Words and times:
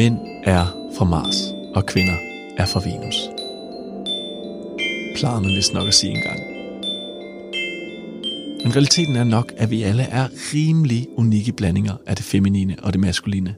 Mænd 0.00 0.18
er 0.44 0.64
fra 0.96 1.04
Mars, 1.04 1.36
og 1.74 1.86
kvinder 1.86 2.16
er 2.56 2.66
fra 2.66 2.80
Venus. 2.80 3.16
Plejede 5.16 5.40
man 5.40 5.56
vist 5.56 5.72
nok 5.74 5.88
at 5.88 5.94
sige 5.94 6.12
engang. 6.12 6.40
Men 8.62 8.76
realiteten 8.76 9.16
er 9.16 9.24
nok, 9.24 9.52
at 9.56 9.70
vi 9.70 9.82
alle 9.82 10.02
er 10.02 10.28
rimelig 10.54 11.06
unikke 11.16 11.52
blandinger 11.52 11.96
af 12.06 12.16
det 12.16 12.24
feminine 12.24 12.76
og 12.82 12.92
det 12.92 13.00
maskuline, 13.00 13.56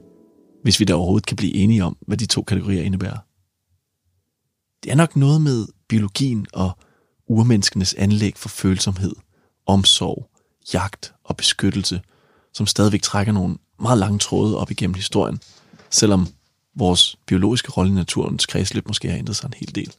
hvis 0.63 0.79
vi 0.79 0.85
da 0.85 0.93
overhovedet 0.93 1.25
kan 1.25 1.37
blive 1.37 1.53
enige 1.53 1.83
om, 1.83 1.97
hvad 2.07 2.17
de 2.17 2.25
to 2.25 2.41
kategorier 2.41 2.83
indebærer. 2.83 3.17
Det 4.83 4.91
er 4.91 4.95
nok 4.95 5.15
noget 5.15 5.41
med 5.41 5.67
biologien 5.89 6.45
og 6.53 6.71
urmenneskenes 7.27 7.93
anlæg 7.93 8.33
for 8.37 8.49
følsomhed, 8.49 9.15
omsorg, 9.65 10.29
jagt 10.73 11.13
og 11.23 11.37
beskyttelse, 11.37 12.01
som 12.53 12.65
stadigvæk 12.67 13.01
trækker 13.01 13.33
nogle 13.33 13.57
meget 13.81 13.97
lange 13.97 14.19
tråde 14.19 14.57
op 14.57 14.71
igennem 14.71 14.93
historien, 14.93 15.39
selvom 15.93 16.27
vores 16.75 17.15
biologiske 17.25 17.71
rolle 17.71 17.91
i 17.91 17.95
naturens 17.95 18.45
kredsløb 18.45 18.87
måske 18.87 19.09
har 19.09 19.17
ændret 19.17 19.35
sig 19.35 19.47
en 19.47 19.53
hel 19.57 19.75
del. 19.75 19.93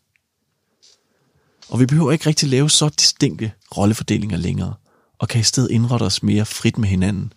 Og 1.68 1.80
vi 1.80 1.86
behøver 1.86 2.12
ikke 2.12 2.26
rigtig 2.26 2.48
lave 2.48 2.70
så 2.70 2.88
distinkte 2.88 3.52
rollefordelinger 3.76 4.36
længere, 4.36 4.74
og 5.18 5.28
kan 5.28 5.40
i 5.40 5.44
stedet 5.44 5.70
indrette 5.70 6.04
os 6.04 6.22
mere 6.22 6.44
frit 6.44 6.78
med 6.78 6.88
hinanden, 6.88 7.32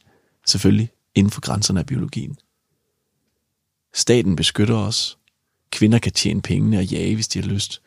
selvfølgelig 0.46 0.90
inden 1.16 1.32
for 1.32 1.42
grænserne 1.42 1.80
af 1.80 1.86
biologien. 1.86 2.38
Staten 3.94 4.36
beskytter 4.36 4.76
os, 4.76 5.18
kvinder 5.72 6.00
kan 6.00 6.12
tjene 6.12 6.42
pengene 6.42 6.78
og 6.78 6.86
jage, 6.86 7.16
hvis 7.16 7.28
de 7.28 7.42
har 7.42 7.48
lyst, 7.48 7.82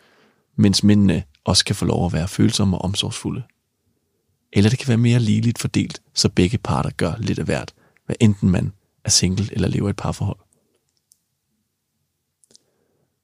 mens 0.57 0.85
mændene 0.85 1.23
også 1.45 1.65
kan 1.65 1.77
få 1.77 1.85
lov 1.85 2.07
at 2.07 2.13
være 2.13 2.29
følsomme 2.29 2.79
og 2.79 2.85
omsorgsfulde. 2.85 3.43
Eller 4.53 4.71
det 4.71 4.79
kan 4.79 4.89
være 4.89 4.97
mere 4.97 5.21
ligeligt 5.21 5.59
fordelt, 5.59 6.03
så 6.15 6.29
begge 6.29 6.59
parter 6.59 6.91
gør 6.91 7.15
lidt 7.19 7.39
af 7.39 7.45
hvert, 7.45 7.75
hvad 8.07 8.17
enten 8.21 8.51
man 8.51 8.73
er 9.05 9.11
single 9.11 9.49
eller 9.53 9.69
lever 9.69 9.89
i 9.89 9.91
et 9.91 9.97
parforhold. 9.97 10.39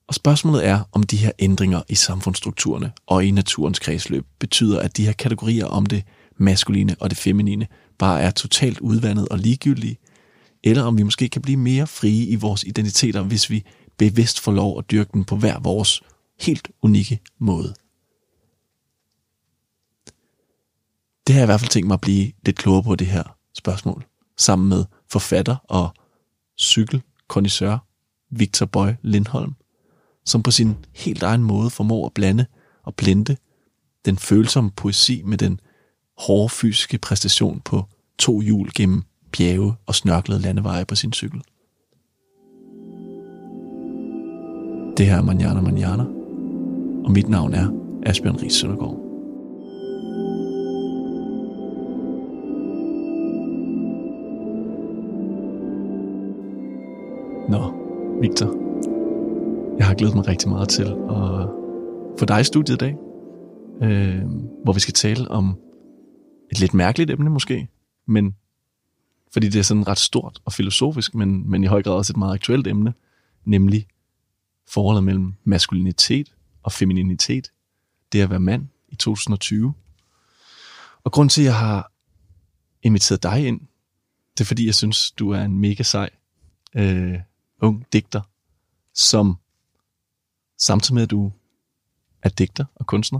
Og 0.07 0.13
spørgsmålet 0.13 0.65
er, 0.65 0.83
om 0.91 1.03
de 1.03 1.17
her 1.17 1.31
ændringer 1.39 1.81
i 1.89 1.95
samfundsstrukturerne 1.95 2.91
og 3.07 3.25
i 3.25 3.31
naturens 3.31 3.79
kredsløb 3.79 4.25
betyder, 4.39 4.79
at 4.79 4.97
de 4.97 5.05
her 5.05 5.13
kategorier 5.13 5.65
om 5.65 5.85
det 5.85 6.03
maskuline 6.37 6.95
og 6.99 7.09
det 7.09 7.17
feminine 7.17 7.67
bare 7.97 8.21
er 8.21 8.31
totalt 8.31 8.79
udvandet 8.79 9.27
og 9.27 9.39
ligegyldige, 9.39 9.97
eller 10.63 10.83
om 10.83 10.97
vi 10.97 11.03
måske 11.03 11.29
kan 11.29 11.41
blive 11.41 11.57
mere 11.57 11.87
frie 11.87 12.25
i 12.25 12.35
vores 12.35 12.63
identiteter, 12.63 13.21
hvis 13.21 13.49
vi 13.49 13.63
bevidst 13.97 14.39
får 14.39 14.51
lov 14.51 14.79
at 14.79 14.91
dyrke 14.91 15.09
den 15.13 15.25
på 15.25 15.35
hver 15.35 15.59
vores 15.59 16.01
helt 16.41 16.69
unikke 16.81 17.19
måde. 17.39 17.73
Det 21.27 21.35
har 21.35 21.41
jeg 21.41 21.45
i 21.45 21.51
hvert 21.51 21.59
fald 21.59 21.71
tænkt 21.71 21.87
mig 21.87 21.93
at 21.93 22.01
blive 22.01 22.31
lidt 22.45 22.57
klogere 22.57 22.83
på 22.83 22.95
det 22.95 23.07
her 23.07 23.23
spørgsmål, 23.53 24.05
sammen 24.37 24.69
med 24.69 24.85
forfatter 25.11 25.55
og 25.63 25.89
cykelkondisør 26.59 27.77
Victor 28.31 28.65
Boy 28.65 28.89
Lindholm, 29.01 29.55
som 30.27 30.43
på 30.43 30.51
sin 30.51 30.75
helt 30.93 31.23
egen 31.23 31.43
måde 31.43 31.69
formår 31.69 32.05
at 32.05 32.13
blande 32.13 32.45
og 32.83 32.95
blende 32.95 33.35
den 34.05 34.17
følsomme 34.17 34.71
poesi 34.71 35.21
med 35.25 35.37
den 35.37 35.59
hårde 36.17 36.49
fysiske 36.49 36.97
præstation 36.97 37.61
på 37.65 37.85
to 38.17 38.41
hjul 38.41 38.69
gennem 38.75 39.03
bjerge 39.31 39.73
og 39.85 39.95
snørklede 39.95 40.41
landeveje 40.41 40.85
på 40.85 40.95
sin 40.95 41.13
cykel. 41.13 41.41
Det 44.97 45.05
her 45.05 45.17
er 45.17 45.21
Manjana 45.21 45.61
Manjana, 45.61 46.03
og 47.05 47.11
mit 47.11 47.29
navn 47.29 47.53
er 47.53 47.67
Asbjørn 48.05 48.35
Ries 48.35 48.53
Søndergaard. 48.53 49.03
Nå, 57.49 57.73
Victor. 58.21 58.66
Glædet 59.97 60.15
mig 60.15 60.27
rigtig 60.27 60.49
meget 60.49 60.69
til 60.69 60.83
at 60.83 61.49
få 62.19 62.25
dig 62.27 62.41
i 62.41 62.43
studiet 62.43 62.75
i 62.75 62.77
dag, 62.77 62.95
øh, 63.81 64.25
hvor 64.63 64.73
vi 64.73 64.79
skal 64.79 64.93
tale 64.93 65.31
om 65.31 65.59
et 66.51 66.59
lidt 66.59 66.73
mærkeligt 66.73 67.11
emne 67.11 67.29
måske, 67.29 67.67
men 68.05 68.35
fordi 69.33 69.49
det 69.49 69.59
er 69.59 69.63
sådan 69.63 69.87
ret 69.87 69.97
stort 69.97 70.39
og 70.45 70.53
filosofisk, 70.53 71.15
men, 71.15 71.49
men 71.49 71.63
i 71.63 71.67
høj 71.67 71.83
grad 71.83 71.93
også 71.93 72.13
et 72.13 72.17
meget 72.17 72.33
aktuelt 72.33 72.67
emne, 72.67 72.93
nemlig 73.45 73.87
forholdet 74.67 75.03
mellem 75.03 75.33
maskulinitet 75.43 76.35
og 76.63 76.71
femininitet, 76.71 77.51
det 78.11 78.21
at 78.21 78.29
være 78.29 78.39
mand 78.39 78.67
i 78.89 78.95
2020. 78.95 79.73
Og 81.03 81.11
grund 81.11 81.29
til, 81.29 81.41
at 81.41 81.45
jeg 81.45 81.55
har 81.55 81.91
inviteret 82.83 83.23
dig 83.23 83.47
ind, 83.47 83.61
det 84.37 84.43
er 84.43 84.45
fordi, 84.45 84.65
jeg 84.65 84.75
synes, 84.75 85.11
du 85.11 85.31
er 85.31 85.41
en 85.41 85.59
mega 85.59 85.83
sej 85.83 86.09
øh, 86.75 87.19
ung 87.61 87.85
digter, 87.93 88.21
som 88.93 89.37
samtidig 90.57 90.93
med, 90.93 91.03
at 91.03 91.11
du 91.11 91.31
er 92.23 92.29
digter 92.29 92.65
og 92.75 92.85
kunstner, 92.85 93.19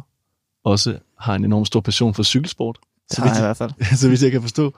også 0.64 1.00
har 1.20 1.36
en 1.36 1.46
enorm 1.46 1.66
stor 1.66 1.82
passion 1.82 2.14
for 2.14 2.24
cykelsport. 2.24 2.80
Det 3.10 3.18
har 3.18 3.28
jeg 3.28 3.38
i 3.38 3.42
hvert 3.42 3.58
fald. 3.58 3.72
så 4.00 4.10
vidt 4.10 4.24
jeg 4.24 4.32
kan 4.32 4.42
forstå. 4.42 4.74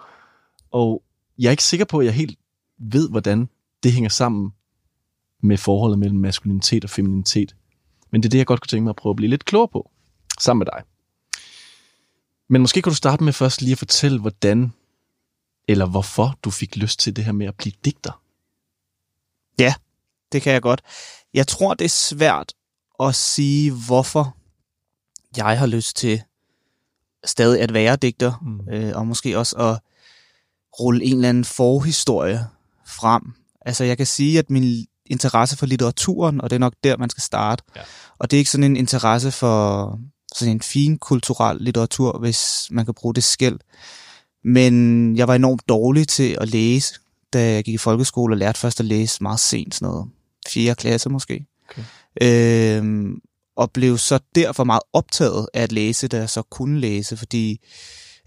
Og 0.71 1.03
jeg 1.37 1.47
er 1.47 1.51
ikke 1.51 1.63
sikker 1.63 1.85
på, 1.85 1.99
at 1.99 2.05
jeg 2.05 2.13
helt 2.13 2.39
ved, 2.77 3.09
hvordan 3.09 3.49
det 3.83 3.91
hænger 3.91 4.09
sammen 4.09 4.53
med 5.41 5.57
forholdet 5.57 5.99
mellem 5.99 6.19
maskulinitet 6.19 6.83
og 6.83 6.89
femininitet. 6.89 7.55
Men 8.11 8.23
det 8.23 8.27
er 8.27 8.29
det, 8.29 8.37
jeg 8.37 8.45
godt 8.45 8.61
kunne 8.61 8.67
tænke 8.67 8.83
mig 8.83 8.89
at 8.89 8.95
prøve 8.95 9.11
at 9.11 9.15
blive 9.15 9.29
lidt 9.29 9.45
klogere 9.45 9.67
på, 9.67 9.91
sammen 10.39 10.59
med 10.59 10.65
dig. 10.65 10.83
Men 12.49 12.61
måske 12.61 12.81
kan 12.81 12.91
du 12.91 12.95
starte 12.95 13.23
med 13.23 13.33
først 13.33 13.61
lige 13.61 13.71
at 13.71 13.77
fortælle, 13.77 14.19
hvordan 14.19 14.71
eller 15.67 15.85
hvorfor 15.85 16.39
du 16.43 16.51
fik 16.51 16.75
lyst 16.75 16.99
til 16.99 17.15
det 17.15 17.25
her 17.25 17.31
med 17.31 17.47
at 17.47 17.55
blive 17.55 17.73
digter. 17.85 18.21
Ja, 19.59 19.73
det 20.31 20.41
kan 20.41 20.53
jeg 20.53 20.61
godt. 20.61 20.81
Jeg 21.33 21.47
tror, 21.47 21.73
det 21.73 21.85
er 21.85 21.89
svært 21.89 22.53
at 22.99 23.15
sige, 23.15 23.71
hvorfor 23.71 24.35
jeg 25.37 25.59
har 25.59 25.67
lyst 25.67 25.97
til 25.97 26.21
stadig 27.25 27.61
at 27.61 27.73
være 27.73 27.95
digter, 27.95 28.33
mm. 28.41 28.73
øh, 28.73 28.95
og 28.95 29.07
måske 29.07 29.37
også 29.37 29.55
at 29.55 29.79
rulle 30.79 31.03
en 31.03 31.15
eller 31.15 31.29
anden 31.29 31.45
forhistorie 31.45 32.47
frem. 32.87 33.21
Altså 33.61 33.83
jeg 33.83 33.97
kan 33.97 34.05
sige, 34.05 34.39
at 34.39 34.49
min 34.49 34.85
interesse 35.05 35.57
for 35.57 35.65
litteraturen, 35.65 36.41
og 36.41 36.49
det 36.49 36.55
er 36.55 36.59
nok 36.59 36.73
der, 36.83 36.97
man 36.97 37.09
skal 37.09 37.23
starte. 37.23 37.63
Ja. 37.75 37.81
Og 38.19 38.31
det 38.31 38.37
er 38.37 38.39
ikke 38.39 38.51
sådan 38.51 38.63
en 38.63 38.77
interesse 38.77 39.31
for 39.31 39.99
sådan 40.35 40.53
en 40.53 40.61
fin 40.61 40.97
kulturel 40.97 41.57
litteratur, 41.61 42.19
hvis 42.19 42.67
man 42.71 42.85
kan 42.85 42.93
bruge 42.93 43.15
det 43.15 43.23
skæld. 43.23 43.59
Men 44.43 45.15
jeg 45.17 45.27
var 45.27 45.35
enormt 45.35 45.69
dårlig 45.69 46.07
til 46.07 46.37
at 46.41 46.49
læse, 46.49 46.99
da 47.33 47.53
jeg 47.53 47.63
gik 47.63 47.73
i 47.73 47.77
folkeskole 47.77 48.33
og 48.33 48.37
lærte 48.37 48.59
først 48.59 48.79
at 48.79 48.85
læse 48.85 49.23
meget 49.23 49.39
sent, 49.39 49.75
sådan 49.75 49.91
noget 49.91 50.09
4. 50.47 50.75
klasse 50.75 51.09
måske. 51.09 51.45
Okay. 51.69 51.83
Øhm, 52.21 53.15
og 53.57 53.71
blev 53.71 53.97
så 53.97 54.19
derfor 54.35 54.63
meget 54.63 54.81
optaget 54.93 55.47
af 55.53 55.63
at 55.63 55.71
læse, 55.71 56.07
da 56.07 56.17
jeg 56.17 56.29
så 56.29 56.41
kunne 56.41 56.79
læse, 56.79 57.17
fordi 57.17 57.59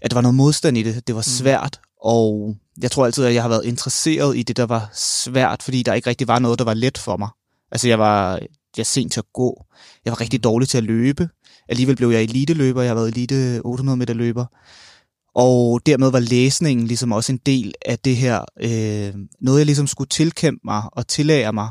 at 0.01 0.11
der 0.11 0.15
var 0.15 0.21
noget 0.21 0.35
modstand 0.35 0.77
i 0.77 0.83
det. 0.83 1.07
Det 1.07 1.15
var 1.15 1.21
mm. 1.21 1.23
svært, 1.23 1.79
og 2.01 2.55
jeg 2.81 2.91
tror 2.91 3.05
altid, 3.05 3.25
at 3.25 3.33
jeg 3.33 3.41
har 3.41 3.49
været 3.49 3.65
interesseret 3.65 4.37
i 4.37 4.43
det, 4.43 4.57
der 4.57 4.65
var 4.65 4.89
svært, 4.93 5.63
fordi 5.63 5.83
der 5.83 5.93
ikke 5.93 6.09
rigtig 6.09 6.27
var 6.27 6.39
noget, 6.39 6.59
der 6.59 6.65
var 6.65 6.73
let 6.73 6.97
for 6.97 7.17
mig. 7.17 7.29
Altså 7.71 7.87
jeg 7.87 7.99
var 7.99 8.39
jeg 8.77 8.83
er 8.83 8.83
sent 8.83 9.11
til 9.13 9.19
at 9.19 9.33
gå. 9.33 9.65
Jeg 10.05 10.11
var 10.11 10.21
rigtig 10.21 10.37
mm. 10.37 10.41
dårlig 10.41 10.69
til 10.69 10.77
at 10.77 10.83
løbe. 10.83 11.29
Alligevel 11.69 11.95
blev 11.95 12.09
jeg 12.09 12.23
elite-løber. 12.23 12.81
Jeg 12.81 12.89
har 12.89 12.95
været 12.95 13.07
elite 13.07 13.61
800 13.63 13.97
meter 13.97 14.13
løber. 14.13 14.45
Og 15.35 15.81
dermed 15.85 16.11
var 16.11 16.19
læsningen 16.19 16.87
ligesom 16.87 17.11
også 17.11 17.31
en 17.31 17.39
del 17.45 17.73
af 17.85 17.99
det 17.99 18.17
her, 18.17 18.45
øh, 18.59 19.13
noget 19.41 19.59
jeg 19.59 19.65
ligesom 19.65 19.87
skulle 19.87 20.07
tilkæmpe 20.07 20.61
mig 20.63 20.83
og 20.91 21.07
tillære 21.07 21.53
mig, 21.53 21.69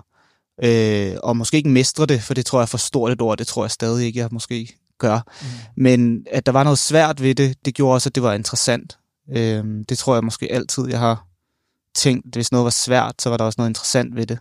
øh, 0.63 1.17
og 1.23 1.37
måske 1.37 1.57
ikke 1.57 1.71
mestre 1.71 2.07
det, 2.07 2.23
for 2.23 2.35
det 2.35 2.47
tror 2.47 2.59
jeg 2.59 2.63
er 2.63 2.67
for 2.67 2.79
stort 2.79 3.13
et 3.13 3.21
ord, 3.21 3.39
det 3.39 3.47
tror 3.47 3.65
jeg 3.65 3.71
stadig 3.71 4.07
ikke, 4.07 4.19
jeg 4.19 4.29
måske 4.33 4.77
gør. 4.99 5.21
Mm. 5.43 5.47
Men 5.83 6.27
at 6.31 6.47
der 6.47 6.53
var 6.53 6.65
noget 6.65 6.79
svært 6.79 7.23
ved 7.23 7.35
det, 7.35 7.57
det 7.65 7.75
gjorde 7.75 7.95
også, 7.95 8.09
at 8.09 8.15
det 8.15 8.23
var 8.23 8.33
interessant. 8.33 8.99
Øh, 9.37 9.65
det 9.89 9.99
tror 9.99 10.15
jeg 10.15 10.25
måske 10.25 10.53
altid, 10.53 10.89
jeg 10.89 10.99
har 10.99 11.27
tænkt, 11.95 12.35
hvis 12.35 12.53
noget 12.53 12.65
var 12.65 12.71
svært, 12.71 13.15
så 13.23 13.29
var 13.29 13.37
der 13.37 13.45
også 13.45 13.57
noget 13.59 13.71
interessant 13.71 14.17
ved 14.17 14.27
det. 14.27 14.39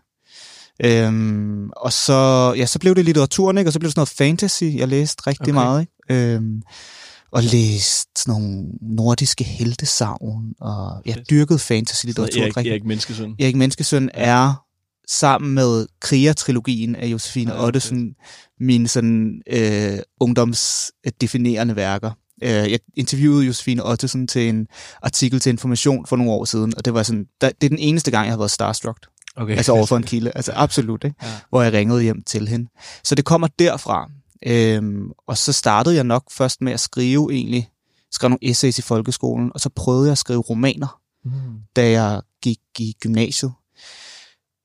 Øhm, 0.83 1.69
og 1.77 1.93
så, 1.93 2.53
ja, 2.57 2.65
så 2.65 2.79
blev 2.79 2.95
det 2.95 3.05
litteraturen, 3.05 3.57
ikke? 3.57 3.69
og 3.69 3.73
så 3.73 3.79
blev 3.79 3.87
det 3.87 3.93
sådan 3.93 3.99
noget 3.99 4.09
fantasy, 4.09 4.63
jeg 4.63 4.87
læste 4.87 5.27
rigtig 5.27 5.41
okay. 5.41 5.53
meget. 5.53 5.81
Ikke? 5.81 6.33
Øhm, 6.35 6.61
og 7.31 7.43
læste 7.43 8.21
sådan 8.21 8.41
nogle 8.41 8.65
nordiske 8.81 9.43
heltesavn, 9.43 10.53
og 10.61 11.01
jeg 11.05 11.23
dyrkede 11.29 11.59
fantasy-litteratur. 11.59 12.41
Erik, 12.41 12.67
Erik 12.67 12.85
Menneskesøn. 12.85 13.35
Erik 13.39 13.55
Menneskesøn 13.55 14.09
er 14.13 14.63
sammen 15.11 15.53
med 15.53 15.87
Kriger-trilogien 15.99 16.95
af 16.95 17.07
Josefine 17.07 17.53
ja, 17.53 17.65
Ottesen 17.65 18.15
mine 18.59 18.87
sådan 18.87 19.41
øh, 19.47 19.99
ungdomsdefinerende 20.19 21.75
værker. 21.75 22.11
Øh, 22.43 22.49
jeg 22.49 22.79
interviewede 22.95 23.45
Josefine 23.45 23.85
Ottesen 23.85 24.27
til 24.27 24.49
en 24.49 24.67
artikel 25.01 25.39
til 25.39 25.49
Information 25.49 26.05
for 26.05 26.15
nogle 26.15 26.31
år 26.31 26.45
siden, 26.45 26.73
og 26.77 26.85
det 26.85 26.93
var 26.93 27.03
sådan, 27.03 27.25
der, 27.41 27.49
det 27.49 27.63
er 27.63 27.69
den 27.69 27.79
eneste 27.79 28.11
gang, 28.11 28.25
jeg 28.25 28.33
har 28.33 28.37
været 28.37 28.51
starstruck. 28.51 29.07
Okay. 29.35 29.55
Altså 29.55 29.71
overfor 29.71 29.97
en 29.97 30.03
kilde. 30.03 30.31
Altså 30.35 30.51
absolut, 30.55 31.03
ikke? 31.03 31.15
Ja. 31.23 31.27
Hvor 31.49 31.61
jeg 31.61 31.73
ringede 31.73 32.01
hjem 32.01 32.23
til 32.23 32.47
hende. 32.47 32.69
Så 33.03 33.15
det 33.15 33.25
kommer 33.25 33.47
derfra. 33.59 34.09
Øhm, 34.45 35.11
og 35.27 35.37
så 35.37 35.53
startede 35.53 35.95
jeg 35.95 36.03
nok 36.03 36.31
først 36.31 36.61
med 36.61 36.73
at 36.73 36.79
skrive 36.79 37.33
egentlig, 37.33 37.69
skrev 38.11 38.29
nogle 38.29 38.49
essays 38.49 38.79
i 38.79 38.81
folkeskolen, 38.81 39.51
og 39.53 39.59
så 39.59 39.69
prøvede 39.69 40.05
jeg 40.05 40.11
at 40.11 40.17
skrive 40.17 40.41
romaner, 40.41 40.99
mm. 41.25 41.31
da 41.75 41.89
jeg 41.89 42.21
gik 42.41 42.59
i 42.79 42.95
gymnasiet. 43.01 43.51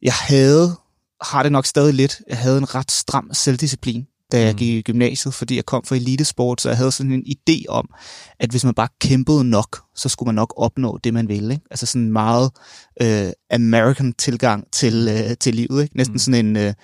Jeg 0.06 0.14
havde 0.14 0.76
har 1.22 1.42
det 1.42 1.52
nok 1.52 1.66
stadig 1.66 1.94
lidt. 1.94 2.20
Jeg 2.28 2.38
havde 2.38 2.58
en 2.58 2.74
ret 2.74 2.90
stram 2.90 3.30
selvdisciplin, 3.32 4.06
da 4.32 4.40
jeg 4.40 4.52
Mm. 4.52 4.58
gik 4.58 4.68
i 4.76 4.82
gymnasiet, 4.82 5.34
fordi 5.34 5.56
jeg 5.56 5.64
kom 5.64 5.84
fra 5.84 5.96
elitesport, 5.96 6.60
så 6.60 6.68
jeg 6.68 6.76
havde 6.78 6.92
sådan 6.92 7.12
en 7.12 7.24
idé 7.28 7.64
om, 7.68 7.88
at 8.40 8.50
hvis 8.50 8.64
man 8.64 8.74
bare 8.74 8.88
kæmpede 9.00 9.44
nok, 9.44 9.82
så 9.96 10.08
skulle 10.08 10.26
man 10.26 10.34
nok 10.34 10.54
opnå 10.56 10.98
det, 11.04 11.14
man 11.14 11.28
ville. 11.28 11.54
Ikke? 11.54 11.64
Altså 11.70 11.86
sådan 11.86 12.02
en 12.02 12.12
meget 12.12 12.50
øh, 13.02 13.30
American 13.50 14.12
tilgang 14.12 14.64
til, 14.72 15.08
øh, 15.10 15.36
til 15.40 15.54
livet. 15.54 15.82
Ikke? 15.82 15.96
Næsten 15.96 16.14
Mm. 16.14 16.18
sådan 16.18 16.46
en... 16.46 16.56
Øh, 16.56 16.74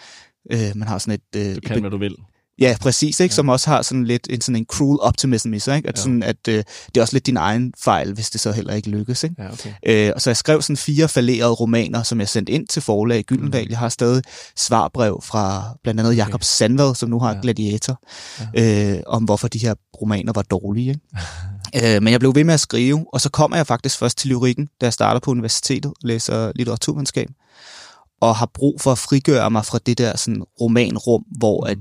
øh, 0.52 0.72
man 0.76 0.88
har 0.88 0.98
sådan 0.98 1.14
et... 1.14 1.40
Øh, 1.40 1.54
Du 1.54 1.60
kan, 1.60 1.80
hvad 1.80 1.90
du 1.90 1.98
vil. 1.98 2.16
Ja, 2.60 2.76
præcis, 2.80 3.20
ikke? 3.20 3.32
Ja. 3.32 3.36
som 3.36 3.48
også 3.48 3.70
har 3.70 3.82
sådan 3.82 4.04
lidt 4.04 4.26
en, 4.30 4.40
sådan 4.40 4.56
en 4.56 4.64
cruel 4.64 4.98
optimism 5.00 5.52
i 5.54 5.58
sig. 5.58 5.76
Ikke? 5.76 5.88
At, 5.88 5.96
Ja. 5.96 6.00
sådan, 6.02 6.22
at 6.22 6.48
øh, 6.48 6.54
det 6.86 6.96
er 6.96 7.00
også 7.00 7.14
lidt 7.14 7.26
din 7.26 7.36
egen 7.36 7.72
fejl, 7.84 8.12
hvis 8.12 8.30
det 8.30 8.40
så 8.40 8.52
heller 8.52 8.74
ikke 8.74 8.90
lykkes. 8.90 9.24
Ikke? 9.24 9.36
Ja, 9.38 9.52
okay. 9.52 9.72
Øh, 9.86 10.12
og 10.14 10.20
så 10.20 10.30
jeg 10.30 10.36
skrev 10.36 10.62
sådan 10.62 10.76
fire 10.76 11.08
fallerede 11.08 11.52
romaner, 11.52 12.02
som 12.02 12.20
jeg 12.20 12.28
sendte 12.28 12.52
ind 12.52 12.66
til 12.68 12.82
forlag 12.82 13.18
i 13.18 13.22
Gyldendal. 13.22 13.64
Mm. 13.64 13.70
Jeg 13.70 13.78
har 13.78 13.88
stadig 13.88 14.22
svarbrev 14.56 15.20
fra 15.24 15.64
blandt 15.82 16.00
andet 16.00 16.16
Jakob 16.16 16.34
Okay. 16.34 16.44
Sandvad, 16.44 16.94
som 16.94 17.10
nu 17.10 17.18
har 17.20 17.32
Ja. 17.34 17.38
Gladiator, 17.42 18.00
øh, 18.58 18.98
om 19.06 19.24
hvorfor 19.24 19.48
de 19.48 19.58
her 19.58 19.74
romaner 20.02 20.32
var 20.32 20.42
dårlige. 20.42 20.88
Ikke? 21.74 21.94
øh, 21.96 22.02
men 22.02 22.12
jeg 22.12 22.20
blev 22.20 22.34
ved 22.34 22.44
med 22.44 22.54
at 22.54 22.60
skrive, 22.60 23.04
og 23.12 23.20
så 23.20 23.30
kommer 23.30 23.56
jeg 23.56 23.66
faktisk 23.66 23.98
først 23.98 24.18
til 24.18 24.30
lyrikken, 24.30 24.66
da 24.80 24.86
jeg 24.86 24.92
starter 24.92 25.20
på 25.20 25.30
universitetet 25.30 25.86
og 25.86 25.94
læser 26.02 26.52
litteraturvidenskab, 26.54 27.28
og 28.20 28.36
har 28.36 28.50
brug 28.54 28.80
for 28.80 28.92
at 28.92 28.98
frigøre 28.98 29.50
mig 29.50 29.66
fra 29.66 29.78
det 29.86 29.98
der 29.98 30.16
sådan 30.16 30.42
romanrum, 30.60 31.22
hvor 31.38 31.66
at 31.66 31.78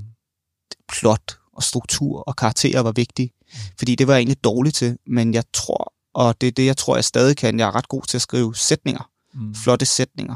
plot 0.88 1.38
og 1.56 1.62
struktur 1.62 2.18
og 2.26 2.36
karakterer 2.36 2.80
var 2.80 2.92
vigtige. 2.92 3.30
Fordi 3.78 3.94
det 3.94 4.06
var 4.06 4.14
jeg 4.14 4.20
egentlig 4.20 4.44
dårlig 4.44 4.74
til, 4.74 4.96
men 5.06 5.34
jeg 5.34 5.44
tror, 5.52 5.92
og 6.14 6.40
det 6.40 6.46
er 6.46 6.50
det, 6.52 6.66
jeg 6.66 6.76
tror, 6.76 6.96
jeg 6.96 7.04
stadig 7.04 7.36
kan, 7.36 7.58
jeg 7.58 7.66
er 7.66 7.74
ret 7.74 7.88
god 7.88 8.02
til 8.02 8.16
at 8.18 8.22
skrive 8.22 8.54
sætninger, 8.56 9.08
Mm. 9.34 9.54
flotte 9.54 9.86
sætninger. 9.86 10.34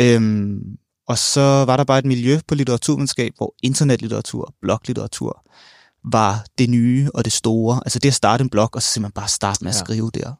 Øhm, 0.00 0.60
og 1.08 1.18
så 1.18 1.40
var 1.40 1.76
der 1.76 1.84
bare 1.84 1.98
et 1.98 2.04
miljø 2.04 2.40
på 2.48 2.54
litteraturvidenskab, 2.54 3.32
hvor 3.36 3.54
internetlitteratur 3.62 4.44
og 4.44 4.54
bloglitteratur 4.62 5.42
var 6.04 6.44
det 6.58 6.70
nye 6.70 7.10
og 7.14 7.24
det 7.24 7.32
store. 7.32 7.80
Altså 7.84 7.98
det 7.98 8.08
at 8.08 8.14
starte 8.14 8.42
en 8.42 8.50
blog, 8.50 8.70
og 8.72 8.82
så 8.82 8.88
simpelthen 8.88 9.12
bare 9.12 9.28
starte 9.28 9.64
med 9.64 9.70
at 9.70 9.74
Ja. 9.76 9.84
skrive 9.84 10.10
der. 10.14 10.32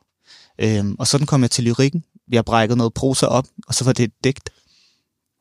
Øhm, 0.58 0.96
og 0.98 1.06
sådan 1.06 1.26
kom 1.26 1.42
jeg 1.42 1.50
til 1.50 1.64
lyrikken. 1.64 2.04
Har 2.34 2.42
brækket 2.42 2.76
noget 2.76 2.94
prosa 2.94 3.26
op, 3.26 3.46
og 3.69 3.74
så 3.74 3.84
var 3.84 3.92
det 3.92 4.04
et 4.04 4.12
digt. 4.24 4.50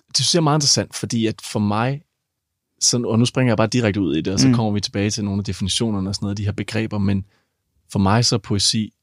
det 0.07 0.15
synes 0.17 0.33
jeg 0.33 0.39
er 0.39 0.43
meget 0.43 0.57
interessant, 0.57 0.95
fordi 0.95 1.25
at 1.27 1.35
for 1.43 1.59
mig, 1.59 2.01
sådan, 2.81 3.05
og 3.05 3.19
nu 3.19 3.25
springer 3.25 3.51
jeg 3.51 3.57
bare 3.57 3.67
direkte 3.67 4.01
ud 4.01 4.15
i 4.15 4.21
det, 4.21 4.33
og 4.33 4.39
så 4.39 4.47
Mm. 4.47 4.51
mm. 4.51 4.55
kommer 4.55 4.71
vi 4.71 4.79
tilbage 4.81 5.09
til 5.09 5.23
nogle 5.25 5.39
af 5.39 5.45
definitionerne 5.45 6.09
og 6.09 6.15
sådan 6.15 6.25
noget 6.25 6.37
de 6.37 6.45
her 6.45 6.51
begreber, 6.51 6.97
men 6.97 7.25
for 7.91 7.99
mig 7.99 8.25
så 8.25 8.35
er 8.35 8.39
poesi 8.39 8.93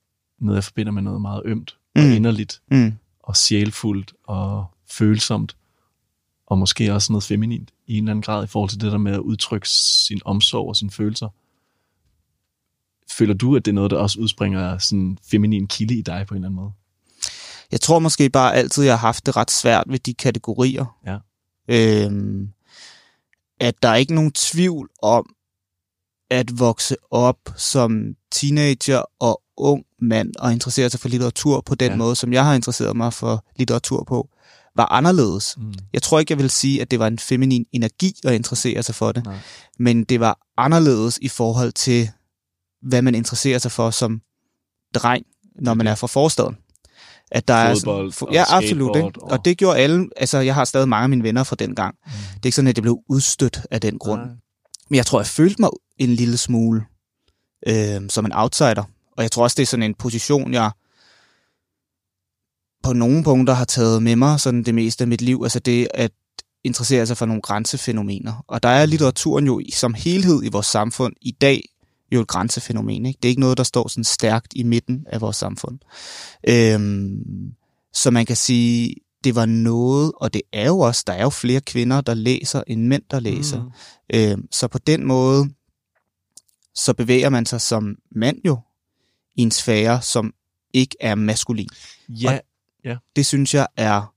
noget, 0.40 0.56
jeg 0.56 0.64
forbinder 0.64 0.92
med 0.92 1.02
noget 1.02 1.20
meget 1.20 1.42
ømt 1.44 1.76
og 1.96 2.02
Mm. 2.02 2.10
inderligt 2.12 2.60
Mm. 2.70 2.92
og 3.22 3.36
sjælfuldt 3.36 4.12
og 4.24 4.64
følsomt, 4.90 5.56
og 6.46 6.58
måske 6.58 6.94
også 6.94 7.12
noget 7.12 7.24
feminint 7.24 7.70
i 7.86 7.98
en 7.98 8.04
eller 8.04 8.10
anden 8.10 8.22
grad 8.22 8.44
i 8.44 8.46
forhold 8.46 8.70
til 8.70 8.80
det 8.80 8.92
der 8.92 8.98
med 8.98 9.12
at 9.12 9.18
udtrykke 9.18 9.68
sin 9.68 10.20
omsorg 10.24 10.68
og 10.68 10.76
sine 10.76 10.90
følelser. 10.90 11.28
Føler 13.10 13.34
du, 13.34 13.56
at 13.56 13.64
det 13.64 13.70
er 13.70 13.74
noget, 13.74 13.90
der 13.90 13.96
også 13.96 14.20
udspringer 14.20 14.78
sådan 14.78 14.98
en 15.00 15.18
feminin 15.30 15.66
kilde 15.66 15.94
i 15.94 16.02
dig 16.02 16.24
på 16.28 16.34
en 16.34 16.36
eller 16.38 16.48
anden 16.48 16.56
måde? 16.60 16.72
Jeg 17.72 17.80
tror 17.80 17.98
måske 17.98 18.30
bare 18.30 18.54
altid, 18.54 18.84
jeg 18.84 18.92
har 18.92 19.06
haft 19.06 19.26
det 19.26 19.36
ret 19.36 19.50
svært 19.50 19.84
ved 19.88 19.98
de 19.98 20.14
kategorier. 20.14 20.98
Ja. 21.06 21.18
Øhm, 21.68 22.48
at 23.60 23.74
der 23.82 23.88
er 23.88 23.94
ikke 23.94 24.14
nogen 24.14 24.32
tvivl 24.32 24.88
om, 25.02 25.26
at 26.30 26.58
vokse 26.58 26.96
op 27.10 27.36
som 27.56 28.02
teenager 28.32 29.02
og 29.20 29.42
ung 29.56 29.84
mand 30.00 30.32
og 30.38 30.52
interessere 30.52 30.90
sig 30.90 31.00
for 31.00 31.08
litteratur 31.08 31.60
på 31.60 31.74
den 31.74 31.90
Ja. 31.90 31.96
måde, 31.96 32.16
som 32.16 32.32
jeg 32.32 32.44
har 32.44 32.54
interesseret 32.54 32.96
mig 32.96 33.12
for 33.12 33.44
litteratur 33.56 34.04
på, 34.04 34.28
var 34.76 34.86
anderledes. 34.92 35.54
Mm. 35.58 35.74
Jeg 35.92 36.02
tror 36.02 36.18
ikke, 36.20 36.32
jeg 36.32 36.38
vil 36.38 36.50
sige, 36.50 36.82
at 36.82 36.90
det 36.90 36.98
var 36.98 37.06
en 37.06 37.18
feminin 37.18 37.66
energi 37.72 38.14
at 38.24 38.34
interessere 38.34 38.82
sig 38.82 38.94
for 38.94 39.12
det, 39.12 39.24
Nej. 39.24 39.38
men 39.78 40.04
det 40.04 40.20
var 40.20 40.38
anderledes 40.56 41.18
i 41.22 41.28
forhold 41.28 41.72
til, 41.72 42.10
hvad 42.82 43.02
man 43.02 43.14
interesserer 43.14 43.58
sig 43.58 43.72
for 43.72 43.90
som 43.90 44.20
dreng, 44.94 45.24
når 45.60 45.74
man 45.74 45.86
er 45.86 45.94
fra 45.94 46.06
forstaden. 46.06 46.56
At 47.30 47.48
der 47.48 47.54
er 47.54 47.74
Fodbold 47.74 48.12
sådan, 48.12 48.28
og 48.28 48.34
ja, 48.34 48.44
absolut. 48.48 48.96
Ikke? 48.96 49.08
og- 49.22 49.30
Og 49.30 49.44
det 49.44 49.58
gjorde 49.58 49.78
alle, 49.78 50.08
altså 50.16 50.38
jeg 50.38 50.54
har 50.54 50.64
stadig 50.64 50.88
mange 50.88 51.02
af 51.02 51.08
mine 51.08 51.22
venner 51.22 51.44
fra 51.44 51.56
den 51.56 51.74
gang. 51.74 51.94
Mm. 52.06 52.10
Det 52.10 52.42
er 52.42 52.46
ikke 52.46 52.56
sådan, 52.56 52.68
at 52.68 52.76
jeg 52.76 52.82
blev 52.82 52.98
udstødt 53.08 53.60
af 53.70 53.80
den 53.80 53.98
grund. 53.98 54.20
Nej. 54.20 54.30
Men 54.90 54.96
jeg 54.96 55.06
tror, 55.06 55.20
jeg 55.20 55.26
følte 55.26 55.62
mig 55.62 55.70
en 55.98 56.08
lille 56.14 56.36
smule 56.36 56.84
øh, 57.66 58.00
som 58.08 58.24
en 58.24 58.32
outsider. 58.34 58.84
Og 59.16 59.22
jeg 59.22 59.30
tror 59.30 59.42
også, 59.42 59.54
det 59.54 59.62
er 59.62 59.66
sådan 59.66 59.82
en 59.82 59.94
position, 59.94 60.52
jeg 60.54 60.70
på 62.82 62.92
nogle 62.92 63.24
punkter 63.24 63.54
har 63.54 63.64
taget 63.64 64.02
med 64.02 64.16
mig 64.16 64.40
sådan 64.40 64.62
det 64.62 64.74
meste 64.74 65.04
af 65.04 65.08
mit 65.08 65.22
liv. 65.22 65.40
Altså 65.42 65.58
det 65.58 65.88
at 65.94 66.10
interessere 66.64 67.06
sig 67.06 67.16
for 67.16 67.26
nogle 67.26 67.42
grænsefænomener. 67.42 68.44
Og 68.48 68.62
der 68.62 68.68
er 68.68 68.86
litteraturen 68.86 69.46
jo 69.46 69.58
i- 69.58 69.70
som 69.70 69.94
helhed 69.94 70.42
i 70.44 70.48
vores 70.48 70.66
samfund 70.66 71.12
i 71.22 71.30
dag 71.30 71.62
jo 72.12 72.20
et 72.20 72.28
grænsefænomen. 72.28 73.06
Ikke? 73.06 73.18
Det 73.22 73.28
er 73.28 73.30
ikke 73.30 73.40
noget, 73.40 73.58
der 73.58 73.64
står 73.64 73.88
sådan 73.88 74.04
stærkt 74.04 74.52
i 74.56 74.62
midten 74.62 75.06
af 75.06 75.20
vores 75.20 75.36
samfund. 75.36 75.78
Øhm, 76.48 77.52
så 77.92 78.10
man 78.10 78.26
kan 78.26 78.36
sige, 78.36 78.94
det 79.24 79.34
var 79.34 79.46
noget, 79.46 80.12
og 80.16 80.34
det 80.34 80.42
er 80.52 80.66
jo 80.66 80.78
også, 80.78 81.04
der 81.06 81.12
er 81.12 81.22
jo 81.22 81.30
flere 81.30 81.60
kvinder, 81.60 82.00
der 82.00 82.14
læser, 82.14 82.62
end 82.66 82.86
mænd, 82.86 83.02
der 83.10 83.20
læser. 83.20 83.62
Mm. 83.62 83.70
Øh, 84.14 84.38
så 84.50 84.68
på 84.68 84.78
den 84.78 85.04
måde, 85.06 85.48
så 86.74 86.94
bevæger 86.94 87.28
man 87.28 87.46
sig 87.46 87.60
som 87.60 87.96
mand 88.10 88.38
jo 88.44 88.58
i 89.36 89.42
en 89.42 89.50
sfære, 89.50 90.02
som 90.02 90.34
ikke 90.72 90.96
er 91.00 91.14
maskulin. 91.14 91.68
Ja, 92.10 92.38
Det 93.16 93.26
synes 93.26 93.54
jeg 93.54 93.66
er, 93.76 94.14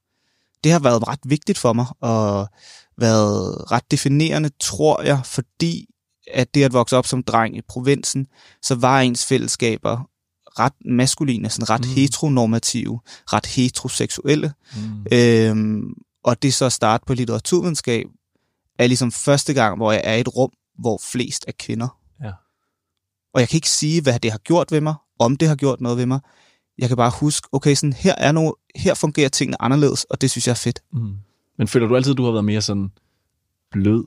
det 0.63 0.71
har 0.71 0.79
været 0.79 1.07
ret 1.07 1.19
vigtigt 1.25 1.57
for 1.57 1.73
mig, 1.73 1.85
og 1.99 2.47
været 2.97 3.71
ret 3.71 3.91
definerende, 3.91 4.49
tror 4.59 5.01
jeg, 5.01 5.21
fordi 5.25 5.87
at 6.33 6.53
det 6.55 6.63
at 6.63 6.73
vokse 6.73 6.97
op 6.97 7.05
som 7.07 7.23
dreng 7.23 7.57
i 7.57 7.61
provinsen, 7.61 8.27
så 8.61 8.75
var 8.75 8.99
ens 9.01 9.25
fællesskaber 9.25 10.07
ret 10.59 10.73
maskuline, 10.85 11.49
sådan 11.49 11.69
ret 11.69 11.85
Mm. 11.85 11.93
heteronormative, 11.95 12.99
ret 13.05 13.45
heteroseksuelle. 13.45 14.53
mm. 14.75 15.05
Øhm, 15.11 15.93
og 16.23 16.41
det 16.43 16.53
så 16.53 16.65
at 16.65 16.73
starte 16.73 17.03
på 17.07 17.13
litteraturvidenskab, 17.13 18.05
er 18.79 18.87
ligesom 18.87 19.11
første 19.11 19.53
gang, 19.53 19.77
hvor 19.77 19.91
jeg 19.91 20.01
er 20.03 20.15
i 20.15 20.19
et 20.19 20.35
rum, 20.35 20.51
hvor 20.79 21.01
flest 21.11 21.45
er 21.47 21.51
kvinder. 21.59 21.97
Ja. 22.23 22.31
Og 23.33 23.39
jeg 23.41 23.49
kan 23.49 23.57
ikke 23.57 23.69
sige, 23.69 24.01
hvad 24.01 24.19
det 24.19 24.31
har 24.31 24.37
gjort 24.37 24.71
ved 24.71 24.81
mig, 24.81 24.95
om 25.19 25.37
det 25.37 25.47
har 25.47 25.55
gjort 25.55 25.81
noget 25.81 25.97
ved 25.97 26.05
mig. 26.05 26.19
Jeg 26.77 26.87
kan 26.87 26.97
bare 26.97 27.11
huske, 27.19 27.47
okay, 27.51 27.75
sådan, 27.75 27.93
her, 27.93 28.15
er 28.17 28.31
noget, 28.31 28.53
her 28.75 28.93
fungerer 28.93 29.29
tingene 29.29 29.61
anderledes, 29.61 30.03
og 30.03 30.21
det 30.21 30.31
synes 30.31 30.47
jeg 30.47 30.51
er 30.53 30.55
fedt. 30.55 30.79
Mm. 30.93 31.13
Men 31.57 31.67
føler 31.67 31.87
du 31.87 31.95
altid, 31.95 32.11
at 32.11 32.17
du 32.17 32.23
har 32.25 32.31
været 32.31 32.45
mere 32.45 32.61
sådan 32.61 32.91
blød 33.71 34.05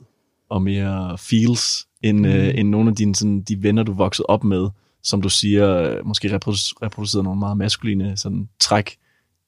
og 0.50 0.62
mere 0.62 1.18
feels, 1.18 1.86
end, 2.04 2.18
mm. 2.18 2.24
øh, 2.24 2.58
end 2.58 2.68
nogle 2.68 2.90
af 2.90 2.96
dine 2.96 3.14
sådan, 3.14 3.42
de 3.42 3.62
venner, 3.62 3.82
du 3.82 3.92
voksede 3.92 4.26
op 4.26 4.44
med, 4.44 4.68
som 5.02 5.22
du 5.22 5.28
siger, 5.28 5.76
øh, 5.76 6.06
måske 6.06 6.28
reprodu- 6.28 6.74
reproduceret 6.82 7.24
nogle 7.24 7.38
meget 7.38 7.56
maskuline 7.56 8.16
sådan, 8.16 8.48
træk 8.60 8.98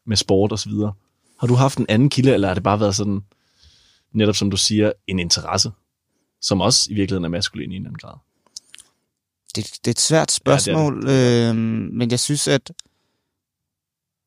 med 0.06 0.16
sport 0.16 0.52
og 0.52 0.58
så 0.58 0.68
videre. 0.68 0.92
Har 1.40 1.46
du 1.46 1.54
haft 1.54 1.78
en 1.78 1.86
anden 1.88 2.10
kilde, 2.10 2.34
eller 2.34 2.48
har 2.48 2.54
det 2.54 2.62
bare 2.62 2.80
været 2.80 2.96
sådan, 2.96 3.20
netop 4.12 4.36
som 4.36 4.50
du 4.50 4.56
siger, 4.56 4.92
en 5.06 5.18
interesse, 5.18 5.70
som 6.40 6.60
også 6.60 6.90
i 6.90 6.94
virkeligheden 6.94 7.24
er 7.24 7.28
maskulin 7.28 7.72
i 7.72 7.76
en 7.76 7.82
eller 7.82 7.88
anden 7.88 7.98
grad? 7.98 8.18
Det, 9.56 9.64
det 9.84 9.86
er 9.86 9.90
et 9.90 10.00
svært 10.00 10.30
spørgsmål, 10.32 10.94
ja, 11.06 11.12
det 11.12 11.44
det. 11.44 11.50
Øhm, 11.50 11.90
men 11.92 12.10
jeg 12.10 12.20
synes, 12.20 12.48
at 12.48 12.72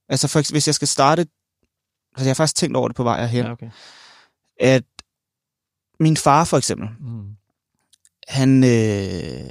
altså 0.10 0.28
for, 0.28 0.52
hvis 0.52 0.68
jeg 0.68 0.76
skal 0.76 0.88
starte, 0.88 1.22
altså 1.22 2.26
jeg 2.26 2.30
har 2.30 2.34
faktisk 2.34 2.56
tænkt 2.56 2.78
over 2.78 2.88
det 2.88 2.96
på 2.96 3.04
vej 3.04 3.20
herhen, 3.20 3.46
ja. 3.46 3.52
okay. 3.52 3.70
at 4.60 4.84
min 6.00 6.18
far 6.18 6.44
for 6.44 6.58
eksempel, 6.58 6.90
Mm. 7.00 7.36
Han 8.30 8.64
øh, 8.64 9.50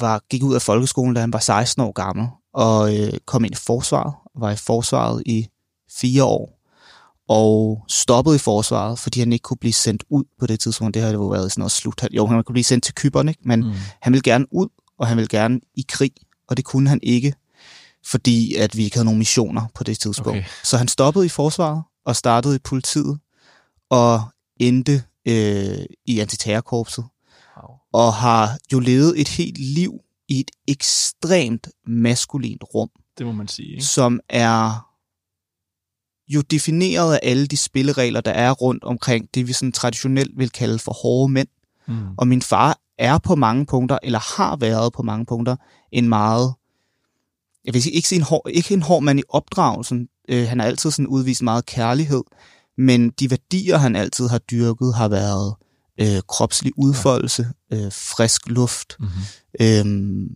var, 0.00 0.22
gik 0.30 0.42
ud 0.42 0.54
af 0.54 0.62
folkeskolen, 0.62 1.14
da 1.14 1.20
han 1.20 1.32
var 1.32 1.38
16 1.38 1.82
år 1.82 1.92
gammel, 1.92 2.26
og 2.54 2.96
øh, 2.96 3.12
kom 3.26 3.44
ind 3.44 3.54
i 3.54 3.58
forsvaret, 3.66 4.14
var 4.38 4.50
i 4.50 4.56
forsvaret 4.56 5.22
i 5.26 5.48
fire 6.00 6.24
år, 6.24 6.60
og 7.28 7.84
stoppede 7.88 8.36
i 8.36 8.38
forsvaret, 8.38 8.98
fordi 8.98 9.20
han 9.20 9.32
ikke 9.32 9.42
kunne 9.42 9.56
blive 9.56 9.72
sendt 9.72 10.04
ud 10.10 10.24
på 10.40 10.46
det 10.46 10.60
tidspunkt. 10.60 10.94
Det 10.94 11.02
har 11.02 11.12
jo 11.12 11.26
været 11.26 11.52
sådan 11.52 11.60
noget 11.60 11.72
slut. 11.72 12.08
Jo, 12.12 12.26
han 12.26 12.44
kunne 12.44 12.54
blive 12.54 12.64
sendt 12.64 12.84
til 12.84 12.94
Kyberen, 12.94 13.28
ikke? 13.28 13.40
men 13.44 13.60
mm. 13.60 13.72
Han 14.00 14.12
ville 14.12 14.22
gerne 14.22 14.46
ud, 14.50 14.68
og 14.98 15.06
han 15.06 15.16
ville 15.16 15.28
gerne 15.28 15.60
i 15.74 15.84
krig, 15.88 16.12
og 16.48 16.56
det 16.56 16.64
kunne 16.64 16.88
han 16.88 17.00
ikke, 17.02 17.34
fordi 18.06 18.54
at 18.54 18.76
vi 18.76 18.84
ikke 18.84 18.96
havde 18.96 19.04
nogen 19.04 19.18
missioner 19.18 19.62
på 19.74 19.84
det 19.84 19.98
tidspunkt. 19.98 20.38
Okay. 20.38 20.44
Så 20.62 20.76
han 20.76 20.88
stoppede 20.88 21.26
i 21.26 21.28
forsvaret, 21.28 21.82
og 22.06 22.16
startede 22.16 22.56
i 22.56 22.58
politiet, 22.58 23.18
og 23.90 24.22
endte 24.56 25.02
øh, 25.28 25.78
i 26.06 26.20
antiterrorkorpset. 26.20 27.04
Og 27.92 28.14
har 28.14 28.58
jo 28.72 28.78
levet 28.78 29.20
et 29.20 29.28
helt 29.28 29.58
liv 29.58 29.92
i 30.28 30.40
et 30.40 30.50
ekstremt 30.68 31.68
maskulint 31.86 32.64
rum, 32.74 32.88
Det 33.18 33.26
må 33.26 33.32
man 33.32 33.48
sige, 33.48 33.68
ikke? 33.68 33.84
som 33.84 34.20
er 34.28 34.90
jo 36.28 36.40
defineret 36.40 37.14
af 37.14 37.20
alle 37.22 37.46
de 37.46 37.56
spilleregler, 37.56 38.20
der 38.20 38.30
er 38.30 38.50
rundt 38.50 38.84
omkring 38.84 39.28
det, 39.34 39.48
vi 39.48 39.52
sådan 39.52 39.72
traditionelt 39.72 40.38
vil 40.38 40.50
kalde 40.50 40.78
for 40.78 40.92
hårde 40.92 41.32
mænd. 41.32 41.48
Mm. 41.86 42.14
Og 42.18 42.28
min 42.28 42.42
far 42.42 42.78
er 42.98 43.18
på 43.18 43.34
mange 43.34 43.66
punkter, 43.66 43.98
eller 44.02 44.36
har 44.36 44.56
været 44.56 44.92
på 44.92 45.02
mange 45.02 45.26
punkter, 45.26 45.56
en 45.92 46.08
meget, 46.08 46.54
jeg 47.64 47.74
vil 47.74 47.82
sige, 47.82 47.92
ikke, 47.92 48.16
en 48.16 48.22
hård, 48.22 48.50
ikke 48.50 48.74
en 48.74 48.82
hård 48.82 49.02
mand 49.02 49.20
i 49.20 49.22
opdragelsen. 49.28 50.08
Øh, 50.28 50.48
han 50.48 50.60
har 50.60 50.66
altid 50.66 50.90
sådan 50.90 51.06
udvist 51.06 51.42
meget 51.42 51.66
kærlighed, 51.66 52.22
Men 52.76 53.10
de 53.10 53.30
værdier, 53.30 53.76
han 53.76 53.96
altid 53.96 54.28
har 54.28 54.38
dyrket, 54.38 54.94
har 54.94 55.08
været 55.08 55.54
øh, 56.00 56.20
kropslig 56.28 56.72
udfoldelse, 56.76 57.46
øh, 57.72 57.92
frisk 57.92 58.48
luft, 58.48 58.96
Mm-hmm. 59.00 59.20
øh, 59.60 60.28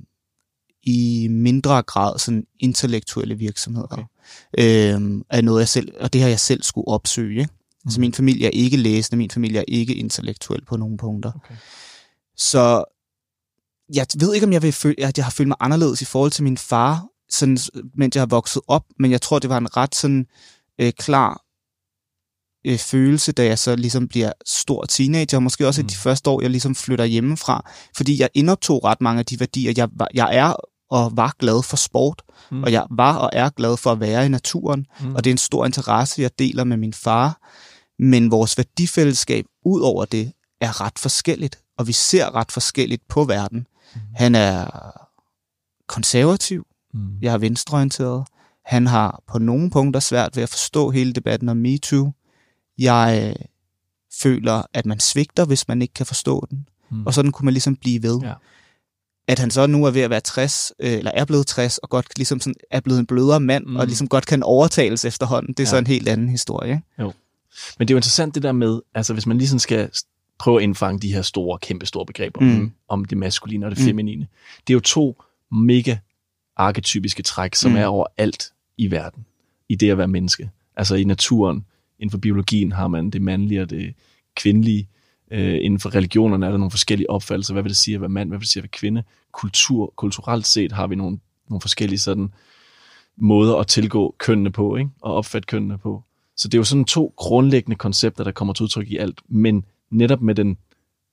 i 0.83 1.29
mindre 1.31 1.83
grad 1.83 2.19
sådan 2.19 2.45
intellektuelle 2.61 3.35
virksomheder. 3.35 3.87
Okay. 3.91 4.05
Øh, 4.59 5.23
er 5.31 5.41
noget 5.41 5.61
jeg 5.61 5.69
selv, 5.69 5.93
og 6.01 6.13
det 6.13 6.21
har 6.21 6.29
jeg 6.29 6.41
selv 6.41 6.63
skulle 6.63 6.89
opsøge. 6.89 7.41
Ikke? 7.41 7.53
Mm. 7.53 7.89
Altså 7.89 8.01
min 8.01 8.15
familie 8.15 8.47
er 8.47 8.51
ikke 8.51 8.77
læsende, 8.77 9.17
min 9.17 9.31
familie 9.31 9.59
er 9.59 9.65
ikke 9.69 9.95
intellektuel 9.95 10.65
på 10.65 10.77
nogle 10.77 10.99
punkter. 10.99 11.33
Okay. 11.33 11.55
Så 12.37 12.85
jeg 13.95 14.07
ved 14.19 14.35
ikke, 14.35 14.47
om 14.47 14.53
jeg 14.53 14.63
vil 14.63 14.73
føle, 14.73 15.05
at 15.05 15.19
jeg 15.19 15.25
har 15.27 15.31
følt 15.31 15.49
mig 15.49 15.57
anderledes 15.61 16.03
i 16.03 16.05
forhold 16.05 16.31
til 16.31 16.45
min 16.45 16.59
far, 16.59 17.07
sådan, 17.31 17.59
mens 17.95 18.15
jeg 18.17 18.21
har 18.21 18.27
vokset 18.27 18.63
op, 18.69 18.85
men 18.99 19.11
jeg 19.11 19.23
tror, 19.23 19.39
det 19.39 19.51
var 19.51 19.59
en 19.59 19.77
ret 19.77 19.95
sådan 19.95 20.27
øh, 20.79 20.93
klar 20.93 21.43
øh, 22.67 22.79
følelse, 22.79 23.33
da 23.33 23.45
jeg 23.45 23.59
så 23.59 23.77
ligesom 23.77 24.09
bliver 24.09 24.33
stor 24.47 24.85
teenager, 24.85 25.37
og 25.39 25.43
måske 25.43 25.67
også 25.67 25.81
mm. 25.83 25.85
Mm. 25.85 25.89
de 25.89 25.95
første 25.97 26.31
år, 26.31 26.41
jeg 26.43 26.51
ligesom 26.51 26.75
flytter 26.75 27.05
hjemmefra, 27.05 27.71
fordi 27.97 28.21
jeg 28.21 28.29
indoptog 28.35 28.85
ret 28.85 29.01
mange 29.01 29.19
af 29.19 29.27
de 29.27 29.41
værdier. 29.41 29.73
Jeg, 29.77 29.89
jeg 30.15 30.37
er 30.37 30.55
og 30.91 31.17
var 31.17 31.35
glad 31.39 31.63
for 31.63 31.77
sport, 31.77 32.23
Mm. 32.51 32.57
mm. 32.57 32.63
og 32.63 32.73
jeg 32.73 32.87
var 32.91 33.17
og 33.17 33.31
er 33.33 33.49
glad 33.51 33.77
for 33.77 33.93
at 33.93 34.01
være 34.01 34.27
i 34.27 34.29
naturen, 34.29 34.87
Mm. 35.01 35.15
og 35.15 35.25
det 35.25 35.31
er 35.31 35.35
en 35.35 35.39
stor 35.39 35.67
interesse, 35.67 36.23
jeg 36.23 36.31
deler 36.39 36.65
med 36.65 36.77
min 36.77 36.93
far. 36.93 37.41
Men 37.99 38.31
vores 38.31 38.57
værdifællesskab 38.59 39.45
ud 39.65 39.81
over 39.81 40.05
det 40.05 40.33
er 40.61 40.81
ret 40.81 40.99
forskelligt, 40.99 41.59
og 41.79 41.87
vi 41.87 41.93
ser 41.93 42.35
ret 42.35 42.53
forskelligt 42.53 43.03
på 43.09 43.25
verden. 43.25 43.67
Mhm. 43.95 44.03
Han 44.15 44.35
er 44.35 44.67
konservativ, 45.89 46.65
Mm. 46.95 47.01
jeg 47.23 47.33
er 47.35 47.39
venstreorienteret. 47.39 48.25
Han 48.65 48.87
har 48.87 49.23
på 49.29 49.39
nogle 49.39 49.71
punkter 49.71 50.01
svært 50.01 50.37
ved 50.37 50.43
at 50.43 50.49
forstå 50.49 50.91
hele 50.91 51.13
debatten 51.13 51.49
om 51.49 51.57
MeToo. 51.57 52.13
Jeg 52.79 53.35
øh, 53.39 53.45
føler, 54.23 54.63
at 54.73 54.87
man 54.87 55.01
svigter, 55.01 55.45
hvis 55.45 55.69
man 55.69 55.83
ikke 55.83 55.95
kan 55.95 56.07
forstå 56.07 56.47
den. 56.51 56.69
Mm. 56.91 57.07
Og 57.07 57.15
sådan 57.15 57.33
kunne 57.33 57.45
man 57.45 57.55
ligesom 57.55 57.77
blive 57.77 58.03
ved. 58.03 58.21
Ja. 58.23 58.33
At 59.29 59.39
han 59.39 59.51
så 59.51 59.67
nu 59.67 59.85
er 59.85 59.91
ved 59.91 60.01
at 60.01 60.11
være 60.11 60.21
60, 60.21 60.73
øh, 60.81 60.93
eller 60.93 61.11
er 61.15 61.25
blevet 61.25 61.47
60, 61.47 61.79
og 61.79 61.89
godt 61.89 62.07
ligesom 62.17 62.41
sådan 62.41 62.55
er 62.71 62.81
blevet 62.81 63.01
en 63.01 63.07
blødere 63.07 63.41
mand, 63.41 63.65
Mm. 63.65 63.71
mm. 63.71 63.77
og 63.77 63.87
ligesom 63.87 64.09
godt 64.09 64.27
kan 64.27 64.43
overtales 64.43 65.05
efterhånden, 65.05 65.49
det 65.55 65.61
er 65.61 65.65
ja. 65.65 65.71
så 65.71 65.77
en 65.77 65.87
helt 65.87 66.09
anden 66.09 66.29
historie. 66.29 66.71
Ikke? 66.99 67.13
Men 67.79 67.89
det 67.89 67.91
er 67.91 67.95
jo 67.95 67.99
interessant 67.99 68.35
det 68.35 68.43
der 68.43 68.53
med, 68.53 68.81
altså 68.95 69.13
hvis 69.13 69.27
man 69.27 69.39
lige 69.39 69.49
sådan 69.49 69.59
skal 69.61 69.91
prøve 70.39 70.57
at 70.57 70.63
indfange 70.63 71.01
de 71.01 71.13
her 71.15 71.23
store, 71.23 71.59
kæmpe 71.59 71.87
store 71.87 72.07
begreber 72.07 72.41
Mm. 72.41 72.51
om, 72.61 72.73
om 72.89 73.05
det 73.05 73.19
maskuline 73.19 73.67
og 73.67 73.71
det 73.71 73.79
Mm. 73.79 73.85
feminine. 73.85 74.27
Det 74.67 74.73
er 74.73 74.75
jo 74.75 74.81
to 74.81 75.23
mega 75.53 75.97
arketypiske 76.57 77.23
træk, 77.23 77.55
som 77.55 77.71
Mm. 77.71 77.77
er 77.77 77.87
overalt 77.87 78.53
i 78.79 78.91
verden, 78.91 79.25
i 79.69 79.75
det 79.75 79.91
at 79.91 79.99
være 79.99 80.09
menneske. 80.09 80.51
Altså 80.77 80.95
i 80.95 81.05
naturen, 81.05 81.65
inden 81.99 82.11
for 82.11 82.19
biologien 82.19 82.73
har 82.73 82.89
man 82.89 83.11
det 83.11 83.23
mandlige 83.23 83.63
og 83.63 83.71
det 83.71 83.95
kvindelige. 84.37 84.89
Øh, 85.31 85.59
inden 85.63 85.81
for 85.81 85.95
religionerne 85.95 86.47
er 86.47 86.51
der 86.51 86.59
nogle 86.59 86.71
forskellige 86.71 87.11
opfattelser. 87.11 87.53
Hvad 87.55 87.63
vil 87.63 87.71
det 87.71 87.77
sige 87.77 87.95
at 87.95 88.01
være 88.01 88.09
mand? 88.09 88.29
Hvad 88.29 88.39
vil 88.39 88.45
det 88.45 88.53
sige 88.53 88.61
at 88.61 88.63
være 88.63 88.79
kvinde? 88.79 89.03
Kultur, 89.33 89.93
kulturelt 89.97 90.47
set 90.47 90.73
har 90.73 90.87
vi 90.87 90.95
nogle, 90.95 91.19
nogle 91.49 91.61
forskellige 91.61 91.99
sådan 91.99 92.33
måder 93.17 93.57
at 93.57 93.67
tilgå 93.67 94.15
kønnene 94.19 94.51
på, 94.51 94.77
ikke? 94.77 94.91
og 95.01 95.15
opfatte 95.15 95.47
kønnene 95.47 95.79
på. 95.79 96.03
Så 96.37 96.49
det 96.49 96.55
er 96.55 96.59
jo 96.59 96.65
sådan 96.65 96.85
to 96.85 97.15
grundlæggende 97.17 97.77
koncepter, 97.77 98.25
der 98.25 98.31
kommer 98.31 98.55
til 98.55 98.63
udtryk 98.63 98.91
i 98.91 98.97
alt, 98.97 99.21
men 99.29 99.65
netop 99.91 100.23
med 100.23 100.35
den 100.35 100.59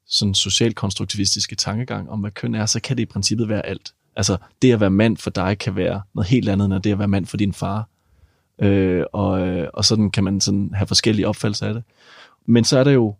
sådan 0.07 0.33
socialkonstruktivistiske 0.33 1.55
tankegang 1.55 2.09
om, 2.09 2.19
hvad 2.19 2.31
køn 2.31 2.55
er, 2.55 2.65
så 2.65 2.79
kan 2.81 2.97
det 2.97 3.03
i 3.03 3.05
princippet 3.05 3.49
være 3.49 3.65
alt. 3.65 3.93
Altså, 4.15 4.37
det 4.61 4.73
at 4.73 4.79
være 4.79 4.89
mand 4.89 5.17
for 5.17 5.29
dig 5.29 5.57
kan 5.57 5.75
være 5.75 6.01
noget 6.15 6.27
helt 6.27 6.49
andet, 6.49 6.65
end 6.65 6.83
det 6.83 6.91
at 6.91 6.99
være 6.99 7.07
mand 7.07 7.25
for 7.25 7.37
din 7.37 7.53
far. 7.53 7.89
Øh, 8.61 9.03
og, 9.13 9.47
øh, 9.47 9.67
og 9.73 9.85
sådan 9.85 10.11
kan 10.11 10.23
man 10.23 10.41
sådan 10.41 10.71
have 10.73 10.87
forskellige 10.87 11.27
opfattelser 11.27 11.67
af 11.67 11.73
det. 11.73 11.83
Men 12.45 12.63
så 12.63 12.77
er 12.79 12.83
der 12.83 12.91
jo 12.91 13.15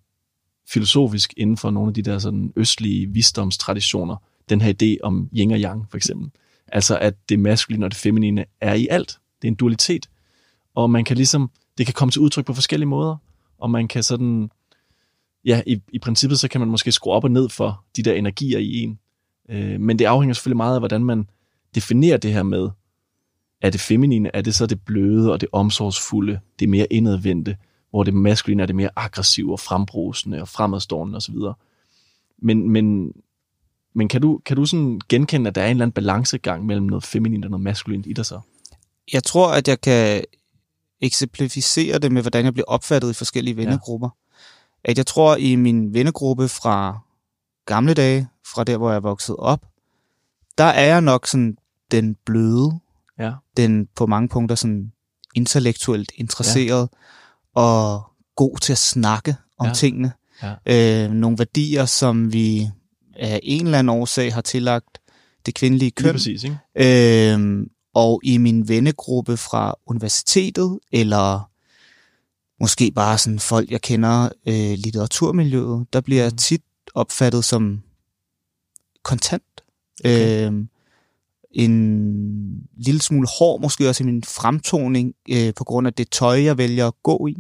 filosofisk 0.68 1.34
inden 1.38 1.58
for 1.58 1.72
nogle 1.72 1.88
af 1.88 1.94
de 1.94 2.02
der 2.02 2.20
sådan 2.20 2.54
østlige 2.56 3.08
visdomstraditioner, 3.08 4.16
den 4.50 4.62
her 4.62 4.74
idé 4.74 4.98
om 5.04 5.30
yin 5.38 5.52
og 5.52 5.60
yang, 5.60 5.86
for 5.90 5.98
eksempel. 5.98 6.32
Altså, 6.68 6.98
at 6.98 7.30
det 7.30 7.40
maskuline 7.40 7.86
og 7.86 7.92
det 7.92 7.98
feminine 7.98 8.46
er 8.62 8.74
i 8.74 8.88
alt. 8.92 9.20
Det 9.42 9.48
er 9.48 9.52
en 9.52 9.56
dualitet. 9.56 10.10
Og 10.76 10.90
man 10.90 11.04
kan 11.04 11.16
ligesom, 11.16 11.52
det 11.78 11.86
kan 11.86 11.94
komme 11.94 12.12
til 12.12 12.22
udtryk 12.22 12.46
på 12.46 12.54
forskellige 12.54 12.88
måder, 12.88 13.16
og 13.58 13.72
man 13.72 13.88
kan 13.88 14.04
sådan, 14.04 14.50
ja, 15.46 15.62
i, 15.68 15.82
i 15.94 16.00
princippet 16.00 16.40
så 16.40 16.48
kan 16.48 16.62
man 16.62 16.70
måske 16.70 16.92
skrue 16.92 17.14
op 17.14 17.24
og 17.24 17.32
ned 17.32 17.50
for 17.50 17.84
de 17.96 18.04
der 18.04 18.14
energier 18.14 18.60
i 18.60 18.82
en. 18.82 19.00
Øh, 19.50 19.80
men 19.80 20.00
det 20.00 20.06
afhænger 20.06 20.34
selvfølgelig 20.34 20.58
meget 20.58 20.76
af, 20.76 20.82
hvordan 20.82 21.04
man 21.04 21.30
definerer 21.76 22.18
det 22.18 22.34
her 22.34 22.44
med, 22.44 22.70
er 23.62 23.70
det 23.70 23.82
feminine, 23.82 24.36
er 24.36 24.42
det 24.42 24.56
så 24.56 24.66
det 24.66 24.82
bløde 24.82 25.32
og 25.32 25.42
det 25.42 25.50
omsorgsfulde, 25.52 26.40
det 26.60 26.70
mere 26.70 26.88
indadvendte, 26.94 27.58
hvor 27.90 28.04
det 28.04 28.14
maskuline 28.14 28.62
er 28.62 28.66
det 28.68 28.76
mere 28.76 28.90
aggressive 28.96 29.52
og 29.52 29.60
frembrusende 29.60 30.42
og 30.42 30.48
fremadstående 30.48 31.18
osv. 31.18 31.36
Men, 32.42 32.70
men, 32.70 33.12
men 33.94 34.08
kan 34.08 34.22
du, 34.22 34.40
kan 34.46 34.58
du 34.58 34.66
sådan 34.66 35.02
genkende, 35.10 35.48
at 35.48 35.56
der 35.56 35.62
er 35.62 35.66
en 35.66 35.72
eller 35.72 35.86
anden 35.86 35.94
balancegang 35.94 36.66
mellem 36.66 36.86
noget 36.86 37.04
feminint 37.04 37.46
og 37.46 37.52
noget 37.52 37.64
maskulint 37.64 38.08
i 38.08 38.14
dig 38.14 38.26
så? 38.26 38.40
Jeg 39.14 39.24
tror, 39.24 39.52
at 39.52 39.68
jeg 39.68 39.82
kan 39.82 40.24
eksemplificere 41.02 42.00
det 42.00 42.12
med, 42.12 42.22
hvordan 42.22 42.46
jeg 42.46 42.54
bliver 42.54 42.66
opfattet 42.68 43.10
i 43.10 43.14
forskellige 43.14 43.58
vennegrupper. 43.58 44.10
Ja. 44.86 44.92
At 44.92 44.98
jeg 44.98 45.06
tror, 45.06 45.36
i 45.36 45.56
min 45.56 45.94
vennegruppe 45.94 46.48
fra 46.48 47.00
gamle 47.66 47.94
dage, 47.94 48.28
fra 48.54 48.64
der, 48.64 48.78
hvor 48.78 48.92
jeg 48.92 49.04
vokset 49.04 49.36
op, 49.36 49.66
der 50.58 50.64
er 50.64 50.86
jeg 50.86 51.02
nok 51.02 51.28
sådan 51.28 51.58
den 51.92 52.16
bløde, 52.26 52.80
Ja. 53.20 53.32
den 53.58 53.88
på 53.96 54.06
mange 54.06 54.30
punkter 54.30 54.56
sådan 54.56 54.92
intellektuelt 55.36 56.12
interesseret, 56.16 56.90
ja. 57.58 57.62
og 57.62 58.04
god 58.36 58.58
til 58.58 58.72
at 58.72 58.78
snakke 58.78 59.36
om 59.58 59.68
Ja. 59.68 59.74
tingene. 59.74 60.12
Ja. 60.44 61.06
Øh, 61.06 61.12
nogle 61.12 61.38
værdier, 61.38 61.86
som 61.86 62.34
vi 62.34 62.68
af 63.16 63.40
en 63.44 63.66
eller 63.66 63.80
anden 63.80 63.90
årsag 64.00 64.34
har 64.34 64.42
tillagt 64.42 64.98
det 65.46 65.56
kvindelige 65.56 65.86
Lige 65.86 65.92
køn. 66.04 66.12
præcis, 66.12 66.44
ikke? 66.44 67.32
Øhm, 67.34 67.68
og 67.94 68.22
i 68.24 68.38
min 68.38 68.68
vennegruppe 68.68 69.38
fra 69.38 69.76
universitetet, 69.88 70.80
eller 70.92 71.50
måske 72.60 72.92
bare 72.92 73.18
sådan 73.18 73.40
folk, 73.40 73.72
jeg 73.72 73.82
kender 73.82 74.30
øh, 74.48 74.78
litteraturmiljøet, 74.78 75.88
der 75.94 76.02
bliver 76.02 76.22
jeg 76.24 76.32
Mm. 76.32 76.38
tit 76.38 76.62
opfattet 76.94 77.46
som 77.46 77.82
kontant. 79.04 79.44
Okay. 80.00 80.46
Øhm, 80.48 80.70
en 81.56 82.14
lille 82.78 83.02
smule 83.02 83.28
hård, 83.40 83.62
måske 83.62 83.90
også 83.90 84.04
i 84.04 84.06
min 84.06 84.24
fremtoning, 84.24 85.14
øh, 85.30 85.54
på 85.56 85.64
grund 85.64 85.88
af 85.88 85.94
det 85.94 86.10
tøj, 86.12 86.44
jeg 86.44 86.58
vælger 86.58 86.88
at 86.88 86.94
gå 87.04 87.28
i. 87.28 87.36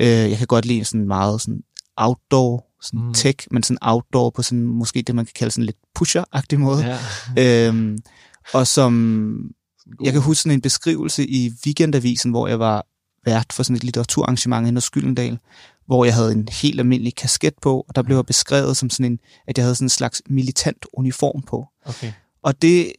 Øh, 0.00 0.06
jeg 0.30 0.38
kan 0.38 0.46
godt 0.46 0.66
lide 0.66 0.84
sådan 0.84 1.06
meget 1.06 1.40
sådan 1.40 1.60
outdoor, 1.96 2.66
sådan 2.82 3.00
Mm. 3.00 3.06
mm. 3.06 3.14
tech, 3.14 3.48
men 3.50 3.62
sådan 3.62 3.78
outdoor 3.82 4.30
på 4.30 4.42
sådan 4.42 4.64
måske 4.64 5.02
det, 5.02 5.14
man 5.14 5.24
kan 5.24 5.32
kalde 5.36 5.50
sådan 5.50 5.64
lidt 5.64 5.76
pusher-agtig 5.98 6.56
måde. 6.58 6.98
Ja. 7.36 7.68
Øhm, 7.68 7.98
og 8.52 8.66
som 8.66 9.50
jeg 10.02 10.12
kan 10.12 10.22
huske 10.22 10.42
sådan 10.42 10.56
en 10.56 10.60
beskrivelse 10.60 11.26
i 11.26 11.52
Weekendavisen, 11.66 12.30
hvor 12.30 12.48
jeg 12.48 12.58
var 12.58 12.86
vært 13.24 13.52
for 13.52 13.62
sådan 13.62 13.76
et 13.76 13.84
litteraturarrangement 13.84 14.66
inde 14.68 14.76
hos 14.76 14.90
Gyldendal, 14.90 15.38
hvor 15.86 16.04
jeg 16.04 16.14
havde 16.14 16.32
en 16.32 16.48
helt 16.62 16.80
almindelig 16.80 17.14
kasket 17.14 17.54
på, 17.62 17.84
og 17.88 17.94
der 17.94 18.02
blev 18.02 18.16
jeg 18.16 18.26
beskrevet 18.26 18.76
som 18.76 18.90
sådan 18.90 19.12
en, 19.12 19.18
at 19.46 19.58
jeg 19.58 19.64
havde 19.64 19.74
sådan 19.74 19.86
en 19.86 19.90
slags 19.90 20.22
militant 20.26 20.86
uniform 20.92 21.42
på. 21.42 21.66
Okay. 21.86 22.12
Og 22.42 22.62
det 22.62 22.92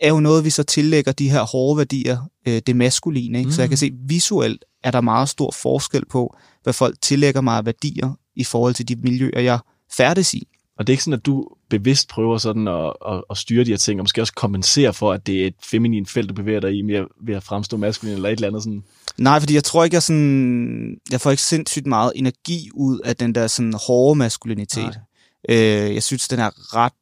er 0.00 0.08
jo 0.08 0.20
noget, 0.20 0.44
vi 0.44 0.50
så 0.50 0.62
tillægger 0.62 1.12
de 1.12 1.30
her 1.30 1.42
hårde 1.42 1.78
værdier, 1.78 2.18
øh, 2.48 2.62
det 2.66 2.76
maskuline. 2.76 3.38
Ikke? 3.38 3.48
Mm. 3.48 3.52
Så 3.52 3.62
jeg 3.62 3.68
kan 3.68 3.78
se, 3.78 3.90
visuelt 4.08 4.64
er 4.84 4.90
der 4.90 5.00
meget 5.00 5.28
stor 5.28 5.50
forskel 5.62 6.04
på, 6.10 6.36
hvad 6.62 6.72
folk 6.72 6.96
tillægger 7.02 7.40
mig 7.40 7.56
af 7.56 7.66
værdier 7.66 8.18
i 8.36 8.44
forhold 8.44 8.74
til 8.74 8.88
de 8.88 8.96
miljøer, 8.96 9.40
jeg 9.40 9.58
færdes 9.92 10.34
i. 10.34 10.48
Og 10.78 10.86
det 10.86 10.92
er 10.92 10.94
ikke 10.94 11.04
sådan, 11.04 11.18
at 11.18 11.26
du 11.26 11.48
bevidst 11.70 12.08
prøver 12.08 12.38
sådan 12.38 12.68
at, 12.68 12.92
at, 13.08 13.24
at 13.30 13.36
styre 13.36 13.64
de 13.64 13.70
her 13.70 13.76
ting, 13.76 14.00
og 14.00 14.04
måske 14.04 14.20
også 14.20 14.32
kompensere 14.32 14.94
for, 14.94 15.12
at 15.12 15.26
det 15.26 15.42
er 15.42 15.46
et 15.46 15.54
feminin 15.70 16.06
felt, 16.06 16.28
du 16.28 16.34
bevæger 16.34 16.60
dig 16.60 16.78
i, 16.78 16.82
med, 16.82 17.04
ved 17.26 17.34
at 17.34 17.42
fremstå 17.42 17.76
maskulin 17.76 18.14
eller 18.14 18.28
et 18.28 18.32
eller 18.32 18.48
andet 18.48 18.62
sådan. 18.62 18.82
Nej, 19.18 19.40
fordi 19.40 19.54
jeg 19.54 19.64
tror 19.64 19.84
ikke, 19.84 19.94
jeg 19.94 20.02
sådan... 20.02 20.96
Jeg 21.10 21.20
får 21.20 21.30
ikke 21.30 21.42
sindssygt 21.42 21.86
meget 21.86 22.12
energi 22.16 22.68
ud 22.74 22.98
af 23.04 23.16
den 23.16 23.34
der 23.34 23.46
sådan 23.46 23.74
hårde 23.86 24.18
maskulinitet. 24.18 25.00
Øh, 25.48 25.94
jeg 25.94 26.02
synes, 26.02 26.28
den 26.28 26.38
er 26.38 26.76
ret 26.76 26.92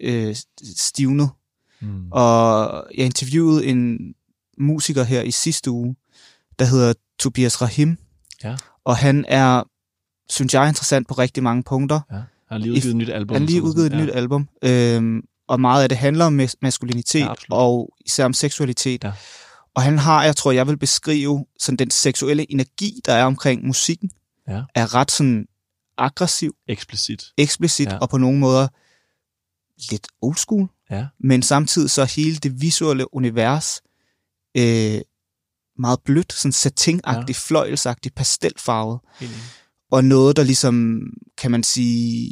øh, 0.00 0.36
stivnet. 0.76 1.30
Mm. 1.82 2.08
Og 2.12 2.84
jeg 2.96 3.04
interviewede 3.06 3.66
en 3.66 3.98
musiker 4.58 5.02
her 5.02 5.22
i 5.22 5.30
sidste 5.30 5.70
uge, 5.70 5.96
der 6.58 6.64
hedder 6.64 6.92
Tobias 7.18 7.62
Rahim. 7.62 7.98
Ja. 8.44 8.56
Og 8.84 8.96
han 8.96 9.24
er, 9.28 9.62
synes 10.30 10.54
jeg, 10.54 10.68
interessant 10.68 11.08
på 11.08 11.14
rigtig 11.14 11.42
mange 11.42 11.62
punkter. 11.62 12.00
Ja. 12.10 12.14
Han 12.16 12.24
har 12.50 12.58
lige 12.58 12.72
udgivet 12.72 12.90
et 12.90 12.96
nyt 12.96 13.08
album. 13.10 13.34
Han 13.34 13.42
har 13.42 13.46
lige 13.46 13.62
udgivet 13.62 13.86
et 13.86 13.92
ja. 13.92 14.04
nyt 14.04 14.10
album, 14.14 14.48
øhm, 14.64 15.20
og 15.48 15.60
meget 15.60 15.82
af 15.82 15.88
det 15.88 15.98
handler 15.98 16.24
om 16.24 16.40
mas- 16.40 16.54
maskulinitet, 16.62 17.20
Ja, 17.20 17.30
absolut. 17.30 17.56
og 17.58 17.94
især 18.06 18.24
om 18.24 18.32
seksualitet. 18.32 19.04
Ja. 19.04 19.12
Og 19.74 19.82
han 19.82 19.98
har, 19.98 20.24
jeg 20.24 20.36
tror, 20.36 20.52
jeg 20.52 20.66
vil 20.66 20.76
beskrive 20.78 21.46
sådan 21.58 21.76
den 21.76 21.90
seksuelle 21.90 22.52
energi, 22.52 23.00
der 23.06 23.12
er 23.12 23.24
omkring 23.24 23.66
musikken, 23.66 24.10
Ja. 24.48 24.62
er 24.74 24.94
ret 24.94 25.10
sådan 25.10 25.46
aggressiv, 25.98 26.54
Eksplicit. 26.68 27.24
eksplicit, 27.38 27.88
ja. 27.88 27.98
og 27.98 28.08
på 28.08 28.18
nogle 28.18 28.38
måder 28.38 28.68
lidt 29.90 30.06
old 30.22 30.36
school, 30.36 30.68
Ja. 30.92 31.06
men 31.20 31.42
samtidig 31.42 31.90
så 31.90 32.04
hele 32.04 32.36
det 32.36 32.60
visuelle 32.60 33.14
univers 33.14 33.82
øh, 34.56 35.00
meget 35.78 36.00
blødt, 36.04 36.32
sådan 36.32 36.52
satinagtigt, 36.52 37.38
ja. 37.38 37.48
fløjelsagtigt, 37.48 38.14
pastelfarvet. 38.14 39.00
Helt. 39.20 39.32
Og 39.90 40.04
noget, 40.04 40.36
der 40.36 40.42
ligesom, 40.42 41.02
kan 41.38 41.50
man 41.50 41.62
sige, 41.62 42.30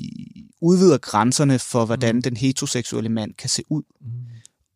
udvider 0.63 0.99
grænserne 0.99 1.59
for, 1.59 1.85
hvordan 1.87 2.15
Mm. 2.15 2.23
den 2.23 2.37
heteroseksuelle 2.37 3.09
mand 3.11 3.35
kan 3.35 3.49
se 3.49 3.63
ud. 3.71 3.83
Mm. 4.01 4.11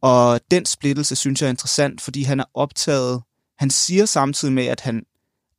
Og 0.03 0.41
den 0.51 0.65
splittelse 0.67 1.17
synes 1.17 1.41
jeg 1.41 1.47
er 1.47 1.51
interessant, 1.51 2.01
fordi 2.01 2.23
han 2.23 2.41
er 2.41 2.45
optaget, 2.55 3.23
han 3.59 3.71
siger 3.71 4.07
samtidig 4.07 4.55
med, 4.55 4.65
at 4.67 4.81
han 4.81 5.03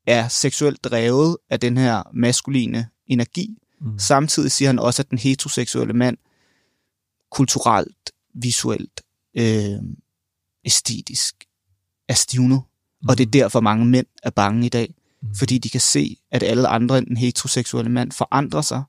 er 0.08 0.27
seksuelt 0.27 0.84
drevet 0.84 1.38
af 1.50 1.60
den 1.60 1.77
her 1.77 2.03
maskuline 2.13 2.88
energi. 3.08 3.58
Mm. 3.82 4.00
Samtidig 4.00 4.51
siger 4.51 4.70
han 4.70 4.79
også, 4.79 5.01
at 5.01 5.10
den 5.10 5.17
heteroseksuelle 5.17 5.94
mand 5.94 6.17
kulturelt, 7.32 8.12
visuelt, 8.36 9.01
øh, 9.38 9.80
æstetisk 10.65 11.36
er 12.10 12.13
stivnet. 12.13 12.62
Mm. 13.01 13.10
Og 13.10 13.18
det 13.18 13.25
er 13.25 13.32
derfor 13.32 13.60
mange 13.60 13.86
mænd 13.86 14.06
er 14.24 14.30
bange 14.30 14.65
i 14.65 14.70
dag, 14.70 14.96
Mm. 15.22 15.36
fordi 15.36 15.58
de 15.58 15.70
kan 15.70 15.82
se, 15.82 16.18
at 16.32 16.44
alle 16.44 16.68
andre 16.68 16.98
end 16.98 17.08
den 17.08 17.18
heteroseksuelle 17.18 17.92
mand 17.92 18.12
forandrer 18.12 18.62
sig 18.62 18.84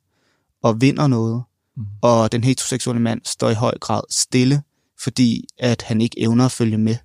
og 0.63 0.81
vinder 0.81 1.07
noget. 1.07 1.43
Mm. 1.77 1.87
Og 2.03 2.33
den 2.33 2.45
heteroseksuelle 2.45 3.03
mand 3.03 3.21
står 3.25 3.51
i 3.51 3.55
høj 3.55 3.79
grad 3.81 4.03
stille, 4.11 4.63
fordi 5.01 5.45
at 5.59 5.83
han 5.83 6.01
ikke 6.01 6.21
evner 6.21 6.45
at 6.45 6.53
følge 6.53 6.79
med. 6.79 6.97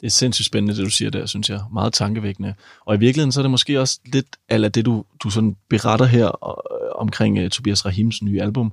Det 0.00 0.06
er 0.06 0.10
sindssygt 0.10 0.46
spændende, 0.46 0.76
det 0.76 0.84
du 0.84 0.90
siger 0.90 1.10
der, 1.10 1.26
synes 1.26 1.50
jeg. 1.50 1.60
Meget 1.72 1.92
tankevækkende. 1.92 2.54
Og 2.86 2.94
i 2.94 2.98
virkeligheden, 2.98 3.32
så 3.32 3.40
er 3.40 3.42
det 3.42 3.50
måske 3.50 3.80
også 3.80 4.00
lidt 4.04 4.36
af 4.48 4.72
det, 4.72 4.84
du, 4.84 5.04
du 5.20 5.30
sådan 5.30 5.56
beretter 5.68 6.06
her 6.06 6.26
øh, 6.26 6.90
omkring 6.94 7.44
uh, 7.44 7.48
Tobias 7.48 7.86
Rahims 7.86 8.22
nye 8.22 8.42
album. 8.42 8.72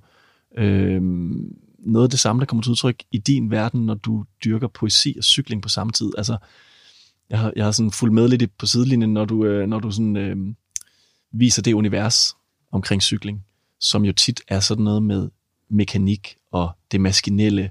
Øhm, 0.58 1.58
noget 1.86 2.06
af 2.06 2.10
det 2.10 2.20
samme, 2.20 2.40
der 2.40 2.46
kommer 2.46 2.64
til 2.64 2.72
udtryk 2.72 3.04
i 3.12 3.18
din 3.18 3.52
verden, 3.52 3.86
når 3.86 3.94
du 3.94 4.26
dyrker 4.46 4.68
poesi 4.68 5.16
og 5.18 5.24
cykling 5.24 5.62
på 5.62 5.70
samme 5.70 5.92
tid. 5.94 6.12
Altså, 6.18 6.38
jeg 7.30 7.40
har, 7.40 7.54
jeg 7.56 7.66
har 7.66 7.72
sådan 7.72 7.92
fulgt 7.92 8.14
med 8.14 8.28
lidt 8.28 8.42
i- 8.42 8.48
på 8.48 8.66
sidelinjen, 8.66 9.14
når 9.14 9.26
du, 9.26 9.46
øh, 9.46 9.68
når 9.68 9.80
du 9.80 9.92
sådan, 9.92 10.18
øh, 10.18 10.38
viser 11.32 11.62
det 11.62 11.74
univers 11.74 12.36
omkring 12.72 13.02
cykling, 13.04 13.44
som 13.80 14.06
jo 14.06 14.14
tit 14.14 14.42
er 14.48 14.60
sådan 14.60 14.84
noget 14.84 15.04
med 15.04 15.30
mekanik 15.70 16.36
og 16.52 16.72
det 16.92 17.02
maskinelle, 17.02 17.70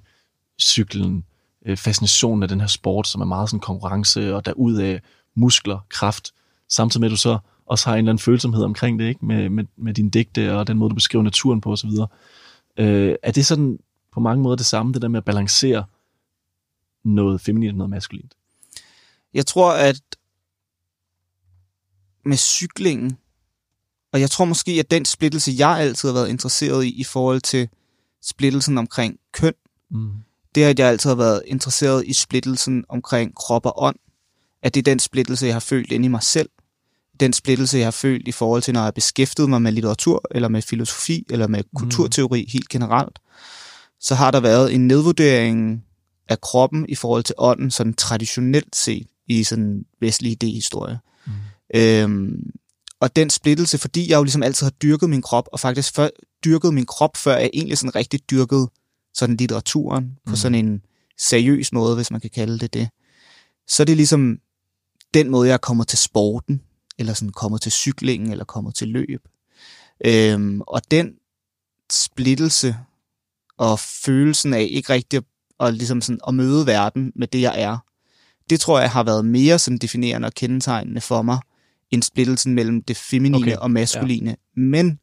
cyklen, 0.61 1.25
øh, 1.67 1.77
fascinationen 1.77 2.43
af 2.43 2.49
den 2.49 2.61
her 2.61 2.67
sport, 2.67 3.09
som 3.09 3.21
er 3.21 3.25
meget 3.25 3.49
sådan 3.51 3.61
konkurrence 3.61 4.35
og 4.35 4.47
derud 4.47 4.77
af 4.77 5.01
muskler, 5.37 5.79
kraft, 5.91 6.33
samtidig 6.69 7.01
med 7.01 7.09
at 7.09 7.11
du 7.11 7.17
så 7.17 7.39
også 7.67 7.87
har 7.89 7.95
en 7.95 7.99
eller 7.99 8.11
anden 8.13 8.23
følsomhed 8.23 8.65
omkring 8.65 8.99
det, 8.99 9.09
ikke? 9.09 9.27
Med, 9.27 9.49
med, 9.49 9.65
med 9.77 9.95
dine 9.95 10.11
digte 10.11 10.55
og 10.57 10.67
den 10.67 10.79
måde, 10.79 10.91
du 10.91 10.95
beskriver 10.95 11.23
naturen 11.23 11.61
på 11.61 11.73
osv. 11.73 11.91
Øh, 12.79 13.15
er 13.23 13.31
det 13.31 13.47
sådan 13.47 13.79
på 14.15 14.21
mange 14.21 14.43
måder 14.43 14.57
det 14.57 14.67
samme, 14.67 14.93
det 14.93 15.03
der 15.03 15.09
med 15.09 15.19
at 15.19 15.25
balancere 15.25 15.85
noget 17.05 17.41
feminint 17.41 17.73
og 17.73 17.77
noget 17.77 17.91
maskulint? 17.91 18.35
Jeg 19.35 19.47
tror, 19.47 19.73
at 19.73 20.01
med 22.25 22.37
cyklingen, 22.37 23.19
og 24.13 24.21
jeg 24.21 24.31
tror 24.31 24.45
måske, 24.45 24.73
at 24.73 24.91
den 24.91 25.05
splittelse, 25.05 25.53
jeg 25.59 25.79
altid 25.79 26.09
har 26.09 26.15
været 26.15 26.29
interesseret 26.29 26.85
i, 26.85 27.01
i 27.01 27.05
forhold 27.05 27.41
til 27.41 27.69
splittelsen 28.23 28.79
omkring 28.79 29.19
køn, 29.33 29.55
Mm. 29.91 30.11
det 30.55 30.65
er, 30.65 30.69
at 30.69 30.79
jeg 30.79 30.89
altid 30.89 31.11
har 31.11 31.15
været 31.15 31.43
interesseret 31.47 32.07
i 32.07 32.13
splittelsen 32.13 32.85
omkring 32.89 33.35
krop 33.35 33.67
og 33.67 33.83
ånd. 33.83 33.97
At 34.63 34.75
det 34.75 34.81
er 34.81 34.93
den 34.93 34.99
splittelse, 34.99 35.47
jeg 35.47 35.55
har 35.55 35.61
følt 35.61 35.93
inde 35.93 36.05
i 36.05 36.09
mig 36.09 36.23
selv. 36.23 36.51
Den 37.21 37.33
splittelse, 37.33 37.79
jeg 37.79 37.87
har 37.87 37.91
følt 37.91 38.29
i 38.29 38.33
forhold 38.33 38.63
til, 38.63 38.75
når 38.75 38.81
jeg 38.81 38.85
har 38.87 38.91
beskæftiget 38.91 39.51
mig 39.51 39.63
med 39.63 39.73
litteratur, 39.73 40.23
eller 40.31 40.49
med 40.49 40.63
filosofi, 40.63 41.27
eller 41.31 41.47
med 41.47 41.65
kulturteori 41.77 42.47
helt 42.53 42.69
generelt. 42.69 43.19
Så 44.05 44.15
har 44.15 44.31
der 44.31 44.41
været 44.41 44.75
en 44.75 44.87
nedvurdering 44.87 45.85
af 46.29 46.41
kroppen 46.41 46.87
i 46.89 46.95
forhold 46.95 47.25
til 47.25 47.35
ånden, 47.39 47.71
sådan 47.71 47.95
traditionelt 47.95 48.77
set 48.77 49.07
i 49.29 49.45
sådan 49.45 49.85
vestlig 50.01 50.45
idéhistorie. 50.45 50.97
Mm. 51.27 51.33
Øhm, 51.75 52.51
og 53.01 53.17
den 53.17 53.31
splittelse, 53.31 53.79
fordi 53.79 54.11
jeg 54.11 54.17
jo 54.17 54.23
ligesom 54.23 54.43
altid 54.43 54.65
har 54.67 54.71
dyrket 54.71 55.11
min 55.11 55.23
krop, 55.23 55.49
og 55.53 55.61
faktisk 55.61 55.95
før, 55.95 56.09
dyrket 56.45 56.75
min 56.75 56.87
krop, 56.87 57.17
før 57.17 57.37
jeg 57.37 57.51
egentlig 57.55 57.79
sådan 57.79 57.95
rigtig 57.95 58.31
dyrket 58.31 58.69
sådan 59.15 59.37
litteraturen 59.37 60.19
på 60.27 60.31
Mm. 60.31 60.37
sådan 60.37 60.67
en 60.67 60.83
seriøs 61.19 61.73
måde, 61.73 61.95
hvis 61.95 62.11
man 62.11 62.21
kan 62.21 62.31
kalde 62.31 62.59
det 62.59 62.75
det. 62.75 62.89
Så 63.69 63.83
er 63.83 63.85
det 63.85 63.97
ligesom 63.97 64.39
den 65.15 65.31
måde, 65.31 65.49
jeg 65.49 65.55
er 65.55 65.59
kommet 65.59 65.89
til 65.89 65.99
sporten, 65.99 66.61
eller 66.99 67.15
sådan 67.15 67.33
kommet 67.33 67.61
til 67.63 67.73
cyklingen, 67.73 68.31
eller 68.31 68.45
kommet 68.45 68.75
til 68.75 68.89
løb. 68.89 69.29
Øhm, 70.07 70.61
og 70.61 70.83
den 70.91 71.15
splittelse 71.93 72.77
og 73.59 73.79
følelsen 73.79 74.55
af 74.55 74.69
ikke 74.71 74.93
rigtig 74.93 75.17
at, 75.17 75.25
og 75.59 75.73
ligesom 75.73 76.01
sådan 76.01 76.21
at 76.29 76.35
møde 76.35 76.67
verden 76.67 77.13
med 77.17 77.27
det, 77.27 77.41
jeg 77.41 77.61
er, 77.63 77.79
det 78.51 78.61
tror 78.61 78.81
jeg 78.81 78.91
har 78.91 79.03
været 79.03 79.25
mere 79.25 79.59
sådan 79.59 79.79
definerende 79.79 80.27
og 80.27 80.33
kendetegnende 80.35 81.01
for 81.01 81.23
mig, 81.23 81.39
end 81.91 82.03
splittelsen 82.03 82.55
mellem 82.55 82.83
det 82.83 82.97
feminine 82.97 83.37
Okay, 83.47 83.57
og 83.57 83.71
maskuline. 83.71 84.31
Ja. 84.31 84.61
Men 84.61 84.99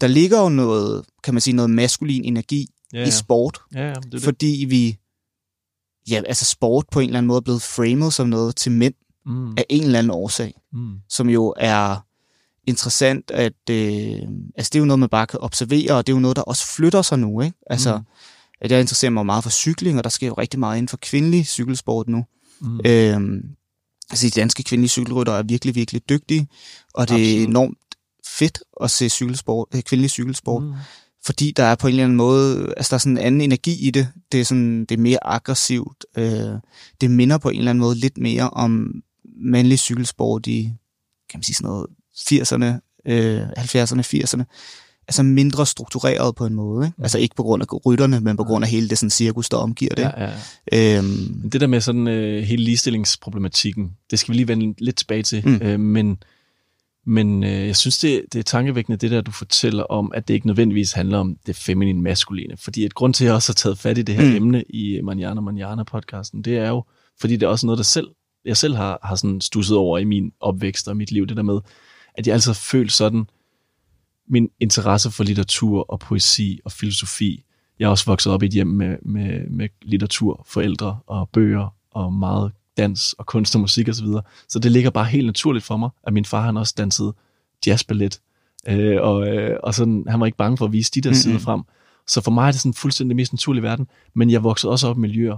der 0.00 0.06
ligger 0.06 0.40
jo 0.42 0.48
noget, 0.48 1.04
kan 1.24 1.34
man 1.34 1.40
sige, 1.40 1.54
noget 1.56 1.70
maskulin 1.70 2.24
energi 2.24 2.66
Ja, 2.92 2.98
ja, 2.98 3.06
i 3.06 3.10
sport, 3.10 3.58
ja, 3.74 3.88
ja, 3.88 3.94
det 3.94 4.12
det. 4.12 4.22
fordi 4.22 4.66
vi, 4.68 4.96
ja, 6.10 6.22
altså 6.26 6.44
sport 6.44 6.84
på 6.92 7.00
en 7.00 7.08
eller 7.08 7.18
anden 7.18 7.26
måde 7.28 7.36
er 7.36 7.40
blevet 7.40 7.62
framet 7.62 8.12
som 8.12 8.28
noget 8.28 8.56
til 8.56 8.72
mænd 8.72 8.94
Mm. 9.26 9.50
af 9.56 9.64
en 9.70 9.82
eller 9.84 9.98
anden 9.98 10.10
årsag, 10.10 10.54
Mm. 10.72 10.94
som 11.08 11.30
jo 11.30 11.54
er 11.56 12.06
interessant, 12.70 13.30
at 13.30 13.70
øh, 13.70 14.18
altså 14.56 14.70
det 14.72 14.74
er 14.74 14.78
jo 14.78 14.84
noget, 14.84 14.98
man 14.98 15.08
bare 15.08 15.26
kan 15.26 15.40
observere, 15.40 15.92
og 15.96 16.06
det 16.06 16.12
er 16.12 16.16
jo 16.16 16.20
noget, 16.20 16.36
der 16.36 16.42
også 16.42 16.66
flytter 16.66 17.02
sig 17.02 17.18
nu, 17.18 17.40
ikke? 17.40 17.56
Altså, 17.66 17.96
Mm. 17.96 18.04
at 18.60 18.70
jeg 18.70 18.80
interesserer 18.80 19.10
mig 19.10 19.26
meget 19.26 19.42
for 19.42 19.50
cykling, 19.50 19.98
og 19.98 20.04
der 20.04 20.10
sker 20.10 20.26
jo 20.26 20.34
rigtig 20.34 20.60
meget 20.60 20.76
inden 20.78 20.88
for 20.88 20.98
kvindelig 21.02 21.46
cykelsport 21.46 22.08
nu. 22.08 22.24
Mm. 22.60 22.80
Øhm, 22.86 23.42
altså 24.10 24.26
de 24.26 24.30
danske 24.30 24.62
kvindelige 24.62 24.88
cykelrytter 24.90 25.32
er 25.32 25.42
virkelig, 25.42 25.74
virkelig 25.74 26.08
dygtige, 26.08 26.48
og 26.94 27.08
det 27.08 27.14
Absolut. 27.14 27.38
er 27.40 27.44
enormt 27.46 27.78
fedt 28.26 28.58
at 28.82 28.90
se 28.90 29.08
cykelsport, 29.08 29.68
øh, 29.74 29.82
kvindelig 29.82 30.10
cykelsport. 30.10 30.62
Mm. 30.62 30.72
fordi 31.26 31.52
der 31.56 31.64
er 31.64 31.74
på 31.74 31.86
en 31.86 31.90
eller 31.92 32.04
anden 32.04 32.16
måde, 32.16 32.74
altså 32.76 32.90
der 32.90 32.94
er 32.94 32.98
sådan 32.98 33.18
en 33.18 33.24
anden 33.24 33.40
energi 33.40 33.86
i 33.86 33.90
det, 33.90 34.08
det 34.32 34.40
er, 34.40 34.44
sådan, 34.44 34.80
det 34.80 34.90
er 34.92 34.98
mere 34.98 35.18
aggressivt, 35.26 36.06
øh, 36.16 36.54
det 37.00 37.10
minder 37.10 37.38
på 37.38 37.48
en 37.48 37.58
eller 37.58 37.70
anden 37.70 37.80
måde 37.80 37.94
lidt 37.94 38.18
mere 38.18 38.50
om 38.50 39.02
mandlig 39.36 39.78
cykelsport 39.78 40.46
i, 40.46 40.72
kan 41.30 41.38
man 41.38 41.42
sige 41.42 41.54
sådan 41.54 41.68
noget, 41.70 41.86
80'erne, 42.20 42.66
øh, 43.06 43.42
70'erne, 43.58 44.02
80'erne, 44.02 44.44
altså 45.08 45.22
mindre 45.22 45.66
struktureret 45.66 46.34
på 46.34 46.46
en 46.46 46.54
måde, 46.54 46.86
ikke? 46.86 46.94
Mm. 46.98 47.04
altså 47.04 47.18
ikke 47.18 47.34
på 47.34 47.42
grund 47.42 47.62
af 47.62 47.86
rytterne, 47.86 48.20
men 48.20 48.36
på 48.36 48.44
grund 48.44 48.64
af 48.64 48.70
hele 48.70 48.88
det 48.88 48.98
sådan 48.98 49.10
cirkus, 49.10 49.48
der 49.48 49.56
omgiver 49.56 49.94
det. 49.94 50.02
Ja, 50.02 50.24
ja, 50.24 50.32
ja. 50.72 50.98
Øhm, 50.98 51.06
Men 51.42 51.50
det 51.52 51.60
der 51.60 51.66
med 51.66 51.80
sådan 51.80 52.08
øh, 52.08 52.42
hele 52.42 52.64
ligestillingsproblematikken, 52.64 53.90
det 54.10 54.18
skal 54.18 54.32
vi 54.32 54.36
lige 54.36 54.48
vende 54.48 54.84
lidt 54.84 54.96
tilbage 54.96 55.22
til. 55.22 55.48
Mm. 55.48 55.60
Øh, 55.62 55.80
men 55.80 56.18
men 57.06 57.44
øh, 57.44 57.66
jeg 57.66 57.76
synes, 57.76 57.98
det, 57.98 58.22
det 58.32 58.38
er 58.38 58.42
tankevækkende, 58.42 58.96
det 58.96 59.10
der, 59.10 59.20
du 59.20 59.30
fortæller 59.30 59.82
om, 59.82 60.12
at 60.14 60.28
det 60.28 60.34
ikke 60.34 60.46
nødvendigvis 60.46 60.92
handler 60.92 61.18
om 61.18 61.36
det 61.46 61.56
feminine 61.56 62.02
maskuline. 62.02 62.56
Fordi 62.56 62.84
et 62.84 62.94
grund 62.94 63.14
til, 63.14 63.24
at 63.24 63.26
jeg 63.26 63.34
også 63.34 63.52
har 63.52 63.54
taget 63.54 63.78
fat 63.78 63.98
i 63.98 64.02
det 64.02 64.14
her 64.14 64.30
mm. 64.30 64.36
emne 64.36 64.64
i 64.68 65.00
Manjana 65.02 65.40
Manjana-podcasten, 65.40 66.42
det 66.42 66.58
er 66.58 66.68
jo, 66.68 66.84
fordi 67.20 67.36
det 67.36 67.42
er 67.42 67.48
også 67.48 67.66
noget, 67.66 67.78
der 67.78 67.84
selv, 67.84 68.08
jeg 68.44 68.56
selv 68.56 68.76
har, 68.76 68.98
har 69.02 69.16
sådan 69.16 69.40
stusset 69.40 69.76
over 69.76 69.98
i 69.98 70.04
min 70.04 70.32
opvækst 70.40 70.88
og 70.88 70.96
mit 70.96 71.10
liv, 71.10 71.26
det 71.26 71.36
der 71.36 71.42
med, 71.42 71.58
at 72.20 72.26
jeg 72.26 72.34
altid 72.34 72.50
har 72.50 72.54
følt 72.54 72.92
sådan, 72.92 73.26
min 74.28 74.50
interesse 74.60 75.10
for 75.10 75.24
litteratur 75.24 75.90
og 75.90 76.00
poesi 76.00 76.60
og 76.64 76.72
filosofi. 76.72 77.44
Jeg 77.78 77.86
er 77.86 77.90
også 77.90 78.04
vokset 78.06 78.32
op 78.32 78.42
i 78.42 78.46
et 78.46 78.52
hjem 78.52 78.66
med, 78.66 78.96
med, 79.02 79.50
med 79.50 79.68
litteratur, 79.82 80.46
forældre 80.48 80.98
og 81.06 81.28
bøger 81.32 81.74
og 81.90 82.12
meget 82.12 82.52
dans 82.76 83.12
og 83.12 83.26
kunst 83.26 83.54
og 83.54 83.60
musik 83.60 83.88
osv. 83.88 83.94
Så, 83.94 84.04
videre. 84.04 84.22
så 84.48 84.58
det 84.58 84.72
ligger 84.72 84.90
bare 84.90 85.04
helt 85.04 85.26
naturligt 85.26 85.64
for 85.64 85.76
mig, 85.76 85.90
at 86.06 86.12
min 86.12 86.24
far 86.24 86.40
han 86.40 86.56
også 86.56 86.74
dansede 86.78 87.14
jazzballet. 87.66 88.20
Øh, 88.68 89.02
og, 89.02 89.28
øh, 89.28 89.58
og 89.62 89.74
sådan, 89.74 90.04
han 90.08 90.20
var 90.20 90.26
ikke 90.26 90.38
bange 90.38 90.56
for 90.56 90.64
at 90.64 90.72
vise 90.72 90.90
de 90.94 91.00
der 91.00 91.12
sider 91.12 91.38
frem. 91.38 91.62
Så 92.06 92.20
for 92.20 92.30
mig 92.30 92.48
er 92.48 92.52
det 92.52 92.60
sådan 92.60 92.74
fuldstændig 92.74 93.16
mest 93.16 93.32
naturlige 93.32 93.62
verden. 93.62 93.86
Men 94.14 94.30
jeg 94.30 94.42
voksede 94.42 94.70
også 94.70 94.88
op 94.88 94.96
i 94.96 95.00
miljøer, 95.00 95.36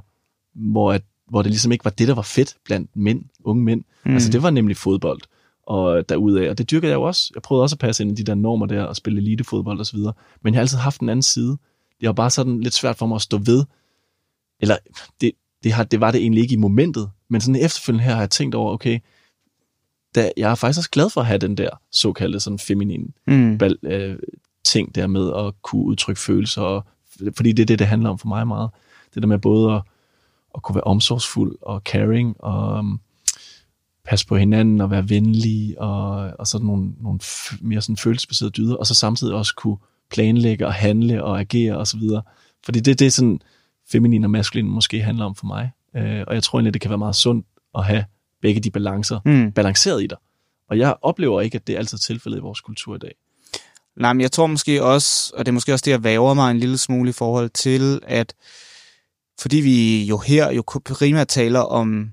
hvor, 0.55 0.93
at, 0.93 1.03
hvor 1.29 1.43
det 1.43 1.51
ligesom 1.51 1.73
ikke 1.73 1.85
var 1.85 1.91
det, 1.91 2.09
der 2.09 2.15
var 2.15 2.23
fedt 2.23 2.57
blandt 2.65 2.97
mænd, 2.97 3.25
unge 3.45 3.65
mænd. 3.65 3.85
Mm. 4.05 4.13
Altså 4.13 4.31
det 4.31 4.43
var 4.43 4.51
nemlig 4.51 4.77
fodbold 4.77 5.21
og 5.67 6.09
derudaf, 6.09 6.51
og 6.51 6.59
det 6.59 6.71
dyrkede 6.71 6.91
jeg 6.91 6.97
jo 6.97 7.03
også. 7.03 7.31
Jeg 7.35 7.43
prøvede 7.43 7.63
også 7.63 7.75
at 7.75 7.79
passe 7.79 8.03
ind 8.03 8.13
i 8.19 8.23
de 8.23 8.25
der 8.25 8.35
normer 8.35 8.67
der 8.67 8.85
og 8.85 8.97
spille 8.97 9.21
elitefodbold 9.21 9.81
og 9.81 9.87
så 9.87 9.97
videre. 9.97 10.13
Men 10.43 10.55
jeg 10.55 10.59
har 10.59 10.63
altid 10.63 10.79
haft 10.79 11.01
en 11.01 11.09
anden 11.09 11.23
side. 11.23 11.59
Det 12.01 12.07
var 12.07 12.13
bare 12.13 12.31
sådan 12.31 12.61
lidt 12.61 12.75
svært 12.75 12.97
for 12.97 13.07
mig 13.07 13.15
at 13.15 13.23
stå 13.23 13.39
ved. 13.39 13.65
Eller 14.61 14.77
det, 15.21 15.33
det, 15.65 15.73
har, 15.73 15.85
det 15.85 16.01
var 16.01 16.11
det 16.11 16.21
egentlig 16.21 16.43
ikke 16.43 16.55
i 16.55 16.59
momentet, 16.59 17.11
men 17.29 17.41
sådan 17.41 17.61
efterfølgende 17.61 18.05
her 18.05 18.13
har 18.13 18.21
jeg 18.21 18.31
tænkt 18.31 18.55
over, 18.55 18.73
okay, 18.73 18.99
da, 20.15 20.33
jeg 20.37 20.51
er 20.51 20.55
faktisk 20.55 20.79
også 20.79 20.91
glad 20.91 21.11
for 21.11 21.21
at 21.21 21.27
have 21.27 21.39
den 21.39 21.57
der 21.57 21.71
såkaldte 21.91 22.41
sådan 22.41 22.59
feminine 22.59 23.07
mm. 23.27 23.59
bal, 23.59 23.79
øh, 23.83 24.19
ting 24.65 24.95
der 24.95 25.07
med 25.07 25.33
at 25.37 25.63
kunne 25.63 25.85
udtrykke 25.85 26.21
følelser, 26.21 26.63
og, 26.63 26.85
fordi 27.37 27.53
det 27.53 27.63
er 27.63 27.67
det, 27.67 27.79
det 27.79 27.87
handler 27.87 28.11
om 28.11 28.19
for 28.19 28.29
mig 28.29 28.47
meget. 28.47 28.71
Det 29.15 29.23
der 29.23 29.29
med 29.29 29.39
både 29.39 29.73
at, 29.73 29.83
at 30.55 30.63
kunne 30.63 30.75
være 30.75 30.85
omsorgsfuld 30.85 31.57
og 31.63 31.83
caring, 31.85 32.37
og 32.39 32.79
um, 32.79 33.01
passe 34.05 34.27
på 34.27 34.37
hinanden 34.37 34.81
og 34.81 34.91
være 34.91 35.09
venlig, 35.09 35.81
og, 35.81 36.31
og 36.39 36.47
sådan 36.47 36.67
nogle, 36.67 36.93
nogle 37.01 37.21
mere 37.61 37.81
sådan 37.83 37.97
følelsesbaserede 37.97 38.51
dyder, 38.53 38.75
og 38.77 38.87
så 38.87 38.95
samtidig 38.95 39.35
også 39.35 39.55
kunne 39.55 39.77
planlægge 40.11 40.67
og 40.67 40.75
handle 40.75 41.25
og 41.25 41.41
agere 41.41 41.79
og 41.79 41.87
så 41.87 41.97
videre. 41.97 42.23
Fordi 42.65 42.81
det, 42.81 42.99
det 42.99 43.07
er 43.07 43.11
sådan, 43.11 43.41
feminin 43.93 44.25
og 44.25 44.31
maskulin 44.31 44.67
måske 44.67 45.03
handler 45.03 45.25
om 45.25 45.35
for 45.35 45.47
mig. 45.47 45.71
Øh, 45.97 46.25
og 46.27 46.35
jeg 46.35 46.43
tror 46.43 46.59
egentlig, 46.59 46.75
det 46.75 46.83
kan 46.83 46.91
være 46.91 46.99
meget 46.99 47.17
sundt 47.17 47.47
at 47.75 47.85
have 47.85 48.05
begge 48.43 48.61
de 48.61 48.71
balancer 48.71 49.21
Mm. 49.25 49.53
balanceret 49.53 50.03
i 50.03 50.07
dig. 50.07 50.19
Og 50.71 50.79
jeg 50.79 50.95
oplever 51.03 51.41
ikke, 51.41 51.57
at 51.57 51.67
det 51.67 51.73
er 51.73 51.79
altid 51.79 51.99
tilfældet 51.99 52.39
i 52.39 52.41
vores 52.41 52.61
kultur 52.61 52.95
i 52.95 52.99
dag. 52.99 53.15
Nej, 53.97 54.13
men 54.13 54.21
jeg 54.21 54.33
tror 54.33 54.47
måske 54.47 54.85
også, 54.85 55.33
og 55.37 55.47
det 55.47 55.51
er 55.51 55.53
måske 55.53 55.73
også 55.73 55.83
det, 55.85 55.91
jeg 55.91 56.05
væver 56.05 56.35
mig 56.35 56.51
en 56.51 56.59
lille 56.59 56.79
smule 56.79 57.11
i 57.11 57.13
forhold 57.13 57.51
til, 57.51 58.01
at 58.07 58.35
fordi 59.41 59.57
vi 59.57 60.05
jo 60.05 60.19
her 60.19 60.53
jo 60.53 60.63
primært 60.85 61.29
taler 61.29 61.61
om 61.61 62.11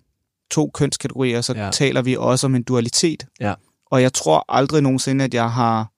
to 0.52 0.72
kønskategorier, 0.74 1.42
så 1.42 1.54
Ja. 1.54 1.70
taler 1.72 2.02
vi 2.02 2.16
også 2.16 2.48
om 2.48 2.56
en 2.56 2.64
dualitet. 2.64 3.26
Ja. 3.40 3.54
Og 3.86 4.02
jeg 4.02 4.14
tror 4.14 4.46
aldrig 4.50 4.82
nogensinde, 4.82 5.26
at 5.26 5.34
jeg 5.34 5.52
har 5.52 5.92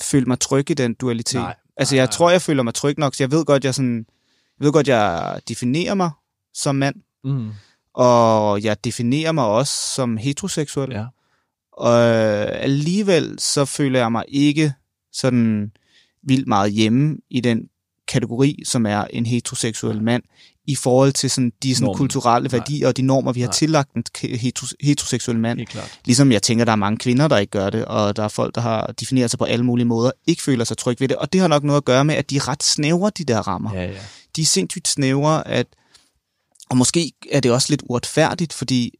følt 0.00 0.26
mig 0.26 0.40
tryg 0.40 0.70
i 0.70 0.74
den 0.74 0.94
dualitet. 0.94 1.40
Nej, 1.40 1.54
altså, 1.76 1.94
jeg 1.96 2.04
nej. 2.04 2.10
tror, 2.12 2.30
jeg 2.30 2.42
føler 2.42 2.62
mig 2.62 2.74
tryg 2.74 2.98
nok, 2.98 3.14
så 3.14 3.22
jeg 3.22 3.30
ved 3.30 3.44
godt, 3.44 3.64
jeg 3.64 3.74
sådan, 3.74 4.06
jeg 4.60 4.64
ved 4.64 4.72
godt, 4.72 4.88
jeg 4.88 5.40
definerer 5.48 5.94
mig 5.94 6.10
som 6.54 6.74
mand, 6.76 6.96
Mm. 7.24 7.50
og 7.94 8.62
jeg 8.62 8.84
definerer 8.84 9.32
mig 9.32 9.44
også 9.44 9.72
som 9.94 10.16
heteroseksuel. 10.16 10.90
Ja. 10.92 11.06
Og 11.72 11.98
alligevel 12.52 13.34
så 13.38 13.64
føler 13.64 13.98
jeg 13.98 14.12
mig 14.12 14.24
ikke 14.28 14.72
sådan 15.12 15.72
vildt 16.22 16.48
meget 16.48 16.72
hjemme 16.72 17.18
i 17.30 17.40
den 17.40 17.68
kategori, 18.08 18.62
som 18.66 18.86
er 18.86 19.04
en 19.04 19.26
heteroseksuel 19.26 20.02
mand, 20.02 20.22
i 20.66 20.74
forhold 20.74 21.12
til 21.12 21.30
sådan 21.30 21.52
de 21.62 21.74
sådan 21.74 21.84
Normen. 21.84 21.98
kulturelle 21.98 22.48
Nej. 22.48 22.58
værdier 22.58 22.88
og 22.88 22.96
de 22.96 23.02
normer, 23.02 23.32
vi 23.32 23.40
har 23.40 23.46
Nej. 23.46 23.52
tillagt 23.54 23.92
en 23.94 24.04
heteroseksuel 24.80 25.38
mand. 25.38 25.60
Ligesom 26.04 26.32
jeg 26.32 26.42
tænker, 26.42 26.64
der 26.64 26.72
er 26.72 26.76
mange 26.76 26.98
kvinder, 26.98 27.28
der 27.28 27.38
ikke 27.38 27.50
gør 27.50 27.70
det, 27.70 27.84
og 27.84 28.16
der 28.16 28.22
er 28.24 28.28
folk, 28.28 28.54
der 28.54 28.60
har 28.60 28.86
defineret 29.00 29.30
sig 29.30 29.38
på 29.38 29.44
alle 29.44 29.64
mulige 29.64 29.86
måder, 29.86 30.10
ikke 30.26 30.42
føler 30.42 30.64
sig 30.64 30.76
tryg 30.78 31.00
ved 31.00 31.08
det. 31.08 31.16
Og 31.16 31.32
det 31.32 31.40
har 31.40 31.48
nok 31.48 31.62
noget 31.64 31.76
at 31.76 31.84
gøre 31.84 32.04
med, 32.04 32.14
at 32.14 32.30
de 32.30 32.36
er 32.36 32.48
ret 32.48 32.62
snævre, 32.62 33.10
de 33.18 33.24
der 33.24 33.38
rammer 33.38 33.74
Ja, 33.74 33.82
ja. 33.84 33.98
de 34.36 34.42
er 34.42 34.46
sindssygt 34.46 34.88
snævre, 34.88 35.48
at, 35.48 35.66
og 36.70 36.76
måske 36.76 37.12
er 37.32 37.40
det 37.40 37.52
også 37.52 37.66
lidt 37.70 37.82
uretfærdigt, 37.88 38.52
fordi 38.52 38.90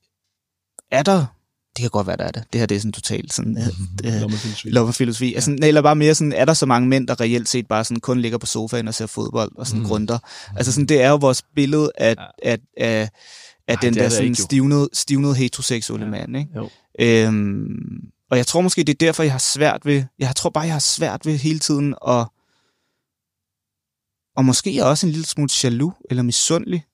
er 0.90 1.02
der, 1.02 1.26
det 1.76 1.82
kan 1.82 1.90
godt 1.90 2.06
være, 2.06 2.16
der 2.16 2.24
er 2.24 2.30
det, 2.30 2.44
det 2.52 2.58
her 2.60 2.66
det 2.66 2.74
er 2.74 2.78
sådan 2.80 2.92
totalt 2.92 3.32
sådan, 3.32 3.58
øh, 4.04 4.20
Lommefilosofi. 4.64 5.28
ja. 5.30 5.34
altså, 5.34 5.58
eller 5.62 5.82
bare 5.82 5.96
mere 5.96 6.14
sådan, 6.14 6.32
er 6.32 6.44
der 6.44 6.54
så 6.54 6.66
mange 6.66 6.88
mænd, 6.88 7.08
der 7.08 7.20
reelt 7.20 7.48
set 7.48 7.66
bare 7.68 7.84
sådan 7.84 8.00
kun 8.00 8.20
ligger 8.20 8.38
på 8.38 8.46
sofaen 8.46 8.88
og 8.88 8.94
ser 8.94 9.06
fodbold 9.06 9.52
og 9.56 9.66
sådan 9.66 9.78
Mm. 9.78 9.82
mm. 9.84 9.88
grunder. 9.88 10.18
Altså 10.56 10.72
sådan, 10.72 10.86
det 10.86 11.02
er 11.02 11.08
jo 11.10 11.16
vores 11.16 11.42
billede 11.54 11.90
af, 11.98 12.14
Ja. 12.18 12.24
af, 12.50 12.58
af, 12.76 13.10
af 13.68 13.74
Ej, 13.74 13.80
den 13.82 13.98
er 13.98 14.02
der 14.02 14.08
sådan 14.08 14.24
ikke, 14.24 14.42
stivnede, 14.42 14.88
stivnede 14.92 15.34
heteroseksuelle 15.34 16.06
Ja. 16.06 16.10
mand, 16.10 16.36
ikke? 16.36 16.50
Jo. 16.56 16.70
Øhm, 17.00 17.76
og 18.30 18.36
jeg 18.36 18.46
tror 18.46 18.60
måske, 18.60 18.84
det 18.84 18.92
er 19.02 19.06
derfor, 19.06 19.22
jeg 19.22 19.32
har 19.32 19.38
svært 19.38 19.80
ved, 19.84 20.04
jeg 20.18 20.36
tror 20.36 20.50
bare, 20.50 20.64
jeg 20.64 20.74
har 20.74 20.78
svært 20.80 21.26
ved 21.26 21.36
hele 21.38 21.58
tiden 21.58 21.94
at, 22.08 22.26
og 24.36 24.44
måske 24.44 24.70
er 24.70 24.74
jeg 24.74 24.84
også 24.84 25.06
en 25.06 25.12
lille 25.12 25.26
smule 25.26 25.50
jaloux 25.64 25.94
eller 26.10 26.22
misundelig 26.22 26.84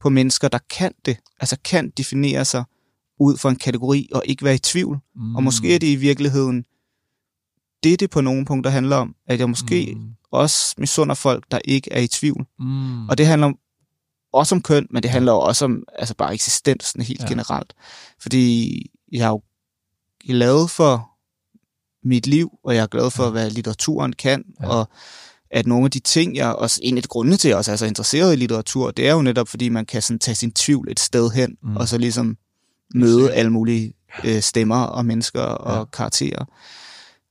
på 0.00 0.08
mennesker, 0.08 0.48
der 0.48 0.58
kan 0.70 0.92
det, 1.04 1.16
altså 1.40 1.56
kan 1.64 1.90
definere 1.96 2.44
sig 2.44 2.64
ud 3.20 3.36
fra 3.36 3.50
en 3.50 3.56
kategori 3.56 4.08
og 4.14 4.22
ikke 4.26 4.44
være 4.44 4.54
i 4.54 4.58
tvivl. 4.58 4.98
Mm. 5.16 5.36
Og 5.36 5.42
måske 5.42 5.74
er 5.74 5.78
det 5.78 5.86
i 5.86 5.96
virkeligheden 5.96 6.64
det, 7.82 8.00
det 8.00 8.10
på 8.10 8.20
nogle 8.20 8.44
punkter 8.44 8.70
handler 8.70 8.96
om, 8.96 9.14
at 9.26 9.38
jeg 9.40 9.48
måske 9.48 9.94
Mm. 9.96 10.08
også 10.32 10.74
misunder 10.78 11.14
folk, 11.14 11.44
der 11.50 11.58
ikke 11.64 11.92
er 11.92 12.00
i 12.00 12.06
tvivl. 12.06 12.46
Mm. 12.58 13.08
Og 13.08 13.18
det 13.18 13.26
handler 13.26 13.46
om- 13.46 13.58
også 14.32 14.54
om 14.54 14.62
køn, 14.62 14.86
men 14.90 15.02
det 15.02 15.10
handler 15.10 15.32
også 15.32 15.64
om 15.64 15.82
altså 15.98 16.14
bare 16.14 16.34
eksistensen 16.34 17.02
helt 17.02 17.20
Ja. 17.22 17.28
generelt. 17.28 17.74
Fordi 18.22 18.76
jeg 19.12 19.24
er 19.24 19.28
jo 19.28 19.42
glad 20.26 20.68
for 20.68 21.10
mit 22.08 22.26
liv, 22.26 22.50
og 22.64 22.74
jeg 22.74 22.82
er 22.82 22.86
glad 22.86 23.10
for, 23.10 23.30
hvad 23.30 23.50
litteraturen 23.50 24.12
kan, 24.12 24.44
Ja. 24.60 24.68
og 24.68 24.88
at 25.50 25.66
nogle 25.66 25.84
af 25.84 25.90
de 25.90 25.98
ting, 26.00 26.36
jeg 26.36 26.52
også, 26.54 26.80
en 26.82 26.96
af 26.96 27.02
de 27.02 27.08
grunde 27.08 27.36
til, 27.36 27.48
at 27.48 27.50
jeg 27.50 27.58
også 27.58 27.72
er 27.72 27.76
så 27.76 27.86
interesseret 27.86 28.32
i 28.32 28.36
litteratur, 28.36 28.90
det 28.90 29.08
er 29.08 29.12
jo 29.12 29.22
netop, 29.22 29.48
fordi 29.48 29.68
man 29.68 29.86
kan 29.86 30.02
sådan 30.02 30.18
tage 30.18 30.34
sin 30.34 30.52
tvivl 30.52 30.88
et 30.90 31.00
sted 31.00 31.30
hen, 31.30 31.56
mm. 31.62 31.76
og 31.76 31.88
så 31.88 31.98
ligesom 31.98 32.36
møde 32.94 33.32
alle 33.32 33.50
mulige 33.50 33.92
øh, 34.24 34.40
stemmer 34.42 34.76
og 34.80 35.06
mennesker 35.06 35.40
og 35.40 35.76
Ja. 35.78 35.84
karakterer. 35.84 36.44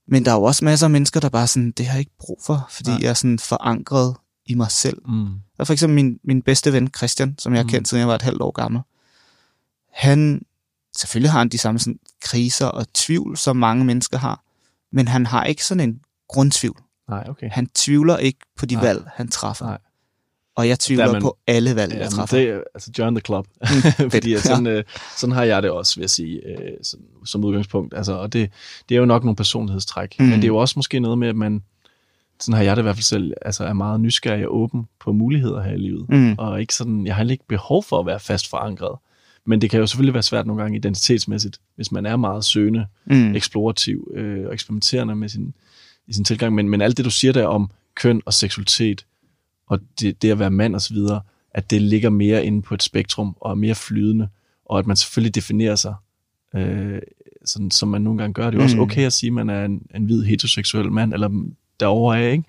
Men 0.08 0.24
der 0.24 0.30
er 0.30 0.34
jo 0.34 0.42
også 0.42 0.64
masser 0.64 0.86
af 0.86 0.90
mennesker, 0.90 1.20
der 1.20 1.28
bare 1.28 1.46
sådan, 1.46 1.70
det 1.70 1.86
har 1.86 1.92
jeg 1.92 2.00
ikke 2.00 2.16
brug 2.18 2.40
for, 2.46 2.66
fordi 2.70 2.90
Nej. 2.90 2.98
jeg 3.02 3.08
er 3.10 3.14
sådan 3.14 3.38
forankret 3.38 4.16
i 4.46 4.54
mig 4.54 4.70
selv. 4.70 4.98
Mm. 5.08 5.26
Og 5.58 5.66
for 5.66 5.72
eksempel 5.72 5.94
min, 5.94 6.18
min 6.24 6.42
bedste 6.42 6.72
ven, 6.72 6.90
Christian, 6.96 7.34
som 7.38 7.52
jeg 7.52 7.58
har 7.58 7.64
Mm. 7.64 7.68
kendt, 7.70 7.88
siden 7.88 7.98
jeg 8.00 8.08
var 8.08 8.14
et 8.14 8.22
halvt 8.22 8.42
år 8.42 8.50
gammel. 8.50 8.80
Han, 9.92 10.42
selvfølgelig 10.96 11.30
har 11.30 11.38
han 11.38 11.48
de 11.48 11.58
samme 11.58 11.78
sådan, 11.78 11.98
kriser 12.22 12.66
og 12.66 12.86
tvivl, 12.94 13.36
som 13.36 13.56
mange 13.56 13.84
mennesker 13.84 14.18
har, 14.18 14.42
men 14.92 15.08
han 15.08 15.26
har 15.26 15.44
ikke 15.44 15.64
sådan 15.64 15.88
en 15.90 16.00
grundtvivl. 16.28 16.78
Nej, 17.08 17.24
okay. 17.28 17.48
Han 17.50 17.66
tvivler 17.66 18.16
ikke 18.16 18.38
på 18.56 18.66
de 18.66 18.74
Nej. 18.74 18.84
valg, 18.84 19.04
han 19.14 19.28
træffer. 19.28 19.66
Nej. 19.66 19.78
Og 20.56 20.68
jeg 20.68 20.78
tvivler 20.78 21.12
man- 21.12 21.22
på 21.22 21.36
alle 21.46 21.74
valg, 21.76 21.92
jeg 21.92 21.98
Ja, 21.98 22.04
men 22.04 22.10
træffer. 22.10 22.36
det 22.36 22.48
er 22.48 22.60
altså 22.74 22.90
join 22.98 23.14
the 23.14 23.22
club. 23.26 23.46
Mm, 23.60 24.10
Fordi 24.14 24.34
at 24.34 24.40
sådan, 24.40 24.66
øh, 24.66 24.84
sådan 25.16 25.32
har 25.34 25.44
jeg 25.44 25.62
det 25.62 25.70
også, 25.70 25.94
vil 25.96 26.02
jeg 26.02 26.10
sige, 26.10 26.40
øh, 26.48 26.70
sådan, 26.82 27.06
som 27.24 27.44
udgangspunkt. 27.44 27.94
Altså, 27.94 28.12
og 28.12 28.32
det, 28.32 28.50
det 28.88 28.94
er 28.94 28.98
jo 28.98 29.04
nok 29.04 29.24
nogle 29.24 29.36
personlighedstræk. 29.36 30.14
Mm. 30.18 30.24
Men 30.24 30.34
det 30.36 30.44
er 30.44 30.48
jo 30.48 30.56
også 30.56 30.72
måske 30.76 31.00
noget 31.00 31.18
med, 31.18 31.28
at 31.28 31.36
man, 31.36 31.62
sådan 32.40 32.56
har 32.56 32.62
jeg 32.64 32.76
det 32.76 32.82
i 32.82 32.84
hvert 32.84 32.96
fald 32.96 33.02
selv, 33.04 33.32
altså 33.42 33.64
er 33.64 33.72
meget 33.72 34.00
nysgerrig 34.00 34.48
og 34.48 34.56
åben 34.56 34.86
på 35.00 35.12
muligheder 35.12 35.62
her 35.62 35.72
i 35.72 35.78
livet. 35.78 36.06
Mm. 36.08 36.34
Og 36.38 36.60
ikke 36.60 36.74
sådan, 36.74 37.06
jeg 37.06 37.14
har 37.16 37.24
ikke 37.30 37.44
behov 37.48 37.82
for 37.82 38.00
at 38.00 38.06
være 38.06 38.20
fast 38.20 38.50
forankret. 38.50 38.98
Men 39.46 39.60
det 39.60 39.70
kan 39.70 39.80
jo 39.80 39.86
selvfølgelig 39.86 40.14
være 40.14 40.22
svært 40.22 40.46
nogle 40.46 40.62
gange 40.62 40.76
identitetsmæssigt, 40.78 41.58
hvis 41.76 41.92
man 41.92 42.06
er 42.06 42.16
meget 42.16 42.44
søgende, 42.44 42.86
Mm. 43.06 43.34
eksplorativ 43.34 44.12
øh, 44.14 44.46
og 44.46 44.52
eksperimenterende 44.54 45.14
med 45.14 45.28
sin, 45.28 45.54
i 46.06 46.12
sin 46.12 46.24
tilgang. 46.24 46.54
Men, 46.54 46.68
men 46.68 46.80
alt 46.80 46.96
det, 46.96 47.04
du 47.04 47.10
siger 47.10 47.32
der 47.32 47.46
om 47.46 47.70
køn 47.94 48.22
og 48.26 48.34
seksualitet, 48.34 49.04
og 49.66 49.80
det, 50.00 50.22
det 50.22 50.30
at 50.30 50.38
være 50.38 50.50
mand 50.50 50.94
videre, 50.94 51.20
at 51.50 51.70
det 51.70 51.82
ligger 51.82 52.10
mere 52.10 52.46
inde 52.46 52.62
på 52.62 52.74
et 52.74 52.82
spektrum 52.82 53.36
og 53.40 53.50
er 53.50 53.54
mere 53.54 53.74
flydende, 53.74 54.28
og 54.64 54.78
at 54.78 54.86
man 54.86 54.96
selvfølgelig 54.96 55.34
definerer 55.34 55.76
sig, 55.76 55.94
øh, 56.54 56.98
sådan, 57.44 57.70
som 57.70 57.88
man 57.88 58.02
nogle 58.02 58.18
gange 58.18 58.34
gør. 58.34 58.44
Det 58.50 58.54
er 58.54 58.58
jo 58.58 58.64
også 58.64 58.76
Mm. 58.76 58.82
okay 58.82 59.06
at 59.06 59.12
sige, 59.12 59.28
at 59.28 59.32
man 59.34 59.50
er 59.50 59.64
en, 59.64 59.82
en 59.94 60.04
hvid 60.04 60.22
heteroseksuel 60.24 60.92
mand, 60.92 61.14
eller 61.14 61.44
derovre 61.80 62.20
er, 62.22 62.28
ikke? 62.28 62.44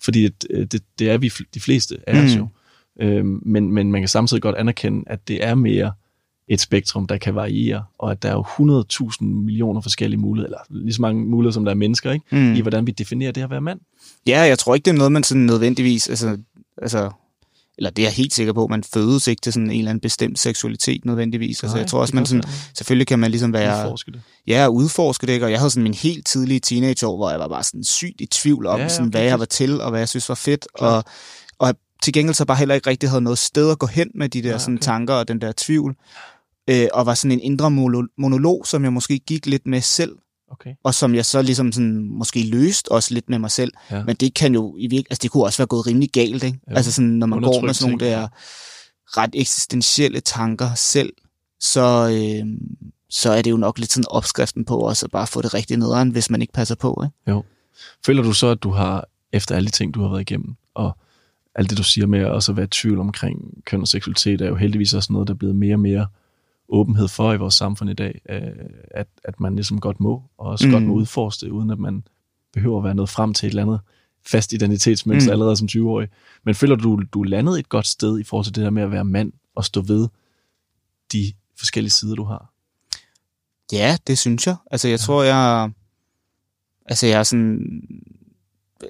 Fordi 0.00 0.28
det, 0.28 0.72
det, 0.72 0.82
det 0.98 1.10
er 1.10 1.18
vi 1.18 1.32
de 1.54 1.60
fleste 1.60 1.96
af 2.06 2.24
os 2.24 2.36
Mm. 2.36 2.40
jo. 2.40 2.48
Øh, 3.00 3.24
men, 3.24 3.72
men 3.72 3.92
man 3.92 4.00
kan 4.00 4.08
samtidig 4.08 4.42
godt 4.42 4.56
anerkende, 4.56 5.04
at 5.06 5.28
det 5.28 5.44
er 5.44 5.54
mere 5.54 5.92
et 6.48 6.60
spektrum, 6.60 7.06
der 7.06 7.16
kan 7.18 7.34
variere, 7.34 7.84
og 7.98 8.10
at 8.10 8.22
der 8.22 8.28
er 8.28 8.32
jo 8.32 8.42
100.000 8.42 9.24
millioner 9.24 9.80
forskellige 9.80 10.20
muligheder, 10.20 10.46
eller 10.48 10.82
lige 10.84 10.94
så 10.94 11.02
mange 11.02 11.24
muligheder, 11.26 11.52
som 11.52 11.64
der 11.64 11.70
er 11.72 11.76
mennesker, 11.76 12.12
ikke? 12.12 12.24
Mm. 12.32 12.54
i 12.54 12.60
hvordan 12.60 12.86
vi 12.86 12.92
definerer 12.92 13.32
det 13.32 13.42
at 13.42 13.50
være 13.50 13.60
mand. 13.60 13.80
Ja, 14.26 14.40
jeg 14.40 14.58
tror 14.58 14.74
ikke, 14.74 14.84
det 14.84 14.90
er 14.90 14.96
noget, 14.96 15.12
man 15.12 15.22
sådan 15.22 15.42
nødvendigvis, 15.42 16.08
altså, 16.08 16.38
altså 16.82 17.10
eller 17.78 17.90
det 17.90 18.02
er 18.02 18.06
jeg 18.06 18.12
helt 18.14 18.34
sikker 18.34 18.52
på, 18.52 18.66
man 18.66 18.84
fødes 18.84 19.26
ikke 19.26 19.40
til 19.40 19.52
sådan 19.52 19.70
en 19.70 19.78
eller 19.78 19.90
anden 19.90 20.00
bestemt 20.00 20.38
seksualitet 20.38 21.04
nødvendigvis. 21.04 21.62
Altså, 21.62 21.76
Nej, 21.76 21.80
jeg 21.82 21.90
tror 21.90 22.00
også, 22.00 22.14
man 22.16 22.26
sådan, 22.26 22.42
selvfølgelig 22.76 23.06
kan 23.06 23.18
man 23.18 23.30
ligesom 23.30 23.52
være 23.52 23.84
udforske 23.84 24.12
det. 24.12 24.20
ja, 24.46 24.66
udforske 24.68 25.26
det, 25.26 25.32
ikke? 25.32 25.46
og 25.46 25.50
jeg 25.50 25.58
havde 25.58 25.70
sådan 25.70 25.82
min 25.82 25.94
helt 25.94 26.26
tidlige 26.26 26.60
teenageår, 26.60 27.16
hvor 27.16 27.30
jeg 27.30 27.38
var 27.40 27.48
bare 27.48 27.62
sådan 27.62 27.84
sygt 27.84 28.20
i 28.20 28.26
tvivl 28.26 28.66
om, 28.66 28.72
Ja, 28.76 28.78
ja, 28.78 28.82
ja, 28.82 28.88
sådan, 28.88 29.10
hvad 29.10 29.22
jeg 29.22 29.38
var 29.38 29.44
til, 29.44 29.80
og 29.80 29.90
hvad 29.90 30.00
jeg 30.00 30.08
synes 30.08 30.28
var 30.28 30.34
fedt, 30.34 30.66
Klart. 30.78 31.04
og, 31.58 31.68
og 31.68 31.74
til 32.02 32.12
gengæld 32.12 32.34
så 32.34 32.44
bare 32.44 32.56
heller 32.56 32.74
ikke 32.74 32.90
rigtig 32.90 33.08
havde 33.08 33.20
noget 33.22 33.38
sted 33.38 33.70
at 33.70 33.78
gå 33.78 33.86
hen 33.86 34.10
med 34.14 34.28
de 34.28 34.42
der 34.42 34.50
Nej, 34.50 34.58
sådan, 34.58 34.74
okay. 34.74 34.84
tanker 34.84 35.14
og 35.14 35.28
den 35.28 35.40
der 35.40 35.52
tvivl, 35.56 35.94
øh, 36.70 36.86
og 36.92 37.06
var 37.06 37.14
sådan 37.14 37.32
en 37.32 37.40
indre 37.40 37.66
mono- 37.66 38.14
monolog, 38.18 38.66
som 38.66 38.84
jeg 38.84 38.92
måske 38.92 39.18
gik 39.18 39.46
lidt 39.46 39.66
med 39.66 39.80
selv, 39.80 40.12
Okay. 40.50 40.74
og 40.84 40.94
som 40.94 41.14
jeg 41.14 41.24
så 41.24 41.42
ligesom 41.42 41.72
sådan, 41.72 42.08
måske 42.10 42.42
løst 42.42 42.88
også 42.88 43.14
lidt 43.14 43.28
med 43.28 43.38
mig 43.38 43.50
selv. 43.50 43.72
Ja. 43.90 44.04
Men 44.04 44.16
det 44.16 44.34
kan 44.34 44.54
jo 44.54 44.76
i 44.78 44.86
virke, 44.86 45.06
altså 45.10 45.22
det 45.22 45.30
kunne 45.30 45.44
også 45.44 45.58
være 45.58 45.66
gået 45.66 45.86
rimelig 45.86 46.10
galt, 46.10 46.44
ikke? 46.44 46.60
Jo. 46.70 46.76
Altså 46.76 46.92
sådan, 46.92 47.10
når 47.10 47.26
man 47.26 47.42
går 47.42 47.60
med 47.60 47.74
sådan 47.74 47.90
nogle 47.90 48.04
ting, 48.04 48.12
der 48.12 48.20
ja. 48.20 48.26
ret 49.06 49.30
eksistentielle 49.34 50.20
tanker 50.20 50.74
selv, 50.74 51.12
så, 51.60 52.08
øh, 52.12 52.46
så 53.10 53.30
er 53.30 53.42
det 53.42 53.50
jo 53.50 53.56
nok 53.56 53.78
lidt 53.78 53.92
sådan 53.92 54.04
opskriften 54.10 54.64
på 54.64 54.76
også 54.76 55.06
at 55.06 55.10
bare 55.10 55.26
få 55.26 55.42
det 55.42 55.54
rigtig 55.54 55.76
nederen, 55.76 56.10
hvis 56.10 56.30
man 56.30 56.40
ikke 56.40 56.52
passer 56.52 56.74
på, 56.74 57.02
ikke? 57.04 57.14
Føler 58.06 58.22
du 58.22 58.32
så, 58.32 58.46
at 58.46 58.62
du 58.62 58.70
har, 58.70 59.08
efter 59.32 59.56
alle 59.56 59.66
de 59.66 59.72
ting, 59.72 59.94
du 59.94 60.02
har 60.02 60.08
været 60.08 60.20
igennem, 60.20 60.56
og 60.74 60.96
alt 61.54 61.70
det, 61.70 61.78
du 61.78 61.82
siger 61.82 62.06
med 62.06 62.20
at 62.20 62.30
også 62.30 62.52
være 62.52 62.64
i 62.64 62.68
tvivl 62.68 63.00
omkring 63.00 63.64
køn 63.64 63.80
og 63.80 63.88
seksualitet, 63.88 64.40
er 64.40 64.48
jo 64.48 64.56
heldigvis 64.56 64.94
også 64.94 65.12
noget, 65.12 65.28
der 65.28 65.34
er 65.34 65.38
blevet 65.38 65.56
mere 65.56 65.74
og 65.74 65.80
mere 65.80 66.06
åbenhed 66.68 67.08
for 67.08 67.32
i 67.32 67.36
vores 67.36 67.54
samfund 67.54 67.90
i 67.90 67.94
dag, 67.94 68.20
øh, 68.30 68.42
at, 68.90 69.06
at 69.24 69.40
man 69.40 69.54
ligesom 69.54 69.80
godt 69.80 70.00
må, 70.00 70.22
og 70.38 70.46
også 70.46 70.66
mm. 70.66 70.70
Mm. 70.70 70.74
godt 70.74 70.84
må 70.84 70.94
udforske 70.94 71.46
det, 71.46 71.50
uden 71.50 71.70
at 71.70 71.78
man 71.78 72.04
behøver 72.52 72.78
at 72.78 72.84
være 72.84 72.94
nået 72.94 73.08
frem 73.08 73.34
til 73.34 73.46
et 73.46 73.50
eller 73.50 73.62
andet 73.62 73.80
fast 74.26 74.52
identitetsmønster 74.52 75.30
mm. 75.30 75.30
Mm. 75.30 75.32
allerede 75.32 75.56
som 75.56 75.68
20-årig. 75.70 76.08
Men 76.44 76.54
føler 76.54 76.76
du, 76.76 77.02
du 77.12 77.22
er 77.22 77.28
landet 77.28 77.58
et 77.58 77.68
godt 77.68 77.86
sted 77.86 78.20
i 78.20 78.24
forhold 78.24 78.44
til 78.44 78.54
det 78.54 78.64
der 78.64 78.70
med 78.70 78.82
at 78.82 78.90
være 78.90 79.04
mand 79.04 79.32
og 79.54 79.64
stå 79.64 79.80
ved 79.80 80.08
de 81.12 81.32
forskellige 81.58 81.90
sider, 81.90 82.14
du 82.14 82.24
har? 82.24 82.52
Ja, 83.72 83.96
det 84.06 84.18
synes 84.18 84.46
jeg. 84.46 84.56
Altså 84.70 84.88
jeg 84.88 84.98
ja. 85.00 85.04
tror, 85.04 85.22
jeg, 85.22 85.70
altså 86.86 87.06
jeg 87.06 87.18
er 87.18 87.22
sådan, 87.22 87.82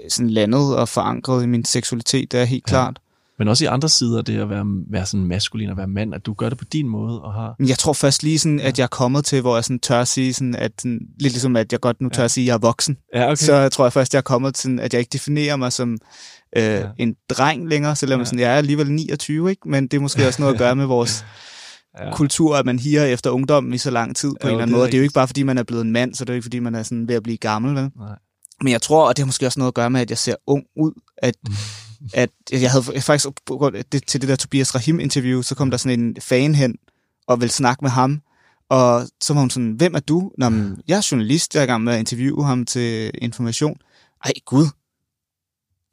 sådan 0.09 0.31
landet 0.31 0.77
og 0.77 0.89
forankret 0.89 1.43
i 1.43 1.47
min 1.47 1.65
seksualitet, 1.65 2.33
det 2.33 2.41
er 2.41 2.45
helt 2.45 2.65
ja. 2.67 2.71
klart. 2.71 3.01
Men 3.39 3.49
også 3.49 3.65
i 3.65 3.67
andre 3.67 3.89
sider, 3.89 4.23
det 4.23 4.39
at 4.41 4.51
være, 4.51 4.65
være 4.91 5.07
sådan 5.07 5.27
maskulin 5.27 5.71
og 5.71 5.77
være 5.77 5.87
mand, 5.87 6.15
at 6.15 6.27
du 6.27 6.33
gør 6.35 6.49
det 6.49 6.59
på 6.59 6.65
din 6.65 6.89
måde 6.89 7.23
og 7.23 7.35
har... 7.35 7.55
Men 7.59 7.69
jeg 7.69 7.79
tror 7.79 7.93
først 7.93 8.23
lige 8.23 8.39
sådan, 8.39 8.61
at 8.61 8.79
jeg 8.79 8.85
er 8.85 8.89
kommet 8.89 9.25
til, 9.25 9.41
hvor 9.41 9.55
jeg 9.57 9.65
sådan 9.65 9.79
tør 9.79 10.01
at 10.01 10.09
sige, 10.09 10.33
sådan, 10.35 10.55
at 10.55 10.73
sådan, 10.79 11.01
lidt 11.21 11.33
ligesom 11.33 11.57
at 11.57 11.73
jeg 11.73 11.81
godt 11.81 12.01
nu 12.01 12.09
tør 12.09 12.23
Ja. 12.23 12.25
at 12.25 12.31
sige, 12.31 12.45
at 12.45 12.47
jeg 12.47 12.55
er 12.55 12.59
voksen. 12.59 12.97
Ja, 13.15 13.25
okay. 13.27 13.37
så 13.37 13.55
jeg 13.55 13.73
tror 13.73 13.85
jeg 13.85 13.93
først, 13.93 14.15
jeg 14.15 14.19
er 14.19 14.23
kommet 14.23 14.55
til, 14.55 14.81
at 14.81 14.93
jeg 14.93 14.99
ikke 15.01 15.11
definerer 15.13 15.57
mig 15.57 15.73
som 15.73 15.99
øh, 16.57 16.63
Ja. 16.63 16.83
en 16.99 17.15
dreng 17.31 17.69
længere, 17.69 17.97
selvom 17.97 18.21
Ja. 18.21 18.25
sådan, 18.25 18.39
jeg 18.39 18.53
er 18.53 18.57
alligevel 18.57 18.91
29, 18.93 19.51
ikke? 19.51 19.69
men 19.69 19.87
det 19.89 19.97
er 19.97 20.01
måske 20.01 20.27
også 20.27 20.43
noget 20.43 20.55
at 20.55 20.59
gøre 20.65 20.77
med 20.77 20.87
vores, 20.87 21.25
ja. 21.99 22.13
kultur, 22.15 22.57
at 22.57 22.67
man 22.67 22.79
higer 22.79 23.05
efter 23.05 23.31
ungdommen 23.31 23.73
i 23.75 23.79
så 23.79 23.91
lang 23.91 24.17
tid 24.17 24.29
på 24.29 24.37
ja, 24.43 24.49
en 24.49 24.51
eller 24.51 24.63
anden 24.63 24.77
måde. 24.77 24.87
Det 24.87 24.95
er 24.95 24.99
jo 24.99 25.03
ikke 25.03 25.15
bare, 25.15 25.27
fordi 25.27 25.43
man 25.43 25.59
er 25.59 25.63
blevet 25.63 25.85
en 25.85 25.93
mand, 25.93 26.15
så 26.15 26.25
det 26.25 26.31
er 26.31 26.35
jo 26.35 26.37
ikke, 26.37 26.45
fordi 26.45 26.59
man 26.59 26.75
er 26.75 26.83
sådan 26.83 27.09
ved 27.09 27.15
at 27.15 27.23
blive 27.23 27.37
gammel. 27.37 27.75
Vel? 27.75 27.91
Nej. 27.99 28.17
Men 28.63 28.73
jeg 28.73 28.83
tror, 28.83 29.09
og 29.09 29.17
det 29.17 29.23
har 29.23 29.27
måske 29.27 29.47
også 29.47 29.61
noget 29.61 29.71
at 29.71 29.75
gøre 29.75 29.91
med, 29.91 30.01
at 30.01 30.11
jeg 30.11 30.19
ser 30.19 30.35
ung 30.47 30.65
ud, 30.77 30.93
at, 31.19 31.35
at 32.15 32.31
jeg 32.53 32.71
havde 32.71 33.01
faktisk 33.01 33.29
det, 33.93 34.07
til 34.07 34.21
det 34.21 34.29
der 34.29 34.37
Tobias 34.37 34.75
Rahim-interview, 34.75 35.43
så 35.43 35.55
kom 35.55 35.71
der 35.71 35.77
sådan 35.77 36.01
en 36.01 36.17
fan 36.21 36.55
hen 36.55 36.77
og 37.27 37.41
ville 37.41 37.53
snakke 37.53 37.85
med 37.85 37.91
ham, 37.91 38.23
og 38.71 39.09
så 39.21 39.35
var 39.35 39.41
hun 39.41 39.51
sådan, 39.51 39.73
hvem 39.73 39.95
er 39.95 40.01
du? 40.01 40.31
Nå, 40.39 40.49
men, 40.49 40.83
jeg 40.89 40.97
er 40.97 41.09
journalist, 41.11 41.55
jeg 41.55 41.61
er 41.61 41.65
i 41.65 41.67
gang 41.67 41.85
med 41.85 41.93
at 41.93 41.99
interviewe 41.99 42.45
ham 42.45 42.65
til 42.65 43.11
information. 43.15 43.77
Ej, 44.25 44.33
gud, 44.45 44.67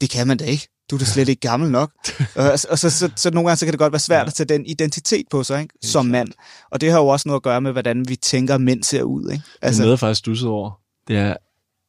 det 0.00 0.10
kan 0.10 0.26
man 0.26 0.36
da 0.36 0.44
ikke. 0.44 0.68
Du 0.90 0.96
er 0.96 0.98
da 0.98 1.04
slet 1.04 1.28
ikke 1.28 1.40
gammel 1.40 1.70
nok. 1.70 1.92
og, 2.36 2.52
og 2.70 2.78
så, 2.78 2.90
så, 2.90 3.10
så 3.16 3.30
nogle 3.30 3.48
gange 3.48 3.56
så 3.56 3.66
kan 3.66 3.72
det 3.72 3.78
godt 3.78 3.92
være 3.92 4.00
svært 4.00 4.22
ja. 4.22 4.26
at 4.26 4.34
tage 4.34 4.46
den 4.46 4.66
identitet 4.66 5.26
på 5.30 5.42
sig, 5.42 5.62
ikke? 5.62 5.74
som 5.82 6.06
mand. 6.06 6.28
Og 6.70 6.80
det 6.80 6.90
har 6.90 6.98
jo 6.98 7.06
også 7.06 7.28
noget 7.28 7.38
at 7.38 7.42
gøre 7.42 7.60
med, 7.60 7.72
hvordan 7.72 8.08
vi 8.08 8.16
tænker, 8.16 8.58
mænd 8.58 8.82
ser 8.82 9.02
ud. 9.02 9.30
Ikke? 9.30 9.44
Altså, 9.62 9.78
det 9.78 9.84
er 9.84 9.86
noget, 9.86 10.00
faktisk 10.00 10.18
stusset 10.18 10.48
over. 10.48 10.80
Det 11.08 11.16
er 11.16 11.36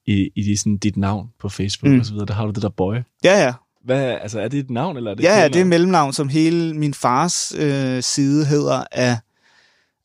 i, 0.06 0.30
i 0.36 0.56
sådan, 0.56 0.78
dit 0.78 0.98
navn 0.98 1.28
på 1.40 1.50
Facebook 1.50 1.94
mm. 1.94 2.00
og 2.00 2.06
så 2.06 2.12
videre, 2.12 2.26
der 2.26 2.34
har 2.34 2.46
du 2.46 2.52
det 2.52 2.62
der 2.62 2.70
boy. 2.70 2.96
Ja, 3.24 3.44
ja. 3.44 3.54
Hvad, 3.88 4.18
altså, 4.22 4.40
er 4.40 4.48
det 4.48 4.60
et 4.60 4.70
navn, 4.70 4.98
eller 4.98 5.12
er 5.12 5.16
det 5.16 5.24
Ja, 5.24 5.48
det 5.48 5.56
er 5.56 5.62
et 5.62 5.68
mellemnavn, 5.68 6.14
som 6.14 6.30
hele 6.30 6.74
min 6.74 6.94
fars 6.94 7.54
øh, 7.58 8.04
side 8.04 8.46
hedder 8.46 8.84
af 8.92 9.18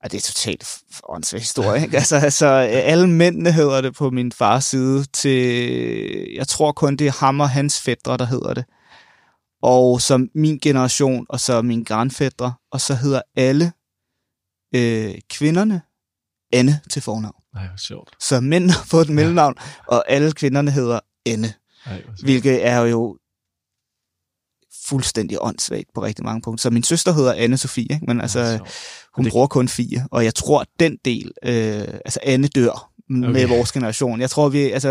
Ja, 0.03 0.09
det 0.09 0.17
er 0.17 0.21
totalt 0.21 0.79
åndssvagt 1.09 1.43
historie. 1.43 1.83
Ikke? 1.83 1.97
Altså, 2.03 2.17
altså, 2.17 2.47
alle 2.47 3.09
mændene 3.09 3.53
hedder 3.53 3.81
det 3.81 3.95
på 3.95 4.11
min 4.11 4.33
fars 4.33 4.65
side 4.65 5.05
til, 5.05 5.39
jeg 6.35 6.49
tror 6.49 6.73
kun 6.73 6.97
det 6.97 7.07
er 7.07 7.21
ham 7.21 7.41
og 7.41 7.51
hans 7.51 7.81
fædre, 7.81 8.17
der 8.17 8.25
hedder 8.25 8.55
det. 8.55 8.65
Og 9.63 10.01
så 10.01 10.27
min 10.35 10.59
generation, 10.59 11.27
og 11.29 11.41
så 11.41 11.63
min 11.63 11.85
grandfædre, 11.85 12.53
og 12.73 12.81
så 12.81 12.95
hedder 12.95 13.23
alle 13.37 13.73
øh, 14.75 15.15
kvinderne 15.31 15.83
Anne 16.53 16.81
til 16.91 17.03
fornavn. 17.03 17.43
Nej, 17.55 17.67
hvor 17.67 17.77
sjovt. 17.77 18.17
Så 18.21 18.41
mænd 18.41 18.71
har 18.71 18.85
fået 18.85 19.05
et 19.09 19.15
mellemnavn, 19.15 19.55
ja. 19.59 19.97
og 19.97 20.11
alle 20.11 20.33
kvinderne 20.33 20.71
hedder 20.71 21.01
Anne. 21.27 21.53
Ej, 21.87 22.03
hvilket 22.23 22.67
er 22.67 22.81
jo 22.81 23.19
fuldstændig 24.93 25.39
åndssvagt 25.41 25.89
på 25.95 26.03
rigtig 26.03 26.25
mange 26.25 26.43
punkter. 26.43 26.63
Så 26.63 26.71
min 26.71 26.83
søster 26.83 27.13
hedder 27.13 27.33
anne 27.33 27.57
Sofie, 27.57 28.01
men 28.03 28.21
altså, 28.21 28.41
ja, 28.41 28.59
hun 29.15 29.25
det... 29.25 29.33
bruger 29.33 29.47
kun 29.47 29.69
fire, 29.69 30.07
og 30.11 30.25
jeg 30.25 30.35
tror, 30.35 30.65
den 30.81 30.99
del, 31.05 31.33
øh, 31.45 31.85
altså 32.05 32.21
Anne 32.23 32.49
dør 32.49 32.91
okay. 33.11 33.33
med 33.33 33.47
vores 33.47 33.73
generation. 33.73 34.21
Jeg 34.21 34.31
tror, 34.31 34.49
vi, 34.49 34.59
altså, 34.59 34.91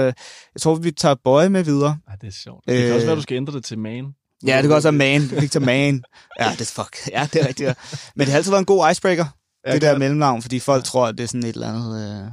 jeg 0.54 0.62
tror, 0.62 0.76
vi 0.76 0.92
tager 0.92 1.16
bøje 1.24 1.50
med 1.50 1.64
videre. 1.64 1.98
Ja, 2.10 2.16
det 2.22 2.28
er 2.28 2.38
sjovt. 2.44 2.66
Det 2.68 2.78
kan 2.78 2.88
øh, 2.88 2.96
også 2.96 3.06
være, 3.06 3.16
du 3.16 3.22
skal 3.22 3.36
ændre 3.36 3.54
det 3.54 3.66
til 3.66 3.80
man. 3.80 4.06
Ja, 4.46 4.58
det 4.58 4.64
kan 4.64 4.72
også 4.72 4.92
være 4.92 5.20
man. 5.20 5.42
Victor 5.42 5.60
Man. 5.60 6.04
Ja, 6.40 6.52
det 6.52 6.62
er 6.62 6.84
fuck. 6.84 6.98
Ja, 7.12 7.28
det 7.34 7.42
er 7.42 7.48
rigtigt. 7.48 7.68
Ja. 7.68 7.74
Men 8.16 8.26
det 8.26 8.30
har 8.30 8.38
altid 8.38 8.52
været 8.52 8.62
en 8.62 8.66
god 8.66 8.92
icebreaker, 8.92 9.26
ja, 9.68 9.74
det 9.74 9.82
der 9.82 9.98
mellemnavn, 9.98 10.42
fordi 10.42 10.60
folk 10.60 10.84
tror, 10.84 11.08
at 11.08 11.18
det 11.18 11.24
er 11.24 11.28
sådan 11.28 11.44
et 11.44 11.56
eller 11.56 11.74
andet... 11.74 12.22
Øh, 12.24 12.32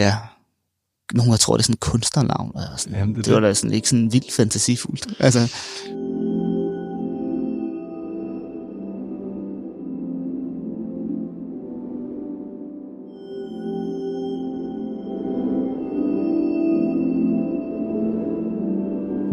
ja, 0.00 0.16
nogen 1.14 1.38
tror, 1.38 1.56
det 1.56 1.62
er 1.62 1.64
sådan 1.64 1.74
et 1.74 1.80
kunstnernavn. 1.80 2.52
Eller 2.54 2.76
sådan. 2.76 2.98
Jamen, 2.98 3.14
det, 3.14 3.24
det 3.24 3.34
var 3.34 3.40
da 3.40 3.54
sådan, 3.54 3.72
ikke 3.72 3.88
sådan 3.88 4.12
vildt 4.12 4.32
fantasifuldt. 4.32 5.06
Altså, 5.18 5.40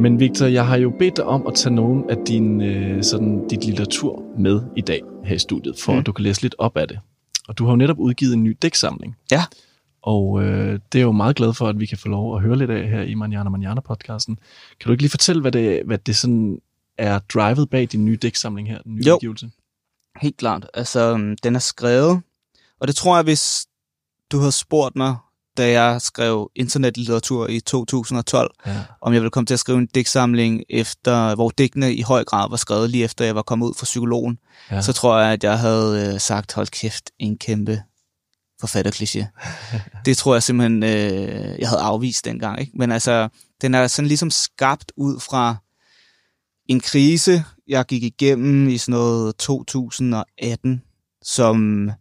Men 0.06 0.20
Victor, 0.20 0.46
jeg 0.46 0.68
har 0.68 0.78
jo 0.78 0.94
bedt 1.00 1.18
dig 1.18 1.26
om 1.26 1.48
at 1.48 1.54
tage 1.54 1.76
nogen 1.76 2.10
af 2.10 2.18
din, 2.28 2.62
øh, 2.62 3.04
sådan, 3.04 3.48
dit 3.48 3.66
litteratur 3.66 4.24
med 4.38 4.62
i 4.76 4.82
dag 4.82 5.02
her 5.24 5.36
i 5.36 5.40
studiet, 5.40 5.80
for 5.80 5.94
mm. 5.94 6.00
at 6.00 6.06
du 6.06 6.12
kan 6.12 6.24
læse 6.24 6.42
lidt 6.42 6.56
op 6.58 6.78
af 6.78 6.88
det. 6.88 7.00
Og 7.48 7.58
du 7.58 7.66
har 7.66 7.72
jo 7.72 7.76
netop 7.76 8.00
udgivet 8.00 8.34
en 8.34 8.44
ny 8.44 8.58
dæksamling. 8.62 9.16
Ja. 9.32 9.44
Og 10.02 10.44
øh, 10.44 10.80
det 10.92 11.00
er 11.00 11.04
jo 11.04 11.12
meget 11.12 11.36
glad 11.36 11.54
for, 11.54 11.68
at 11.68 11.80
vi 11.80 11.86
kan 11.86 11.98
få 11.98 12.10
lov 12.10 12.36
at 12.36 12.42
høre 12.42 12.58
lidt 12.58 12.72
af 12.72 12.88
her 12.90 13.02
i 13.02 13.14
Manjana 13.14 13.50
Manjana 13.50 13.82
podcasten. 13.82 14.36
Kan 14.80 14.88
du 14.88 14.92
ikke 14.92 15.04
lige 15.04 15.10
fortælle, 15.10 15.42
hvad 15.42 15.52
det, 15.52 15.82
hvad 15.86 15.98
det 15.98 16.16
sådan 16.16 16.60
er 16.98 17.20
drivet 17.20 17.70
bag 17.70 17.88
din 17.92 18.06
nye 18.06 18.18
dæksamling 18.22 18.68
her, 18.68 18.82
den 18.82 18.96
nye 18.96 19.04
jo, 19.08 19.16
udgivelse? 19.16 19.50
helt 20.22 20.38
klart. 20.38 20.68
Altså, 20.74 21.00
øhm, 21.00 21.38
den 21.44 21.56
er 21.56 21.60
skrevet, 21.60 22.22
og 22.80 22.88
det 22.88 22.96
tror 22.96 23.16
jeg, 23.16 23.24
hvis 23.24 23.68
du 24.32 24.38
havde 24.38 24.52
spurgt 24.52 24.96
mig 24.96 25.16
da 25.58 25.72
jeg 25.82 26.02
skrev 26.02 26.52
internetlitteratur 26.56 27.48
i 27.48 27.60
2012, 27.60 28.52
ja. 28.66 28.84
om 29.02 29.14
jeg 29.14 29.22
ville 29.22 29.32
komme 29.32 29.46
til 29.46 29.54
at 29.54 29.60
skrive 29.60 29.78
en 29.78 29.86
digtsamling, 29.86 30.64
efter, 30.70 31.36
hvor 31.36 31.50
digtene 31.50 31.94
i 31.94 32.02
høj 32.02 32.24
grad 32.24 32.50
var 32.50 32.58
skrevet 32.58 32.90
lige 32.90 33.04
efter 33.04 33.26
jeg 33.26 33.36
var 33.36 33.42
kommet 33.42 33.68
ud 33.68 33.74
fra 33.78 33.84
psykologen, 33.84 34.38
ja. 34.72 34.82
så 34.82 34.94
tror 34.94 35.20
jeg, 35.20 35.32
at 35.32 35.44
jeg 35.44 35.60
havde 35.60 36.14
øh, 36.14 36.20
sagt, 36.20 36.54
hold 36.54 36.68
kæft, 36.68 37.12
en 37.20 37.38
kæmpe 37.38 37.82
forfatterkliché. 38.62 39.26
det 40.06 40.18
tror 40.18 40.36
jeg 40.36 40.44
simpelthen, 40.44 40.84
øh, 40.84 41.60
jeg 41.60 41.70
havde 41.70 41.82
afvist 41.82 42.26
dengang. 42.26 42.60
Ikke? 42.60 42.72
Men 42.76 42.92
altså, 42.92 43.30
den 43.62 43.74
er 43.74 43.88
sådan 43.88 44.08
ligesom 44.08 44.32
skabt 44.32 44.92
ud 44.98 45.20
fra 45.20 45.56
en 46.70 46.80
krise, 46.80 47.44
jeg 47.68 47.86
gik 47.86 48.04
igennem 48.04 48.70
i 48.70 48.78
sådan 48.78 48.92
noget 48.92 49.36
2018, 49.36 50.82
som 51.24 51.92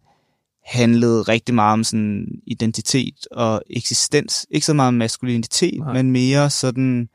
handlede 0.66 1.22
rigtig 1.22 1.55
meget 1.55 1.72
om 1.72 1.85
sådan 1.85 2.27
identitet 2.46 3.27
og 3.31 3.62
eksistens. 3.70 4.46
Ikke 4.50 4.66
så 4.66 4.72
meget 4.72 4.88
om 4.88 4.94
maskulinitet, 4.94 5.79
Nej. 5.79 5.92
men 5.92 6.12
mere 6.12 6.50
sådan, 6.50 7.09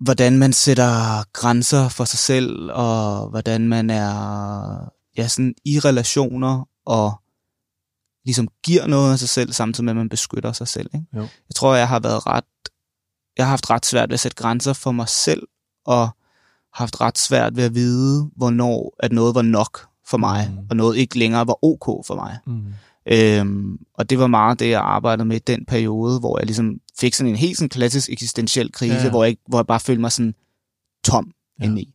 hvordan 0.00 0.38
man 0.38 0.52
sætter 0.52 1.22
grænser 1.32 1.88
for 1.88 2.04
sig 2.04 2.18
selv, 2.18 2.70
og 2.72 3.28
hvordan 3.28 3.68
man 3.68 3.90
er 3.90 4.90
ja, 5.16 5.28
sådan 5.28 5.54
i 5.64 5.78
relationer, 5.78 6.68
og 6.86 7.12
ligesom 8.24 8.48
giver 8.62 8.86
noget 8.86 9.12
af 9.12 9.18
sig 9.18 9.28
selv, 9.28 9.52
samtidig 9.52 9.84
med, 9.84 9.92
at 9.92 9.96
man 9.96 10.08
beskytter 10.08 10.52
sig 10.52 10.68
selv. 10.68 10.90
Ikke? 10.94 11.06
Jo. 11.16 11.20
Jeg 11.20 11.54
tror, 11.54 11.74
jeg 11.74 11.88
har 11.88 12.00
været 12.00 12.26
ret, 12.26 12.44
jeg 13.36 13.46
har 13.46 13.50
haft 13.50 13.70
ret 13.70 13.86
svært 13.86 14.08
ved 14.08 14.14
at 14.14 14.20
sætte 14.20 14.36
grænser 14.36 14.72
for 14.72 14.92
mig 14.92 15.08
selv, 15.08 15.42
og 15.86 16.08
haft 16.74 17.00
ret 17.00 17.18
svært 17.18 17.56
ved 17.56 17.64
at 17.64 17.74
vide, 17.74 18.30
hvornår 18.36 18.96
at 18.98 19.12
noget 19.12 19.34
var 19.34 19.42
nok 19.42 19.88
for 20.06 20.18
mig, 20.18 20.50
mm. 20.50 20.66
og 20.70 20.76
noget 20.76 20.96
ikke 20.96 21.18
længere 21.18 21.46
var 21.46 21.64
ok 21.64 22.06
for 22.06 22.14
mig. 22.14 22.38
Mm. 22.46 22.74
Øhm, 23.06 23.78
og 23.94 24.10
det 24.10 24.18
var 24.18 24.26
meget 24.26 24.60
det, 24.60 24.70
jeg 24.70 24.80
arbejdede 24.80 25.28
med 25.28 25.36
i 25.36 25.42
den 25.46 25.64
periode, 25.64 26.20
hvor 26.20 26.38
jeg 26.38 26.46
ligesom 26.46 26.80
fik 27.00 27.14
sådan 27.14 27.30
en 27.30 27.36
helt 27.36 27.58
sådan 27.58 27.68
klassisk 27.68 28.10
eksistentiel 28.10 28.72
krise, 28.72 28.94
ja. 28.94 29.10
hvor, 29.10 29.24
jeg, 29.24 29.36
hvor 29.48 29.58
jeg 29.58 29.66
bare 29.66 29.80
følte 29.80 30.00
mig 30.00 30.12
sådan 30.12 30.34
tom 31.04 31.30
ja. 31.60 31.64
indeni. 31.64 31.94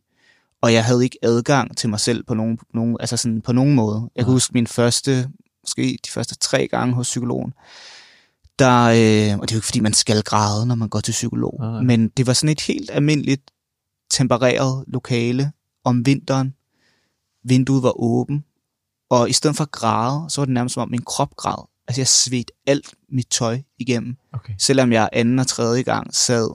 Og 0.62 0.72
jeg 0.72 0.84
havde 0.84 1.04
ikke 1.04 1.18
adgang 1.22 1.76
til 1.76 1.88
mig 1.88 2.00
selv 2.00 2.24
på 2.24 2.34
nogen, 2.34 2.58
nogen, 2.74 2.96
altså 3.00 3.16
sådan 3.16 3.40
på 3.40 3.52
nogen 3.52 3.74
måde. 3.74 4.00
Jeg 4.00 4.10
ja. 4.16 4.24
kan 4.24 4.32
huske 4.32 4.52
min 4.52 4.66
første, 4.66 5.30
måske 5.62 5.98
de 6.06 6.10
første 6.10 6.34
tre 6.34 6.68
gange 6.68 6.94
hos 6.94 7.06
psykologen, 7.06 7.52
der, 8.58 8.82
øh, 8.84 9.38
og 9.38 9.48
det 9.48 9.52
er 9.52 9.56
jo 9.56 9.58
ikke 9.58 9.66
fordi, 9.66 9.80
man 9.80 9.92
skal 9.92 10.22
græde, 10.22 10.66
når 10.66 10.74
man 10.74 10.88
går 10.88 11.00
til 11.00 11.12
psykolog, 11.12 11.60
ja. 11.62 11.80
men 11.80 12.08
det 12.08 12.26
var 12.26 12.32
sådan 12.32 12.52
et 12.52 12.60
helt 12.60 12.90
almindeligt 12.90 13.50
tempereret 14.10 14.84
lokale 14.86 15.52
om 15.84 16.06
vinteren, 16.06 16.54
vinduet 17.44 17.82
var 17.82 18.00
åben, 18.00 18.44
og 19.10 19.30
i 19.30 19.32
stedet 19.32 19.56
for 19.56 19.64
at 19.64 19.70
græde, 19.70 20.30
så 20.30 20.40
var 20.40 20.44
det 20.44 20.54
nærmest 20.54 20.74
som 20.74 20.82
om 20.82 20.90
min 20.90 21.02
krop 21.02 21.36
græd. 21.36 21.68
Altså 21.88 22.00
jeg 22.00 22.08
svedte 22.08 22.52
alt 22.66 22.94
mit 23.08 23.26
tøj 23.30 23.60
igennem, 23.78 24.16
okay. 24.32 24.52
selvom 24.58 24.92
jeg 24.92 25.08
anden 25.12 25.38
og 25.38 25.46
tredje 25.46 25.82
gang 25.82 26.14
sad 26.14 26.50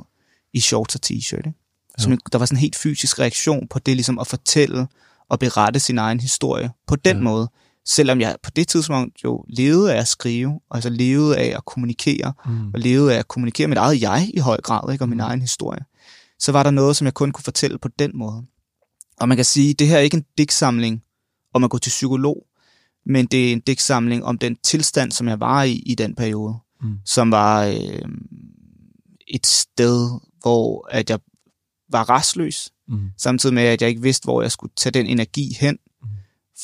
i 0.54 0.60
shorts 0.60 0.96
og 0.96 1.02
t-shirt. 1.06 1.52
Så 1.98 2.10
ja. 2.10 2.16
der 2.32 2.38
var 2.38 2.46
sådan 2.46 2.58
en 2.58 2.62
helt 2.62 2.76
fysisk 2.76 3.20
reaktion 3.20 3.68
på 3.68 3.80
det, 3.80 3.96
ligesom 3.96 4.20
at 4.20 4.28
fortælle 4.28 4.88
og 5.30 5.40
berette 5.40 5.80
sin 5.80 5.98
egen 5.98 6.20
historie 6.20 6.72
på 6.88 6.96
den 6.96 7.18
ja. 7.18 7.24
måde. 7.24 7.50
Selvom 7.88 8.22
jeg 8.22 8.36
på 8.44 8.50
det 8.50 8.68
tidspunkt 8.68 9.24
jo 9.24 9.46
levede 9.50 9.94
af 9.94 10.00
at 10.00 10.08
skrive, 10.08 10.60
altså 10.72 10.90
levede 10.90 11.38
af 11.38 11.58
at 11.58 11.66
kommunikere, 11.66 12.34
mm. 12.46 12.68
og 12.74 12.80
levede 12.80 13.14
af 13.16 13.20
at 13.20 13.28
kommunikere 13.28 13.68
mit 13.68 13.78
eget 13.78 14.02
jeg 14.02 14.30
i 14.34 14.40
høj 14.40 14.62
grad, 14.62 14.92
ikke, 14.92 15.04
og 15.04 15.10
min 15.10 15.18
mm. 15.18 15.24
egen 15.24 15.42
historie, 15.42 15.86
så 16.40 16.52
var 16.52 16.64
der 16.64 16.72
noget, 16.72 16.96
som 16.96 17.06
jeg 17.06 17.14
kun 17.14 17.32
kunne 17.32 17.44
fortælle 17.44 17.78
på 17.78 17.88
den 18.00 18.12
måde. 18.14 18.46
Og 19.20 19.28
man 19.28 19.38
kan 19.38 19.46
sige, 19.46 19.70
at 19.70 19.80
det 19.80 19.88
her 19.88 19.98
er 19.98 20.02
ikke 20.02 20.18
en 20.18 20.26
digtsamling 20.38 21.04
om 21.54 21.64
at 21.64 21.70
gå 21.70 21.78
til 21.78 21.90
psykolog, 21.90 22.46
men 23.06 23.26
det 23.26 23.50
er 23.50 23.54
en 23.54 23.60
digtsamling 23.60 24.26
om 24.26 24.38
den 24.38 24.56
tilstand, 24.56 25.12
som 25.12 25.28
jeg 25.28 25.40
var 25.40 25.64
i 25.64 25.74
i 25.74 25.96
den 25.96 26.16
periode, 26.16 26.56
mm. 26.82 26.98
som 27.06 27.32
var 27.32 27.64
øh, 27.64 28.10
et 29.28 29.46
sted, 29.46 30.10
hvor 30.42 30.88
at 30.92 31.10
jeg 31.10 31.20
var 31.90 32.10
restløs, 32.10 32.70
mm. 32.88 33.10
samtidig 33.18 33.56
med, 33.56 33.64
at 33.64 33.82
jeg 33.82 33.90
ikke 33.90 34.02
vidste, 34.02 34.26
hvor 34.26 34.42
jeg 34.42 34.52
skulle 34.52 34.74
tage 34.76 34.92
den 34.92 35.06
energi 35.06 35.58
hen, 35.60 35.78
mm. 36.02 36.08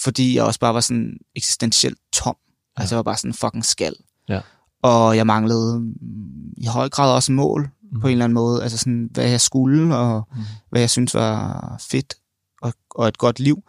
fordi 0.03 0.35
jeg 0.35 0.43
også 0.43 0.59
bare 0.59 0.73
var 0.73 0.81
sådan 0.81 1.17
eksistentielt 1.35 1.97
tom. 2.13 2.35
Ja. 2.77 2.81
Altså 2.81 2.95
jeg 2.95 2.97
var 2.97 3.03
bare 3.03 3.17
sådan 3.17 3.33
fucking 3.33 3.65
skal. 3.65 3.95
Ja. 4.29 4.41
Og 4.81 5.17
jeg 5.17 5.27
manglede 5.27 5.79
mm, 5.79 6.53
i 6.57 6.65
høj 6.65 6.89
grad 6.89 7.15
også 7.15 7.31
mål 7.31 7.69
mm. 7.91 7.99
på 7.99 8.07
en 8.07 8.11
eller 8.11 8.25
anden 8.25 8.33
måde. 8.33 8.63
Altså 8.63 8.77
sådan, 8.77 9.09
hvad 9.11 9.29
jeg 9.29 9.41
skulle, 9.41 9.95
og 9.95 10.27
mm. 10.35 10.41
hvad 10.69 10.81
jeg 10.81 10.89
synes 10.89 11.13
var 11.13 11.75
fedt 11.89 12.15
og, 12.61 12.73
og 12.89 13.07
et 13.07 13.17
godt 13.17 13.39
liv. 13.39 13.63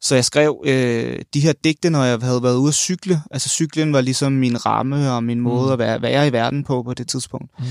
Så 0.00 0.14
jeg 0.14 0.24
skrev 0.24 0.62
øh, 0.66 1.22
de 1.34 1.40
her 1.40 1.52
digte, 1.64 1.90
når 1.90 2.04
jeg 2.04 2.18
havde 2.18 2.42
været 2.42 2.56
ude 2.56 2.68
at 2.68 2.74
cykle. 2.74 3.22
Altså 3.30 3.48
cyklen 3.48 3.92
var 3.92 4.00
ligesom 4.00 4.32
min 4.32 4.66
ramme 4.66 5.12
og 5.12 5.24
min 5.24 5.40
måde 5.40 5.66
mm. 5.66 5.72
at 5.72 5.78
være, 5.78 6.02
være 6.02 6.28
i 6.28 6.32
verden 6.32 6.64
på 6.64 6.82
på 6.82 6.94
det 6.94 7.08
tidspunkt. 7.08 7.50
Mm. 7.58 7.64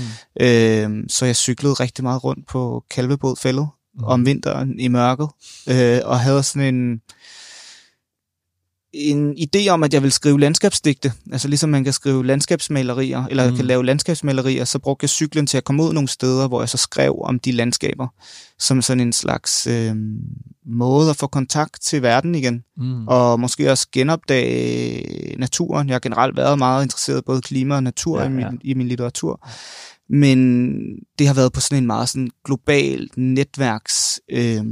Øh, 0.46 1.04
så 1.08 1.26
jeg 1.26 1.36
cyklede 1.36 1.74
rigtig 1.74 2.04
meget 2.04 2.24
rundt 2.24 2.46
på 2.46 2.84
Kalvebodfældet 2.90 3.68
mm. 3.94 4.04
om 4.04 4.26
vinteren 4.26 4.80
i 4.80 4.88
mørket, 4.88 5.28
øh, 5.68 6.00
og 6.04 6.20
havde 6.20 6.42
sådan 6.42 6.74
en 6.74 7.00
en 8.92 9.36
idé 9.38 9.68
om, 9.68 9.82
at 9.82 9.94
jeg 9.94 10.02
vil 10.02 10.12
skrive 10.12 10.40
landskabsdigte, 10.40 11.12
altså 11.32 11.48
ligesom 11.48 11.70
man 11.70 11.84
kan 11.84 11.92
skrive 11.92 12.26
landskabsmalerier, 12.26 13.24
eller 13.24 13.50
mm. 13.50 13.56
kan 13.56 13.64
lave 13.64 13.84
landskabsmalerier, 13.84 14.64
så 14.64 14.78
brugte 14.78 15.04
jeg 15.04 15.10
cyklen 15.10 15.46
til 15.46 15.56
at 15.56 15.64
komme 15.64 15.82
ud 15.82 15.92
nogle 15.92 16.08
steder, 16.08 16.48
hvor 16.48 16.60
jeg 16.60 16.68
så 16.68 16.76
skrev 16.76 17.20
om 17.24 17.38
de 17.38 17.52
landskaber, 17.52 18.08
som 18.58 18.82
sådan 18.82 19.00
en 19.00 19.12
slags 19.12 19.66
øh, 19.66 19.94
måde 20.66 21.10
at 21.10 21.16
få 21.16 21.26
kontakt 21.26 21.82
til 21.82 22.02
verden 22.02 22.34
igen, 22.34 22.64
mm. 22.76 23.08
og 23.08 23.40
måske 23.40 23.70
også 23.70 23.86
genopdage 23.92 25.36
naturen. 25.38 25.88
Jeg 25.88 25.94
har 25.94 26.00
generelt 26.00 26.36
været 26.36 26.58
meget 26.58 26.84
interesseret 26.84 27.18
i 27.18 27.26
både 27.26 27.40
klima 27.40 27.74
og 27.74 27.82
natur 27.82 28.20
ja, 28.20 28.26
i, 28.26 28.30
min, 28.30 28.40
ja. 28.40 28.50
i 28.60 28.74
min 28.74 28.88
litteratur, 28.88 29.48
men 30.08 30.78
det 31.18 31.26
har 31.26 31.34
været 31.34 31.52
på 31.52 31.60
sådan 31.60 31.78
en 31.78 31.86
meget 31.86 32.08
sådan 32.08 32.30
global 32.44 33.08
netværks, 33.16 34.20
øh, 34.30 34.64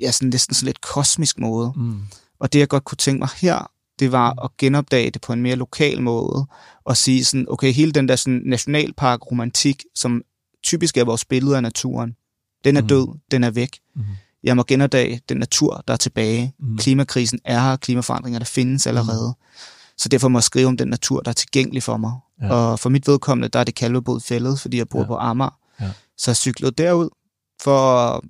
ja, 0.00 0.10
sådan 0.10 0.28
næsten 0.28 0.54
sådan 0.54 0.66
lidt 0.66 0.80
kosmisk 0.80 1.38
måde. 1.38 1.72
Mm 1.76 2.00
og 2.38 2.52
det, 2.52 2.58
jeg 2.58 2.68
godt 2.68 2.84
kunne 2.84 2.96
tænke 2.96 3.18
mig 3.18 3.28
her, 3.40 3.70
det 3.98 4.12
var 4.12 4.44
at 4.44 4.50
genopdage 4.58 5.10
det 5.10 5.22
på 5.22 5.32
en 5.32 5.42
mere 5.42 5.56
lokal 5.56 6.02
måde, 6.02 6.46
og 6.84 6.96
sige 6.96 7.24
sådan, 7.24 7.46
okay, 7.50 7.72
hele 7.72 7.92
den 7.92 8.08
der 8.08 8.16
sådan 8.16 8.42
nationalpark-romantik, 8.44 9.84
som 9.94 10.22
typisk 10.62 10.96
er 10.96 11.04
vores 11.04 11.24
billede 11.24 11.56
af 11.56 11.62
naturen, 11.62 12.16
den 12.64 12.76
er 12.76 12.80
mm. 12.80 12.88
død, 12.88 13.18
den 13.30 13.44
er 13.44 13.50
væk. 13.50 13.78
Mm. 13.96 14.02
Jeg 14.44 14.56
må 14.56 14.62
genopdage 14.62 15.20
den 15.28 15.36
natur, 15.36 15.84
der 15.88 15.92
er 15.92 15.98
tilbage. 15.98 16.54
Mm. 16.58 16.78
Klimakrisen 16.78 17.38
er 17.44 17.60
her, 17.60 17.76
klimaforandringer, 17.76 18.38
der 18.38 18.46
findes 18.46 18.86
allerede. 18.86 19.28
Mm. 19.28 19.44
Så 19.96 20.08
derfor 20.08 20.28
må 20.28 20.38
jeg 20.38 20.44
skrive 20.44 20.66
om 20.66 20.76
den 20.76 20.88
natur, 20.88 21.20
der 21.20 21.28
er 21.28 21.34
tilgængelig 21.34 21.82
for 21.82 21.96
mig. 21.96 22.12
Ja. 22.42 22.52
Og 22.52 22.80
for 22.80 22.90
mit 22.90 23.08
vedkommende, 23.08 23.48
der 23.48 23.58
er 23.58 23.64
det 23.64 23.74
Kalvebod 23.74 24.20
fældet, 24.20 24.60
fordi 24.60 24.76
jeg 24.76 24.88
bor 24.88 25.00
ja. 25.00 25.06
på 25.06 25.16
Amager. 25.16 25.58
Ja. 25.80 25.90
Så 26.18 26.30
jeg 26.30 26.36
cyklede 26.36 26.72
derud 26.72 27.08
for 27.62 28.24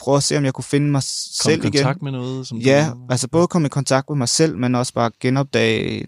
prøve 0.00 0.16
at 0.16 0.22
se, 0.22 0.36
om 0.36 0.44
jeg 0.44 0.54
kunne 0.54 0.64
finde 0.64 0.86
mig 0.86 0.98
Kom 0.98 1.44
selv 1.44 1.64
igen. 1.64 1.74
i 1.74 1.76
kontakt 1.76 2.02
med 2.02 2.12
noget? 2.12 2.46
Som 2.46 2.58
ja, 2.58 2.90
du... 2.94 3.06
altså 3.10 3.28
både 3.28 3.46
komme 3.46 3.66
i 3.66 3.68
kontakt 3.68 4.08
med 4.10 4.16
mig 4.16 4.28
selv, 4.28 4.56
men 4.56 4.74
også 4.74 4.94
bare 4.94 5.10
genopdage 5.20 6.04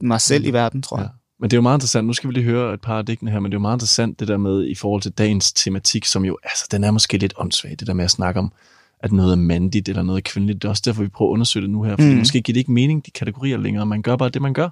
mig 0.00 0.20
selv 0.20 0.44
mm. 0.44 0.48
i 0.48 0.52
verden, 0.52 0.82
tror 0.82 0.96
jeg. 0.98 1.04
Ja. 1.04 1.16
Men 1.40 1.50
det 1.50 1.56
er 1.56 1.58
jo 1.58 1.62
meget 1.62 1.76
interessant, 1.76 2.06
nu 2.06 2.12
skal 2.12 2.28
vi 2.28 2.34
lige 2.34 2.44
høre 2.44 2.74
et 2.74 2.80
par 2.80 2.98
af 2.98 3.06
digtene 3.06 3.30
her, 3.30 3.40
men 3.40 3.52
det 3.52 3.56
er 3.56 3.58
jo 3.58 3.62
meget 3.62 3.76
interessant 3.76 4.20
det 4.20 4.28
der 4.28 4.36
med 4.36 4.66
i 4.66 4.74
forhold 4.74 5.02
til 5.02 5.12
dagens 5.12 5.52
tematik, 5.52 6.04
som 6.04 6.24
jo, 6.24 6.38
altså 6.44 6.68
den 6.70 6.84
er 6.84 6.90
måske 6.90 7.18
lidt 7.18 7.34
åndssvag, 7.36 7.76
det 7.78 7.86
der 7.86 7.94
med 7.94 8.04
at 8.04 8.10
snakke 8.10 8.40
om, 8.40 8.52
at 9.00 9.12
noget 9.12 9.32
er 9.32 9.36
mandigt 9.36 9.88
eller 9.88 10.02
noget 10.02 10.18
er 10.18 10.30
kvindeligt. 10.30 10.62
Det 10.62 10.68
er 10.68 10.70
også 10.70 10.82
derfor, 10.86 11.02
vi 11.02 11.08
prøver 11.08 11.30
at 11.30 11.32
undersøge 11.32 11.62
det 11.62 11.70
nu 11.70 11.82
her, 11.82 11.96
fordi 11.96 12.12
mm. 12.12 12.18
måske 12.18 12.40
giver 12.40 12.54
det 12.54 12.60
ikke 12.60 12.72
mening, 12.72 13.06
de 13.06 13.10
kategorier 13.10 13.56
længere. 13.56 13.86
Man 13.86 14.02
gør 14.02 14.16
bare 14.16 14.28
det, 14.28 14.42
man 14.42 14.52
gør, 14.54 14.68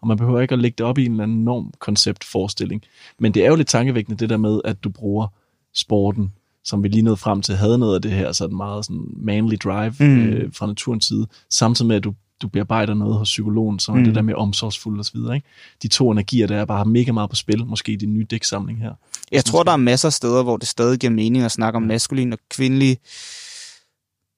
og 0.00 0.08
man 0.08 0.16
behøver 0.16 0.40
ikke 0.40 0.52
at 0.52 0.58
lægge 0.58 0.74
det 0.78 0.86
op 0.86 0.98
i 0.98 1.04
en 1.04 1.10
eller 1.10 1.24
anden 1.24 1.44
norm 1.44 1.72
koncept 1.78 2.24
forestilling. 2.24 2.82
Men 3.18 3.34
det 3.34 3.44
er 3.44 3.48
jo 3.48 3.56
lidt 3.56 3.68
tankevækkende 3.68 4.18
det 4.18 4.30
der 4.30 4.36
med, 4.36 4.60
at 4.64 4.84
du 4.84 4.88
bruger 4.88 5.26
sporten 5.74 6.32
som 6.64 6.82
vi 6.82 6.88
lige 6.88 7.02
nåede 7.02 7.16
frem 7.16 7.42
til, 7.42 7.56
havde 7.56 7.78
noget 7.78 7.94
af 7.94 8.02
det 8.02 8.10
her 8.10 8.32
sådan 8.32 8.56
meget 8.56 8.84
sådan 8.84 9.04
manly 9.16 9.54
drive 9.64 9.94
mm. 10.00 10.22
øh, 10.22 10.52
fra 10.52 10.66
naturens 10.66 11.04
side, 11.04 11.26
samtidig 11.50 11.88
med, 11.88 11.96
at 11.96 12.04
du, 12.04 12.14
du 12.42 12.48
bearbejder 12.48 12.94
noget 12.94 13.14
hos 13.14 13.28
psykologen, 13.28 13.78
som 13.78 13.94
mm. 13.94 14.00
er 14.00 14.04
det 14.04 14.14
der 14.14 14.22
med 14.22 14.34
omsorgsfuld 14.34 14.98
og 14.98 15.04
så 15.04 15.12
videre. 15.14 15.34
Ikke? 15.34 15.48
De 15.82 15.88
to 15.88 16.10
energier, 16.10 16.46
der 16.46 16.56
er 16.56 16.64
bare 16.64 16.84
mega 16.84 17.12
meget 17.12 17.30
på 17.30 17.36
spil, 17.36 17.66
måske 17.66 17.92
i 17.92 17.96
din 17.96 18.14
nye 18.14 18.26
dæksamling 18.30 18.78
her. 18.78 18.92
Jeg 19.32 19.44
tror, 19.44 19.62
der 19.62 19.72
er 19.72 19.76
masser 19.76 20.08
af 20.08 20.12
steder, 20.12 20.42
hvor 20.42 20.56
det 20.56 20.68
stadig 20.68 20.98
giver 20.98 21.12
mening 21.12 21.44
at 21.44 21.52
snakke 21.52 21.76
om 21.76 21.82
maskulin 21.82 22.32
og 22.32 22.38
kvindelig 22.50 22.98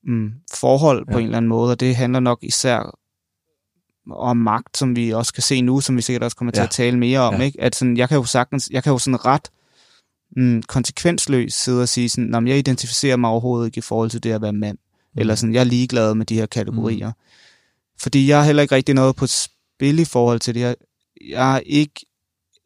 mm, 0.04 0.32
forhold 0.54 1.04
ja. 1.08 1.12
på 1.12 1.18
en 1.18 1.24
eller 1.24 1.36
anden 1.36 1.48
måde, 1.48 1.70
og 1.70 1.80
det 1.80 1.96
handler 1.96 2.20
nok 2.20 2.38
især 2.42 2.98
om 4.10 4.36
magt, 4.36 4.76
som 4.76 4.96
vi 4.96 5.10
også 5.10 5.32
kan 5.32 5.42
se 5.42 5.62
nu, 5.62 5.80
som 5.80 5.96
vi 5.96 6.02
sikkert 6.02 6.22
også 6.22 6.36
kommer 6.36 6.52
til 6.52 6.60
ja. 6.60 6.64
at 6.64 6.70
tale 6.70 6.98
mere 6.98 7.20
om. 7.20 7.34
Ja. 7.34 7.40
Ikke? 7.40 7.60
At 7.60 7.74
sådan, 7.74 7.96
jeg 7.96 8.08
kan 8.08 8.16
jo 8.16 8.24
sagtens, 8.24 8.70
jeg 8.72 8.82
kan 8.82 8.92
jo 8.92 8.98
sådan 8.98 9.24
ret 9.24 9.50
mm, 10.36 10.62
konsekvensløst 10.62 11.64
sidde 11.64 11.82
og 11.82 11.88
sige 11.88 12.08
sådan, 12.08 12.48
jeg 12.48 12.58
identificerer 12.58 13.16
mig 13.16 13.30
overhovedet 13.30 13.66
ikke 13.66 13.78
i 13.78 13.82
forhold 13.82 14.10
til 14.10 14.22
det 14.22 14.32
at 14.32 14.42
være 14.42 14.52
mand. 14.52 14.78
Mm. 15.14 15.20
Eller 15.20 15.34
sådan, 15.34 15.54
jeg 15.54 15.60
er 15.60 15.64
ligeglad 15.64 16.14
med 16.14 16.26
de 16.26 16.34
her 16.34 16.46
kategorier. 16.46 17.08
Mm. 17.08 17.14
Fordi 18.00 18.28
jeg 18.28 18.38
har 18.38 18.44
heller 18.44 18.62
ikke 18.62 18.74
rigtig 18.74 18.94
noget 18.94 19.16
på 19.16 19.26
spil 19.26 19.98
i 19.98 20.04
forhold 20.04 20.40
til 20.40 20.54
det 20.54 20.62
her. 20.62 20.74
Jeg 21.28 21.54
er 21.54 21.60
ikke 21.66 22.06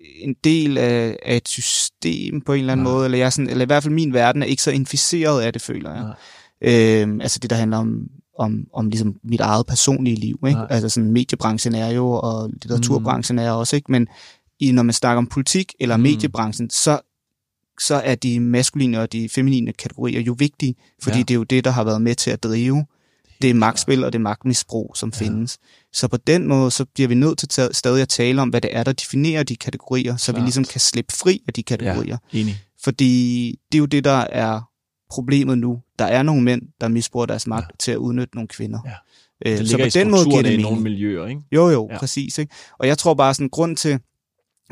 en 0.01 0.35
del 0.45 0.79
af, 0.79 1.17
af 1.23 1.37
et 1.37 1.49
system 1.49 2.41
på 2.41 2.53
en 2.53 2.61
eller 2.61 2.73
anden 2.73 2.85
Nej. 2.85 2.93
måde, 2.93 3.05
eller, 3.05 3.19
jeg 3.19 3.27
er 3.27 3.31
sådan, 3.31 3.51
eller 3.51 3.65
i 3.65 3.67
hvert 3.67 3.83
fald 3.83 3.95
min 3.95 4.13
verden 4.13 4.43
er 4.43 4.47
ikke 4.47 4.63
så 4.63 4.71
inficeret 4.71 5.43
af 5.43 5.53
det, 5.53 5.63
føler 5.63 5.91
jeg. 5.95 6.15
Øhm, 6.63 7.21
altså 7.21 7.39
det, 7.39 7.51
der 7.51 7.57
handler 7.57 7.77
om, 7.77 8.09
om, 8.39 8.65
om 8.73 8.89
ligesom 8.89 9.15
mit 9.25 9.41
eget 9.41 9.67
personlige 9.67 10.17
liv. 10.17 10.39
Ikke? 10.49 10.61
Altså 10.71 10.89
sådan 10.89 11.13
mediebranchen 11.13 11.75
er 11.75 11.89
jo, 11.89 12.11
og 12.11 12.51
litteraturbranchen 12.51 13.37
mm. 13.37 13.45
er 13.45 13.51
også, 13.51 13.77
ikke? 13.77 13.93
men 13.93 14.09
i, 14.61 14.73
når 14.73 14.83
man 14.83 14.93
snakker 14.93 15.19
om 15.19 15.27
politik 15.27 15.75
eller 15.81 15.97
mm. 15.97 16.03
mediebranchen, 16.03 16.71
så 16.71 17.01
så 17.81 17.95
er 17.95 18.15
de 18.15 18.41
maskuline 18.41 19.01
og 19.01 19.13
de 19.13 19.29
feminine 19.29 19.73
kategorier 19.73 20.21
jo 20.21 20.37
vigtige, 20.39 20.75
fordi 21.03 21.19
ja. 21.19 21.23
det 21.23 21.31
er 21.31 21.39
jo 21.39 21.45
det, 21.45 21.65
der 21.65 21.71
har 21.71 21.85
været 21.85 22.03
med 22.03 22.15
til 22.15 22.31
at 22.31 22.43
drive 22.43 22.85
det 23.43 23.57
magtspil 23.57 24.05
og 24.05 24.13
det 24.13 24.21
magtmisbrug, 24.21 24.93
som 24.97 25.13
ja. 25.15 25.25
findes. 25.25 25.59
Så 25.93 26.09
på 26.09 26.17
den 26.17 26.47
måde, 26.47 26.71
så 26.71 26.85
bliver 26.95 27.09
vi 27.09 27.15
nødt 27.15 27.39
til 27.39 27.69
stadig 27.73 28.03
at 28.03 28.09
tale 28.09 28.43
om, 28.43 28.49
hvad 28.49 28.61
det 28.61 28.77
er, 28.77 28.85
der 28.85 28.93
definerer 28.93 29.43
de 29.43 29.57
kategorier, 29.57 30.17
så 30.17 30.33
Klart. 30.33 30.43
vi 30.43 30.47
ligesom 30.47 30.65
kan 30.65 30.81
slippe 30.81 31.15
fri 31.17 31.43
af 31.49 31.53
de 31.53 31.63
kategorier. 31.63 32.17
Ja, 32.33 32.39
enig. 32.39 32.63
Fordi 32.85 33.49
det 33.73 33.79
er 33.79 33.81
jo 33.81 33.87
det, 33.87 34.05
der 34.05 34.27
er 34.33 34.61
problemet 35.11 35.59
nu. 35.59 35.81
Der 35.99 36.05
er 36.05 36.23
nogle 36.23 36.43
mænd, 36.43 36.63
der 36.81 36.89
misbruger 36.89 37.27
deres 37.27 37.47
magt 37.47 37.67
ja. 37.71 37.77
til 37.79 37.93
at 37.93 37.97
udnytte 37.97 38.35
nogle 38.35 38.49
kvinder. 38.49 38.79
Ja. 38.87 38.91
Øh, 39.53 39.59
det 39.59 39.69
så 39.69 39.79
på 39.79 39.89
den 39.95 40.11
måde 40.11 40.25
giver 40.25 40.43
det 40.43 40.51
i 40.51 40.63
nogle 40.63 40.81
miljøer, 40.81 41.27
ikke? 41.27 41.41
Jo, 41.53 41.69
jo, 41.69 41.89
ja. 41.91 41.99
præcis. 41.99 42.39
Ikke? 42.39 42.55
Og 42.79 42.87
jeg 42.87 42.99
tror 42.99 43.15
bare, 43.15 43.35
sådan 43.35 43.49
grund 43.49 43.77
til, 43.77 43.99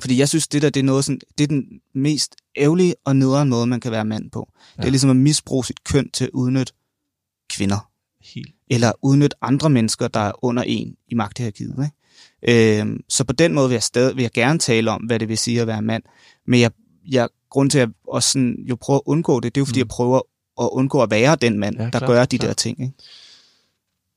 fordi 0.01 0.19
jeg 0.19 0.29
synes, 0.29 0.49
det 0.49 0.63
der 0.63 0.71
det 0.71 0.81
er, 0.81 0.85
noget 0.85 1.05
sådan, 1.05 1.21
det 1.39 1.45
er 1.45 1.49
den 1.49 1.81
mest 1.95 2.37
ærgerlige 2.57 2.95
og 3.05 3.17
nederen 3.17 3.49
måde, 3.49 3.67
man 3.67 3.81
kan 3.81 3.93
være 3.93 4.05
mand 4.05 4.31
på. 4.31 4.49
Ja. 4.57 4.83
Det 4.83 4.87
er 4.87 4.91
ligesom 4.91 5.11
at 5.11 5.17
misbruge 5.17 5.65
sit 5.65 5.85
køn 5.85 6.11
til 6.11 6.25
at 6.25 6.31
udnytte 6.33 6.73
kvinder. 7.51 7.91
Helt. 8.35 8.55
Eller 8.71 8.93
udnytte 9.03 9.37
andre 9.43 9.71
mennesker, 9.71 10.09
der 10.09 10.21
er 10.21 10.45
under 10.45 10.63
en 10.63 10.97
i 11.09 11.15
magthierarkiet. 11.15 11.75
Ikke? 12.43 12.81
Øhm, 12.81 13.01
så 13.09 13.25
på 13.25 13.33
den 13.33 13.55
måde 13.55 13.69
vil 13.69 13.75
jeg, 13.75 13.83
stadig, 13.83 14.17
vil 14.17 14.23
jeg 14.23 14.31
gerne 14.31 14.59
tale 14.59 14.91
om, 14.91 15.03
hvad 15.03 15.19
det 15.19 15.29
vil 15.29 15.39
sige 15.39 15.61
at 15.61 15.67
være 15.67 15.83
mand. 15.83 16.03
Men 16.47 16.61
jeg, 16.61 16.71
jeg, 17.11 17.29
grund 17.51 17.71
til 17.71 17.79
at 17.79 17.89
også 18.09 18.33
sådan, 18.33 18.57
jo 18.69 18.77
prøve 18.77 18.97
at 18.97 19.03
undgå 19.07 19.41
det, 19.41 19.55
det 19.55 19.61
er 19.61 19.63
jo 19.63 19.65
fordi, 19.65 19.79
mm. 19.79 19.85
jeg 19.85 19.89
prøver 19.89 20.21
at 20.61 20.69
undgå 20.73 21.03
at 21.03 21.11
være 21.11 21.37
den 21.37 21.59
mand, 21.59 21.77
ja, 21.77 21.85
der 21.85 21.91
klar, 21.91 22.07
gør 22.07 22.25
de 22.25 22.39
klar. 22.39 22.47
der 22.47 22.55
ting. 22.55 22.81
Ikke? 22.81 22.93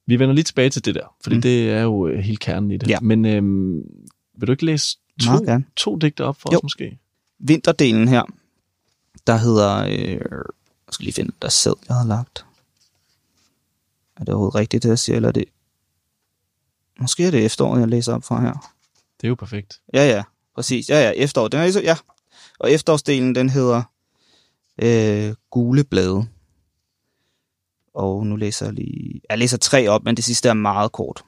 Vi 0.07 0.19
vender 0.19 0.35
lige 0.35 0.43
tilbage 0.43 0.69
til 0.69 0.85
det 0.85 0.95
der, 0.95 1.15
fordi 1.23 1.35
mm. 1.35 1.41
det 1.41 1.69
er 1.69 1.81
jo 1.81 2.07
øh, 2.07 2.19
helt 2.19 2.39
kernen 2.39 2.71
i 2.71 2.77
det. 2.77 2.89
Ja. 2.89 2.99
Men 2.99 3.25
øhm, 3.25 3.81
vil 4.39 4.47
du 4.47 4.51
ikke 4.51 4.65
læse 4.65 4.97
to, 5.21 5.43
gerne. 5.45 5.65
to 5.75 5.95
digte 5.95 6.25
op 6.25 6.41
for 6.41 6.49
jo. 6.51 6.57
os 6.57 6.63
måske? 6.63 6.99
Vinterdelen 7.39 8.07
her, 8.07 8.23
der 9.27 9.37
hedder... 9.37 9.85
Øh, 9.85 10.19
jeg 10.87 10.93
skal 10.93 11.03
lige 11.03 11.13
finde, 11.13 11.31
der 11.41 11.49
sæd, 11.49 11.73
jeg 11.87 11.95
har 11.95 12.05
lagt. 12.05 12.45
Er 14.15 14.23
det 14.23 14.29
overhovedet 14.29 14.55
rigtigt, 14.55 14.83
det 14.83 14.89
jeg 14.89 14.99
siger, 14.99 15.15
eller 15.15 15.29
er 15.29 15.33
det... 15.33 15.45
Måske 16.99 17.27
er 17.27 17.31
det 17.31 17.45
efteråret, 17.45 17.79
jeg 17.79 17.87
læser 17.87 18.13
op 18.13 18.23
fra 18.23 18.41
her. 18.41 18.73
Det 19.21 19.27
er 19.27 19.29
jo 19.29 19.35
perfekt. 19.35 19.81
Ja, 19.93 20.09
ja, 20.09 20.23
præcis. 20.55 20.89
Ja, 20.89 21.01
ja, 21.01 21.11
efterår. 21.11 21.47
Den 21.47 21.59
er, 21.59 21.81
ja. 21.83 21.97
Og 22.59 22.71
efterårsdelen, 22.71 23.35
den 23.35 23.49
hedder 23.49 23.83
øh, 24.81 25.35
Gule 25.49 25.83
blade. 25.83 26.27
Og 27.93 28.25
nu 28.25 28.35
læser 28.35 28.65
jeg 28.65 28.73
lige... 28.73 29.21
Jeg 29.29 29.37
læser 29.37 29.57
tre 29.57 29.87
op, 29.87 30.03
men 30.03 30.15
det 30.15 30.23
sidste 30.23 30.49
er 30.49 30.53
meget 30.53 30.91
kort. 30.91 31.23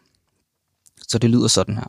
Så 1.07 1.17
det 1.17 1.29
lyder 1.29 1.47
sådan 1.47 1.75
her. 1.75 1.87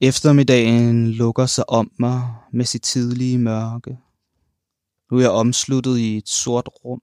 Eftermiddagen 0.00 1.12
lukker 1.12 1.46
sig 1.46 1.70
om 1.70 1.90
mig 1.98 2.34
med 2.52 2.64
sit 2.64 2.82
tidlige 2.82 3.38
mørke. 3.38 3.98
Nu 5.10 5.16
er 5.16 5.20
jeg 5.20 5.30
omsluttet 5.30 5.98
i 5.98 6.16
et 6.16 6.28
sort 6.28 6.68
rum. 6.84 7.00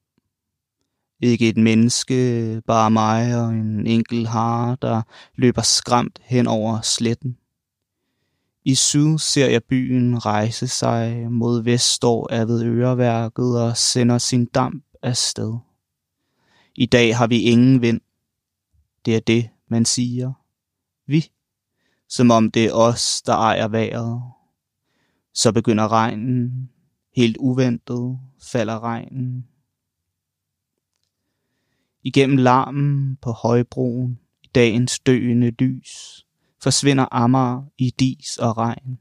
Ikke 1.22 1.50
et 1.50 1.58
menneske, 1.58 2.62
bare 2.68 2.92
mig 2.92 3.44
og 3.44 3.50
en 3.50 3.88
enkelt 3.88 4.28
hare, 4.28 4.78
der 4.82 5.02
løber 5.36 5.62
skræmt 5.62 6.20
hen 6.24 6.48
over 6.48 6.82
sletten. 6.82 7.38
I 8.66 8.76
syd 8.76 9.18
ser 9.18 9.48
jeg 9.48 9.64
byen 9.64 10.26
rejse 10.26 10.68
sig 10.68 11.32
mod 11.32 11.64
vest 11.64 11.94
står 11.94 12.46
ved 12.46 12.64
øreværket 12.64 13.62
og 13.62 13.78
sender 13.78 14.18
sin 14.18 14.46
damp 14.46 14.84
afsted. 15.02 15.58
I 16.76 16.86
dag 16.86 17.18
har 17.18 17.28
vi 17.28 17.42
ingen 17.42 17.82
vind. 17.82 18.02
Det 19.06 19.16
er 19.16 19.20
det, 19.20 19.50
man 19.68 19.86
siger. 19.86 20.34
Vi 21.08 21.32
som 22.16 22.32
om 22.32 22.52
det 22.52 22.66
er 22.66 22.74
os, 22.74 23.22
der 23.22 23.34
ejer 23.34 23.68
vejret. 23.68 24.22
Så 25.34 25.52
begynder 25.52 25.92
regnen. 25.92 26.70
Helt 27.16 27.38
uventet 27.38 28.20
falder 28.42 28.84
regnen. 28.84 29.48
Igennem 32.04 32.38
larmen 32.38 33.18
på 33.22 33.32
højbroen 33.32 34.20
i 34.44 34.48
dagens 34.56 35.00
døende 35.00 35.50
lys 35.50 36.26
forsvinder 36.64 37.06
Amager 37.12 37.64
i 37.78 37.90
dis 37.90 38.38
og 38.38 38.58
regn. 38.58 39.00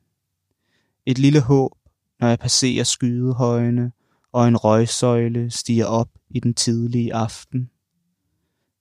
Et 1.07 1.19
lille 1.19 1.41
håb, 1.41 1.73
når 2.21 2.29
jeg 2.29 2.39
passerer 2.39 2.85
skydehøjene, 2.85 3.93
og 4.33 4.49
en 4.49 4.57
røgsøjle 4.57 5.51
stiger 5.51 5.87
op 5.87 6.09
i 6.31 6.41
den 6.41 6.55
tidlige 6.55 7.15
aften. 7.15 7.71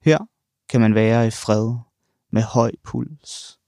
Her 0.02 0.20
kan 0.70 0.82
man 0.82 0.96
være 0.96 1.28
i 1.28 1.32
fred 1.32 1.76
med 2.32 2.42
høj 2.42 2.72
puls. 2.84 3.61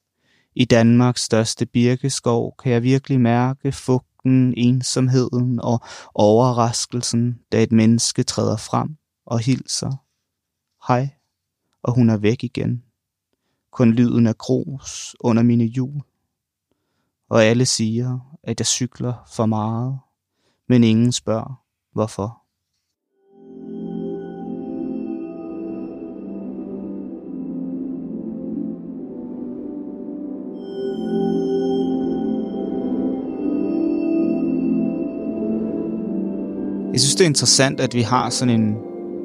I 0.55 0.65
Danmarks 0.65 1.21
største 1.21 1.65
birkeskov 1.65 2.55
kan 2.63 2.71
jeg 2.71 2.83
virkelig 2.83 3.21
mærke 3.21 3.71
fugten, 3.71 4.53
ensomheden 4.57 5.59
og 5.59 5.79
overraskelsen, 6.15 7.39
da 7.51 7.63
et 7.63 7.71
menneske 7.71 8.23
træder 8.23 8.57
frem 8.57 8.97
og 9.25 9.39
hilser. 9.39 9.91
hej, 10.87 11.09
og 11.83 11.95
hun 11.95 12.09
er 12.09 12.17
væk 12.17 12.43
igen. 12.43 12.83
Kun 13.71 13.91
lyden 13.91 14.27
af 14.27 14.37
grus 14.37 15.15
under 15.19 15.43
mine 15.43 15.63
hjul. 15.63 16.01
Og 17.29 17.43
alle 17.43 17.65
siger, 17.65 18.37
at 18.43 18.59
jeg 18.59 18.67
cykler 18.67 19.13
for 19.27 19.45
meget, 19.45 19.99
men 20.69 20.83
ingen 20.83 21.11
spørger, 21.11 21.63
hvorfor. 21.91 22.42
Synes, 37.13 37.19
det 37.19 37.25
er 37.25 37.29
interessant, 37.29 37.79
at 37.79 37.93
vi 37.93 38.01
har 38.01 38.29
sådan 38.29 38.61
en 38.61 38.77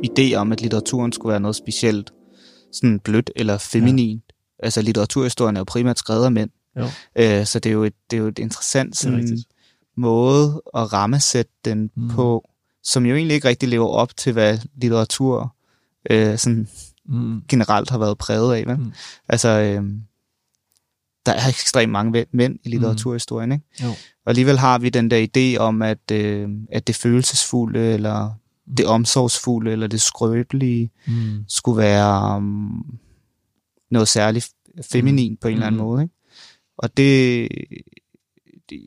idé 0.04 0.34
om, 0.34 0.52
at 0.52 0.60
litteraturen 0.60 1.12
skulle 1.12 1.30
være 1.30 1.40
noget 1.40 1.56
specielt 1.56 2.12
sådan 2.72 3.00
blødt 3.00 3.30
eller 3.36 3.58
feminin. 3.58 4.16
Ja. 4.16 4.66
Altså 4.66 4.82
litteraturhistorien 4.82 5.56
er 5.56 5.60
jo 5.60 5.64
primært 5.64 5.98
skrevet 5.98 6.24
af 6.24 6.32
mænd. 6.32 6.50
Jo. 6.76 6.84
Øh, 7.18 7.46
så 7.46 7.58
det 7.58 7.70
er 7.70 7.74
jo 7.74 7.84
et, 7.84 7.94
det 8.10 8.16
er 8.16 8.20
jo 8.20 8.28
et 8.28 8.38
interessant 8.38 8.96
sådan, 8.96 9.38
måde 9.96 10.62
at 10.74 10.92
rammesætte 10.92 11.52
den 11.64 11.90
mm. 11.96 12.08
på, 12.08 12.48
som 12.82 13.06
jo 13.06 13.14
egentlig 13.14 13.34
ikke 13.34 13.48
rigtig 13.48 13.68
lever 13.68 13.88
op 13.88 14.16
til, 14.16 14.32
hvad 14.32 14.58
litteratur 14.82 15.54
øh, 16.10 16.38
sådan 16.38 16.68
mm. 17.06 17.42
generelt 17.48 17.90
har 17.90 17.98
været 17.98 18.18
præget 18.18 18.54
af. 18.54 18.66
Vel? 18.66 18.78
Mm. 18.78 18.92
Altså, 19.28 19.48
øh, 19.48 19.82
der 21.26 21.32
er 21.32 21.48
ekstremt 21.48 21.92
mange 21.92 22.26
mænd 22.32 22.58
i 22.64 22.68
litteraturhistorien, 22.68 23.52
ikke? 23.52 23.64
Jo. 23.82 23.88
Og 23.88 24.30
alligevel 24.30 24.58
har 24.58 24.78
vi 24.78 24.88
den 24.88 25.10
der 25.10 25.26
idé 25.26 25.58
om, 25.58 25.82
at, 25.82 26.10
øh, 26.12 26.48
at 26.72 26.86
det 26.86 26.96
følelsesfulde, 26.96 27.80
eller 27.80 28.30
det 28.76 28.86
omsorgsfulde, 28.86 29.72
eller 29.72 29.86
det 29.86 30.00
skrøbelige, 30.00 30.90
mm. 31.06 31.44
skulle 31.48 31.78
være 31.78 32.36
um, 32.36 32.98
noget 33.90 34.08
særligt 34.08 34.50
feminin 34.82 35.32
mm. 35.32 35.36
på 35.36 35.48
en 35.48 35.54
eller 35.54 35.66
anden 35.66 35.80
mm. 35.80 35.86
måde, 35.86 36.02
ikke? 36.02 36.14
Og 36.78 36.96
det, 36.96 37.48
det, 38.70 38.80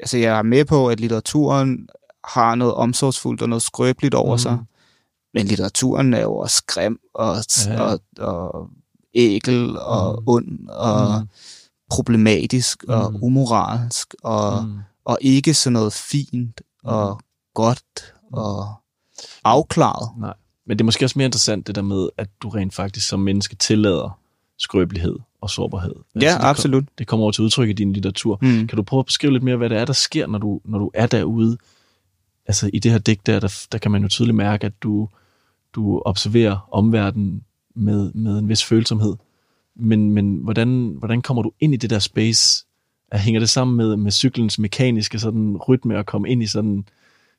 altså 0.00 0.18
jeg 0.18 0.38
er 0.38 0.42
med 0.42 0.64
på, 0.64 0.88
at 0.88 1.00
litteraturen 1.00 1.88
har 2.24 2.54
noget 2.54 2.74
omsorgsfuldt 2.74 3.42
og 3.42 3.48
noget 3.48 3.62
skrøbeligt 3.62 4.14
over 4.14 4.34
mm. 4.34 4.38
sig, 4.38 4.58
men 5.34 5.46
litteraturen 5.46 6.14
er 6.14 6.20
jo 6.20 6.36
også 6.36 6.62
grim 6.66 6.98
og, 7.14 7.36
ja. 7.66 7.80
og, 7.80 8.00
og 8.18 8.70
ækel 9.14 9.78
og 9.78 10.22
mm. 10.22 10.24
ond 10.26 10.68
og 10.68 11.20
mm. 11.20 11.28
Problematisk 11.90 12.84
mm. 12.88 12.94
og 12.94 13.14
umoralsk 13.22 14.14
og, 14.22 14.64
mm. 14.64 14.78
og 15.04 15.18
ikke 15.20 15.54
sådan 15.54 15.72
noget 15.72 15.92
fint 15.92 16.60
og 16.84 17.14
mm. 17.14 17.26
godt 17.54 18.14
og 18.32 18.74
afklaret. 19.44 20.10
Nej. 20.20 20.34
Men 20.66 20.78
det 20.78 20.82
er 20.82 20.84
måske 20.84 21.04
også 21.04 21.18
mere 21.18 21.26
interessant 21.26 21.66
det 21.66 21.74
der 21.74 21.82
med, 21.82 22.08
at 22.18 22.28
du 22.42 22.48
rent 22.48 22.74
faktisk 22.74 23.08
som 23.08 23.20
menneske 23.20 23.56
tillader 23.56 24.18
skrøbelighed 24.58 25.16
og 25.40 25.50
sårbarhed. 25.50 25.94
Ja, 26.14 26.20
altså, 26.20 26.38
det 26.38 26.44
absolut. 26.44 26.84
Kom, 26.84 26.92
det 26.98 27.06
kommer 27.06 27.22
over 27.24 27.32
til 27.32 27.44
udtryk 27.44 27.68
i 27.68 27.72
din 27.72 27.92
litteratur. 27.92 28.38
Mm. 28.42 28.66
Kan 28.66 28.76
du 28.76 28.82
prøve 28.82 29.00
at 29.00 29.06
beskrive 29.06 29.32
lidt 29.32 29.42
mere, 29.42 29.56
hvad 29.56 29.70
det 29.70 29.78
er, 29.78 29.84
der 29.84 29.92
sker, 29.92 30.26
når 30.26 30.38
du, 30.38 30.60
når 30.64 30.78
du 30.78 30.90
er 30.94 31.06
derude? 31.06 31.56
Altså 32.46 32.70
i 32.72 32.78
det 32.78 32.90
her 32.90 32.98
digt 32.98 33.26
der, 33.26 33.40
der, 33.40 33.66
der 33.72 33.78
kan 33.78 33.90
man 33.90 34.02
jo 34.02 34.08
tydeligt 34.08 34.36
mærke, 34.36 34.66
at 34.66 34.82
du, 34.82 35.08
du 35.74 36.02
observerer 36.04 36.68
omverdenen 36.72 37.44
med, 37.74 38.12
med 38.12 38.38
en 38.38 38.48
vis 38.48 38.64
følsomhed. 38.64 39.14
Men, 39.76 40.10
men 40.10 40.36
hvordan, 40.36 40.94
hvordan 40.98 41.22
kommer 41.22 41.42
du 41.42 41.52
ind 41.60 41.74
i 41.74 41.76
det 41.76 41.90
der 41.90 41.98
space? 41.98 42.66
Hænger 43.12 43.40
det 43.40 43.50
sammen 43.50 43.76
med, 43.76 43.96
med 43.96 44.12
cyklens 44.12 44.58
mekaniske 44.58 45.18
sådan, 45.18 45.56
rytme 45.56 45.98
at 45.98 46.06
komme 46.06 46.28
ind 46.28 46.42
i 46.42 46.46
sådan 46.46 46.84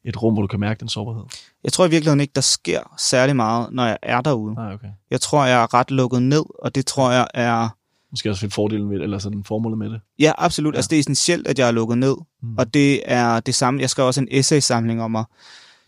et 0.03 0.21
rum, 0.23 0.33
hvor 0.33 0.41
du 0.41 0.47
kan 0.47 0.59
mærke 0.59 0.79
den 0.79 0.89
sårbarhed? 0.89 1.23
Jeg 1.63 1.73
tror 1.73 1.85
i 1.85 1.89
virkeligheden 1.89 2.19
ikke, 2.19 2.31
der 2.35 2.41
sker 2.41 2.95
særlig 2.99 3.35
meget, 3.35 3.67
når 3.71 3.85
jeg 3.85 3.97
er 4.01 4.21
derude. 4.21 4.53
Nej, 4.53 4.73
okay. 4.73 4.87
Jeg 5.11 5.21
tror, 5.21 5.45
jeg 5.45 5.63
er 5.63 5.73
ret 5.73 5.91
lukket 5.91 6.21
ned, 6.21 6.43
og 6.63 6.75
det 6.75 6.85
tror 6.85 7.11
jeg 7.11 7.27
er... 7.33 7.69
Måske 8.11 8.29
også 8.29 8.49
fordelen 8.49 8.89
ved 8.89 9.01
eller 9.01 9.19
sådan 9.19 9.43
formålet 9.43 9.77
med 9.77 9.89
det. 9.89 10.01
Ja, 10.19 10.31
absolut. 10.37 10.73
Ja. 10.73 10.77
Altså, 10.77 10.89
det 10.89 10.95
er 10.95 10.99
essentielt, 10.99 11.47
at 11.47 11.59
jeg 11.59 11.67
er 11.67 11.71
lukket 11.71 11.97
ned. 11.97 12.15
Mm. 12.41 12.57
Og 12.57 12.73
det 12.73 13.01
er 13.05 13.39
det 13.39 13.55
samme. 13.55 13.81
Jeg 13.81 13.89
skrev 13.89 14.07
også 14.07 14.21
en 14.21 14.27
essay-samling 14.31 15.01
om 15.01 15.15
at 15.15 15.25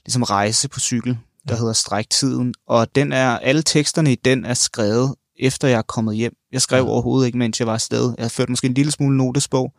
ligesom 0.05 0.23
rejse 0.23 0.69
på 0.69 0.79
cykel, 0.79 1.17
der 1.47 1.53
ja. 1.53 1.59
hedder 1.59 1.73
Stræktiden. 1.73 2.53
Og 2.67 2.95
den 2.95 3.11
er, 3.11 3.29
alle 3.37 3.61
teksterne 3.61 4.11
i 4.11 4.15
den 4.15 4.45
er 4.45 4.53
skrevet, 4.53 5.15
efter 5.39 5.67
jeg 5.67 5.77
er 5.77 5.81
kommet 5.81 6.15
hjem. 6.15 6.33
Jeg 6.51 6.61
skrev 6.61 6.83
ja. 6.83 6.89
overhovedet 6.89 7.25
ikke, 7.25 7.37
mens 7.37 7.59
jeg 7.59 7.67
var 7.67 7.73
afsted. 7.73 8.13
Jeg 8.17 8.23
har 8.23 8.29
ført 8.29 8.49
måske 8.49 8.67
en 8.67 8.73
lille 8.73 8.91
smule 8.91 9.17
notesbog. 9.17 9.73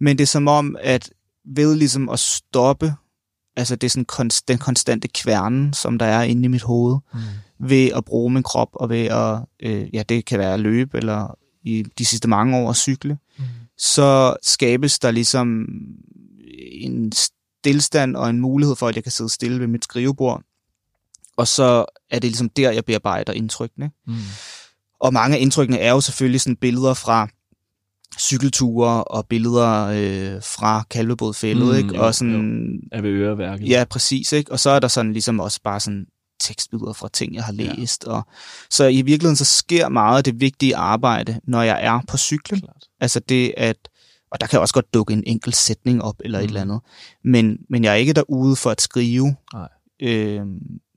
Men 0.00 0.18
det 0.18 0.22
er 0.22 0.26
som 0.26 0.48
om, 0.48 0.76
at 0.80 1.10
ved 1.44 1.74
ligesom 1.74 2.08
at 2.08 2.18
stoppe 2.18 2.94
Altså 3.56 3.76
det 3.76 3.86
er 3.86 3.90
sådan 3.90 4.04
konst, 4.04 4.48
den 4.48 4.58
konstante 4.58 5.08
kværnen, 5.08 5.72
som 5.72 5.98
der 5.98 6.06
er 6.06 6.22
inde 6.22 6.44
i 6.44 6.48
mit 6.48 6.62
hoved, 6.62 6.98
mm. 7.14 7.20
ved 7.68 7.90
at 7.96 8.04
bruge 8.04 8.30
min 8.30 8.42
krop, 8.42 8.68
og 8.72 8.88
ved 8.88 9.06
at, 9.06 9.40
øh, 9.62 9.94
ja, 9.94 10.02
det 10.02 10.24
kan 10.24 10.38
være 10.38 10.54
at 10.54 10.60
løbe, 10.60 10.98
eller 10.98 11.38
i 11.62 11.84
de 11.98 12.04
sidste 12.04 12.28
mange 12.28 12.56
år 12.56 12.70
at 12.70 12.76
cykle, 12.76 13.18
mm. 13.38 13.44
så 13.78 14.36
skabes 14.42 14.98
der 14.98 15.10
ligesom 15.10 15.66
en 16.72 17.12
stillstand 17.12 18.16
og 18.16 18.30
en 18.30 18.40
mulighed 18.40 18.76
for, 18.76 18.88
at 18.88 18.96
jeg 18.96 19.02
kan 19.02 19.12
sidde 19.12 19.30
stille 19.30 19.60
ved 19.60 19.66
mit 19.66 19.84
skrivebord. 19.84 20.42
Og 21.36 21.48
så 21.48 21.84
er 22.10 22.18
det 22.18 22.30
ligesom 22.30 22.48
der, 22.48 22.70
jeg 22.70 22.84
bearbejder 22.84 23.32
indtrykkene. 23.32 23.90
Mm. 24.06 24.14
Og 25.00 25.12
mange 25.12 25.36
af 25.36 25.40
indtrykkene 25.40 25.78
er 25.78 25.90
jo 25.90 26.00
selvfølgelig 26.00 26.40
sådan 26.40 26.56
billeder 26.56 26.94
fra 26.94 27.28
cykelture 28.18 29.04
og 29.04 29.26
billeder 29.26 29.86
øh, 29.86 30.42
fra 30.42 30.82
Kalvebodfældet, 30.90 31.68
mm, 31.68 31.76
ikke? 31.76 31.96
Jo, 31.96 32.06
og 32.06 32.14
sådan, 32.14 32.80
jo. 32.92 32.98
Af 32.98 33.02
øreværket. 33.02 33.68
Ja, 33.68 33.84
præcis, 33.90 34.32
ikke? 34.32 34.52
Og 34.52 34.60
så 34.60 34.70
er 34.70 34.78
der 34.78 34.88
sådan 34.88 35.12
ligesom 35.12 35.40
også 35.40 35.60
bare 35.64 35.80
sådan 35.80 36.06
tekstbilleder 36.40 36.92
fra 36.92 37.08
ting, 37.12 37.34
jeg 37.34 37.44
har 37.44 37.52
læst. 37.52 38.04
Ja. 38.06 38.12
Og, 38.12 38.26
så 38.70 38.84
i 38.84 39.02
virkeligheden 39.02 39.36
så 39.36 39.44
sker 39.44 39.88
meget 39.88 40.18
af 40.18 40.24
det 40.24 40.40
vigtige 40.40 40.76
arbejde, 40.76 41.40
når 41.44 41.62
jeg 41.62 41.84
er 41.84 42.00
på 42.08 42.16
cyklen. 42.16 42.60
Klart. 42.60 42.84
Altså 43.00 43.20
det 43.20 43.54
at, 43.56 43.76
og 44.32 44.40
der 44.40 44.46
kan 44.46 44.60
også 44.60 44.74
godt 44.74 44.94
dukke 44.94 45.12
en 45.12 45.22
enkelt 45.26 45.56
sætning 45.56 46.02
op 46.02 46.16
eller 46.24 46.38
mm. 46.38 46.44
et 46.44 46.48
eller 46.48 46.60
andet. 46.60 46.80
Men, 47.24 47.58
men 47.70 47.84
jeg 47.84 47.90
er 47.90 47.96
ikke 47.96 48.12
derude 48.12 48.56
for 48.56 48.70
at 48.70 48.80
skrive. 48.80 49.36
Nej. 49.52 49.68
Øh, 50.02 50.46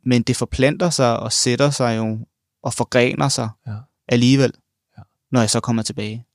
men 0.05 0.21
det 0.21 0.35
forplanter 0.35 0.89
sig 0.89 1.19
og 1.19 1.31
sætter 1.31 1.69
sig 1.69 1.97
jo 1.97 2.17
og 2.63 2.73
forgrener 2.73 3.29
sig 3.29 3.49
ja. 3.67 3.71
Alligevel, 4.07 4.53
ja. 4.97 5.03
når 5.31 5.39
jeg 5.39 5.49
så 5.49 5.59
kommer 5.59 5.83
tilbage. 5.83 6.25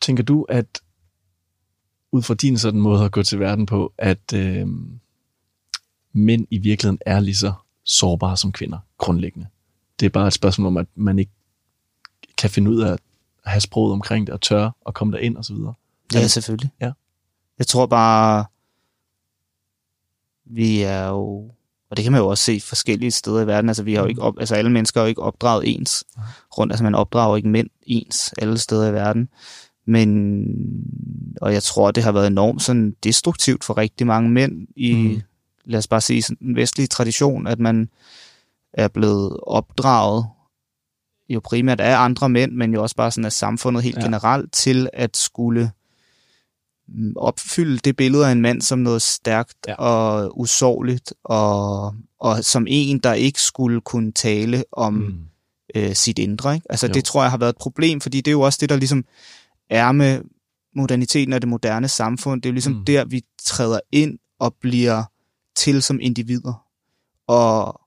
Tænker 0.00 0.22
du, 0.22 0.42
at 0.42 0.82
ud 2.12 2.22
fra 2.22 2.34
din 2.34 2.58
sådan 2.58 2.80
måde 2.80 3.04
at 3.04 3.12
gå 3.12 3.22
til 3.22 3.40
verden 3.40 3.66
på, 3.66 3.92
at 3.98 4.32
øh, 4.34 4.68
mænd 6.12 6.46
i 6.50 6.58
virkeligheden 6.58 6.98
er 7.06 7.20
lige 7.20 7.36
så 7.36 7.52
sårbare 7.84 8.36
som 8.36 8.52
kvinder, 8.52 8.78
grundlæggende? 8.98 9.48
Det 10.00 10.06
er 10.06 10.10
bare 10.10 10.26
et 10.26 10.32
spørgsmål 10.32 10.66
om, 10.66 10.76
at 10.76 10.86
man 10.94 11.18
ikke 11.18 11.32
kan 12.38 12.50
finde 12.50 12.70
ud 12.70 12.80
af 12.82 12.92
at 12.92 13.00
have 13.44 13.60
sproget 13.60 13.92
omkring 13.92 14.26
det, 14.26 14.32
og 14.32 14.40
tør 14.40 14.70
at 14.86 14.94
komme 14.94 15.12
derind 15.16 15.36
og 15.36 15.44
så 15.44 15.54
videre. 15.54 15.74
Ja, 16.14 16.26
selvfølgelig. 16.26 16.70
Ja. 16.80 16.92
Jeg 17.58 17.66
tror 17.66 17.86
bare, 17.86 18.44
vi 20.44 20.82
er 20.82 21.06
jo, 21.06 21.54
og 21.94 21.96
det 21.96 22.02
kan 22.02 22.12
man 22.12 22.20
jo 22.20 22.28
også 22.28 22.44
se 22.44 22.60
forskellige 22.60 23.10
steder 23.10 23.42
i 23.42 23.46
verden, 23.46 23.70
altså 23.70 23.82
vi 23.82 23.94
har 23.94 24.02
jo 24.02 24.08
ikke 24.08 24.22
op, 24.22 24.34
altså 24.38 24.54
alle 24.54 24.70
mennesker 24.70 25.00
er 25.00 25.04
jo 25.04 25.08
ikke 25.08 25.22
opdraget 25.22 25.74
ens 25.74 26.04
rundt, 26.58 26.72
altså 26.72 26.84
man 26.84 26.94
opdrager 26.94 27.36
ikke 27.36 27.48
mænd 27.48 27.68
ens 27.82 28.34
alle 28.38 28.58
steder 28.58 28.88
i 28.88 28.92
verden. 28.92 29.28
Men, 29.86 30.44
og 31.40 31.52
jeg 31.52 31.62
tror, 31.62 31.90
det 31.90 32.04
har 32.04 32.12
været 32.12 32.26
enormt 32.26 32.62
sådan 32.62 32.94
destruktivt 33.04 33.64
for 33.64 33.78
rigtig 33.78 34.06
mange 34.06 34.30
mænd 34.30 34.68
i, 34.76 34.94
mm. 34.94 35.22
lad 35.64 35.78
os 35.78 35.86
bare 35.86 36.00
sige, 36.00 36.36
en 36.40 36.56
vestlig 36.56 36.90
tradition, 36.90 37.46
at 37.46 37.58
man 37.58 37.88
er 38.72 38.88
blevet 38.88 39.36
opdraget 39.42 40.26
jo 41.28 41.40
primært 41.44 41.80
af 41.80 41.98
andre 41.98 42.28
mænd, 42.28 42.52
men 42.52 42.74
jo 42.74 42.82
også 42.82 42.96
bare 42.96 43.10
sådan 43.10 43.24
af 43.24 43.32
samfundet 43.32 43.82
helt 43.82 43.96
ja. 43.96 44.02
generelt 44.02 44.52
til 44.52 44.88
at 44.92 45.16
skulle 45.16 45.64
mm, 45.64 45.83
opfylde 47.16 47.78
det 47.78 47.96
billede 47.96 48.26
af 48.26 48.32
en 48.32 48.40
mand 48.40 48.62
som 48.62 48.78
noget 48.78 49.02
stærkt 49.02 49.56
ja. 49.68 49.74
og 49.74 50.40
usårligt, 50.40 51.14
og, 51.24 51.94
og 52.20 52.44
som 52.44 52.66
en, 52.68 52.98
der 52.98 53.12
ikke 53.12 53.42
skulle 53.42 53.80
kunne 53.80 54.12
tale 54.12 54.64
om 54.72 54.94
mm. 54.94 55.18
øh, 55.74 55.94
sit 55.94 56.18
indre. 56.18 56.54
Ikke? 56.54 56.66
Altså 56.70 56.86
jo. 56.86 56.92
det 56.92 57.04
tror 57.04 57.22
jeg 57.22 57.30
har 57.30 57.38
været 57.38 57.52
et 57.52 57.58
problem, 57.58 58.00
fordi 58.00 58.16
det 58.16 58.28
er 58.28 58.32
jo 58.32 58.40
også 58.40 58.58
det, 58.60 58.68
der 58.68 58.76
ligesom 58.76 59.04
er 59.70 59.92
med 59.92 60.20
moderniteten 60.76 61.32
og 61.32 61.42
det 61.42 61.48
moderne 61.48 61.88
samfund. 61.88 62.42
Det 62.42 62.48
er 62.48 62.50
jo 62.50 62.54
ligesom 62.54 62.72
mm. 62.72 62.84
der, 62.84 63.04
vi 63.04 63.22
træder 63.44 63.80
ind 63.92 64.18
og 64.38 64.54
bliver 64.60 65.02
til 65.56 65.82
som 65.82 65.98
individer. 66.02 66.64
Og 67.26 67.80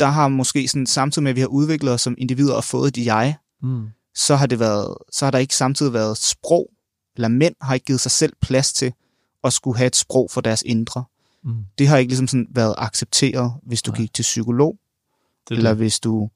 der 0.00 0.06
har 0.06 0.28
måske 0.28 0.68
sådan, 0.68 0.86
samtidig 0.86 1.22
med, 1.22 1.30
at 1.30 1.36
vi 1.36 1.40
har 1.40 1.48
udviklet 1.48 1.92
os 1.92 2.00
som 2.00 2.14
individer 2.18 2.54
og 2.54 2.64
fået 2.64 2.98
et 2.98 3.06
jeg, 3.06 3.36
mm. 3.62 3.86
så 4.14 4.36
har 4.36 4.46
det 4.46 4.60
været, 4.60 4.94
så 5.12 5.26
har 5.26 5.30
der 5.30 5.38
ikke 5.38 5.54
samtidig 5.56 5.92
været 5.92 6.16
sprog, 6.16 6.70
eller 7.18 7.28
mænd 7.28 7.54
har 7.60 7.74
ikke 7.74 7.86
givet 7.86 8.00
sig 8.00 8.10
selv 8.10 8.32
plads 8.40 8.72
til 8.72 8.92
at 9.44 9.52
skulle 9.52 9.78
have 9.78 9.86
et 9.86 9.96
sprog 9.96 10.30
for 10.30 10.40
deres 10.40 10.62
indre. 10.66 11.04
Mm. 11.44 11.64
Det 11.78 11.88
har 11.88 11.96
ikke 11.96 12.10
ligesom 12.10 12.28
sådan 12.28 12.46
været 12.50 12.74
accepteret, 12.78 13.52
hvis 13.62 13.82
du 13.82 13.90
Nej. 13.90 14.00
gik 14.00 14.14
til 14.14 14.22
psykolog, 14.22 14.78
det 15.48 15.56
eller 15.56 15.70
det. 15.70 15.78
hvis 15.78 16.00
du 16.00 16.30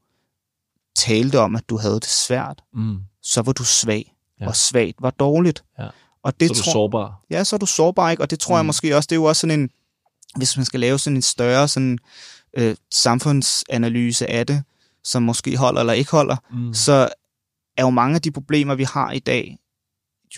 talte 0.94 1.40
om, 1.40 1.56
at 1.56 1.68
du 1.68 1.78
havde 1.78 1.94
det 1.94 2.06
svært, 2.06 2.62
mm. 2.74 2.98
så 3.22 3.42
var 3.42 3.52
du 3.52 3.64
svag 3.64 4.14
ja. 4.40 4.46
og 4.46 4.56
svagt 4.56 4.96
var 5.00 5.10
dårligt. 5.10 5.64
Ja. 5.78 5.88
Og 6.22 6.40
det 6.40 6.48
så 6.48 6.52
er 6.52 6.56
du 6.56 6.62
tror, 6.62 6.72
sårbar. 6.72 7.20
Ja, 7.30 7.44
så 7.44 7.56
er 7.56 7.58
du 7.58 7.66
sårbar, 7.66 8.10
ikke? 8.10 8.22
Og 8.22 8.30
det 8.30 8.40
tror 8.40 8.54
mm. 8.54 8.56
jeg 8.56 8.66
måske 8.66 8.96
også, 8.96 9.06
det 9.06 9.12
er 9.12 9.20
jo 9.20 9.24
også 9.24 9.40
sådan 9.40 9.60
en, 9.60 9.70
hvis 10.36 10.56
man 10.56 10.66
skal 10.66 10.80
lave 10.80 10.98
sådan 10.98 11.16
en 11.16 11.22
større 11.22 11.68
sådan 11.68 11.98
øh, 12.56 12.76
samfundsanalyse 12.90 14.30
af 14.30 14.46
det, 14.46 14.62
som 15.04 15.22
måske 15.22 15.56
holder 15.56 15.80
eller 15.80 15.92
ikke 15.92 16.10
holder, 16.10 16.36
mm. 16.50 16.74
så 16.74 17.08
er 17.76 17.82
jo 17.82 17.90
mange 17.90 18.14
af 18.14 18.22
de 18.22 18.30
problemer, 18.30 18.74
vi 18.74 18.84
har 18.84 19.10
i 19.10 19.18
dag, 19.18 19.58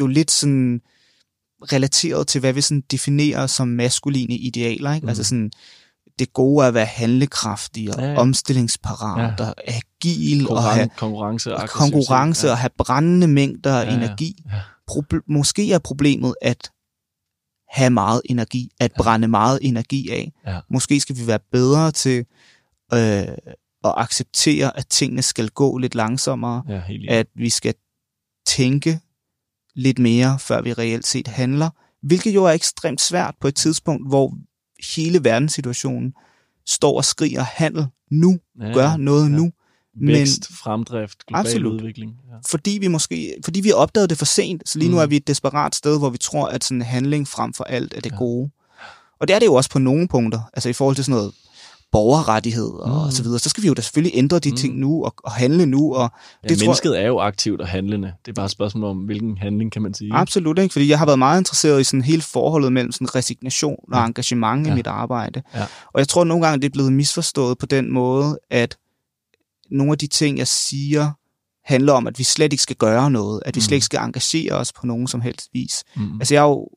jo 0.00 0.06
lidt 0.06 0.30
sådan 0.30 0.80
relateret 1.72 2.26
til, 2.26 2.40
hvad 2.40 2.52
vi 2.52 2.60
sådan 2.60 2.82
definerer 2.90 3.46
som 3.46 3.68
maskuline 3.68 4.34
idealer. 4.34 4.94
Ikke? 4.94 4.94
Altså 4.94 5.00
mm. 5.02 5.08
Altså 5.08 5.24
sådan, 5.24 5.50
det 6.18 6.32
gode 6.32 6.64
er 6.64 6.68
at 6.68 6.74
være 6.74 6.86
handlekraftig 6.86 7.94
og 7.94 8.00
ja, 8.00 8.12
ja. 8.12 8.18
omstillingsparat 8.18 9.40
ja. 9.40 9.46
og 9.46 9.54
agil 9.66 10.46
Konkurren- 10.46 10.56
og 10.56 10.62
have 10.62 10.88
konkurrence, 10.96 11.56
og, 11.56 11.68
konkurrence 11.68 12.46
ja. 12.46 12.52
og 12.52 12.58
have 12.58 12.70
brændende 12.78 13.28
mængder 13.28 13.78
af 13.78 13.86
ja, 13.86 13.96
energi. 13.96 14.42
Ja. 14.52 14.60
Proble- 14.90 15.24
måske 15.28 15.72
er 15.72 15.78
problemet 15.78 16.34
at 16.42 16.70
have 17.68 17.90
meget 17.90 18.22
energi, 18.24 18.70
at 18.80 18.92
ja. 18.98 19.02
brænde 19.02 19.28
meget 19.28 19.58
energi 19.62 20.10
af. 20.10 20.32
Ja. 20.46 20.60
Måske 20.70 21.00
skal 21.00 21.16
vi 21.16 21.26
være 21.26 21.38
bedre 21.52 21.92
til 21.92 22.24
øh, 22.94 23.28
at 23.84 23.94
acceptere, 23.96 24.78
at 24.78 24.86
tingene 24.86 25.22
skal 25.22 25.48
gå 25.48 25.78
lidt 25.78 25.94
langsommere, 25.94 26.62
ja, 26.68 26.82
at 27.08 27.26
vi 27.36 27.50
skal 27.50 27.74
tænke 28.46 29.00
lidt 29.74 29.98
mere, 29.98 30.38
før 30.38 30.62
vi 30.62 30.72
reelt 30.72 31.06
set 31.06 31.28
handler, 31.28 31.70
hvilket 32.02 32.34
jo 32.34 32.44
er 32.44 32.50
ekstremt 32.50 33.00
svært 33.00 33.34
på 33.40 33.48
et 33.48 33.54
tidspunkt, 33.54 34.08
hvor 34.08 34.34
hele 34.96 35.24
verdenssituationen 35.24 36.12
står 36.66 36.96
og 36.96 37.04
skriger 37.04 37.42
handel 37.42 37.86
nu, 38.10 38.38
ja, 38.60 38.72
gør 38.72 38.96
noget 38.96 39.30
ja. 39.30 39.36
nu. 39.36 39.52
Vækst, 40.00 40.50
Men, 40.50 40.56
fremdrift, 40.56 41.26
global 41.26 41.46
absolut, 41.46 41.72
udvikling. 41.72 42.12
Ja. 42.30 42.36
Fordi 42.46 42.78
vi 42.80 42.88
måske, 42.88 43.34
fordi 43.44 43.60
vi 43.60 43.72
opdagede 43.72 44.08
det 44.08 44.18
for 44.18 44.24
sent, 44.24 44.68
så 44.68 44.78
lige 44.78 44.88
mm. 44.88 44.94
nu 44.94 45.00
er 45.00 45.06
vi 45.06 45.16
et 45.16 45.26
desperat 45.26 45.74
sted, 45.74 45.98
hvor 45.98 46.10
vi 46.10 46.18
tror, 46.18 46.46
at 46.48 46.64
sådan 46.64 46.82
handling 46.82 47.28
frem 47.28 47.54
for 47.54 47.64
alt 47.64 47.94
er 47.94 48.00
det 48.00 48.12
ja. 48.12 48.16
gode. 48.16 48.50
Og 49.20 49.28
det 49.28 49.34
er 49.34 49.38
det 49.38 49.46
jo 49.46 49.54
også 49.54 49.70
på 49.70 49.78
nogle 49.78 50.08
punkter, 50.08 50.40
altså 50.52 50.68
i 50.68 50.72
forhold 50.72 50.96
til 50.96 51.04
sådan 51.04 51.18
noget 51.18 51.32
borgerrettighed 51.94 52.70
og, 52.70 52.88
mm. 52.88 52.96
og 52.96 53.12
så 53.12 53.22
videre, 53.22 53.38
så 53.38 53.48
skal 53.48 53.62
vi 53.62 53.68
jo 53.68 53.74
da 53.74 53.82
selvfølgelig 53.82 54.18
ændre 54.18 54.38
de 54.38 54.50
mm. 54.50 54.56
ting 54.56 54.78
nu 54.78 55.04
og, 55.04 55.14
og 55.24 55.32
handle 55.32 55.66
nu. 55.66 55.94
Og 55.94 56.10
det 56.42 56.50
ja, 56.50 56.56
tror, 56.56 56.64
mennesket 56.64 57.00
er 57.00 57.06
jo 57.06 57.18
aktivt 57.18 57.60
og 57.60 57.68
handlende. 57.68 58.12
Det 58.24 58.30
er 58.30 58.34
bare 58.34 58.44
et 58.44 58.50
spørgsmål 58.50 58.90
om, 58.90 58.96
hvilken 58.98 59.38
handling 59.38 59.72
kan 59.72 59.82
man 59.82 59.94
sige. 59.94 60.14
Absolut, 60.14 60.58
ikke? 60.58 60.72
fordi 60.72 60.88
jeg 60.88 60.98
har 60.98 61.06
været 61.06 61.18
meget 61.18 61.40
interesseret 61.40 61.80
i 61.80 61.84
sådan 61.84 62.02
hele 62.02 62.22
forholdet 62.22 62.72
mellem 62.72 62.92
sådan 62.92 63.14
resignation 63.14 63.76
og 63.92 63.98
ja. 63.98 64.06
engagement 64.06 64.66
ja. 64.66 64.72
i 64.72 64.74
mit 64.74 64.86
arbejde. 64.86 65.42
Ja. 65.54 65.62
Og 65.92 65.98
jeg 65.98 66.08
tror 66.08 66.24
nogle 66.24 66.46
gange, 66.46 66.60
det 66.62 66.66
er 66.66 66.72
blevet 66.72 66.92
misforstået 66.92 67.58
på 67.58 67.66
den 67.66 67.92
måde, 67.92 68.38
at 68.50 68.76
nogle 69.70 69.92
af 69.92 69.98
de 69.98 70.06
ting, 70.06 70.38
jeg 70.38 70.48
siger, 70.48 71.10
handler 71.64 71.92
om, 71.92 72.06
at 72.06 72.18
vi 72.18 72.24
slet 72.24 72.52
ikke 72.52 72.62
skal 72.62 72.76
gøre 72.76 73.10
noget, 73.10 73.42
at 73.46 73.54
vi 73.54 73.58
mm. 73.58 73.62
slet 73.62 73.74
ikke 73.76 73.86
skal 73.86 74.00
engagere 74.00 74.52
os 74.52 74.72
på 74.72 74.86
nogen 74.86 75.06
som 75.06 75.20
helst 75.20 75.48
vis. 75.52 75.84
Mm. 75.96 76.20
Altså 76.20 76.34
jeg 76.34 76.40
er 76.40 76.48
jo 76.48 76.68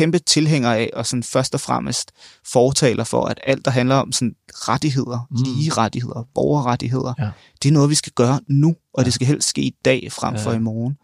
kæmpe 0.00 0.18
tilhænger 0.18 0.72
af, 0.72 0.90
og 0.92 1.06
sådan 1.06 1.22
først 1.22 1.54
og 1.54 1.60
fremmest 1.60 2.12
fortaler 2.52 3.04
for, 3.04 3.24
at 3.24 3.40
alt, 3.44 3.64
der 3.64 3.70
handler 3.70 3.94
om 3.94 4.12
sådan 4.12 4.34
rettigheder, 4.50 5.26
mm. 5.30 5.36
lige 5.42 5.72
rettigheder, 5.72 6.28
borgerrettigheder, 6.34 7.14
ja. 7.18 7.30
det 7.62 7.68
er 7.68 7.72
noget, 7.72 7.90
vi 7.90 7.94
skal 7.94 8.12
gøre 8.12 8.40
nu, 8.48 8.68
og 8.68 9.02
ja. 9.02 9.04
det 9.04 9.12
skal 9.12 9.26
helst 9.26 9.48
ske 9.48 9.62
i 9.62 9.74
dag 9.84 10.12
frem 10.12 10.38
for 10.38 10.50
ja. 10.50 10.56
i 10.56 10.60
morgen. 10.60 10.96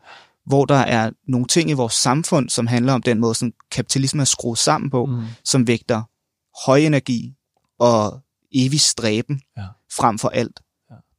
Hvor 0.46 0.64
der 0.64 0.74
er 0.74 1.10
nogle 1.28 1.46
ting 1.46 1.70
i 1.70 1.72
vores 1.72 1.94
samfund, 1.94 2.48
som 2.48 2.66
handler 2.66 2.92
om 2.92 3.02
den 3.02 3.20
måde, 3.20 3.34
som 3.34 3.52
kapitalismen 3.72 4.20
er 4.20 4.24
skruet 4.24 4.58
sammen 4.58 4.90
på, 4.90 5.06
mm. 5.06 5.22
som 5.44 5.66
vægter 5.66 6.02
høj 6.66 6.78
energi 6.78 7.32
og 7.78 8.20
evig 8.54 8.80
stræben 8.80 9.40
ja. 9.56 9.64
frem 9.92 10.18
for 10.18 10.28
alt 10.28 10.60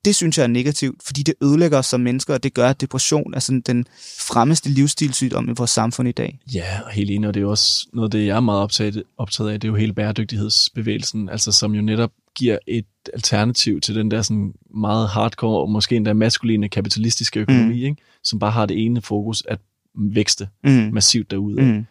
det 0.08 0.16
synes 0.16 0.38
jeg 0.38 0.44
er 0.44 0.48
negativt, 0.48 1.04
fordi 1.04 1.24
det 1.24 1.34
ødelægger 1.44 1.78
os 1.78 1.86
som 1.86 2.02
mennesker, 2.02 2.34
og 2.34 2.44
det 2.44 2.54
gør, 2.54 2.70
at 2.70 2.82
depression 2.82 3.34
er 3.34 3.40
sådan 3.40 3.62
den 3.62 3.86
fremmeste 4.20 4.70
livsstilssygdom 4.70 5.50
i 5.50 5.54
vores 5.58 5.72
samfund 5.72 6.10
i 6.10 6.12
dag. 6.12 6.40
Ja, 6.54 6.82
og 6.86 6.92
helt 6.92 7.12
enig, 7.12 7.28
og 7.28 7.34
det 7.34 7.40
er 7.40 7.42
jo 7.42 7.50
også 7.50 7.88
noget, 7.94 8.12
det 8.12 8.26
jeg 8.26 8.36
er 8.36 8.40
meget 8.40 8.62
optaget, 8.62 9.04
optaget 9.18 9.50
af, 9.50 9.60
det 9.60 9.68
er 9.68 9.72
jo 9.72 9.76
hele 9.76 9.94
bæredygtighedsbevægelsen, 9.94 11.30
altså 11.30 11.52
som 11.52 11.76
jo 11.76 11.82
netop 11.82 12.12
giver 12.36 12.58
et 12.68 12.86
alternativ 13.14 13.82
til 13.82 13.96
den 13.96 14.12
der 14.12 14.22
sådan 14.22 14.54
meget 14.76 15.10
hardcore, 15.10 15.62
og 15.62 15.70
måske 15.70 15.96
endda 15.96 16.14
maskuline 16.14 16.70
kapitalistiske 16.70 17.40
økonomi, 17.40 17.80
mm. 17.80 17.86
ikke? 17.86 18.02
som 18.24 18.40
bare 18.40 18.52
har 18.52 18.66
det 18.66 18.86
ene 18.86 19.02
fokus 19.02 19.44
at 19.48 19.60
vækste 19.96 20.48
mm. 20.64 20.90
massivt 20.94 21.32
derude. 21.32 21.62
Mm. 21.62 21.86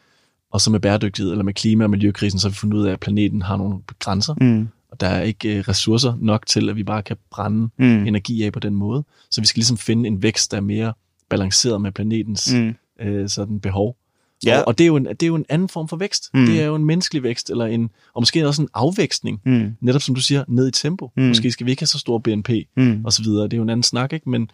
Og 0.53 0.61
så 0.61 0.71
med 0.71 0.81
bæredygtighed, 0.81 1.31
eller 1.31 1.45
med 1.45 1.55
klima- 1.55 1.85
og 1.85 1.91
miljøkrisen, 1.91 2.41
så 2.41 2.49
har 2.49 2.51
vi 2.51 2.57
fundet 2.57 2.79
ud 2.79 2.87
af, 2.87 2.93
at 2.93 3.01
planeten 3.01 3.43
har 3.43 3.57
nogle 3.57 3.79
grænser. 3.99 4.35
Mm 4.41 4.69
og 4.91 5.01
der 5.01 5.07
er 5.07 5.23
ikke 5.23 5.59
øh, 5.59 5.65
ressourcer 5.69 6.15
nok 6.21 6.47
til, 6.47 6.69
at 6.69 6.77
vi 6.77 6.85
bare 6.85 7.03
kan 7.03 7.17
brænde 7.31 7.69
mm. 7.79 8.07
energi 8.07 8.43
af 8.43 8.53
på 8.53 8.61
den 8.61 8.75
måde. 8.75 9.05
Så 9.31 9.41
vi 9.41 9.47
skal 9.47 9.61
ligesom 9.61 9.79
finde 9.79 10.07
en 10.07 10.23
vækst, 10.23 10.51
der 10.51 10.57
er 10.57 10.61
mere 10.61 10.93
balanceret 11.29 11.81
med 11.81 11.93
planetens 11.93 12.53
mm. 12.55 12.75
øh, 13.01 13.29
sådan 13.29 13.61
behov. 13.61 13.97
Ja. 14.47 14.59
Og, 14.59 14.69
og 14.69 14.79
det, 14.79 14.85
er 14.85 14.89
jo 14.89 14.97
en, 14.97 15.07
det 15.07 15.23
er 15.23 15.27
jo 15.27 15.35
en 15.35 15.45
anden 15.49 15.69
form 15.69 15.89
for 15.89 15.97
vækst. 15.97 16.31
Mm. 16.35 16.47
Det 16.47 16.61
er 16.61 16.67
jo 16.67 16.75
en 16.75 16.85
menneskelig 16.85 17.23
vækst, 17.23 17.51
eller 17.51 17.67
en, 17.67 17.91
og 18.15 18.23
måske 18.23 18.47
også 18.49 18.63
en 18.63 18.69
afvækstning. 18.75 19.41
Mm. 19.45 19.77
Netop 19.81 20.03
som 20.03 20.15
du 20.15 20.21
siger, 20.21 20.45
ned 20.49 20.69
i 20.69 20.71
tempo. 20.71 21.11
Mm. 21.17 21.23
Måske 21.23 21.51
skal 21.51 21.67
vi 21.67 21.71
ikke 21.71 21.81
have 21.81 21.87
så 21.87 21.99
stor 21.99 22.19
BNP, 22.19 22.51
mm. 22.77 23.05
og 23.05 23.13
så 23.13 23.23
videre. 23.23 23.45
Det 23.45 23.53
er 23.53 23.57
jo 23.57 23.63
en 23.63 23.71
anden 23.71 23.83
snak, 23.83 24.13
ikke? 24.13 24.31
Men 24.31 24.51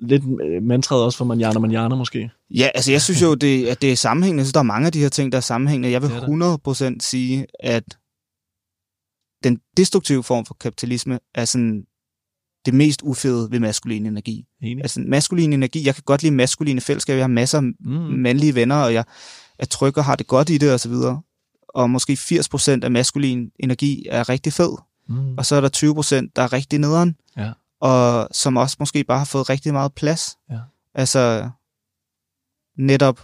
lidt 0.00 0.22
øh, 0.44 0.62
mantraet 0.62 1.04
også 1.04 1.18
for 1.18 1.24
manjana 1.24 1.58
manjana 1.58 1.94
måske. 1.94 2.30
Ja, 2.50 2.68
altså 2.74 2.92
jeg 2.92 3.02
synes 3.02 3.22
jo, 3.22 3.34
det, 3.34 3.66
at 3.66 3.82
det 3.82 3.92
er 3.92 3.96
sammenhængende. 3.96 4.44
Synes, 4.44 4.52
der 4.52 4.60
er 4.60 4.64
mange 4.64 4.86
af 4.86 4.92
de 4.92 5.00
her 5.00 5.08
ting, 5.08 5.32
der 5.32 5.38
er 5.38 5.42
sammenhængende. 5.42 5.90
Jeg 5.90 6.02
vil 6.02 6.08
100% 6.08 6.96
sige, 7.00 7.46
at 7.60 7.84
den 9.44 9.60
destruktive 9.76 10.22
form 10.22 10.46
for 10.46 10.54
kapitalisme 10.54 11.18
er 11.34 11.44
sådan 11.44 11.84
det 12.66 12.74
mest 12.74 13.02
ufede 13.02 13.50
ved 13.50 13.60
maskulin 13.60 14.06
energi. 14.06 14.46
Enig. 14.62 14.82
Altså 14.82 15.00
maskulin 15.00 15.52
energi, 15.52 15.86
jeg 15.86 15.94
kan 15.94 16.02
godt 16.06 16.22
lide 16.22 16.34
maskuline 16.34 16.80
fællesskaber, 16.80 17.16
jeg 17.16 17.22
har 17.22 17.28
masser 17.28 17.58
af 17.58 17.64
mm. 17.64 17.90
mandlige 18.00 18.54
venner, 18.54 18.76
og 18.76 18.94
jeg 18.94 19.04
er 19.58 19.66
tryg 19.66 19.98
og 19.98 20.04
har 20.04 20.16
det 20.16 20.26
godt 20.26 20.50
i 20.50 20.58
det, 20.58 20.72
og 20.72 20.80
så 20.80 20.88
videre. 20.88 21.22
Og 21.68 21.90
måske 21.90 22.12
80% 22.12 22.84
af 22.84 22.90
maskulin 22.90 23.50
energi 23.58 24.06
er 24.10 24.28
rigtig 24.28 24.52
fed, 24.52 24.76
mm. 25.08 25.38
og 25.38 25.46
så 25.46 25.56
er 25.56 25.60
der 25.60 26.24
20%, 26.26 26.32
der 26.36 26.42
er 26.42 26.52
rigtig 26.52 26.78
nederen, 26.78 27.16
ja. 27.36 27.52
og 27.80 28.28
som 28.32 28.56
også 28.56 28.76
måske 28.80 29.04
bare 29.04 29.18
har 29.18 29.24
fået 29.24 29.50
rigtig 29.50 29.72
meget 29.72 29.94
plads. 29.94 30.36
Ja. 30.50 30.58
Altså 30.94 31.50
netop 32.78 33.20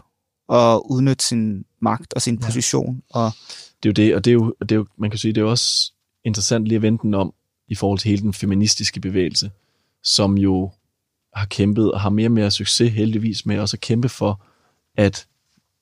at 0.53 0.81
udnytte 0.85 1.25
sin 1.25 1.65
magt 1.83 2.15
og 2.15 2.23
sin 2.23 2.39
ja. 2.41 2.47
position. 2.47 3.03
Og 3.11 3.33
det 3.83 3.89
er 3.89 3.91
jo 3.91 3.93
det, 3.93 4.15
og 4.15 4.25
det 4.25 4.31
er 4.31 4.35
jo, 4.35 4.55
det 4.61 4.73
er 4.73 4.77
jo, 4.77 4.87
man 4.99 5.11
kan 5.11 5.19
sige, 5.19 5.33
det 5.33 5.41
er 5.41 5.45
jo 5.45 5.51
også 5.51 5.93
interessant 6.27 6.65
lige 6.69 6.77
at 6.77 6.83
vente 6.83 7.03
den 7.03 7.15
om 7.15 7.35
i 7.69 7.75
forhold 7.75 7.99
til 7.99 8.09
hele 8.09 8.23
den 8.23 8.33
feministiske 8.33 9.01
bevægelse, 9.01 9.51
som 10.03 10.39
jo 10.39 10.71
har 11.35 11.47
kæmpet 11.47 11.93
og 11.93 12.01
har 12.01 12.11
mere 12.11 12.27
og 12.27 12.33
mere 12.33 12.51
succes 12.51 12.93
heldigvis 12.93 13.47
med 13.47 13.59
også 13.59 13.77
at 13.77 13.81
kæmpe 13.81 14.09
for, 14.09 14.43
at 14.97 15.27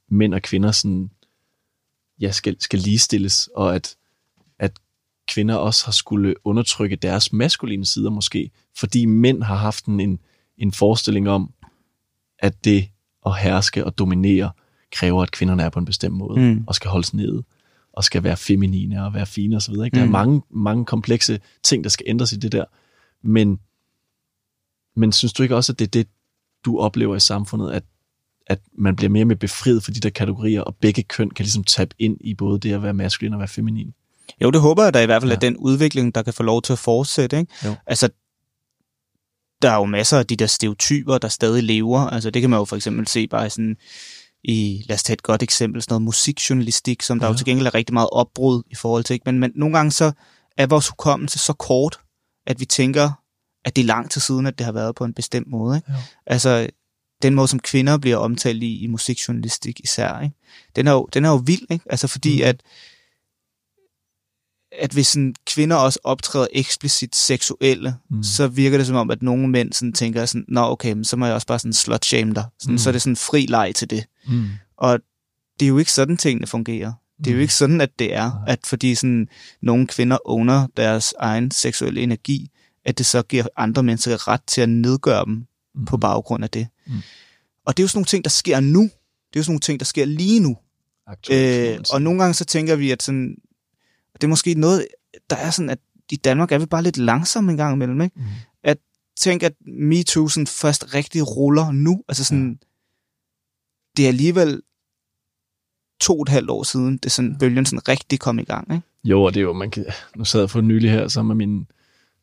mænd 0.08 0.34
og 0.34 0.42
kvinder 0.42 0.72
sådan, 0.72 1.10
ja, 2.20 2.30
skal, 2.30 2.56
skal 2.60 2.78
ligestilles, 2.78 3.48
og 3.56 3.74
at, 3.74 3.96
at 4.58 4.72
kvinder 5.28 5.54
også 5.54 5.84
har 5.84 5.92
skulle 5.92 6.34
undertrykke 6.44 6.96
deres 6.96 7.32
maskuline 7.32 7.86
sider 7.86 8.10
måske, 8.10 8.50
fordi 8.76 9.04
mænd 9.04 9.42
har 9.42 9.56
haft 9.56 9.84
en, 9.84 10.18
en 10.58 10.72
forestilling 10.72 11.28
om, 11.28 11.52
at 12.38 12.64
det 12.64 12.88
at 13.26 13.38
herske 13.38 13.84
og 13.84 13.98
dominere 13.98 14.50
kræver, 14.92 15.22
at 15.22 15.30
kvinderne 15.30 15.62
er 15.62 15.68
på 15.68 15.78
en 15.78 15.84
bestemt 15.84 16.14
måde, 16.14 16.40
mm. 16.40 16.64
og 16.66 16.74
skal 16.74 16.90
holdes 16.90 17.14
nede 17.14 17.44
og 17.96 18.04
skal 18.04 18.22
være 18.22 18.36
feminine 18.36 19.04
og 19.04 19.14
være 19.14 19.26
fine 19.26 19.56
osv. 19.56 19.72
Ikke? 19.72 19.94
Der 19.94 20.00
er 20.00 20.06
mm. 20.06 20.12
mange, 20.12 20.42
mange 20.50 20.84
komplekse 20.84 21.40
ting, 21.62 21.84
der 21.84 21.90
skal 21.90 22.04
ændres 22.08 22.32
i 22.32 22.36
det 22.36 22.52
der. 22.52 22.64
Men, 23.22 23.58
men 24.96 25.12
synes 25.12 25.32
du 25.32 25.42
ikke 25.42 25.56
også, 25.56 25.72
at 25.72 25.78
det 25.78 25.84
er 25.84 25.90
det, 25.90 26.08
du 26.64 26.78
oplever 26.78 27.16
i 27.16 27.20
samfundet, 27.20 27.72
at, 27.72 27.82
at 28.46 28.60
man 28.78 28.96
bliver 28.96 29.10
mere 29.10 29.22
og 29.22 29.26
mere 29.26 29.38
befriet 29.38 29.84
for 29.84 29.90
de 29.90 30.00
der 30.00 30.10
kategorier, 30.10 30.60
og 30.60 30.76
begge 30.76 31.02
køn 31.02 31.30
kan 31.30 31.42
ligesom 31.42 31.64
tabe 31.64 31.94
ind 31.98 32.16
i 32.20 32.34
både 32.34 32.60
det 32.60 32.72
at 32.72 32.82
være 32.82 32.94
maskulin 32.94 33.32
og 33.32 33.38
være 33.38 33.48
feminin? 33.48 33.94
Jo, 34.42 34.50
det 34.50 34.60
håber 34.60 34.84
jeg 34.84 34.94
da 34.94 35.02
i 35.02 35.06
hvert 35.06 35.22
fald, 35.22 35.30
ja. 35.32 35.36
at 35.36 35.42
den 35.42 35.56
udvikling, 35.56 36.14
der 36.14 36.22
kan 36.22 36.32
få 36.32 36.42
lov 36.42 36.62
til 36.62 36.72
at 36.72 36.78
fortsætte. 36.78 37.38
Ikke? 37.38 37.52
Jo. 37.64 37.74
Altså, 37.86 38.08
der 39.62 39.70
er 39.70 39.76
jo 39.76 39.84
masser 39.84 40.18
af 40.18 40.26
de 40.26 40.36
der 40.36 40.46
stereotyper, 40.46 41.18
der 41.18 41.28
stadig 41.28 41.62
lever. 41.62 42.00
Altså, 42.00 42.30
det 42.30 42.42
kan 42.42 42.50
man 42.50 42.58
jo 42.58 42.64
for 42.64 42.76
eksempel 42.76 43.06
se 43.06 43.26
bare 43.26 43.46
i 43.46 43.50
sådan 43.50 43.76
i, 44.44 44.84
lad 44.88 44.94
os 44.94 45.02
tage 45.02 45.14
et 45.14 45.22
godt 45.22 45.42
eksempel, 45.42 45.82
sådan 45.82 45.92
noget 45.92 46.02
musikjournalistik, 46.02 47.02
som 47.02 47.18
der 47.18 47.26
ja. 47.26 47.32
jo 47.32 47.36
til 47.36 47.46
gengæld 47.46 47.66
er 47.66 47.74
rigtig 47.74 47.94
meget 47.94 48.08
opbrud 48.12 48.62
i 48.70 48.74
forhold 48.74 49.04
til. 49.04 49.14
Ikke? 49.14 49.24
Men, 49.26 49.38
men 49.38 49.52
nogle 49.54 49.76
gange 49.76 49.92
så 49.92 50.12
er 50.56 50.66
vores 50.66 50.88
hukommelse 50.88 51.38
så 51.38 51.52
kort, 51.52 52.00
at 52.46 52.60
vi 52.60 52.64
tænker, 52.64 53.10
at 53.64 53.76
det 53.76 53.82
er 53.82 53.86
lang 53.86 54.10
tid 54.10 54.20
siden, 54.20 54.46
at 54.46 54.58
det 54.58 54.64
har 54.64 54.72
været 54.72 54.94
på 54.94 55.04
en 55.04 55.14
bestemt 55.14 55.50
måde. 55.50 55.76
Ikke? 55.76 55.92
Ja. 55.92 55.96
Altså, 56.26 56.68
den 57.22 57.34
måde, 57.34 57.48
som 57.48 57.60
kvinder 57.60 57.98
bliver 57.98 58.16
omtalt 58.16 58.62
i, 58.62 58.84
i 58.84 58.86
musikjournalistik 58.86 59.80
især, 59.80 60.20
ikke? 60.20 60.36
Den, 60.76 60.86
er 60.86 60.92
jo, 60.92 61.08
den 61.14 61.24
er 61.24 61.30
jo 61.30 61.36
vild, 61.36 61.66
ikke? 61.70 61.84
Altså 61.90 62.08
fordi, 62.08 62.42
mm. 62.42 62.48
at 62.48 62.62
at 64.78 64.92
hvis 64.92 65.06
sådan, 65.06 65.34
kvinder 65.46 65.76
også 65.76 65.98
optræder 66.04 66.46
eksplicit 66.52 67.16
seksuelle, 67.16 67.96
mm. 68.10 68.22
så 68.22 68.46
virker 68.48 68.78
det 68.78 68.86
som 68.86 68.96
om, 68.96 69.10
at 69.10 69.22
nogle 69.22 69.48
mænd 69.48 69.72
sådan, 69.72 69.92
tænker 69.92 70.26
sådan, 70.26 70.44
nå 70.48 70.60
okay, 70.60 70.92
men 70.92 71.04
så 71.04 71.16
må 71.16 71.26
jeg 71.26 71.34
også 71.34 71.46
bare 71.46 71.58
sådan 71.58 71.72
slut 71.72 72.04
shame 72.04 72.34
dig. 72.34 72.44
Sådan, 72.58 72.72
mm. 72.74 72.78
Så 72.78 72.90
er 72.90 72.92
det 72.92 73.02
sådan 73.02 73.16
fri 73.16 73.46
leg 73.46 73.72
til 73.74 73.90
det. 73.90 74.04
Mm. 74.28 74.48
Og 74.76 75.00
det 75.60 75.66
er 75.66 75.68
jo 75.68 75.78
ikke 75.78 75.92
sådan, 75.92 76.16
tingene 76.16 76.46
fungerer. 76.46 76.92
Det 77.18 77.26
er 77.26 77.30
jo 77.30 77.36
mm. 77.36 77.42
ikke 77.42 77.54
sådan, 77.54 77.80
at 77.80 77.98
det 77.98 78.14
er, 78.14 78.44
at 78.46 78.58
fordi 78.64 78.94
sådan, 78.94 79.28
nogle 79.62 79.86
kvinder 79.86 80.18
owner 80.24 80.66
deres 80.76 81.14
egen 81.18 81.50
seksuelle 81.50 82.00
energi, 82.00 82.50
at 82.84 82.98
det 82.98 83.06
så 83.06 83.22
giver 83.22 83.46
andre 83.56 83.82
mennesker 83.82 84.28
ret 84.28 84.42
til 84.46 84.60
at 84.60 84.68
nedgøre 84.68 85.24
dem 85.24 85.46
mm. 85.74 85.84
på 85.84 85.96
baggrund 85.96 86.44
af 86.44 86.50
det. 86.50 86.68
Mm. 86.86 86.92
Og 87.66 87.76
det 87.76 87.82
er 87.82 87.84
jo 87.84 87.88
sådan 87.88 87.98
nogle 87.98 88.06
ting, 88.06 88.24
der 88.24 88.30
sker 88.30 88.60
nu. 88.60 88.82
Det 88.82 89.36
er 89.36 89.40
jo 89.40 89.42
sådan 89.42 89.52
nogle 89.52 89.60
ting, 89.60 89.80
der 89.80 89.84
sker 89.84 90.04
lige 90.04 90.40
nu. 90.40 90.56
Aktuelt, 91.06 91.78
øh, 91.78 91.84
og 91.92 92.02
nogle 92.02 92.20
gange 92.20 92.34
så 92.34 92.44
tænker 92.44 92.76
vi, 92.76 92.90
at 92.90 93.02
sådan, 93.02 93.36
det 94.14 94.24
er 94.24 94.28
måske 94.28 94.54
noget, 94.54 94.86
der 95.30 95.36
er 95.36 95.50
sådan, 95.50 95.70
at 95.70 95.78
i 96.12 96.16
Danmark 96.16 96.52
er 96.52 96.58
vi 96.58 96.66
bare 96.66 96.82
lidt 96.82 96.96
langsomme 96.96 97.50
en 97.50 97.56
gang 97.56 97.74
imellem, 97.74 98.00
ikke? 98.00 98.16
Mm. 98.16 98.24
At 98.62 98.78
tænk, 99.16 99.42
at 99.42 99.52
MeToo 99.66 100.28
sådan 100.28 100.46
først 100.46 100.94
rigtig 100.94 101.36
ruller 101.36 101.72
nu. 101.72 102.02
Altså 102.08 102.24
sådan, 102.24 102.58
ja. 102.60 102.66
Det 103.96 104.04
er 104.04 104.08
alligevel 104.08 104.62
to 106.00 106.14
og 106.16 106.22
et 106.22 106.28
halvt 106.28 106.50
år 106.50 106.62
siden, 106.62 106.96
det 106.96 107.12
sådan, 107.12 107.36
bølgen 107.38 107.66
sådan 107.66 107.88
rigtig 107.88 108.20
kom 108.20 108.38
i 108.38 108.44
gang, 108.44 108.74
ikke? 108.74 108.86
Jo, 109.04 109.22
og 109.22 109.34
det 109.34 109.40
er 109.40 109.44
jo, 109.44 109.52
man 109.52 109.70
kan, 109.70 109.84
nu 110.16 110.24
sad 110.24 110.40
jeg 110.40 110.50
for 110.50 110.60
nylig 110.60 110.90
her 110.90 111.08
sammen 111.08 111.36
med 111.36 111.46
min, 111.46 111.66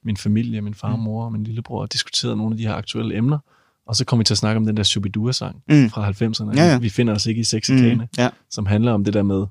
min 0.03 0.17
familie, 0.17 0.61
min 0.61 0.73
far 0.73 0.91
og 0.91 0.99
mor 0.99 1.25
og 1.25 1.31
min 1.31 1.43
lillebror, 1.43 1.81
og 1.81 1.93
diskuterede 1.93 2.37
nogle 2.37 2.53
af 2.53 2.57
de 2.57 2.67
her 2.67 2.73
aktuelle 2.73 3.15
emner, 3.15 3.39
og 3.85 3.95
så 3.95 4.05
kom 4.05 4.19
vi 4.19 4.23
til 4.23 4.33
at 4.33 4.37
snakke 4.37 4.57
om 4.57 4.65
den 4.65 4.77
der 4.77 4.83
Shubidua-sang 4.83 5.63
Mm. 5.69 5.89
fra 5.89 6.09
90'erne. 6.09 6.57
Ja, 6.57 6.71
ja. 6.71 6.77
Vi 6.77 6.89
finder 6.89 7.15
os 7.15 7.25
ikke 7.25 7.41
i 7.41 7.43
sexikane, 7.43 7.95
mm. 8.03 8.07
ja. 8.17 8.29
som 8.49 8.65
handler 8.65 8.91
om 8.91 9.03
det 9.03 9.13
der 9.13 9.23
med 9.23 9.45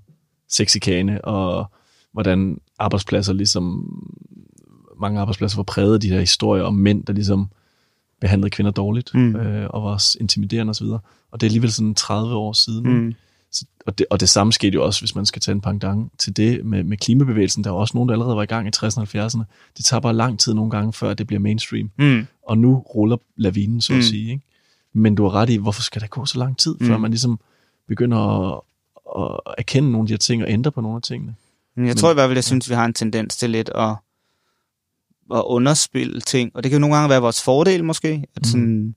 sexikane, 0.49 1.25
og 1.25 1.71
hvordan 2.12 2.59
arbejdspladser 2.79 3.33
ligesom, 3.33 3.95
mange 5.01 5.21
arbejdspladser 5.21 5.59
var 5.59 5.62
præget 5.62 5.95
af 5.95 6.01
de 6.01 6.09
her 6.09 6.21
historier 6.21 6.62
om 6.64 6.75
mænd, 6.75 7.05
der 7.05 7.12
ligesom 7.12 7.49
behandlede 8.21 8.51
kvinder 8.51 8.73
dårligt, 8.73 9.14
Mm. 9.14 9.37
øh, 9.37 9.66
og 9.71 9.83
var 9.83 10.16
intimiderende 10.21 10.71
osv. 10.71 10.87
Og 10.87 11.01
det 11.41 11.43
er 11.43 11.49
alligevel 11.49 11.73
sådan 11.73 11.95
30 11.95 12.35
år 12.35 12.53
siden. 12.53 12.93
Mm. 13.05 13.14
Så, 13.53 13.64
og, 13.87 13.99
det, 13.99 14.07
og 14.11 14.21
det 14.21 14.29
samme 14.29 14.53
skete 14.53 14.75
jo 14.75 14.85
også, 14.85 15.01
hvis 15.01 15.14
man 15.14 15.27
skal 15.27 15.43
tage 15.43 15.53
en 15.55 15.61
pendant 15.61 16.12
til 16.18 16.37
det 16.37 16.64
med, 16.64 16.83
med 16.85 16.97
klimabevægelsen. 16.97 17.64
Der 17.64 17.71
var 17.71 17.79
også 17.79 17.97
nogen, 17.97 18.09
der 18.09 18.14
allerede 18.14 18.37
var 18.37 18.43
i 18.43 18.47
gang 18.47 18.66
i 18.68 18.71
60'erne 18.77 19.01
og 19.01 19.27
70'erne. 19.27 19.43
Det 19.77 19.85
tager 19.85 20.01
bare 20.01 20.14
lang 20.14 20.39
tid 20.41 20.55
nogle 20.55 20.71
gange, 20.71 20.93
før 20.93 21.14
det 21.14 21.27
bliver 21.27 21.41
mainstream. 21.41 21.91
Mm. 21.99 22.27
Og 22.49 22.59
nu 22.59 22.79
ruller 22.79 23.16
lavinen, 23.37 23.81
så 23.81 23.93
at 23.93 23.97
Mm. 23.97 24.03
sige. 24.03 24.31
Ikke? 24.31 24.43
Men 24.93 25.14
du 25.14 25.23
har 25.23 25.35
ret 25.35 25.51
i, 25.51 25.57
hvorfor 25.57 25.83
skal 25.83 26.01
der 26.03 26.07
gå 26.07 26.27
så 26.27 26.39
lang 26.39 26.59
tid, 26.59 26.75
før 26.83 26.97
Mm. 26.97 27.01
man 27.03 27.11
ligesom 27.11 27.39
begynder 27.89 28.18
at, 28.18 28.61
at 29.18 29.41
erkende 29.59 29.91
nogle 29.91 30.05
af 30.05 30.07
de 30.07 30.12
her 30.12 30.18
ting 30.18 30.43
og 30.43 30.51
ændre 30.51 30.73
på 30.73 30.81
nogle 30.81 30.97
af 30.97 31.03
tingene? 31.03 31.35
Jeg 31.77 31.85
Men- 31.85 31.97
tror 31.97 32.11
i 32.11 32.14
hvert 32.14 32.29
fald, 32.29 32.37
jeg 32.37 32.45
synes, 32.45 32.68
vi 32.71 32.75
har 32.75 32.85
en 32.85 32.93
tendens 32.95 33.37
til 33.37 33.51
lidt 33.51 33.71
at, 33.75 33.95
at 35.35 35.43
underspille 35.47 36.20
ting. 36.20 36.51
Og 36.55 36.62
det 36.62 36.70
kan 36.70 36.76
jo 36.76 36.81
nogle 36.81 36.97
gange 36.97 37.11
være 37.11 37.20
vores 37.20 37.43
fordel 37.43 37.85
måske. 37.85 38.24
At 38.37 38.43
Mm. 38.43 38.45
sådan, 38.45 38.95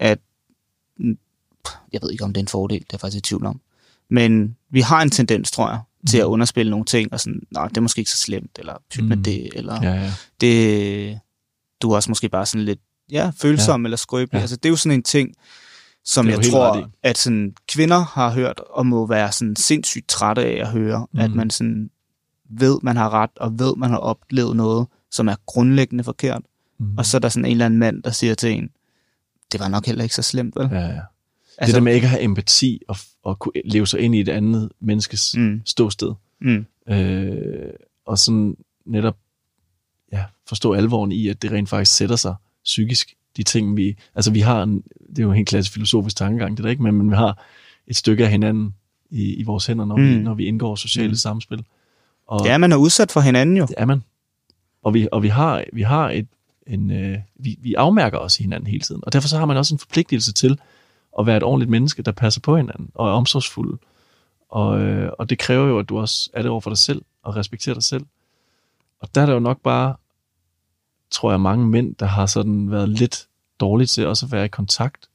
at, 0.00 0.18
jeg 1.92 2.00
ved 2.02 2.10
ikke, 2.10 2.24
om 2.24 2.32
det 2.32 2.40
er 2.40 2.44
en 2.44 2.48
fordel, 2.48 2.78
det 2.78 2.84
er 2.84 2.88
jeg 2.92 3.00
faktisk 3.00 3.18
i 3.18 3.28
tvivl 3.28 3.46
om. 3.46 3.60
Men 4.10 4.56
vi 4.70 4.80
har 4.80 5.02
en 5.02 5.10
tendens, 5.10 5.50
tror 5.50 5.70
jeg, 5.70 5.80
til 6.08 6.18
at 6.18 6.26
Mm. 6.26 6.32
underspille 6.32 6.70
nogle 6.70 6.84
ting, 6.84 7.12
og 7.12 7.20
sådan, 7.20 7.40
nej, 7.50 7.68
det 7.68 7.76
er 7.76 7.80
måske 7.80 7.98
ikke 7.98 8.10
så 8.10 8.16
slemt, 8.16 8.58
eller 8.58 8.74
pyt 8.90 9.04
med 9.04 9.16
Mm. 9.16 9.22
det, 9.22 9.48
eller 9.54 9.78
Ja, 9.82 9.92
ja. 9.94 10.12
det, 10.40 11.20
du 11.82 11.90
er 11.90 11.96
også 11.96 12.10
måske 12.10 12.28
bare 12.28 12.46
sådan 12.46 12.64
lidt 12.64 12.80
ja, 13.10 13.32
følsom 13.36 13.82
ja. 13.82 13.86
eller 13.86 13.96
skrøbelig. 13.96 14.38
Ja. 14.38 14.40
Altså, 14.40 14.56
det 14.56 14.64
er 14.64 14.70
jo 14.70 14.76
sådan 14.76 14.98
en 14.98 15.02
ting, 15.02 15.34
som 16.04 16.28
jeg 16.28 16.44
tror, 16.44 16.90
at 17.02 17.18
sådan, 17.18 17.54
kvinder 17.68 17.98
har 17.98 18.30
hørt, 18.32 18.60
og 18.70 18.86
må 18.86 19.06
være 19.06 19.32
sådan 19.32 19.56
sindssygt 19.56 20.08
trætte 20.08 20.42
af 20.44 20.60
at 20.60 20.68
høre, 20.68 21.06
mm. 21.12 21.20
at 21.20 21.30
man 21.34 21.50
sådan 21.50 21.90
ved, 22.50 22.78
man 22.82 22.96
har 22.96 23.10
ret, 23.10 23.30
og 23.36 23.58
ved, 23.58 23.76
man 23.76 23.90
har 23.90 23.98
oplevet 23.98 24.56
noget, 24.56 24.86
som 25.10 25.28
er 25.28 25.34
grundlæggende 25.46 26.04
forkert. 26.04 26.42
Mm. 26.78 26.98
Og 26.98 27.06
så 27.06 27.16
er 27.16 27.18
der 27.18 27.28
sådan 27.28 27.44
en 27.44 27.50
eller 27.50 27.66
anden 27.66 27.78
mand, 27.78 28.02
der 28.02 28.10
siger 28.10 28.34
til 28.34 28.52
en, 28.52 28.70
det 29.52 29.60
var 29.60 29.68
nok 29.68 29.86
heller 29.86 30.02
ikke 30.02 30.14
så 30.14 30.22
slemt, 30.22 30.56
vel? 30.56 30.68
Ja, 30.72 30.80
ja. 30.80 31.00
Altså, 31.58 31.66
det 31.66 31.74
der 31.74 31.80
med 31.80 31.94
ikke 31.94 32.04
at 32.04 32.10
have 32.10 32.22
empati 32.22 32.82
og, 32.88 32.96
og 33.22 33.38
kunne 33.38 33.52
leve 33.64 33.86
sig 33.86 34.00
ind 34.00 34.14
i 34.14 34.20
et 34.20 34.28
andet 34.28 34.72
menneskes 34.80 35.36
mm. 35.36 35.62
Ståsted. 35.64 36.14
mm, 36.40 36.66
Øh, 36.88 37.70
og 38.06 38.18
sådan 38.18 38.56
netop 38.86 39.16
ja, 40.12 40.24
forstå 40.48 40.74
alvoren 40.74 41.12
i, 41.12 41.28
at 41.28 41.42
det 41.42 41.52
rent 41.52 41.68
faktisk 41.68 41.96
sætter 41.96 42.16
sig 42.16 42.34
psykisk. 42.64 43.14
De 43.36 43.42
ting, 43.42 43.76
vi... 43.76 43.96
Altså, 44.14 44.30
vi 44.30 44.40
har 44.40 44.62
en... 44.62 44.82
Det 45.10 45.18
er 45.18 45.22
jo 45.22 45.30
en 45.30 45.36
helt 45.36 45.48
klassisk 45.48 45.72
filosofisk 45.72 46.16
tankegang, 46.16 46.56
det 46.56 46.64
der 46.64 46.70
ikke, 46.70 46.82
men, 46.82 46.94
men 46.94 47.10
vi 47.10 47.16
har 47.16 47.44
et 47.86 47.96
stykke 47.96 48.24
af 48.24 48.30
hinanden 48.30 48.74
i, 49.10 49.34
i 49.34 49.42
vores 49.42 49.66
hænder, 49.66 49.84
når, 49.84 49.96
mm. 49.96 50.08
vi, 50.08 50.18
når 50.18 50.34
vi 50.34 50.44
indgår 50.44 50.74
sociale 50.74 51.08
mm. 51.08 51.14
Samspil. 51.14 51.64
Og 52.26 52.46
ja, 52.46 52.58
man 52.58 52.72
er 52.72 52.76
udsat 52.76 53.12
for 53.12 53.20
hinanden 53.20 53.56
jo. 53.56 53.66
det 53.66 53.74
er 53.78 53.84
man. 53.84 54.02
Og 54.82 54.94
vi, 54.94 55.08
og 55.12 55.22
vi 55.22 55.28
har, 55.28 55.64
vi 55.72 55.82
har 55.82 56.10
et, 56.10 56.26
en, 56.66 56.90
øh, 56.90 57.18
vi, 57.34 57.58
vi 57.62 57.74
afmærker 57.74 58.18
os 58.18 58.36
hinanden 58.36 58.66
hele 58.66 58.80
tiden. 58.80 59.00
Og 59.06 59.12
derfor 59.12 59.28
så 59.28 59.38
har 59.38 59.46
man 59.46 59.56
også 59.56 59.74
en 59.74 59.78
forpligtelse 59.78 60.32
til 60.32 60.60
at 61.18 61.26
være 61.26 61.36
et 61.36 61.42
ordentligt 61.42 61.70
menneske, 61.70 62.02
der 62.02 62.12
passer 62.12 62.40
på 62.40 62.56
hinanden 62.56 62.90
og 62.94 63.08
er 63.08 63.12
omsorgsfuld. 63.12 63.78
Og, 64.50 64.80
øh, 64.80 65.12
og 65.18 65.30
det 65.30 65.38
kræver 65.38 65.66
jo, 65.66 65.78
at 65.78 65.88
du 65.88 65.98
også 65.98 66.30
er 66.34 66.42
det 66.42 66.50
over 66.50 66.60
for 66.60 66.70
dig 66.70 66.78
selv 66.78 67.02
og 67.22 67.36
respekterer 67.36 67.74
dig 67.74 67.82
selv. 67.82 68.06
Og 69.00 69.14
der 69.14 69.22
er 69.22 69.26
der 69.26 69.32
jo 69.32 69.38
nok 69.40 69.60
bare, 69.60 69.94
tror 71.10 71.30
jeg, 71.30 71.40
mange 71.40 71.66
mænd, 71.66 71.94
der 71.94 72.06
har 72.06 72.26
sådan 72.26 72.70
været 72.70 72.88
lidt 72.88 73.26
dårlige 73.60 73.86
til 73.86 74.06
også 74.06 74.26
at 74.26 74.32
være 74.32 74.44
i 74.44 74.48
kontakt 74.48 75.08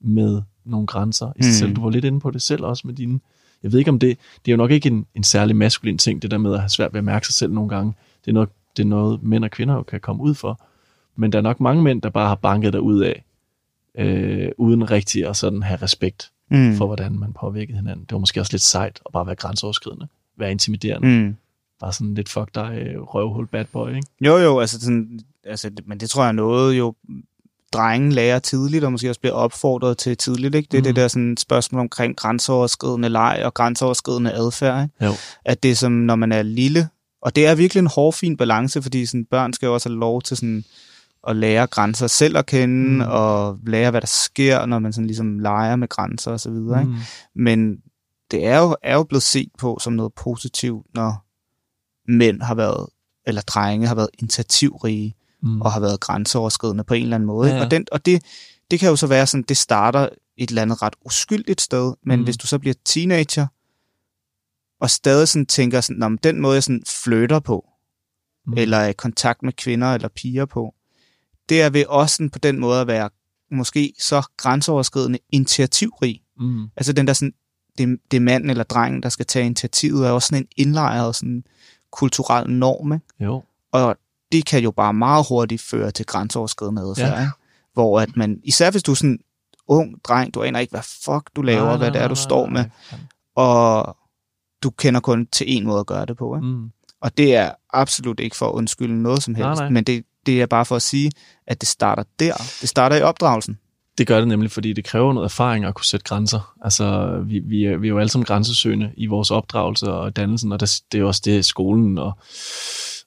med 0.00 0.42
nogle 0.64 0.86
grænser 0.86 1.32
i 1.36 1.42
sig 1.42 1.50
Mm. 1.50 1.54
selv. 1.54 1.76
Du 1.76 1.82
var 1.82 1.90
lidt 1.90 2.04
inde 2.04 2.20
på 2.20 2.30
det 2.30 2.42
selv 2.42 2.64
også 2.64 2.86
med 2.86 2.94
dine... 2.94 3.20
Jeg 3.62 3.72
ved 3.72 3.78
ikke 3.78 3.90
om 3.90 3.98
det... 3.98 4.18
Det 4.44 4.50
er 4.50 4.52
jo 4.52 4.56
nok 4.56 4.70
ikke 4.70 4.86
en, 4.86 5.06
en 5.14 5.24
særlig 5.24 5.56
maskulin 5.56 5.98
ting, 5.98 6.22
det 6.22 6.30
der 6.30 6.38
med 6.38 6.52
at 6.54 6.60
have 6.60 6.68
svært 6.68 6.92
ved 6.92 6.98
at 6.98 7.04
mærke 7.04 7.26
sig 7.26 7.34
selv 7.34 7.52
nogle 7.52 7.68
gange. 7.68 7.94
Det 8.24 8.30
er 8.30 8.32
noget, 8.34 8.48
det 8.78 8.84
er 8.84 8.88
noget 8.88 9.22
mænd 9.22 9.44
og 9.44 9.50
kvinder 9.50 9.74
jo 9.74 9.82
kan 9.82 10.00
komme 10.00 10.22
ud 10.22 10.34
for. 10.34 10.60
Men 11.16 11.32
der 11.32 11.38
er 11.38 11.42
nok 11.42 11.60
mange 11.60 11.82
mænd, 11.82 12.02
der 12.02 12.10
bare 12.10 12.28
har 12.28 12.34
banket 12.34 12.72
dig 12.72 12.80
ud 12.80 13.00
af, 13.00 13.24
øh, 13.98 14.48
uden 14.58 14.90
rigtig 14.90 15.26
at 15.28 15.36
sådan 15.36 15.62
have 15.62 15.82
respekt 15.82 16.30
Mm. 16.50 16.76
for, 16.76 16.86
hvordan 16.86 17.18
man 17.18 17.32
påvirker 17.32 17.74
hinanden. 17.74 18.04
Det 18.04 18.12
var 18.12 18.18
måske 18.18 18.40
også 18.40 18.52
lidt 18.52 18.62
sejt 18.62 19.00
at 19.06 19.12
bare 19.12 19.26
være 19.26 19.34
grænseoverskridende. 19.34 20.08
Være 20.36 20.50
intimiderende. 20.50 21.08
Mm. 21.08 21.36
Bare 21.80 21.92
sådan 21.92 22.14
lidt 22.14 22.28
fuck 22.28 22.54
dig, 22.54 22.94
røvhul 22.98 23.46
bad 23.46 23.64
boy, 23.64 23.88
ikke? 23.88 24.06
Jo, 24.20 24.36
jo, 24.36 24.60
altså, 24.60 24.80
sådan, 24.80 25.20
altså 25.44 25.70
men 25.86 26.00
det 26.00 26.10
tror 26.10 26.22
jeg 26.22 26.28
er 26.28 26.32
noget, 26.32 26.78
jo 26.78 26.94
drengen 27.72 28.12
lærer 28.12 28.38
tidligt, 28.38 28.84
og 28.84 28.92
måske 28.92 29.08
også 29.08 29.20
bliver 29.20 29.34
opfordret 29.34 29.98
til 29.98 30.16
tidligt. 30.16 30.54
Ikke? 30.54 30.68
Det 30.70 30.78
er 30.78 30.80
mm. 30.80 30.84
det 30.84 30.96
der 30.96 31.08
sådan, 31.08 31.36
spørgsmål 31.36 31.80
omkring 31.80 32.16
grænseoverskridende 32.16 33.08
leg 33.08 33.42
og 33.44 33.54
grænseoverskridende 33.54 34.32
adfærd. 34.32 34.82
Ikke? 34.82 35.04
Jo. 35.04 35.12
At 35.44 35.62
det 35.62 35.70
er 35.70 35.74
som, 35.74 35.92
når 35.92 36.16
man 36.16 36.32
er 36.32 36.42
lille, 36.42 36.88
og 37.22 37.36
det 37.36 37.46
er 37.46 37.54
virkelig 37.54 37.80
en 37.80 37.86
hårfin 37.94 38.36
balance, 38.36 38.82
fordi 38.82 39.06
sådan, 39.06 39.24
børn 39.24 39.52
skal 39.52 39.66
jo 39.66 39.74
også 39.74 39.88
have 39.88 39.98
lov 39.98 40.22
til 40.22 40.36
sådan, 40.36 40.64
at 41.28 41.36
lære 41.36 41.66
grænser 41.66 42.06
selv 42.06 42.36
at 42.36 42.46
kende, 42.46 42.94
Mm. 42.94 43.00
og 43.10 43.58
lære, 43.66 43.90
hvad 43.90 44.00
der 44.00 44.06
sker, 44.06 44.66
når 44.66 44.78
man 44.78 44.92
sådan 44.92 45.06
ligesom 45.06 45.38
leger 45.38 45.76
med 45.76 45.88
grænser 45.88 46.30
osv. 46.32 46.50
Mm. 46.52 46.74
Mm. 46.80 46.94
Men 47.34 47.76
det 48.30 48.46
er 48.46 48.58
jo, 48.58 48.76
er 48.82 48.94
jo 48.94 49.02
blevet 49.02 49.22
set 49.22 49.48
på 49.58 49.78
som 49.82 49.92
noget 49.92 50.12
positivt, 50.14 50.86
når 50.94 51.24
mænd 52.12 52.42
har 52.42 52.54
været, 52.54 52.86
eller 53.26 53.40
drenge 53.42 53.86
har 53.86 53.94
været 53.94 54.08
initiativrige, 54.18 55.14
Mm. 55.42 55.60
og 55.60 55.72
har 55.72 55.80
været 55.80 56.00
grænseoverskridende 56.00 56.84
på 56.84 56.94
en 56.94 57.02
eller 57.02 57.14
anden 57.16 57.26
måde. 57.26 57.50
Ja, 57.50 57.56
Ja. 57.56 57.64
Og, 57.64 57.70
den, 57.70 57.86
og 57.92 58.06
det, 58.06 58.22
det 58.70 58.80
kan 58.80 58.88
jo 58.88 58.96
så 58.96 59.06
være 59.06 59.26
sådan, 59.26 59.44
det 59.48 59.56
starter 59.56 60.08
et 60.36 60.48
eller 60.48 60.62
andet 60.62 60.82
ret 60.82 60.94
uskyldigt 61.06 61.60
sted, 61.60 61.94
men 62.06 62.18
mm. 62.18 62.24
hvis 62.24 62.36
du 62.36 62.46
så 62.46 62.58
bliver 62.58 62.74
teenager, 62.84 63.46
og 64.80 64.90
stadig 64.90 65.28
sådan 65.28 65.46
tænker 65.46 65.80
sådan, 65.80 65.96
"Nå, 66.00 66.08
men 66.08 66.18
den 66.22 66.40
måde, 66.40 66.54
jeg 66.54 66.62
sådan 66.62 66.82
flytter 67.04 67.40
på, 67.40 67.64
Mm. 68.46 68.54
eller 68.56 68.76
er 68.76 68.88
i 68.88 68.92
kontakt 68.92 69.42
med 69.42 69.52
kvinder 69.52 69.94
eller 69.94 70.08
piger 70.08 70.44
på, 70.44 70.74
det 71.48 71.62
er 71.62 71.70
ved 71.70 71.84
også 71.86 72.16
sådan 72.16 72.30
på 72.30 72.38
den 72.38 72.60
måde 72.60 72.80
at 72.80 72.86
være 72.86 73.10
måske 73.50 73.92
så 74.00 74.22
grænseoverskridende 74.36 75.18
initiativrig. 75.32 76.22
Mm. 76.40 76.66
Altså 76.76 76.92
den 76.92 77.06
der 77.06 77.12
sådan, 77.12 77.34
det, 77.78 77.98
det 78.10 78.16
er 78.16 78.20
manden 78.20 78.50
eller 78.50 78.64
drengen, 78.64 79.02
der 79.02 79.08
skal 79.08 79.26
tage 79.26 79.46
initiativet, 79.46 80.06
er 80.06 80.10
også 80.10 80.26
sådan 80.26 80.42
en 80.42 80.48
indlejret 80.56 81.16
sådan 81.16 81.44
kulturel 81.92 82.50
norm, 82.50 82.92
ikke? 82.92 83.06
Jo. 83.20 83.42
Og 83.72 83.96
det 84.32 84.46
kan 84.46 84.62
jo 84.62 84.70
bare 84.70 84.94
meget 84.94 85.26
hurtigt 85.28 85.62
føre 85.62 85.90
til 85.90 86.06
grænseoverskridende 86.06 86.82
adfærd, 86.82 87.18
Ja. 87.20 87.28
hvor 87.72 88.00
at 88.00 88.16
man, 88.16 88.40
især 88.44 88.70
hvis 88.70 88.82
du 88.82 88.90
er 88.90 88.94
sådan 88.96 89.18
ung 89.68 90.04
dreng, 90.04 90.34
du 90.34 90.42
aner 90.42 90.58
ikke, 90.60 90.70
hvad 90.70 90.82
fuck 91.04 91.30
du 91.36 91.42
laver, 91.42 91.64
Nej, 91.64 91.76
hvad 91.76 91.86
nej, 91.86 91.92
det 91.92 92.02
er, 92.02 92.08
du 92.08 92.14
nej, 92.14 92.22
står 92.22 92.46
nej. 92.46 92.52
med, 92.62 92.70
og 93.34 93.96
du 94.62 94.70
kender 94.70 95.00
kun 95.00 95.26
til 95.26 95.56
en 95.56 95.64
måde 95.64 95.80
at 95.80 95.86
gøre 95.86 96.06
det 96.06 96.16
på. 96.16 96.36
Ikke? 96.36 96.46
Mm. 96.46 96.70
Og 97.00 97.18
det 97.18 97.34
er 97.34 97.50
absolut 97.72 98.20
ikke 98.20 98.36
for 98.36 98.48
at 98.48 98.52
undskylde 98.52 99.02
noget 99.02 99.22
som 99.22 99.34
helst, 99.34 99.46
Nej, 99.46 99.54
nej. 99.54 99.68
men 99.70 99.84
det, 99.84 100.04
det 100.26 100.42
er 100.42 100.46
bare 100.46 100.64
for 100.64 100.76
at 100.76 100.82
sige, 100.82 101.10
at 101.46 101.60
det 101.60 101.68
starter 101.68 102.02
der. 102.18 102.34
Det 102.60 102.68
starter 102.68 102.96
i 102.96 103.02
opdragelsen. 103.02 103.58
Det 103.98 104.06
gør 104.06 104.18
det 104.18 104.28
nemlig, 104.28 104.50
fordi 104.50 104.72
det 104.72 104.84
kræver 104.84 105.12
noget 105.12 105.24
erfaring 105.24 105.64
at 105.64 105.74
kunne 105.74 105.84
sætte 105.84 106.04
grænser. 106.04 106.54
Altså, 106.64 107.18
vi, 107.26 107.38
vi, 107.38 107.64
er, 107.64 107.76
vi 107.76 107.86
er 107.86 107.88
jo 107.88 107.98
alle 107.98 108.10
sammen 108.10 108.24
grænsesøgende 108.24 108.90
i 108.96 109.06
vores 109.06 109.30
opdragelse 109.30 109.92
og 109.92 110.16
dannelsen, 110.16 110.52
og 110.52 110.60
det, 110.60 110.80
det 110.92 110.98
er 110.98 111.02
jo 111.02 111.06
også 111.06 111.22
det, 111.24 111.44
skolen 111.44 111.98
og, 111.98 112.12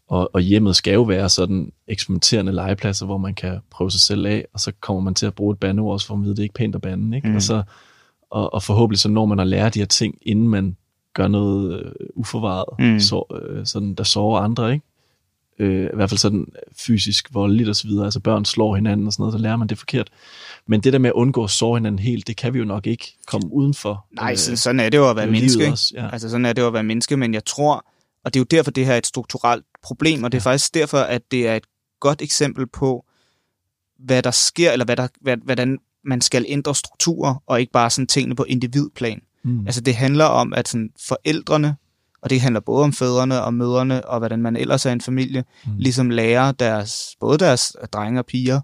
og, 0.10 0.30
og 0.34 0.42
hjemmet 0.42 0.76
skal 0.76 0.94
jo 0.94 1.02
være 1.02 1.30
sådan 1.30 1.72
eksperimenterende 1.88 2.52
legepladser, 2.52 3.06
hvor 3.06 3.18
man 3.18 3.36
kan 3.36 3.60
prøve 3.72 3.92
sig 3.92 4.00
selv 4.02 4.26
af, 4.26 4.46
og 4.54 4.60
så 4.60 4.72
kommer 4.82 5.02
man 5.02 5.16
til 5.16 5.26
at 5.26 5.34
bruge 5.34 5.54
et 5.54 5.60
bandeord, 5.60 5.94
også 5.94 6.08
for 6.08 6.14
at 6.14 6.22
vide, 6.22 6.32
det 6.32 6.40
er 6.40 6.44
ikke 6.44 6.54
pænt 6.54 6.76
at 6.76 6.82
bande. 6.82 7.18
Ikke? 7.18 7.30
Mm. 7.30 7.36
Og, 7.36 7.42
så, 7.42 7.64
og, 8.32 8.54
og 8.54 8.64
forhåbentlig 8.64 9.00
så 9.00 9.10
når 9.10 9.26
man 9.26 9.40
at 9.40 9.48
lære 9.48 9.70
de 9.70 9.80
her 9.80 9.86
ting, 9.86 10.16
inden 10.22 10.48
man 10.48 10.78
gør 11.14 11.28
noget 11.28 11.80
øh, 11.86 11.92
uforvaret, 12.16 12.66
Mm. 12.94 13.00
så, 13.00 13.24
øh, 13.42 13.66
sådan, 13.66 13.94
der 13.96 14.04
sårer 14.04 14.42
andre, 14.42 14.74
ikke? 14.74 14.86
Øh, 15.60 15.84
I 15.94 15.96
hvert 15.96 16.10
fald 16.10 16.18
sådan 16.18 16.46
fysisk 16.86 17.34
voldeligt 17.34 17.70
og 17.70 17.76
så 17.76 17.88
videre. 17.88 18.06
Altså 18.06 18.20
børn 18.20 18.46
slår 18.46 18.76
hinanden 18.76 19.08
og 19.08 19.14
sådan 19.14 19.22
noget, 19.22 19.34
så 19.34 19.38
lærer 19.40 19.56
man 19.56 19.68
det 19.68 19.78
forkert. 19.78 20.10
Men 20.68 20.82
det 20.82 20.94
der 20.94 21.00
med 21.00 21.10
at 21.10 21.14
undgå 21.14 21.44
at 21.44 21.50
såre 21.50 21.78
hinanden 21.78 22.00
helt, 22.00 22.28
det 22.28 22.38
kan 22.38 22.54
vi 22.54 22.60
jo 22.60 22.66
nok 22.66 22.88
ikke 22.88 23.18
komme 23.28 23.54
udenfor. 23.54 24.06
Nej, 24.12 24.32
Øh, 24.32 24.38
så, 24.38 24.56
sådan 24.56 24.80
er 24.80 24.90
det 24.90 24.98
jo 24.98 25.10
at 25.10 25.16
være 25.16 25.28
menneske. 25.28 25.68
også, 25.72 25.94
ja. 25.98 26.10
Altså 26.12 26.30
sådan 26.30 26.46
er 26.46 26.54
det 26.54 26.62
jo 26.62 26.68
at 26.68 26.74
være 26.74 26.84
menneske, 26.84 27.18
men 27.18 27.34
jeg 27.34 27.46
tror, 27.46 27.86
og 28.26 28.34
det 28.34 28.40
er 28.40 28.42
jo 28.42 28.46
derfor, 28.58 28.72
det 28.72 28.86
her 28.86 28.94
er 28.94 28.98
et 28.98 29.08
strukturelt 29.08 29.66
problem, 29.84 30.24
og 30.24 30.32
det 30.32 30.38
er 30.38 30.42
Ja. 30.50 30.52
faktisk 30.52 30.74
derfor, 30.74 30.98
at 30.98 31.22
det 31.32 31.48
er 31.48 31.56
et 31.56 31.64
godt 32.00 32.22
eksempel 32.22 32.68
på, 32.68 33.06
hvad 34.00 34.24
der 34.24 34.32
sker, 34.32 34.72
eller 34.72 34.86
hvad 34.86 34.96
der, 34.98 35.08
hvad, 35.22 35.38
hvordan 35.38 35.78
man 36.06 36.22
skal 36.22 36.46
ændre 36.48 36.76
strukturer, 36.76 37.36
og 37.46 37.60
ikke 37.60 37.72
bare 37.72 37.90
sådan 37.90 38.08
tingene 38.08 38.36
på 38.36 38.44
individplan. 38.44 39.22
Mm. 39.44 39.66
Altså 39.66 39.82
det 39.82 39.96
handler 39.96 40.26
om, 40.26 40.54
at 40.54 40.68
sådan 40.68 40.90
forældrene 41.08 41.76
Og 42.22 42.30
det 42.30 42.42
handler 42.42 42.60
både 42.60 42.84
om 42.84 42.94
fædrene 42.94 43.42
og 43.42 43.54
mødrene, 43.54 44.06
og 44.06 44.20
hvordan 44.20 44.42
man 44.42 44.56
ellers 44.56 44.86
er 44.86 44.92
en 44.92 45.02
familie, 45.02 45.44
mm. 45.66 45.72
ligesom 45.78 46.10
lærer 46.10 46.52
deres, 46.52 47.16
både 47.20 47.38
deres 47.38 47.76
drenge 47.94 48.20
og 48.20 48.26
piger, 48.26 48.62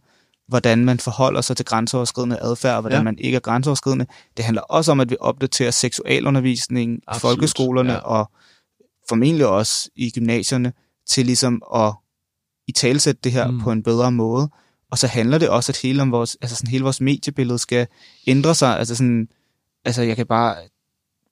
hvordan 0.47 0.86
man 0.86 0.99
forholder 0.99 1.41
sig 1.41 1.57
til 1.57 1.65
grænseoverskridende 1.65 2.39
adfærd, 2.41 2.75
og 2.75 2.82
hvordan 2.82 2.99
ja. 2.99 3.03
man 3.03 3.17
ikke 3.17 3.36
er 3.36 3.39
grænseoverskridende. 3.39 4.05
Det 4.38 4.45
handler 4.45 4.61
også 4.61 4.91
om, 4.91 4.99
at 4.99 5.09
vi 5.09 5.15
opdaterer 5.19 5.71
seksualundervisning 5.71 6.97
i 6.97 7.19
folkeskolerne, 7.19 7.93
ja. 7.93 7.99
og 7.99 8.32
formentlig 9.09 9.45
også 9.47 9.89
i 9.95 10.11
gymnasierne, 10.11 10.73
til 11.09 11.25
ligesom 11.25 11.61
at 11.75 11.93
i 12.67 12.71
talsætte 12.71 13.21
det 13.23 13.32
her 13.32 13.51
mm. 13.51 13.59
på 13.59 13.71
en 13.71 13.84
bedre 13.84 14.11
måde. 14.11 14.49
Og 14.91 14.97
så 14.97 15.07
handler 15.07 15.38
det 15.38 15.49
også, 15.49 15.71
at 15.71 15.78
hele, 15.78 16.01
om 16.01 16.11
vores, 16.11 16.38
altså 16.41 16.55
sådan, 16.55 16.69
hele 16.69 16.84
vores 16.84 17.01
mediebillede 17.01 17.59
skal 17.59 17.88
ændre 18.28 18.55
sig. 18.55 18.80
Altså, 18.80 18.95
sådan, 18.95 19.28
altså 19.86 20.01
jeg 20.01 20.15
kan 20.15 20.25
bare 20.25 20.55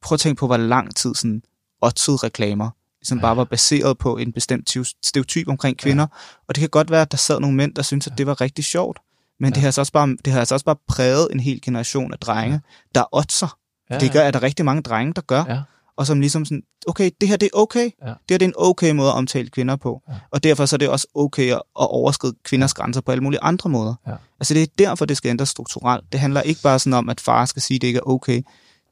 prøve 0.01 0.15
at 0.15 0.19
tænke 0.19 0.39
på, 0.39 0.47
hvor 0.47 0.57
lang 0.57 0.95
tid 0.95 1.15
sådan 1.15 1.41
reklamer 1.83 2.69
som 3.05 3.17
ja. 3.17 3.21
bare 3.21 3.37
var 3.37 3.43
baseret 3.43 3.97
på 3.97 4.17
en 4.17 4.31
bestemt 4.31 4.77
stereotyp 5.03 5.47
omkring 5.47 5.77
kvinder. 5.77 6.03
Ja. 6.03 6.41
Og 6.47 6.55
det 6.55 6.59
kan 6.59 6.69
godt 6.69 6.91
være, 6.91 7.01
at 7.01 7.11
der 7.11 7.17
sad 7.17 7.39
nogle 7.39 7.55
mænd, 7.55 7.75
der 7.75 7.81
syntes, 7.81 8.07
at 8.07 8.17
det 8.17 8.27
var 8.27 8.41
rigtig 8.41 8.65
sjovt. 8.65 8.99
Men 9.39 9.49
ja. 9.49 9.53
det, 9.53 9.61
har 9.61 9.67
altså 9.67 9.81
også 9.81 9.91
bare, 9.91 10.17
det 10.25 10.33
har 10.33 10.39
altså 10.39 10.55
også 10.55 10.65
bare 10.65 10.75
præget 10.87 11.27
en 11.31 11.39
hel 11.39 11.61
generation 11.61 12.13
af 12.13 12.19
drenge, 12.19 12.53
ja. 12.53 12.59
der 12.99 13.03
otter. 13.11 13.57
Ja, 13.89 13.95
ja. 13.95 13.99
Det 13.99 14.11
gør, 14.11 14.21
at 14.21 14.33
der 14.33 14.39
er 14.39 14.43
rigtig 14.43 14.65
mange 14.65 14.81
drenge, 14.81 15.13
der 15.13 15.21
gør. 15.21 15.43
Ja. 15.47 15.61
Og 15.97 16.07
som 16.07 16.19
ligesom 16.19 16.45
sådan, 16.45 16.63
okay, 16.87 17.11
det 17.21 17.29
her 17.29 17.37
det 17.37 17.45
er 17.45 17.57
okay. 17.57 17.89
Ja. 18.01 18.07
Det 18.07 18.31
her 18.31 18.37
det 18.37 18.41
er 18.41 18.49
en 18.49 18.53
okay 18.57 18.91
måde 18.91 19.09
at 19.09 19.15
omtale 19.15 19.49
kvinder 19.49 19.75
på. 19.75 20.01
Ja. 20.09 20.13
Og 20.31 20.43
derfor 20.43 20.65
så 20.65 20.75
er 20.75 20.77
det 20.77 20.89
også 20.89 21.07
okay 21.15 21.51
at, 21.51 21.61
overskride 21.75 22.33
kvinders 22.43 22.73
grænser 22.73 23.01
på 23.01 23.11
alle 23.11 23.23
mulige 23.23 23.39
andre 23.41 23.69
måder. 23.69 23.95
Ja. 24.07 24.13
Altså 24.39 24.53
det 24.53 24.63
er 24.63 24.67
derfor, 24.77 25.05
det 25.05 25.17
skal 25.17 25.29
ændres 25.29 25.49
strukturelt. 25.49 26.03
Det 26.11 26.19
handler 26.19 26.41
ikke 26.41 26.61
bare 26.61 26.79
sådan 26.79 26.93
om, 26.93 27.09
at 27.09 27.21
far 27.21 27.45
skal 27.45 27.61
sige, 27.61 27.75
at 27.75 27.81
det 27.81 27.87
ikke 27.87 27.97
er 27.97 28.09
okay 28.09 28.41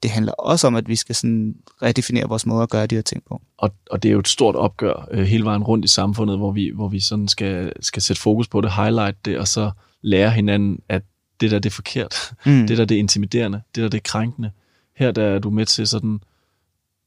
det 0.04 0.12
handler 0.12 0.32
også 0.32 0.68
om, 0.68 0.76
at 0.76 0.88
vi 0.88 0.96
skal 0.96 1.16
sådan 1.16 1.56
redefinere 1.82 2.28
vores 2.28 2.46
måde 2.46 2.64
at 2.64 2.70
gøre 2.70 2.86
de 2.86 2.96
her 2.96 3.02
ting 3.02 3.24
på. 3.30 3.42
Og, 3.58 3.74
og 3.92 4.04
det 4.04 4.10
er 4.10 4.14
jo 4.14 4.20
et 4.20 4.28
stort 4.28 4.56
opgør 4.56 5.08
øh, 5.12 5.26
hele 5.26 5.46
vejen 5.46 5.64
rundt 5.64 5.86
i 5.86 5.88
samfundet, 5.88 6.38
hvor 6.38 6.52
vi, 6.52 6.72
hvor 6.76 6.88
vi 6.88 7.00
sådan 7.00 7.28
skal, 7.28 7.74
skal 7.80 8.02
sætte 8.02 8.22
fokus 8.22 8.48
på 8.48 8.62
det, 8.62 8.72
highlight 8.72 9.26
det, 9.26 9.38
og 9.38 9.48
så 9.48 9.72
lære 10.02 10.32
hinanden, 10.32 10.80
at 10.90 11.02
det 11.42 11.52
der 11.52 11.60
det 11.60 11.70
er 11.70 11.74
forkert, 11.74 12.34
mm. 12.46 12.68
det 12.68 12.78
der 12.78 12.86
det 12.86 12.96
er 12.96 13.00
intimiderende, 13.00 13.62
det 13.76 13.84
der 13.84 13.90
det 13.90 13.98
er 13.98 14.02
krænkende. 14.06 14.52
Her 14.96 15.12
der 15.12 15.24
er 15.24 15.40
du 15.40 15.50
med 15.50 15.66
til 15.66 15.88
sådan 15.88 16.20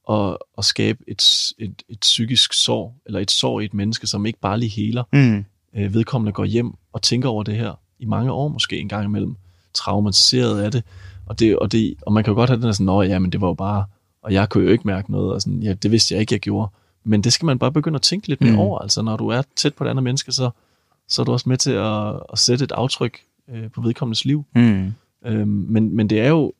at, 0.09 0.37
at 0.57 0.65
skabe 0.65 1.03
et, 1.07 1.53
et, 1.59 1.83
et 1.89 1.99
psykisk 1.99 2.53
sår, 2.53 2.95
eller 3.05 3.19
et 3.19 3.31
sår 3.31 3.59
i 3.59 3.65
et 3.65 3.73
menneske, 3.73 4.07
som 4.07 4.25
ikke 4.25 4.39
bare 4.39 4.59
lige 4.59 4.69
heler. 4.69 5.03
Mm. 5.13 5.45
Øh, 5.75 5.93
vedkommende 5.93 6.31
går 6.31 6.45
hjem 6.45 6.73
og 6.93 7.01
tænker 7.01 7.29
over 7.29 7.43
det 7.43 7.55
her 7.55 7.73
i 7.99 8.05
mange 8.05 8.31
år 8.31 8.47
måske 8.47 8.79
en 8.79 8.89
gang 8.89 9.05
imellem, 9.05 9.35
traumatiseret 9.73 10.61
af 10.61 10.71
det, 10.71 10.83
og, 11.25 11.39
det, 11.39 11.59
og, 11.59 11.71
det, 11.71 11.95
og 12.01 12.13
man 12.13 12.23
kan 12.23 12.31
jo 12.31 12.35
godt 12.35 12.49
have 12.49 12.61
den 12.61 12.73
sådan, 12.73 12.89
at 12.89 13.09
ja, 13.09 13.19
men 13.19 13.31
det 13.31 13.41
var 13.41 13.47
jo 13.47 13.53
bare, 13.53 13.85
og 14.21 14.33
jeg 14.33 14.49
kunne 14.49 14.63
jo 14.63 14.71
ikke 14.71 14.87
mærke 14.87 15.11
noget, 15.11 15.33
og 15.33 15.41
sådan, 15.41 15.63
ja, 15.63 15.73
det 15.73 15.91
vidste 15.91 16.13
jeg 16.13 16.21
ikke, 16.21 16.33
jeg 16.33 16.39
gjorde. 16.39 16.71
Men 17.03 17.23
det 17.23 17.33
skal 17.33 17.45
man 17.45 17.59
bare 17.59 17.71
begynde 17.71 17.95
at 17.95 18.01
tænke 18.01 18.27
lidt 18.27 18.41
mere 18.41 18.51
mm. 18.51 18.59
over. 18.59 18.79
Altså, 18.79 19.01
når 19.01 19.17
du 19.17 19.27
er 19.27 19.41
tæt 19.55 19.73
på 19.73 19.83
et 19.83 19.87
andet 19.87 20.03
menneske, 20.03 20.31
så, 20.31 20.49
så 21.07 21.21
er 21.21 21.25
du 21.25 21.31
også 21.31 21.49
med 21.49 21.57
til 21.57 21.71
at, 21.71 22.13
at 22.31 22.39
sætte 22.39 22.63
et 22.63 22.71
aftryk 22.71 23.19
øh, 23.49 23.71
på 23.71 23.81
vedkommendes 23.81 24.25
liv. 24.25 24.45
Mm. 24.55 24.93
Øhm, 25.25 25.47
men, 25.47 25.95
men 25.95 26.09
det 26.09 26.21
er 26.21 26.29
jo 26.29 26.53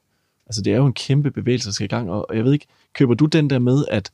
altså 0.47 0.61
det 0.61 0.73
er 0.73 0.77
jo 0.77 0.85
en 0.85 0.93
kæmpe 0.93 1.31
bevægelse, 1.31 1.67
der 1.67 1.73
skal 1.73 1.85
i 1.85 1.87
gang, 1.87 2.09
og 2.09 2.35
jeg 2.35 2.43
ved 2.43 2.53
ikke, 2.53 2.67
køber 2.93 3.13
du 3.13 3.25
den 3.25 3.49
der 3.49 3.59
med, 3.59 3.85
at, 3.91 4.11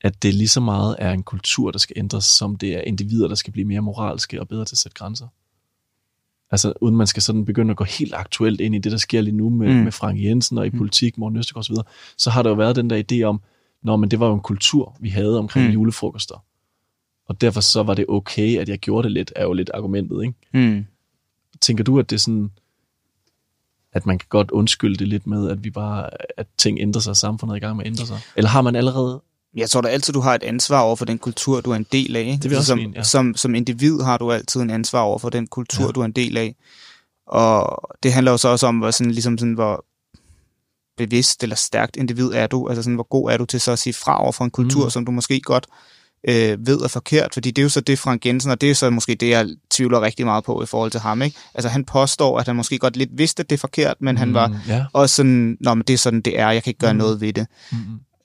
at 0.00 0.22
det 0.22 0.34
lige 0.34 0.48
så 0.48 0.60
meget 0.60 0.96
er 0.98 1.12
en 1.12 1.22
kultur, 1.22 1.70
der 1.70 1.78
skal 1.78 1.98
ændres, 1.98 2.24
som 2.24 2.56
det 2.56 2.76
er 2.76 2.80
individer, 2.80 3.28
der 3.28 3.34
skal 3.34 3.52
blive 3.52 3.64
mere 3.64 3.80
moralske 3.80 4.40
og 4.40 4.48
bedre 4.48 4.64
til 4.64 4.74
at 4.74 4.78
sætte 4.78 4.94
grænser? 4.94 5.26
Altså 6.50 6.72
uden 6.80 6.96
man 6.96 7.06
skal 7.06 7.22
sådan 7.22 7.44
begynde 7.44 7.70
at 7.70 7.76
gå 7.76 7.84
helt 7.84 8.14
aktuelt 8.14 8.60
ind 8.60 8.74
i 8.74 8.78
det, 8.78 8.92
der 8.92 8.98
sker 8.98 9.20
lige 9.20 9.36
nu 9.36 9.50
med, 9.50 9.74
mm. 9.74 9.74
med 9.74 9.92
Frank 9.92 10.22
Jensen 10.22 10.58
og 10.58 10.66
i 10.66 10.70
mm. 10.70 10.78
politik, 10.78 11.18
Morten 11.18 11.38
Østegård 11.38 11.60
osv., 11.60 11.76
så 12.16 12.30
har 12.30 12.42
der 12.42 12.50
jo 12.50 12.56
været 12.56 12.76
den 12.76 12.90
der 12.90 13.02
idé 13.12 13.22
om, 13.22 13.40
når 13.82 13.96
men 13.96 14.10
det 14.10 14.20
var 14.20 14.26
jo 14.26 14.34
en 14.34 14.40
kultur, 14.40 14.96
vi 15.00 15.08
havde 15.08 15.38
omkring 15.38 15.66
mm. 15.66 15.72
julefrokoster. 15.72 16.44
Og 17.28 17.40
derfor 17.40 17.60
så 17.60 17.82
var 17.82 17.94
det 17.94 18.04
okay, 18.08 18.58
at 18.58 18.68
jeg 18.68 18.78
gjorde 18.78 19.04
det 19.06 19.12
lidt, 19.12 19.32
er 19.36 19.44
jo 19.44 19.52
lidt 19.52 19.70
argumentet, 19.74 20.22
ikke? 20.22 20.34
Mm. 20.54 20.86
Tænker 21.60 21.84
du, 21.84 21.98
at 21.98 22.10
det 22.10 22.16
er 22.16 22.20
sådan, 22.20 22.50
at 23.92 24.06
man 24.06 24.18
kan 24.18 24.26
godt 24.30 24.50
undskylde 24.50 24.96
det 24.96 25.08
lidt 25.08 25.26
med, 25.26 25.50
at 25.50 25.64
vi 25.64 25.70
bare, 25.70 26.10
at 26.36 26.46
ting 26.58 26.78
ændrer 26.80 27.00
sig, 27.00 27.16
samfundet 27.16 27.52
er 27.52 27.56
i 27.56 27.60
gang 27.60 27.76
med 27.76 27.84
at 27.84 27.90
ændre 27.90 28.06
sig? 28.06 28.20
Eller 28.36 28.50
har 28.50 28.62
man 28.62 28.76
allerede 28.76 29.20
jeg 29.56 29.70
tror 29.70 29.80
da 29.80 29.88
altid, 29.88 30.12
du 30.12 30.20
har 30.20 30.34
et 30.34 30.42
ansvar 30.42 30.80
over 30.80 30.96
for 30.96 31.04
den 31.04 31.18
kultur, 31.18 31.60
du 31.60 31.70
er 31.70 31.76
en 31.76 31.86
del 31.92 32.16
af. 32.16 32.20
Ikke? 32.20 32.42
Det 32.42 32.50
vil 32.50 32.64
som, 32.64 32.78
mene, 32.78 32.92
ja. 32.96 33.02
som, 33.02 33.36
som 33.36 33.54
individ 33.54 34.00
har 34.00 34.18
du 34.18 34.32
altid 34.32 34.60
en 34.60 34.70
ansvar 34.70 35.00
over 35.00 35.18
for 35.18 35.28
den 35.28 35.46
kultur, 35.46 35.84
ja. 35.84 35.90
du 35.90 36.00
er 36.00 36.04
en 36.04 36.12
del 36.12 36.36
af. 36.36 36.56
Og 37.26 37.80
det 38.02 38.12
handler 38.12 38.32
jo 38.32 38.38
så 38.38 38.48
også 38.48 38.66
om, 38.66 38.78
hvor, 38.78 38.90
sådan, 38.90 39.10
ligesom 39.10 39.38
sådan, 39.38 39.54
hvor 39.54 39.84
bevidst 40.96 41.42
eller 41.42 41.56
stærkt 41.56 41.96
individ 41.96 42.30
er 42.34 42.46
du. 42.46 42.68
Altså 42.68 42.82
sådan, 42.82 42.94
hvor 42.94 43.08
god 43.08 43.30
er 43.30 43.36
du 43.36 43.44
til 43.44 43.60
så 43.60 43.72
at 43.72 43.78
sige 43.78 43.92
fra 43.92 44.22
over 44.22 44.32
for 44.32 44.44
en 44.44 44.50
kultur, 44.50 44.84
mm. 44.84 44.90
som 44.90 45.04
du 45.04 45.12
måske 45.12 45.40
godt 45.40 45.66
øh, 46.28 46.66
ved 46.66 46.80
er 46.80 46.88
forkert. 46.88 47.34
Fordi 47.34 47.50
det 47.50 47.62
er 47.62 47.64
jo 47.64 47.68
så 47.68 47.80
det, 47.80 47.98
Frank 47.98 48.26
Jensen, 48.26 48.50
og 48.50 48.60
det 48.60 48.70
er 48.70 48.74
så 48.74 48.90
måske 48.90 49.14
det, 49.14 49.28
jeg 49.28 49.48
tvivler 49.70 50.00
rigtig 50.00 50.26
meget 50.26 50.44
på 50.44 50.62
i 50.62 50.66
forhold 50.66 50.90
til 50.90 51.00
ham. 51.00 51.22
Ikke? 51.22 51.36
Altså 51.54 51.68
han 51.68 51.84
påstår, 51.84 52.38
at 52.38 52.46
han 52.46 52.56
måske 52.56 52.78
godt 52.78 52.96
lidt 52.96 53.10
vidste, 53.12 53.40
at 53.40 53.50
det 53.50 53.56
er 53.56 53.60
forkert, 53.60 53.96
men 54.00 54.14
mm, 54.14 54.18
han 54.18 54.34
var 54.34 54.60
yeah. 54.70 54.84
også 54.92 55.16
sådan, 55.16 55.56
Nå, 55.60 55.74
men 55.74 55.84
det 55.86 55.94
er 55.94 55.98
sådan, 55.98 56.20
det 56.20 56.40
er, 56.40 56.50
jeg 56.50 56.62
kan 56.62 56.70
ikke 56.70 56.80
gøre 56.80 56.92
mm. 56.92 56.98
noget 56.98 57.20
ved 57.20 57.32
det. 57.32 57.46
Mm 57.72 57.78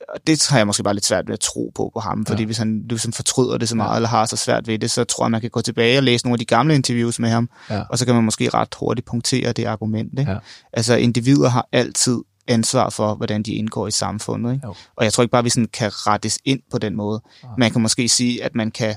og 0.10 0.28
det 0.28 0.48
har 0.50 0.58
jeg 0.58 0.68
måske 0.68 0.84
bare 0.84 0.94
lidt 0.94 1.06
svært 1.06 1.28
ved 1.28 1.34
at 1.34 1.40
tro 1.40 1.72
på 1.76 1.92
på 1.94 2.00
ham, 2.00 2.26
fordi 2.26 2.42
ja. 2.42 2.46
hvis 2.46 2.58
han 2.58 2.86
ligesom 2.90 3.14
fortryder 3.14 3.58
det 3.58 3.70
så 3.70 3.76
meget, 3.76 3.92
ja. 3.92 3.96
eller 3.96 4.10
har 4.10 4.26
så 4.26 4.36
svært 4.36 4.68
ved 4.68 4.80
det, 4.80 4.92
så 4.92 5.04
tror 5.04 5.26
jeg, 5.26 5.32
man 5.32 5.42
kan 5.42 5.50
gå 5.50 5.62
tilbage 5.62 5.98
og 5.98 6.04
læse 6.04 6.26
nogle 6.26 6.34
af 6.34 6.40
de 6.40 6.46
gamle 6.46 6.76
interviews 6.76 7.20
med 7.20 7.30
ham, 7.30 7.50
ja. 7.70 7.82
og 7.90 7.98
så 7.98 8.06
kan 8.06 8.16
man 8.16 8.24
måske 8.24 8.50
ret 8.50 8.76
hurtigt 8.80 9.08
punktere 9.08 9.52
det 9.52 9.66
argument. 9.66 10.20
Ikke? 10.20 10.32
Ja. 10.32 10.38
Altså 10.74 10.96
individer 10.96 11.50
har 11.50 11.68
altid 11.72 12.18
ansvar 12.48 12.90
for, 12.90 13.16
hvordan 13.16 13.44
de 13.44 13.54
indgår 13.54 13.88
i 13.88 13.92
samfundet. 13.92 14.54
Ikke? 14.54 14.68
Og 14.96 15.04
jeg 15.04 15.14
tror 15.14 15.24
ikke 15.24 15.32
bare, 15.32 15.40
at 15.40 15.46
vi 15.46 15.50
sådan 15.50 15.70
kan 15.74 15.92
rettes 15.94 16.40
ind 16.46 16.60
på 16.72 16.78
den 16.78 16.96
måde. 16.96 17.22
Ja. 17.44 17.48
Man 17.58 17.72
kan 17.72 17.82
måske 17.82 18.10
sige, 18.10 18.44
at 18.44 18.56
man 18.56 18.72
kan, 18.72 18.96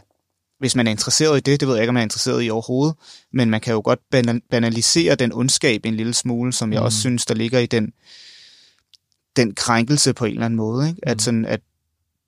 hvis 0.59 0.77
man 0.77 0.87
er 0.87 0.91
interesseret 0.91 1.37
i 1.37 1.41
det, 1.41 1.61
det 1.61 1.69
ved 1.69 1.75
jeg 1.75 1.83
ikke, 1.83 1.91
om 1.91 1.95
man 1.95 2.01
er 2.01 2.07
interesseret 2.07 2.45
i 2.45 2.51
overhovedet, 2.51 2.97
men 3.33 3.51
man 3.51 3.61
kan 3.61 3.75
jo 3.75 3.81
godt 3.85 4.01
banalisere 4.51 5.15
den 5.15 5.33
ondskab 5.33 5.87
en 5.87 5.95
lille 5.95 6.15
smule, 6.15 6.53
som 6.53 6.73
jeg 6.73 6.81
mm. 6.81 6.85
også 6.85 7.01
synes, 7.01 7.27
der 7.27 7.35
ligger 7.35 7.59
i 7.59 7.67
den 7.67 7.93
den 9.37 9.55
krænkelse 9.55 10.15
på 10.15 10.25
en 10.25 10.33
eller 10.33 10.45
anden 10.45 10.57
måde. 10.57 10.89
Ikke? 10.89 11.01
At, 11.03 11.17
mm. 11.17 11.19
sådan, 11.19 11.45
at 11.45 11.61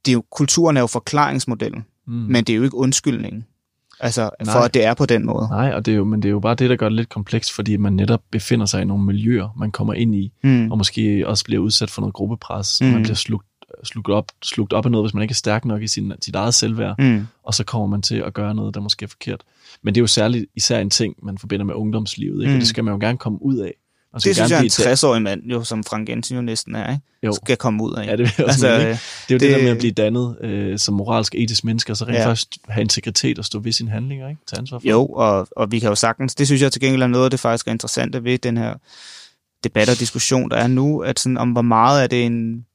det 0.04 0.10
er 0.10 0.14
jo, 0.14 0.24
kulturen 0.30 0.76
er 0.76 0.80
jo 0.80 0.86
forklaringsmodellen, 0.86 1.84
mm. 2.06 2.12
men 2.12 2.44
det 2.44 2.52
er 2.52 2.56
jo 2.56 2.62
ikke 2.62 2.76
undskyldningen. 2.76 3.46
Altså, 4.00 4.30
Nej. 4.44 4.52
for 4.52 4.60
at 4.60 4.74
det 4.74 4.84
er 4.84 4.94
på 4.94 5.06
den 5.06 5.26
måde. 5.26 5.48
Nej, 5.50 5.72
og 5.72 5.86
det 5.86 5.92
er 5.92 5.96
jo, 5.96 6.04
men 6.04 6.22
det 6.22 6.28
er 6.28 6.32
jo 6.32 6.40
bare 6.40 6.54
det, 6.54 6.70
der 6.70 6.76
gør 6.76 6.88
det 6.88 6.96
lidt 6.96 7.08
komplekst, 7.08 7.52
fordi 7.52 7.76
man 7.76 7.92
netop 7.92 8.20
befinder 8.30 8.66
sig 8.66 8.82
i 8.82 8.84
nogle 8.84 9.04
miljøer, 9.04 9.48
man 9.58 9.70
kommer 9.70 9.94
ind 9.94 10.14
i, 10.14 10.32
mm. 10.44 10.70
og 10.70 10.78
måske 10.78 11.28
også 11.28 11.44
bliver 11.44 11.62
udsat 11.62 11.90
for 11.90 12.00
noget 12.00 12.14
gruppepres, 12.14 12.80
mm. 12.80 12.86
man 12.86 13.02
bliver 13.02 13.16
slugt, 13.16 13.46
slugt, 13.84 14.08
op, 14.08 14.26
slugt 14.42 14.72
op 14.72 14.84
af 14.84 14.90
noget, 14.90 15.04
hvis 15.04 15.14
man 15.14 15.22
ikke 15.22 15.32
er 15.32 15.34
stærk 15.34 15.64
nok 15.64 15.82
i 15.82 15.86
sin, 15.86 16.12
sit 16.20 16.34
eget 16.34 16.54
selvværd, 16.54 16.94
mm. 16.98 17.26
og 17.42 17.54
så 17.54 17.64
kommer 17.64 17.86
man 17.86 18.02
til 18.02 18.16
at 18.16 18.34
gøre 18.34 18.54
noget, 18.54 18.74
der 18.74 18.80
måske 18.80 19.04
er 19.04 19.08
forkert. 19.08 19.42
Men 19.82 19.94
det 19.94 20.00
er 20.00 20.02
jo 20.02 20.06
særligt 20.06 20.46
især 20.56 20.80
en 20.80 20.90
ting, 20.90 21.14
man 21.22 21.38
forbinder 21.38 21.66
med 21.66 21.74
ungdomslivet, 21.74 22.42
ikke? 22.42 22.50
Mm. 22.50 22.54
og 22.54 22.60
det 22.60 22.68
skal 22.68 22.84
man 22.84 22.94
jo 22.94 23.00
gerne 23.00 23.18
komme 23.18 23.42
ud 23.42 23.56
af. 23.56 23.74
Og 24.12 24.24
det 24.24 24.36
synes 24.36 24.50
jeg, 24.50 24.60
en 24.60 24.66
60-årig 24.66 25.22
mand, 25.22 25.42
jo, 25.42 25.64
som 25.64 25.84
Frank 25.84 26.08
Jensen 26.08 26.36
jo 26.36 26.42
næsten 26.42 26.74
er, 26.74 26.92
ikke? 26.92 27.02
Jo. 27.22 27.32
skal 27.32 27.56
komme 27.56 27.84
ud 27.84 27.94
af. 27.94 28.06
Ja, 28.06 28.16
det, 28.16 28.18
vil 28.38 28.44
altså, 28.44 28.68
mene, 28.68 28.80
det 28.80 28.88
er 28.88 28.98
jo 29.30 29.38
det, 29.38 29.40
det 29.40 29.50
der 29.50 29.62
med 29.62 29.70
at 29.70 29.78
blive 29.78 29.92
dannet 29.92 30.36
øh, 30.40 30.78
som 30.78 30.94
moralsk 30.94 31.34
etisk 31.34 31.64
menneske, 31.64 31.92
og 31.92 31.96
så 31.96 32.04
rent 32.04 32.14
ja. 32.14 32.28
faktisk 32.28 32.48
have 32.68 32.82
integritet 32.82 33.38
og 33.38 33.44
stå 33.44 33.58
ved 33.58 33.72
sine 33.72 33.90
handlinger, 33.90 34.28
ikke? 34.28 34.40
Tage 34.46 34.60
ansvar 34.60 34.78
for 34.78 34.88
Jo, 34.88 35.06
og, 35.06 35.48
og 35.50 35.72
vi 35.72 35.78
kan 35.78 35.88
jo 35.88 35.94
sagtens, 35.94 36.34
det 36.34 36.46
synes 36.46 36.62
jeg 36.62 36.72
til 36.72 36.80
gengæld 36.80 37.02
er 37.02 37.06
noget 37.06 37.24
af 37.24 37.30
det 37.30 37.40
faktisk 37.40 37.66
er 37.66 37.72
interessante 37.72 38.24
ved 38.24 38.38
den 38.38 38.56
her 38.56 38.74
debat 39.64 39.88
og 39.88 39.98
diskussion, 39.98 40.50
der 40.50 40.56
er 40.56 40.66
nu, 40.66 40.98
at 40.98 41.18
sådan, 41.18 41.38
om 41.38 41.52
hvor 41.52 41.62
meget 41.62 42.02
er 42.02 42.06
det 42.06 42.26
en, 42.26 42.66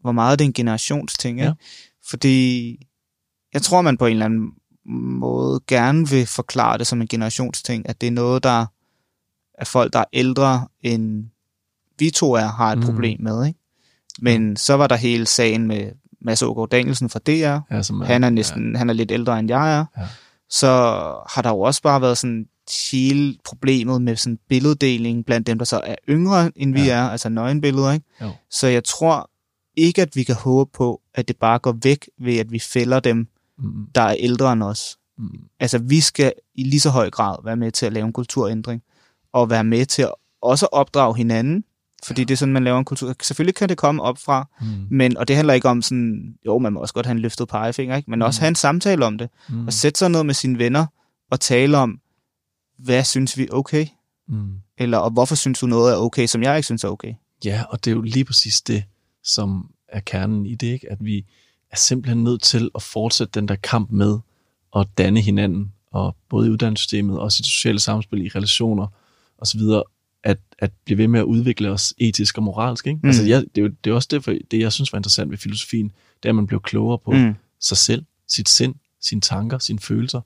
hvor 0.00 0.12
meget 0.12 0.32
er 0.32 0.36
det 0.36 0.44
en 0.44 0.52
generationsting, 0.52 1.38
ikke? 1.38 1.46
Ja. 1.46 1.52
Fordi 2.10 2.76
jeg 3.54 3.62
tror, 3.62 3.82
man 3.82 3.96
på 3.96 4.06
en 4.06 4.12
eller 4.12 4.26
anden 4.26 4.50
måde 5.20 5.60
gerne 5.68 6.08
vil 6.08 6.26
forklare 6.26 6.78
det 6.78 6.86
som 6.86 7.00
en 7.00 7.08
generationsting, 7.08 7.88
at 7.88 8.00
det 8.00 8.06
er 8.06 8.10
noget, 8.10 8.42
der 8.42 8.66
at 9.54 9.66
folk, 9.66 9.92
der 9.92 9.98
er 9.98 10.04
ældre 10.12 10.68
end 10.82 11.24
vi 11.98 12.10
to 12.10 12.32
er, 12.32 12.46
har 12.46 12.72
et 12.72 12.78
mm. 12.78 12.84
problem 12.84 13.20
med. 13.20 13.46
Ikke? 13.46 13.58
Men 14.18 14.56
så 14.56 14.74
var 14.74 14.86
der 14.86 14.96
hele 14.96 15.26
sagen 15.26 15.66
med 15.66 15.92
Mads 16.20 16.42
Ågaard 16.42 16.70
Danielsen 16.70 17.08
fra 17.08 17.20
DR. 17.26 17.30
Ja, 17.30 17.60
er, 17.70 18.04
han 18.04 18.24
er 18.24 18.30
næsten, 18.30 18.72
ja. 18.72 18.78
han 18.78 18.90
er 18.90 18.94
lidt 18.94 19.10
ældre 19.10 19.38
end 19.38 19.48
jeg 19.48 19.78
er. 19.78 19.84
Ja. 19.98 20.06
Så 20.50 20.68
har 21.30 21.42
der 21.42 21.50
jo 21.50 21.60
også 21.60 21.82
bare 21.82 22.00
været 22.00 22.18
sådan 22.18 22.46
hele 22.92 23.36
problemet 23.44 24.02
med 24.02 24.16
sådan 24.16 24.38
billeddeling 24.48 25.26
blandt 25.26 25.46
dem, 25.46 25.58
der 25.58 25.64
så 25.64 25.80
er 25.84 25.94
yngre 26.08 26.50
end 26.56 26.72
vi 26.72 26.82
ja. 26.82 26.94
er, 26.94 27.08
altså 27.08 27.28
nøgenbilleder. 27.28 27.92
Ikke? 27.92 28.06
Jo. 28.20 28.30
Så 28.50 28.66
jeg 28.66 28.84
tror 28.84 29.30
ikke, 29.76 30.02
at 30.02 30.16
vi 30.16 30.22
kan 30.22 30.34
håbe 30.34 30.70
på, 30.74 31.00
at 31.14 31.28
det 31.28 31.36
bare 31.36 31.58
går 31.58 31.76
væk 31.82 32.08
ved, 32.20 32.36
at 32.36 32.52
vi 32.52 32.58
fælder 32.58 33.00
dem, 33.00 33.28
mm. 33.58 33.86
der 33.94 34.02
er 34.02 34.14
ældre 34.18 34.52
end 34.52 34.62
os. 34.62 34.98
Mm. 35.18 35.28
Altså 35.60 35.78
vi 35.78 36.00
skal 36.00 36.32
i 36.54 36.64
lige 36.64 36.80
så 36.80 36.90
høj 36.90 37.10
grad 37.10 37.36
være 37.44 37.56
med 37.56 37.72
til 37.72 37.86
at 37.86 37.92
lave 37.92 38.06
en 38.06 38.12
kulturændring 38.12 38.82
at 39.38 39.50
være 39.50 39.64
med 39.64 39.86
til 39.86 40.02
at 40.02 40.14
også 40.42 40.66
opdrage 40.66 41.16
hinanden, 41.16 41.64
fordi 42.04 42.20
ja. 42.20 42.24
det 42.24 42.32
er 42.32 42.36
sådan, 42.36 42.52
man 42.52 42.64
laver 42.64 42.78
en 42.78 42.84
kultur. 42.84 43.14
Selvfølgelig 43.22 43.54
kan 43.54 43.68
det 43.68 43.76
komme 43.76 44.02
op 44.02 44.18
fra, 44.18 44.48
mm. 44.60 44.66
men, 44.90 45.16
og 45.16 45.28
det 45.28 45.36
handler 45.36 45.54
ikke 45.54 45.68
om 45.68 45.82
sådan, 45.82 46.34
jo, 46.46 46.58
man 46.58 46.72
må 46.72 46.80
også 46.80 46.94
godt 46.94 47.06
have 47.06 47.14
en 47.14 47.18
løftet 47.18 47.48
pegefinger, 47.48 47.96
ikke? 47.96 48.10
men 48.10 48.18
mm. 48.18 48.22
også 48.22 48.40
have 48.40 48.48
en 48.48 48.54
samtale 48.54 49.06
om 49.06 49.18
det, 49.18 49.30
mm. 49.48 49.66
og 49.66 49.72
sætte 49.72 49.98
sig 49.98 50.10
ned 50.10 50.24
med 50.24 50.34
sine 50.34 50.58
venner 50.58 50.86
og 51.30 51.40
tale 51.40 51.78
om, 51.78 52.00
hvad 52.78 53.04
synes 53.04 53.38
vi 53.38 53.48
okay? 53.52 53.86
Mm. 54.28 54.54
Eller 54.78 54.98
og 54.98 55.10
hvorfor 55.10 55.34
synes 55.34 55.58
du 55.58 55.66
noget 55.66 55.92
er 55.92 55.96
okay, 55.96 56.26
som 56.26 56.42
jeg 56.42 56.56
ikke 56.56 56.66
synes 56.66 56.84
er 56.84 56.88
okay? 56.88 57.14
Ja, 57.44 57.64
og 57.68 57.84
det 57.84 57.90
er 57.90 57.94
jo 57.94 58.00
lige 58.00 58.24
præcis 58.24 58.60
det, 58.60 58.84
som 59.24 59.70
er 59.88 60.00
kernen 60.00 60.46
i 60.46 60.54
det, 60.54 60.66
ikke? 60.66 60.92
at 60.92 60.98
vi 61.00 61.24
er 61.70 61.76
simpelthen 61.76 62.24
nødt 62.24 62.42
til 62.42 62.70
at 62.74 62.82
fortsætte 62.82 63.40
den 63.40 63.48
der 63.48 63.56
kamp 63.56 63.90
med 63.90 64.18
at 64.76 64.86
danne 64.98 65.20
hinanden, 65.20 65.72
og 65.90 66.16
både 66.28 66.46
i 66.46 66.50
uddannelsessystemet, 66.50 67.18
og 67.18 67.26
i 67.26 67.28
det 67.38 67.46
sociale 67.46 67.80
samspil, 67.80 68.26
i 68.26 68.28
relationer 68.28 68.86
osv., 69.42 69.60
at, 70.24 70.38
at 70.58 70.70
blive 70.84 70.98
ved 70.98 71.08
med 71.08 71.20
at 71.20 71.24
udvikle 71.24 71.70
os 71.70 71.94
etisk 71.98 72.38
og 72.38 72.44
moralsk. 72.44 72.86
Ikke? 72.86 73.00
Mm. 73.02 73.08
Altså, 73.08 73.24
jeg, 73.24 73.44
det, 73.54 73.58
er 73.58 73.62
jo, 73.62 73.72
det 73.84 73.90
er 73.90 73.94
også 73.94 74.08
derfor, 74.10 74.34
det 74.50 74.58
jeg 74.60 74.72
synes 74.72 74.92
var 74.92 74.98
interessant 74.98 75.30
ved 75.30 75.38
filosofien, 75.38 75.86
det 76.22 76.24
er, 76.24 76.28
at 76.28 76.34
man 76.34 76.46
blev 76.46 76.60
klogere 76.60 76.98
på 76.98 77.10
mm. 77.12 77.34
sig 77.60 77.76
selv, 77.76 78.04
sit 78.28 78.48
sind, 78.48 78.74
sine 79.00 79.20
tanker, 79.20 79.58
sine 79.58 79.78
følelser, 79.78 80.20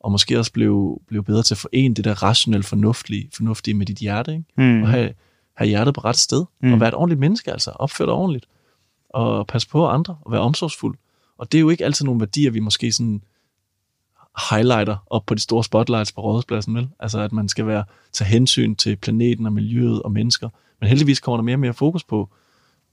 og 0.00 0.12
måske 0.12 0.38
også 0.38 0.52
blev, 0.52 1.02
blev 1.06 1.24
bedre 1.24 1.42
til 1.42 1.54
at 1.54 1.58
forene 1.58 1.94
det 1.94 2.04
der 2.04 2.22
rationelle, 2.22 2.64
fornuftige, 2.64 3.30
fornuftige 3.34 3.74
med 3.74 3.86
dit 3.86 3.96
hjerte, 3.96 4.32
ikke? 4.32 4.44
Mm. 4.56 4.82
og 4.82 4.88
have, 4.88 5.14
have 5.56 5.68
hjertet 5.68 5.94
på 5.94 6.00
ret 6.00 6.16
sted, 6.16 6.44
mm. 6.62 6.72
og 6.72 6.80
være 6.80 6.88
et 6.88 6.94
ordentligt 6.94 7.20
menneske, 7.20 7.52
altså 7.52 7.70
opføre 7.70 8.06
dig 8.06 8.14
ordentligt, 8.14 8.46
og 9.08 9.46
passe 9.46 9.68
på 9.68 9.86
andre, 9.86 10.16
og 10.20 10.32
være 10.32 10.40
omsorgsfuld. 10.40 10.98
Og 11.38 11.52
det 11.52 11.58
er 11.58 11.60
jo 11.60 11.70
ikke 11.70 11.84
altid 11.84 12.04
nogle 12.04 12.20
værdier, 12.20 12.50
vi 12.50 12.60
måske 12.60 12.92
sådan 12.92 13.22
highlighter 14.50 14.96
op 15.06 15.26
på 15.26 15.34
de 15.34 15.40
store 15.40 15.64
spotlights 15.64 16.12
på 16.12 16.20
rådhuspladsen, 16.20 16.74
vel? 16.74 16.88
Altså, 17.00 17.20
at 17.20 17.32
man 17.32 17.48
skal 17.48 17.66
være 17.66 17.84
tage 18.12 18.28
hensyn 18.28 18.74
til 18.74 18.96
planeten 18.96 19.46
og 19.46 19.52
miljøet 19.52 20.02
og 20.02 20.12
mennesker. 20.12 20.48
Men 20.80 20.88
heldigvis 20.88 21.20
kommer 21.20 21.36
der 21.36 21.42
mere 21.42 21.56
og 21.56 21.60
mere 21.60 21.74
fokus 21.74 22.04
på, 22.04 22.30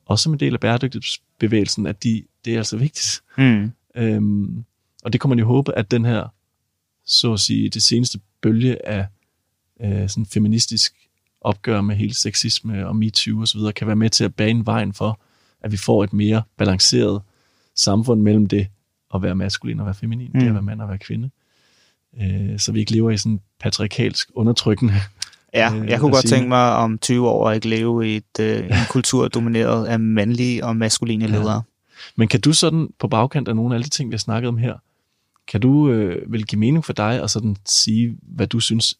også 0.06 0.24
som 0.24 0.34
en 0.34 0.40
del 0.40 0.54
af 0.54 0.60
bæredygtighedsbevægelsen, 0.60 1.88
at 1.88 2.04
de, 2.04 2.24
det 2.46 2.54
er 2.54 2.58
altså 2.58 2.78
vigtigt. 2.78 3.22
Mm. 3.38 3.72
Øhm, 3.96 4.66
og 5.04 5.14
det 5.14 5.22
kommer 5.22 5.36
man 5.36 5.40
jo 5.40 5.48
håbe, 5.48 5.78
at 5.78 5.92
den 5.92 6.06
her, 6.06 6.34
så 7.06 7.34
at 7.34 7.40
sige, 7.40 7.70
det 7.70 7.82
seneste 7.82 8.20
bølge 8.42 8.88
af 8.88 9.08
øh, 9.82 10.10
sådan 10.10 10.26
feministisk 10.26 10.94
opgør 11.42 11.82
med 11.82 11.96
hele 11.96 12.14
sexisme 12.14 12.88
og 12.88 12.96
MeToo 12.96 13.42
osv., 13.42 13.60
kan 13.76 13.88
være 13.88 13.96
med 13.96 14.10
til 14.10 14.24
at 14.24 14.36
bane 14.36 14.66
vejen 14.66 14.94
for, 14.94 15.20
at 15.62 15.72
vi 15.72 15.78
får 15.78 16.04
et 16.04 16.14
mere 16.14 16.44
balanceret 16.58 17.22
samfund 17.76 18.22
mellem 18.22 18.46
det 18.46 18.68
at 19.14 19.22
være 19.22 19.36
maskulin 19.36 19.80
og 19.80 19.86
være 19.86 19.96
feminin, 19.96 20.32
mm. 20.34 20.40
det 20.40 20.48
at 20.48 20.54
være 20.54 20.64
mand 20.64 20.82
og 20.82 20.90
være 20.90 20.98
kvinde. 20.98 21.30
Øh, 22.22 22.60
så 22.60 22.72
vi 22.72 22.80
ikke 22.80 22.92
lever 22.92 23.12
i 23.12 23.18
sådan 23.18 23.40
patriarkalsk 23.60 24.32
undertrykkende 24.36 24.94
Ja, 25.56 25.76
øh, 25.76 25.90
jeg 25.90 26.00
kunne 26.00 26.12
godt 26.12 26.28
sige. 26.28 26.38
tænke 26.38 26.50
mig 26.50 26.76
om 26.76 26.98
20 26.98 27.30
år 27.30 27.50
at 27.50 27.56
ikke 27.56 27.70
leve 27.70 28.08
i 28.14 28.16
et, 28.16 28.40
øh, 28.40 28.66
en 28.66 28.72
kultur 28.90 29.28
domineret 29.28 29.86
af 29.86 30.00
mandlige 30.00 30.66
og 30.66 30.78
maskuline 30.78 31.28
ledere. 31.28 31.54
Ja. 31.54 31.62
Men 32.16 32.28
kan 32.28 32.42
du 32.42 32.54
sådan, 32.54 32.90
på 33.00 33.08
bagkant 33.08 33.48
af 33.48 33.56
nogle 33.56 33.76
af 33.76 33.78
alle 33.78 33.84
de 33.84 33.90
ting, 33.90 34.10
vi 34.10 34.14
har 34.14 34.20
snakket 34.20 34.48
om 34.48 34.58
her, 34.58 34.74
kan 35.48 35.62
du 35.62 35.90
øh, 35.90 36.32
vel 36.32 36.46
give 36.46 36.60
mening 36.60 36.86
for 36.86 36.94
dig 36.94 37.22
og 37.22 37.30
sådan 37.30 37.56
sige, 37.66 38.18
hvad 38.22 38.48
du 38.48 38.60
synes 38.60 38.98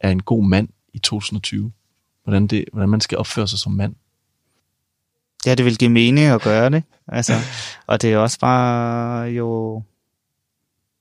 er 0.00 0.10
en 0.10 0.22
god 0.22 0.44
mand 0.44 0.68
i 0.92 0.98
2020? 0.98 1.72
Hvordan, 2.24 2.46
det, 2.46 2.64
hvordan 2.72 2.88
man 2.88 3.00
skal 3.00 3.18
opføre 3.18 3.48
sig 3.48 3.58
som 3.58 3.72
mand? 3.72 3.94
Ja, 5.46 5.54
det 5.54 5.64
vil 5.64 5.78
give 5.78 5.90
mening 5.90 6.26
at 6.26 6.42
gøre 6.42 6.70
det. 6.70 6.82
Altså, 7.08 7.32
og 7.86 8.02
det 8.02 8.12
er 8.12 8.18
også 8.18 8.38
bare 8.38 9.22
jo... 9.22 9.82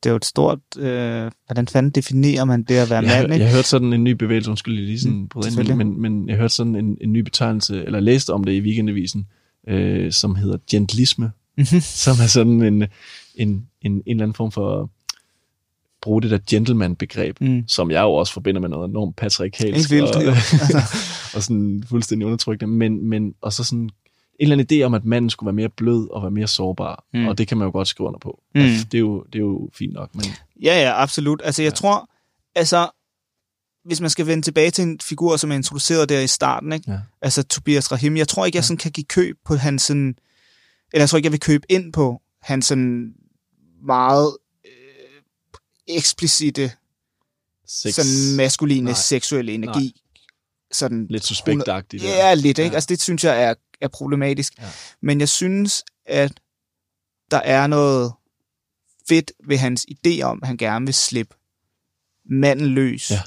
Det 0.04 0.10
er 0.10 0.14
jo 0.14 0.18
et 0.18 0.26
stort... 0.26 0.60
Øh, 0.78 1.32
hvordan 1.46 1.68
fanden 1.68 1.91
definerer 1.91 2.46
man 2.46 2.64
det 2.64 2.76
at 2.76 2.89
være 2.89 3.04
jeg, 3.04 3.22
mand? 3.22 3.34
Ikke? 3.34 3.43
Jeg 3.43 3.52
har 3.52 3.58
hørt 3.58 3.66
sådan 3.66 3.93
en 3.93 4.04
ny 4.04 4.12
bevægelse, 4.12 4.50
undskyld 4.50 4.86
lige 4.86 5.00
sådan 5.00 5.18
mm, 5.18 5.28
på 5.28 5.41
ind, 5.60 5.76
men, 5.76 6.02
men 6.02 6.28
jeg 6.28 6.36
har 6.36 6.41
hørt 6.41 6.52
sådan 6.52 6.76
en, 6.76 6.98
en 7.02 7.14
ny 7.14 7.20
betegnelse, 7.20 7.86
eller 7.86 8.00
læste 8.00 8.34
om 8.34 8.43
det 8.43 8.52
i 8.52 8.62
weekendavisen, 8.62 9.28
øh, 9.68 10.12
som 10.12 10.36
hedder 10.36 10.58
gentlisme, 10.72 11.32
mm-hmm. 11.58 11.82
som 11.82 12.14
er 12.24 12.28
sådan 12.28 12.62
en, 12.62 12.84
en, 12.84 12.88
en, 13.36 13.68
en 13.82 14.02
eller 14.08 14.24
anden 14.24 14.34
form 14.34 14.52
for 14.52 14.89
bruge 16.02 16.22
det 16.22 16.32
der 16.32 16.39
gentleman-begreb, 16.50 17.41
mm. 17.41 17.64
som 17.68 17.91
jeg 17.91 18.02
jo 18.02 18.14
også 18.14 18.34
forbinder 18.34 18.62
med 18.62 18.70
noget 18.70 18.89
enormt 18.89 19.16
patriarkalsk 19.16 19.91
vildt, 19.91 20.16
og, 20.16 20.24
og 21.36 21.43
sådan 21.43 21.84
fuldstændig 21.89 22.26
undertrykkende, 22.26 22.74
men, 22.74 23.10
men 23.10 23.34
og 23.41 23.54
så 23.54 23.64
sådan 23.64 23.89
eller 24.40 24.56
anden 24.56 24.82
idé 24.82 24.84
om, 24.84 24.94
at 24.94 25.06
manden 25.06 25.30
skulle 25.30 25.48
være 25.48 25.54
mere 25.54 25.70
blød 25.70 26.10
og 26.10 26.22
være 26.22 26.32
mere 26.32 26.48
sårbar, 26.48 27.06
mm. 27.14 27.28
og 27.28 27.38
det 27.38 27.48
kan 27.48 27.58
man 27.58 27.66
jo 27.66 27.72
godt 27.72 27.88
skrive 27.88 28.08
under 28.08 28.20
på. 28.20 28.42
Mm. 28.56 28.62
Altså, 28.62 28.86
det, 28.86 28.98
er 28.98 29.00
jo, 29.00 29.24
det 29.24 29.36
er 29.36 29.44
jo 29.44 29.70
fint 29.74 29.94
nok. 29.94 30.16
Men... 30.16 30.26
Ja, 30.62 30.82
ja, 30.82 31.02
absolut. 31.02 31.42
Altså, 31.44 31.62
jeg 31.62 31.72
ja. 31.72 31.76
tror, 31.76 32.10
altså, 32.56 32.90
hvis 33.86 34.02
man 34.02 34.10
skal 34.10 34.28
vende 34.28 34.44
tilbage 34.44 34.72
til 34.72 34.82
en 34.82 35.00
figur, 35.00 35.38
som 35.38 35.52
er 35.52 35.56
introduceret 35.56 36.10
der 36.10 36.20
i 36.20 36.28
starten, 36.28 36.74
ikke? 36.74 36.92
Ja. 36.92 37.00
altså 37.22 37.44
Tobias 37.44 37.92
Rahim, 37.92 38.18
jeg 38.18 38.28
tror 38.28 38.46
ikke, 38.46 38.56
jeg 38.56 38.64
sådan 38.64 38.78
kan 38.78 38.92
give 38.92 39.06
køb 39.06 39.38
på 39.46 39.56
hans 39.56 39.82
sådan, 39.82 40.16
eller 40.94 41.02
jeg 41.02 41.10
tror 41.10 41.18
ikke, 41.18 41.26
jeg 41.26 41.32
vil 41.32 41.40
købe 41.40 41.66
ind 41.70 41.94
på 41.94 42.22
hans 42.42 42.66
sådan 42.66 43.14
meget 43.86 44.38
øh, 44.66 45.96
eksplicite 45.96 46.72
Sex. 47.68 47.96
sådan 47.96 48.38
maskuline 48.38 48.86
Nej. 48.86 48.94
seksuelle 48.94 49.54
energi. 49.54 49.84
Nej. 49.84 50.02
Sådan, 50.72 51.08
Lidt 51.10 51.26
suspektagtigt. 51.26 52.04
Ja, 52.04 52.34
lidt. 52.34 52.46
Ikke? 52.46 52.70
Ja. 52.70 52.74
Altså, 52.74 52.88
det 52.88 53.02
synes 53.02 53.24
jeg 53.24 53.44
er 53.44 53.54
er 53.86 53.98
problematisk. 53.98 54.54
Ja. 54.58 54.64
Men 55.02 55.20
jeg 55.20 55.30
synes, 55.30 55.84
at 56.06 56.40
der 57.32 57.38
er 57.38 57.68
noget 57.68 58.14
fedt 59.10 59.32
ved 59.48 59.58
hans 59.58 59.86
idé 59.92 60.22
om, 60.22 60.40
at 60.42 60.48
han 60.48 60.58
gerne 60.58 60.86
vil 60.86 60.94
slippe 60.94 61.36
manden 62.30 62.68
løs. 62.68 63.12
Ja. 63.12 63.22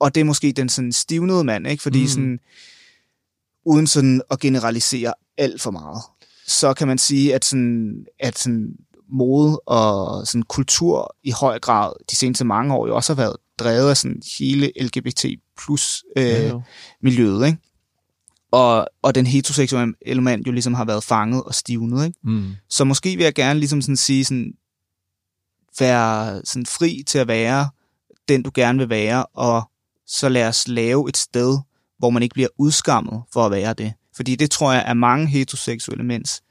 Og 0.00 0.14
det 0.14 0.20
er 0.20 0.24
måske 0.24 0.52
den 0.52 0.68
sådan 0.68 0.92
stivnede 0.92 1.44
mand, 1.44 1.66
ikke? 1.66 1.82
Fordi 1.82 2.02
mm. 2.02 2.08
sådan, 2.08 2.40
uden 3.64 3.86
sådan 3.86 4.22
at 4.30 4.40
generalisere 4.40 5.14
alt 5.38 5.62
for 5.62 5.70
meget, 5.70 6.02
så 6.46 6.74
kan 6.74 6.88
man 6.88 6.98
sige, 6.98 7.34
at 7.34 7.44
sådan, 7.44 8.06
at 8.18 8.38
sådan 8.38 8.76
mode 9.08 9.60
og 9.60 10.26
sådan 10.26 10.42
kultur 10.42 11.16
i 11.22 11.30
høj 11.30 11.58
grad 11.58 11.92
de 12.10 12.16
seneste 12.16 12.44
mange 12.44 12.74
år 12.74 12.86
jo 12.86 12.96
også 12.96 13.14
har 13.14 13.22
været 13.22 13.36
drevet 13.58 13.90
af 13.90 13.96
sådan 13.96 14.22
hele 14.38 14.72
LGBT 14.80 15.24
plus 15.58 16.04
øh, 16.16 16.24
ja, 16.24 16.52
miljøet, 17.02 17.46
ikke? 17.46 17.58
Og, 18.54 18.88
og 19.02 19.14
den 19.14 19.26
heteroseksuelle 19.26 19.94
element 20.02 20.46
jo 20.46 20.52
ligesom 20.52 20.74
har 20.74 20.84
været 20.84 21.04
fanget 21.04 21.42
og 21.42 21.54
stivnet. 21.54 22.06
Ikke? 22.06 22.18
Mm. 22.24 22.54
Så 22.68 22.84
måske 22.84 23.16
vil 23.16 23.24
jeg 23.24 23.34
gerne 23.34 23.58
ligesom 23.58 23.82
sådan 23.82 23.96
sige, 23.96 24.24
sådan, 24.24 24.52
være 25.78 26.42
sådan 26.44 26.66
fri 26.66 27.02
til 27.06 27.18
at 27.18 27.28
være 27.28 27.68
den, 28.28 28.42
du 28.42 28.50
gerne 28.54 28.78
vil 28.78 28.88
være, 28.88 29.26
og 29.26 29.70
så 30.06 30.28
lad 30.28 30.48
os 30.48 30.68
lave 30.68 31.08
et 31.08 31.16
sted, 31.16 31.58
hvor 31.98 32.10
man 32.10 32.22
ikke 32.22 32.34
bliver 32.34 32.48
udskammet 32.58 33.22
for 33.32 33.46
at 33.46 33.50
være 33.50 33.74
det. 33.74 33.92
Fordi 34.16 34.36
det 34.36 34.50
tror 34.50 34.72
jeg 34.72 34.84
er 34.86 34.94
mange 34.94 35.26
heteroseksuelle 35.26 36.04
mænds 36.04 36.42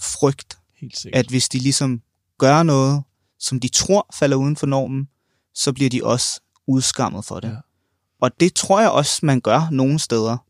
frygt, 0.00 0.58
Helt 0.76 1.06
at 1.12 1.26
hvis 1.28 1.48
de 1.48 1.58
ligesom 1.58 2.02
gør 2.38 2.62
noget, 2.62 3.02
som 3.38 3.60
de 3.60 3.68
tror 3.68 4.14
falder 4.14 4.36
uden 4.36 4.56
for 4.56 4.66
normen, 4.66 5.08
så 5.54 5.72
bliver 5.72 5.90
de 5.90 6.04
også 6.04 6.40
udskammet 6.66 7.24
for 7.24 7.40
det. 7.40 7.48
Ja. 7.48 7.56
Og 8.20 8.40
det 8.40 8.54
tror 8.54 8.80
jeg 8.80 8.90
også, 8.90 9.20
man 9.22 9.40
gør 9.40 9.68
nogle 9.70 9.98
steder. 9.98 10.45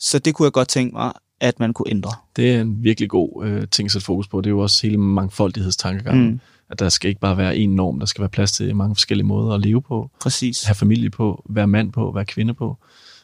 Så 0.00 0.18
det 0.18 0.34
kunne 0.34 0.44
jeg 0.44 0.52
godt 0.52 0.68
tænke 0.68 0.94
mig, 0.94 1.12
at 1.40 1.60
man 1.60 1.72
kunne 1.72 1.90
ændre. 1.90 2.10
Det 2.36 2.54
er 2.54 2.60
en 2.60 2.84
virkelig 2.84 3.10
god 3.10 3.44
øh, 3.44 3.68
ting 3.70 3.86
at 3.86 3.92
sætte 3.92 4.04
fokus 4.04 4.28
på. 4.28 4.40
Det 4.40 4.46
er 4.46 4.50
jo 4.50 4.58
også 4.58 4.86
hele 4.86 4.98
mangfoldighedstankegangen. 4.98 6.30
Mm. 6.30 6.40
At 6.70 6.78
der 6.78 6.88
skal 6.88 7.08
ikke 7.08 7.20
bare 7.20 7.36
være 7.36 7.54
én 7.54 7.68
norm, 7.68 7.98
der 7.98 8.06
skal 8.06 8.22
være 8.22 8.28
plads 8.28 8.52
til 8.52 8.76
mange 8.76 8.94
forskellige 8.94 9.26
måder 9.26 9.54
at 9.54 9.60
leve 9.60 9.82
på. 9.82 10.10
Præcis. 10.20 10.64
Have 10.64 10.74
familie 10.74 11.10
på, 11.10 11.44
være 11.48 11.66
mand 11.66 11.92
på, 11.92 12.12
være 12.14 12.24
kvinde 12.24 12.54
på. 12.54 12.78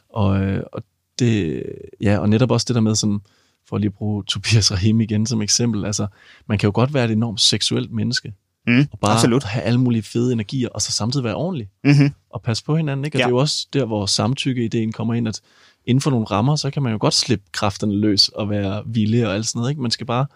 Og, 0.08 0.40
øh, 0.42 0.62
og, 0.72 0.82
det, 1.18 1.62
ja, 2.00 2.18
og 2.18 2.28
netop 2.28 2.50
også 2.50 2.64
det 2.68 2.74
der 2.74 2.80
med, 2.80 2.94
sådan, 2.94 3.20
for 3.68 3.76
at 3.76 3.80
lige 3.80 3.90
bruge 3.90 4.24
Tobias 4.24 4.72
Rahim 4.72 5.00
igen 5.00 5.26
som 5.26 5.42
eksempel, 5.42 5.84
altså, 5.84 6.06
man 6.48 6.58
kan 6.58 6.66
jo 6.66 6.72
godt 6.74 6.94
være 6.94 7.04
et 7.04 7.10
enormt 7.10 7.40
seksuelt 7.40 7.92
menneske, 7.92 8.34
Mm, 8.68 8.86
og 8.92 8.98
bare 8.98 9.12
absolut. 9.12 9.44
have 9.44 9.62
alle 9.62 9.80
mulige 9.80 10.02
fede 10.02 10.32
energier, 10.32 10.68
og 10.68 10.82
så 10.82 10.92
samtidig 10.92 11.24
være 11.24 11.34
ordentlig. 11.34 11.68
Mm-hmm. 11.84 12.10
Og 12.30 12.42
passe 12.42 12.64
på 12.64 12.76
hinanden, 12.76 13.04
ikke? 13.04 13.16
Og 13.16 13.18
ja. 13.18 13.24
det 13.24 13.28
er 13.28 13.34
jo 13.34 13.36
også 13.36 13.66
der, 13.72 13.84
hvor 13.84 14.06
samtykke-ideen 14.06 14.92
kommer 14.92 15.14
ind, 15.14 15.28
at 15.28 15.40
inden 15.86 16.02
for 16.02 16.10
nogle 16.10 16.26
rammer, 16.26 16.56
så 16.56 16.70
kan 16.70 16.82
man 16.82 16.92
jo 16.92 16.98
godt 17.00 17.14
slippe 17.14 17.44
kræfterne 17.52 17.94
løs 17.94 18.28
og 18.28 18.50
være 18.50 18.82
villig 18.86 19.26
og 19.26 19.34
alt 19.34 19.46
sådan 19.46 19.58
noget. 19.58 19.70
Ikke? 19.70 19.82
Man, 19.82 19.90
skal 19.90 20.06
bare, 20.06 20.26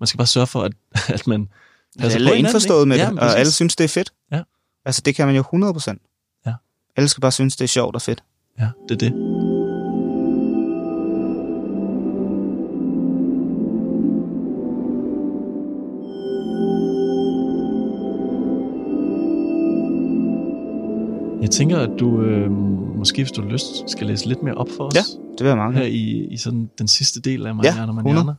man 0.00 0.06
skal 0.06 0.18
bare 0.18 0.26
sørge 0.26 0.46
for, 0.46 0.62
at, 0.62 0.72
at 1.08 1.26
man 1.26 1.48
passer 1.98 2.18
alle 2.18 2.30
er 2.30 2.34
indforstået 2.34 2.88
med 2.88 2.96
ja, 2.96 3.10
det, 3.10 3.18
og 3.18 3.38
alle 3.38 3.52
synes, 3.52 3.76
det 3.76 3.84
er 3.84 3.88
fedt. 3.88 4.12
Ja. 4.32 4.42
Altså, 4.84 5.02
det 5.04 5.14
kan 5.14 5.26
man 5.26 5.36
jo 5.36 5.42
100%. 5.42 6.42
Ja. 6.46 6.54
Alle 6.96 7.08
skal 7.08 7.20
bare 7.20 7.32
synes, 7.32 7.56
det 7.56 7.64
er 7.64 7.68
sjovt 7.68 7.94
og 7.94 8.02
fedt. 8.02 8.22
Ja, 8.58 8.68
det 8.88 9.02
er 9.02 9.10
det. 9.10 9.35
Jeg 21.46 21.52
tænker, 21.52 21.78
at 21.78 21.90
du 22.00 22.22
øh, 22.22 22.50
måske, 22.98 23.22
hvis 23.22 23.32
du 23.32 23.42
har 23.42 23.48
lyst, 23.48 23.90
skal 23.90 24.06
læse 24.06 24.28
lidt 24.28 24.42
mere 24.42 24.54
op 24.54 24.68
for 24.76 24.84
os. 24.84 24.94
Ja, 24.94 25.02
det 25.32 25.40
vil 25.40 25.46
jeg 25.46 25.56
mange. 25.56 25.78
Her 25.78 25.86
i, 25.86 26.28
i 26.30 26.36
sådan 26.36 26.70
den 26.78 26.88
sidste 26.88 27.20
del 27.20 27.46
af 27.46 27.54
Mariana 27.54 27.80
ja, 27.80 27.92
Mariana. 27.92 28.32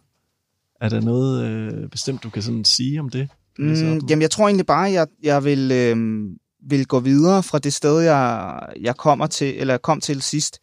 Er 0.82 0.89
der 0.89 1.01
noget 1.01 1.45
øh, 1.45 1.89
bestemt, 1.89 2.24
du 2.24 2.30
kan 2.30 2.41
sådan 2.41 2.66
sige 2.66 2.99
om 2.99 3.10
det? 3.10 3.30
Mm, 3.60 3.99
jamen, 4.10 4.22
jeg 4.22 4.32
tror 4.32 4.47
egentlig 4.47 4.66
bare, 4.66 4.88
at 4.88 4.93
jeg, 4.93 5.08
jeg 5.24 5.43
vil, 5.43 5.72
øh, 5.72 6.26
vil 6.70 6.88
gå 6.88 6.99
videre 6.99 7.43
fra 7.43 7.60
det 7.60 7.74
sted, 7.74 7.99
jeg, 7.99 8.60
jeg 8.82 8.95
kommer 8.95 9.28
til, 9.28 9.60
eller 9.60 9.78
kom 9.78 10.01
til 10.01 10.22
sidst, 10.22 10.60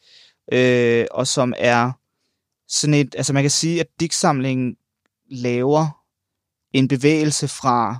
øh, 0.53 1.05
og 1.11 1.27
som 1.27 1.53
er 1.59 1.93
sådan 2.69 2.95
et, 2.95 3.15
altså 3.17 3.33
man 3.33 3.43
kan 3.43 3.51
sige, 3.51 3.81
at 3.81 3.87
digtsamlingen 4.01 4.77
laver 5.31 5.87
en 6.73 6.89
bevægelse 6.89 7.49
fra 7.49 7.97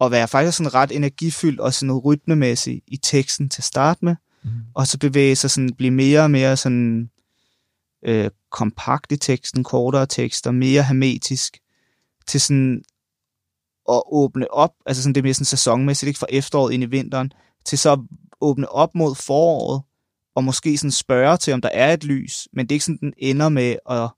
at 0.00 0.10
være 0.10 0.28
faktisk 0.28 0.56
sådan 0.56 0.74
ret 0.74 0.92
energifyldt 0.92 1.60
og 1.60 1.74
sådan 1.74 1.86
noget 1.86 2.04
rytmemæssigt 2.04 2.84
i 2.86 2.96
teksten 2.96 3.48
til 3.48 3.60
at 3.60 3.64
starte 3.64 4.04
med, 4.04 4.16
mm. 4.42 4.50
og 4.74 4.86
så 4.86 4.98
bevæge 4.98 5.36
sig 5.36 5.50
sådan, 5.50 5.74
blive 5.74 5.90
mere 5.90 6.20
og 6.20 6.30
mere 6.30 6.56
sådan 6.56 7.10
øh, 8.04 8.30
kompakt 8.50 9.12
i 9.12 9.16
teksten, 9.16 9.64
kortere 9.64 10.06
tekster, 10.06 10.50
mere 10.50 10.82
hermetisk, 10.82 11.58
til 12.26 12.40
sådan 12.40 12.82
at 13.88 14.02
åbne 14.06 14.50
op, 14.50 14.70
altså 14.86 15.02
sådan 15.02 15.14
det 15.14 15.20
er 15.20 15.22
mere 15.22 15.34
sådan 15.34 15.44
sæsonmæssigt, 15.44 16.08
ikke 16.08 16.18
fra 16.18 16.26
efteråret 16.30 16.72
ind 16.72 16.82
i 16.82 16.86
vinteren, 16.86 17.32
til 17.64 17.78
så 17.78 17.92
at 17.92 17.98
åbne 18.40 18.68
op 18.68 18.94
mod 18.94 19.14
foråret, 19.14 19.82
og 20.34 20.44
måske 20.44 20.78
sådan 20.78 20.90
spørge 20.90 21.36
til, 21.36 21.52
om 21.52 21.60
der 21.60 21.68
er 21.68 21.92
et 21.92 22.04
lys, 22.04 22.48
men 22.52 22.66
det 22.66 22.72
er 22.72 22.76
ikke 22.76 22.84
sådan, 22.84 22.98
den 22.98 23.14
ender 23.18 23.48
med 23.48 23.76
at, 23.90 24.10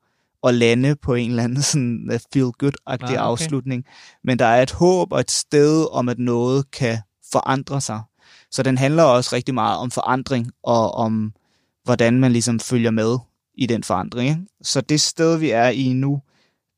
at 0.45 0.55
lande 0.55 0.97
på 0.97 1.15
en 1.15 1.31
eller 1.31 1.43
anden 1.43 1.63
sådan 1.63 2.09
uh, 2.13 2.19
feel-good-agtig 2.33 3.09
ah, 3.09 3.13
okay. 3.13 3.17
afslutning. 3.17 3.85
Men 4.25 4.39
der 4.39 4.47
er 4.47 4.63
et 4.63 4.73
håb 4.73 5.13
og 5.13 5.21
et 5.21 5.31
sted 5.31 5.87
om, 5.93 6.09
at 6.09 6.19
noget 6.19 6.71
kan 6.71 6.99
forandre 7.33 7.81
sig. 7.81 8.03
Så 8.51 8.63
den 8.63 8.79
handler 8.79 9.03
også 9.03 9.31
rigtig 9.37 9.55
meget 9.55 9.79
om 9.79 9.91
forandring, 9.91 10.53
og 10.63 10.95
om 10.95 11.33
hvordan 11.85 12.21
man 12.21 12.33
ligesom 12.33 12.61
følger 12.61 12.91
med 12.91 13.19
i 13.55 13.67
den 13.67 13.85
forandring. 13.85 14.29
Ikke? 14.29 14.47
Så 14.63 14.81
det 14.81 15.01
sted, 15.01 15.39
vi 15.39 15.51
er 15.51 15.69
i 15.69 15.93
nu, 15.93 16.23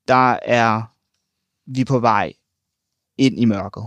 der 0.09 0.39
er 0.43 0.83
vi 1.67 1.85
på 1.85 1.99
vej 1.99 2.33
ind 3.19 3.41
i 3.41 3.45
mørket. 3.45 3.87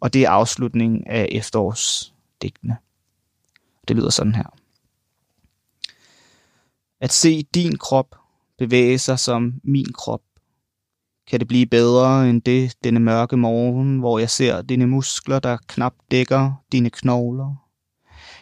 Og 0.00 0.12
det 0.12 0.22
er 0.22 0.30
afslutningen 0.30 1.06
af 1.06 1.28
efterårsdigtene. 1.30 2.76
Det 3.88 3.96
lyder 3.96 4.10
sådan 4.10 4.34
her. 4.34 4.56
At 7.00 7.12
se 7.12 7.42
din 7.42 7.78
krop 7.78 8.19
bevæge 8.60 8.98
sig 8.98 9.18
som 9.18 9.54
min 9.64 9.92
krop. 9.92 10.20
Kan 11.28 11.40
det 11.40 11.48
blive 11.48 11.66
bedre 11.66 12.30
end 12.30 12.42
det 12.42 12.74
denne 12.84 13.00
mørke 13.00 13.36
morgen, 13.36 13.98
hvor 13.98 14.18
jeg 14.18 14.30
ser 14.30 14.62
dine 14.62 14.86
muskler, 14.86 15.38
der 15.38 15.56
knap 15.68 15.94
dækker 16.10 16.52
dine 16.72 16.90
knogler? 16.90 17.54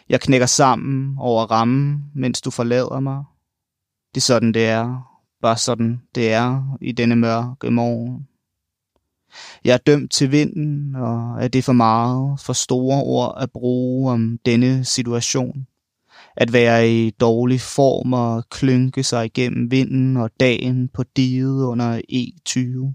Jeg 0.09 0.21
knækker 0.21 0.47
sammen 0.47 1.15
over 1.19 1.43
rammen, 1.45 2.03
mens 2.15 2.41
du 2.41 2.51
forlader 2.51 2.99
mig. 2.99 3.23
Det 4.15 4.21
er 4.21 4.25
sådan, 4.25 4.53
det 4.53 4.65
er. 4.65 5.01
Bare 5.41 5.57
sådan, 5.57 6.01
det 6.15 6.33
er 6.33 6.77
i 6.81 6.91
denne 6.91 7.15
mørke 7.15 7.71
morgen. 7.71 8.27
Jeg 9.63 9.73
er 9.73 9.77
dømt 9.77 10.11
til 10.11 10.31
vinden, 10.31 10.95
og 10.95 11.43
er 11.43 11.47
det 11.47 11.63
for 11.63 11.73
meget, 11.73 12.39
for 12.39 12.53
store 12.53 13.03
ord 13.03 13.37
at 13.41 13.51
bruge 13.51 14.11
om 14.11 14.39
denne 14.45 14.85
situation? 14.85 15.67
At 16.35 16.53
være 16.53 16.89
i 16.91 17.09
dårlig 17.09 17.61
form 17.61 18.13
og 18.13 18.49
klynke 18.49 19.03
sig 19.03 19.25
igennem 19.25 19.71
vinden 19.71 20.17
og 20.17 20.29
dagen 20.39 20.87
på 20.87 21.03
diget 21.03 21.63
under 21.63 22.01
E20. 22.13 22.93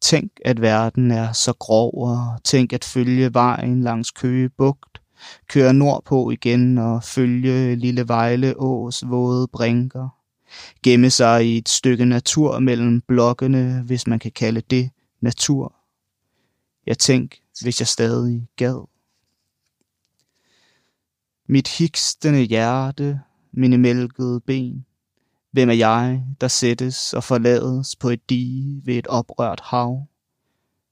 Tænk, 0.00 0.32
at 0.44 0.60
verden 0.60 1.10
er 1.10 1.32
så 1.32 1.52
grov, 1.52 2.08
og 2.08 2.44
tænk 2.44 2.72
at 2.72 2.84
følge 2.84 3.34
vejen 3.34 3.82
langs 3.82 4.10
Køge 4.10 4.48
Bugt, 4.48 5.00
køre 5.48 5.74
nordpå 5.74 6.30
igen 6.30 6.78
og 6.78 7.02
følge 7.04 7.76
Lille 7.76 8.08
Vejle 8.08 8.54
Ås 8.60 9.04
våde 9.06 9.48
brinker, 9.48 10.08
gemme 10.82 11.10
sig 11.10 11.46
i 11.46 11.58
et 11.58 11.68
stykke 11.68 12.04
natur 12.04 12.58
mellem 12.58 13.00
blokkene, 13.00 13.82
hvis 13.86 14.06
man 14.06 14.18
kan 14.18 14.32
kalde 14.32 14.60
det 14.60 14.90
natur. 15.20 15.74
Jeg 16.86 16.98
tænk, 16.98 17.38
hvis 17.62 17.80
jeg 17.80 17.86
stadig 17.86 18.48
gad. 18.56 18.86
Mit 21.48 21.68
hikstende 21.68 22.42
hjerte, 22.42 23.20
mine 23.52 23.78
mælkede 23.78 24.40
ben. 24.40 24.86
Hvem 25.50 25.68
er 25.68 25.74
jeg, 25.74 26.24
der 26.40 26.48
sættes 26.48 27.12
og 27.12 27.24
forlades 27.24 27.96
på 27.96 28.08
et 28.08 28.30
dige 28.30 28.86
ved 28.86 28.94
et 28.94 29.06
oprørt 29.06 29.60
hav? 29.60 30.06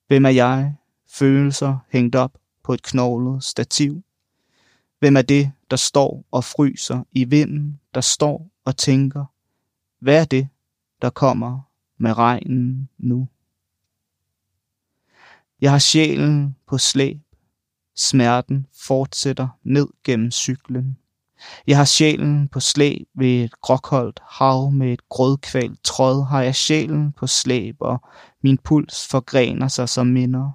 Hvem 0.06 0.24
er 0.24 0.30
jeg, 0.30 0.74
følelser 1.08 1.78
hængt 1.88 2.14
op 2.14 2.38
på 2.62 2.72
et 2.72 2.82
knoglet 2.82 3.44
stativ? 3.44 4.02
Hvem 4.98 5.16
er 5.16 5.22
det, 5.22 5.52
der 5.70 5.76
står 5.76 6.24
og 6.30 6.44
fryser 6.44 7.04
i 7.12 7.24
vinden, 7.24 7.80
der 7.94 8.00
står 8.00 8.50
og 8.64 8.76
tænker? 8.76 9.24
Hvad 10.00 10.20
er 10.20 10.24
det, 10.24 10.48
der 11.02 11.10
kommer 11.10 11.60
med 11.98 12.18
regnen 12.18 12.88
nu? 12.98 13.28
Jeg 15.60 15.70
har 15.70 15.78
sjælen 15.78 16.56
på 16.66 16.78
slæb. 16.78 17.23
Smerten 17.96 18.66
fortsætter 18.86 19.48
ned 19.64 19.88
gennem 20.04 20.30
cyklen. 20.30 20.96
Jeg 21.66 21.76
har 21.76 21.84
sjælen 21.84 22.48
på 22.48 22.60
slæb 22.60 23.06
ved 23.14 23.44
et 23.44 23.60
gråkoldt 23.60 24.20
hav 24.30 24.70
med 24.70 24.92
et 24.92 25.08
grødkvalt 25.08 25.84
tråd. 25.84 26.24
Har 26.24 26.42
jeg 26.42 26.54
sjælen 26.54 27.12
på 27.12 27.26
slæb, 27.26 27.76
og 27.80 28.02
min 28.42 28.58
puls 28.58 29.08
forgrener 29.08 29.68
sig 29.68 29.88
som 29.88 30.06
minder. 30.06 30.50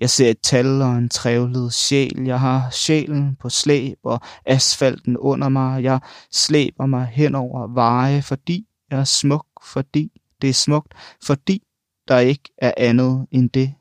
Jeg 0.00 0.10
ser 0.10 0.30
et 0.30 0.40
tal 0.42 0.82
og 0.82 0.98
en 0.98 1.08
trævlet 1.08 1.72
sjæl. 1.72 2.22
Jeg 2.24 2.40
har 2.40 2.70
sjælen 2.70 3.36
på 3.40 3.48
slæb 3.48 3.98
og 4.02 4.20
asfalten 4.46 5.16
under 5.16 5.48
mig. 5.48 5.82
Jeg 5.82 6.00
slæber 6.30 6.86
mig 6.86 7.06
hen 7.06 7.34
over 7.34 7.66
veje, 7.66 8.22
fordi 8.22 8.66
jeg 8.90 9.00
er 9.00 9.04
smuk, 9.04 9.46
fordi 9.64 10.20
det 10.42 10.50
er 10.50 10.54
smukt, 10.54 10.94
fordi 11.24 11.62
der 12.08 12.18
ikke 12.18 12.54
er 12.58 12.72
andet 12.76 13.26
end 13.30 13.50
det. 13.50 13.74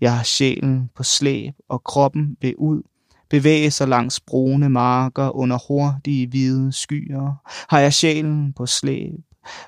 Jeg 0.00 0.16
har 0.16 0.22
sjælen 0.22 0.90
på 0.94 1.02
slæb, 1.02 1.54
og 1.68 1.84
kroppen 1.84 2.36
vil 2.40 2.56
ud, 2.56 2.82
bevæge 3.28 3.70
sig 3.70 3.88
langs 3.88 4.20
brune 4.20 4.68
marker 4.68 5.36
under 5.36 5.58
hurtige 5.68 6.26
hvide 6.26 6.72
skyer. 6.72 7.34
Har 7.68 7.78
jeg 7.78 7.94
sjælen 7.94 8.52
på 8.52 8.66
slæb, 8.66 9.20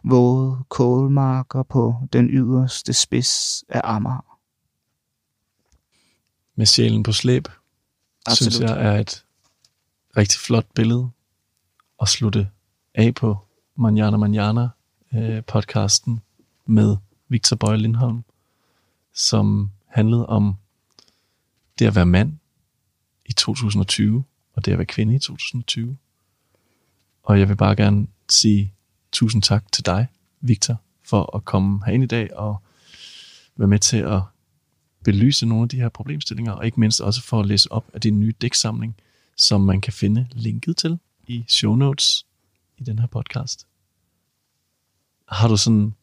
våde 0.05 0.59
kålmarker 0.69 1.63
på 1.63 1.95
den 2.13 2.31
yderste 2.31 2.93
spids 2.93 3.65
af 3.69 3.81
Amager. 3.85 4.39
Med 6.57 6.67
sjælen 6.67 7.03
på 7.03 7.13
slæb, 7.13 7.49
Absolut. 8.27 8.53
synes 8.53 8.71
jeg 8.71 8.87
er 8.87 8.99
et 9.01 9.25
rigtig 10.17 10.41
flot 10.41 10.67
billede 10.75 11.11
at 12.03 12.09
slutte 12.09 12.49
af 12.95 13.15
på 13.15 13.39
Manjana 13.77 14.17
Manjana 14.17 14.69
øh, 15.15 15.45
podcasten 15.45 16.21
med 16.67 16.97
Victor 17.29 17.57
Bøje 17.57 17.77
Lindholm, 17.77 18.25
som 19.15 19.71
handlede 19.97 20.27
om 20.27 20.55
det 21.79 21.87
at 21.87 21.95
være 21.95 22.07
mand 22.07 22.33
i 23.27 23.33
2020, 23.33 24.25
og 24.53 24.65
det 24.65 24.73
at 24.73 24.79
være 24.79 24.87
kvinde 24.87 25.15
i 25.15 25.19
2020. 25.19 25.97
Og 27.23 27.41
jeg 27.41 27.49
vil 27.49 27.57
bare 27.57 27.77
gerne 27.77 28.07
sige 28.29 28.75
tusind 29.13 29.43
tak 29.43 29.73
til 29.73 29.87
dig, 29.87 30.07
Victor, 30.41 30.81
for 31.03 31.37
at 31.37 31.45
komme 31.45 31.85
herind 31.87 32.05
i 32.05 32.07
dag 32.07 32.37
og 32.37 32.57
være 33.57 33.69
med 33.69 33.79
til 33.79 33.97
at 33.97 34.21
belyse 35.05 35.47
nogle 35.47 35.63
af 35.63 35.69
de 35.69 35.77
her 35.77 35.89
problemstillinger, 35.89 36.53
og 36.53 36.67
ikke 36.67 36.81
mindst 36.81 37.01
også 37.01 37.23
for 37.23 37.41
at 37.41 37.47
læse 37.47 37.73
op 37.73 37.91
af 37.95 38.01
din 38.01 38.21
nye 38.21 38.35
dæksamling, 38.41 38.97
som 39.37 39.61
man 39.61 39.81
kan 39.81 39.93
finde 39.93 40.27
linket 40.33 40.77
til 40.77 40.99
i 41.27 41.45
show 41.49 41.75
notes 41.75 42.27
i 42.79 42.85
den 42.85 42.99
her 42.99 43.07
podcast. 43.07 43.67
Har 45.29 45.49
du 45.49 45.57
sådan, 45.57 45.95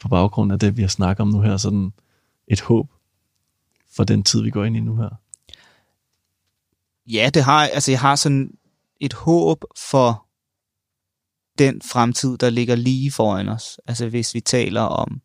på 0.00 0.08
baggrund 0.08 0.52
af 0.52 0.58
det, 0.58 0.76
vi 0.76 0.82
har 0.82 0.88
snakket 0.88 1.20
om 1.20 1.28
nu 1.28 1.40
her, 1.40 1.56
sådan 1.56 1.92
et 2.48 2.60
håb 2.60 2.90
for 3.96 4.04
den 4.04 4.22
tid, 4.22 4.42
vi 4.42 4.50
går 4.50 4.64
ind 4.64 4.76
i 4.76 4.80
nu 4.80 4.96
her? 4.96 5.08
Ja, 7.06 7.30
det 7.34 7.44
har, 7.44 7.66
altså 7.66 7.90
jeg 7.90 8.00
har 8.00 8.16
sådan 8.16 8.50
et 9.00 9.12
håb 9.12 9.64
for 9.90 10.26
den 11.58 11.82
fremtid, 11.82 12.38
der 12.38 12.50
ligger 12.50 12.74
lige 12.74 13.10
foran 13.10 13.48
os. 13.48 13.80
Altså 13.86 14.08
hvis 14.08 14.34
vi 14.34 14.40
taler 14.40 14.80
om 14.80 15.20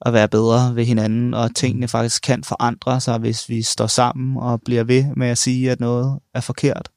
at 0.00 0.12
være 0.12 0.28
bedre 0.28 0.76
ved 0.76 0.84
hinanden, 0.84 1.34
og 1.34 1.54
tingene 1.54 1.88
faktisk 1.88 2.22
kan 2.22 2.44
forandre 2.44 3.00
sig, 3.00 3.18
hvis 3.18 3.48
vi 3.48 3.62
står 3.62 3.86
sammen 3.86 4.36
og 4.36 4.62
bliver 4.62 4.84
ved 4.84 5.04
med 5.16 5.28
at 5.28 5.38
sige, 5.38 5.70
at 5.70 5.80
noget 5.80 6.20
er 6.34 6.40
forkert. 6.40 6.90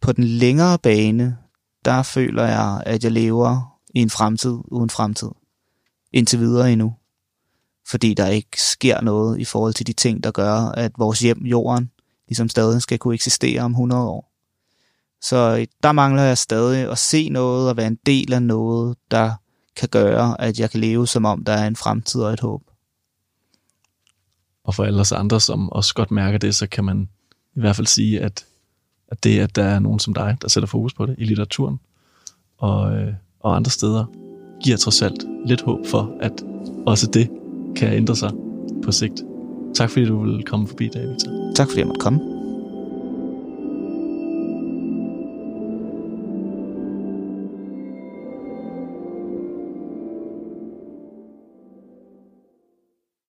På 0.00 0.12
den 0.12 0.24
længere 0.24 0.78
bane, 0.78 1.38
der 1.84 2.02
føler 2.02 2.44
jeg, 2.44 2.82
at 2.86 3.04
jeg 3.04 3.12
lever 3.12 3.78
i 3.94 3.98
en 3.98 4.10
fremtid 4.10 4.58
uden 4.64 4.90
fremtid. 4.90 5.28
Indtil 6.12 6.38
videre 6.38 6.72
endnu 6.72 6.94
fordi 7.90 8.14
der 8.14 8.26
ikke 8.26 8.62
sker 8.62 9.00
noget 9.00 9.40
i 9.40 9.44
forhold 9.44 9.74
til 9.74 9.86
de 9.86 9.92
ting, 9.92 10.24
der 10.24 10.30
gør, 10.30 10.54
at 10.54 10.92
vores 10.98 11.20
hjem, 11.20 11.44
jorden, 11.44 11.90
ligesom 12.28 12.48
stadig 12.48 12.82
skal 12.82 12.98
kunne 12.98 13.14
eksistere 13.14 13.62
om 13.62 13.70
100 13.70 14.02
år. 14.02 14.32
Så 15.22 15.56
øh, 15.60 15.66
der 15.82 15.92
mangler 15.92 16.22
jeg 16.22 16.38
stadig 16.38 16.90
at 16.90 16.98
se 16.98 17.28
noget 17.28 17.70
og 17.70 17.76
være 17.76 17.86
en 17.86 17.98
del 18.06 18.32
af 18.32 18.42
noget, 18.42 18.96
der 19.10 19.32
kan 19.76 19.88
gøre, 19.88 20.40
at 20.40 20.60
jeg 20.60 20.70
kan 20.70 20.80
leve 20.80 21.06
som 21.06 21.24
om, 21.24 21.44
der 21.44 21.52
er 21.52 21.66
en 21.66 21.76
fremtid 21.76 22.20
og 22.20 22.32
et 22.32 22.40
håb. 22.40 22.62
Og 24.64 24.74
for 24.74 24.84
alle 24.84 25.00
os 25.00 25.12
andre, 25.12 25.40
som 25.40 25.72
også 25.72 25.94
godt 25.94 26.10
mærker 26.10 26.38
det, 26.38 26.54
så 26.54 26.66
kan 26.66 26.84
man 26.84 27.08
i 27.56 27.60
hvert 27.60 27.76
fald 27.76 27.86
sige, 27.86 28.20
at, 28.20 28.44
at 29.08 29.24
det, 29.24 29.40
at 29.40 29.56
der 29.56 29.64
er 29.64 29.78
nogen 29.78 29.98
som 29.98 30.14
dig, 30.14 30.36
der 30.42 30.48
sætter 30.48 30.66
fokus 30.66 30.94
på 30.94 31.06
det 31.06 31.14
i 31.18 31.24
litteraturen 31.24 31.80
og, 32.58 32.92
øh, 32.92 33.14
og 33.40 33.56
andre 33.56 33.70
steder, 33.70 34.04
giver 34.64 34.76
trods 34.76 35.02
alt 35.02 35.24
lidt 35.46 35.60
håb 35.62 35.86
for, 35.86 36.16
at 36.20 36.44
også 36.86 37.06
det 37.06 37.39
kan 37.76 37.92
ændre 37.92 38.16
sig 38.16 38.30
på 38.84 38.92
sigt. 38.92 39.22
Tak 39.74 39.90
fordi 39.90 40.04
du 40.04 40.24
vil 40.24 40.42
komme 40.44 40.66
forbi, 40.68 40.88
David. 40.88 41.14
Tak 41.54 41.68
fordi 41.68 41.80
jeg 41.80 41.86
måtte 41.86 42.00
komme. 42.00 42.29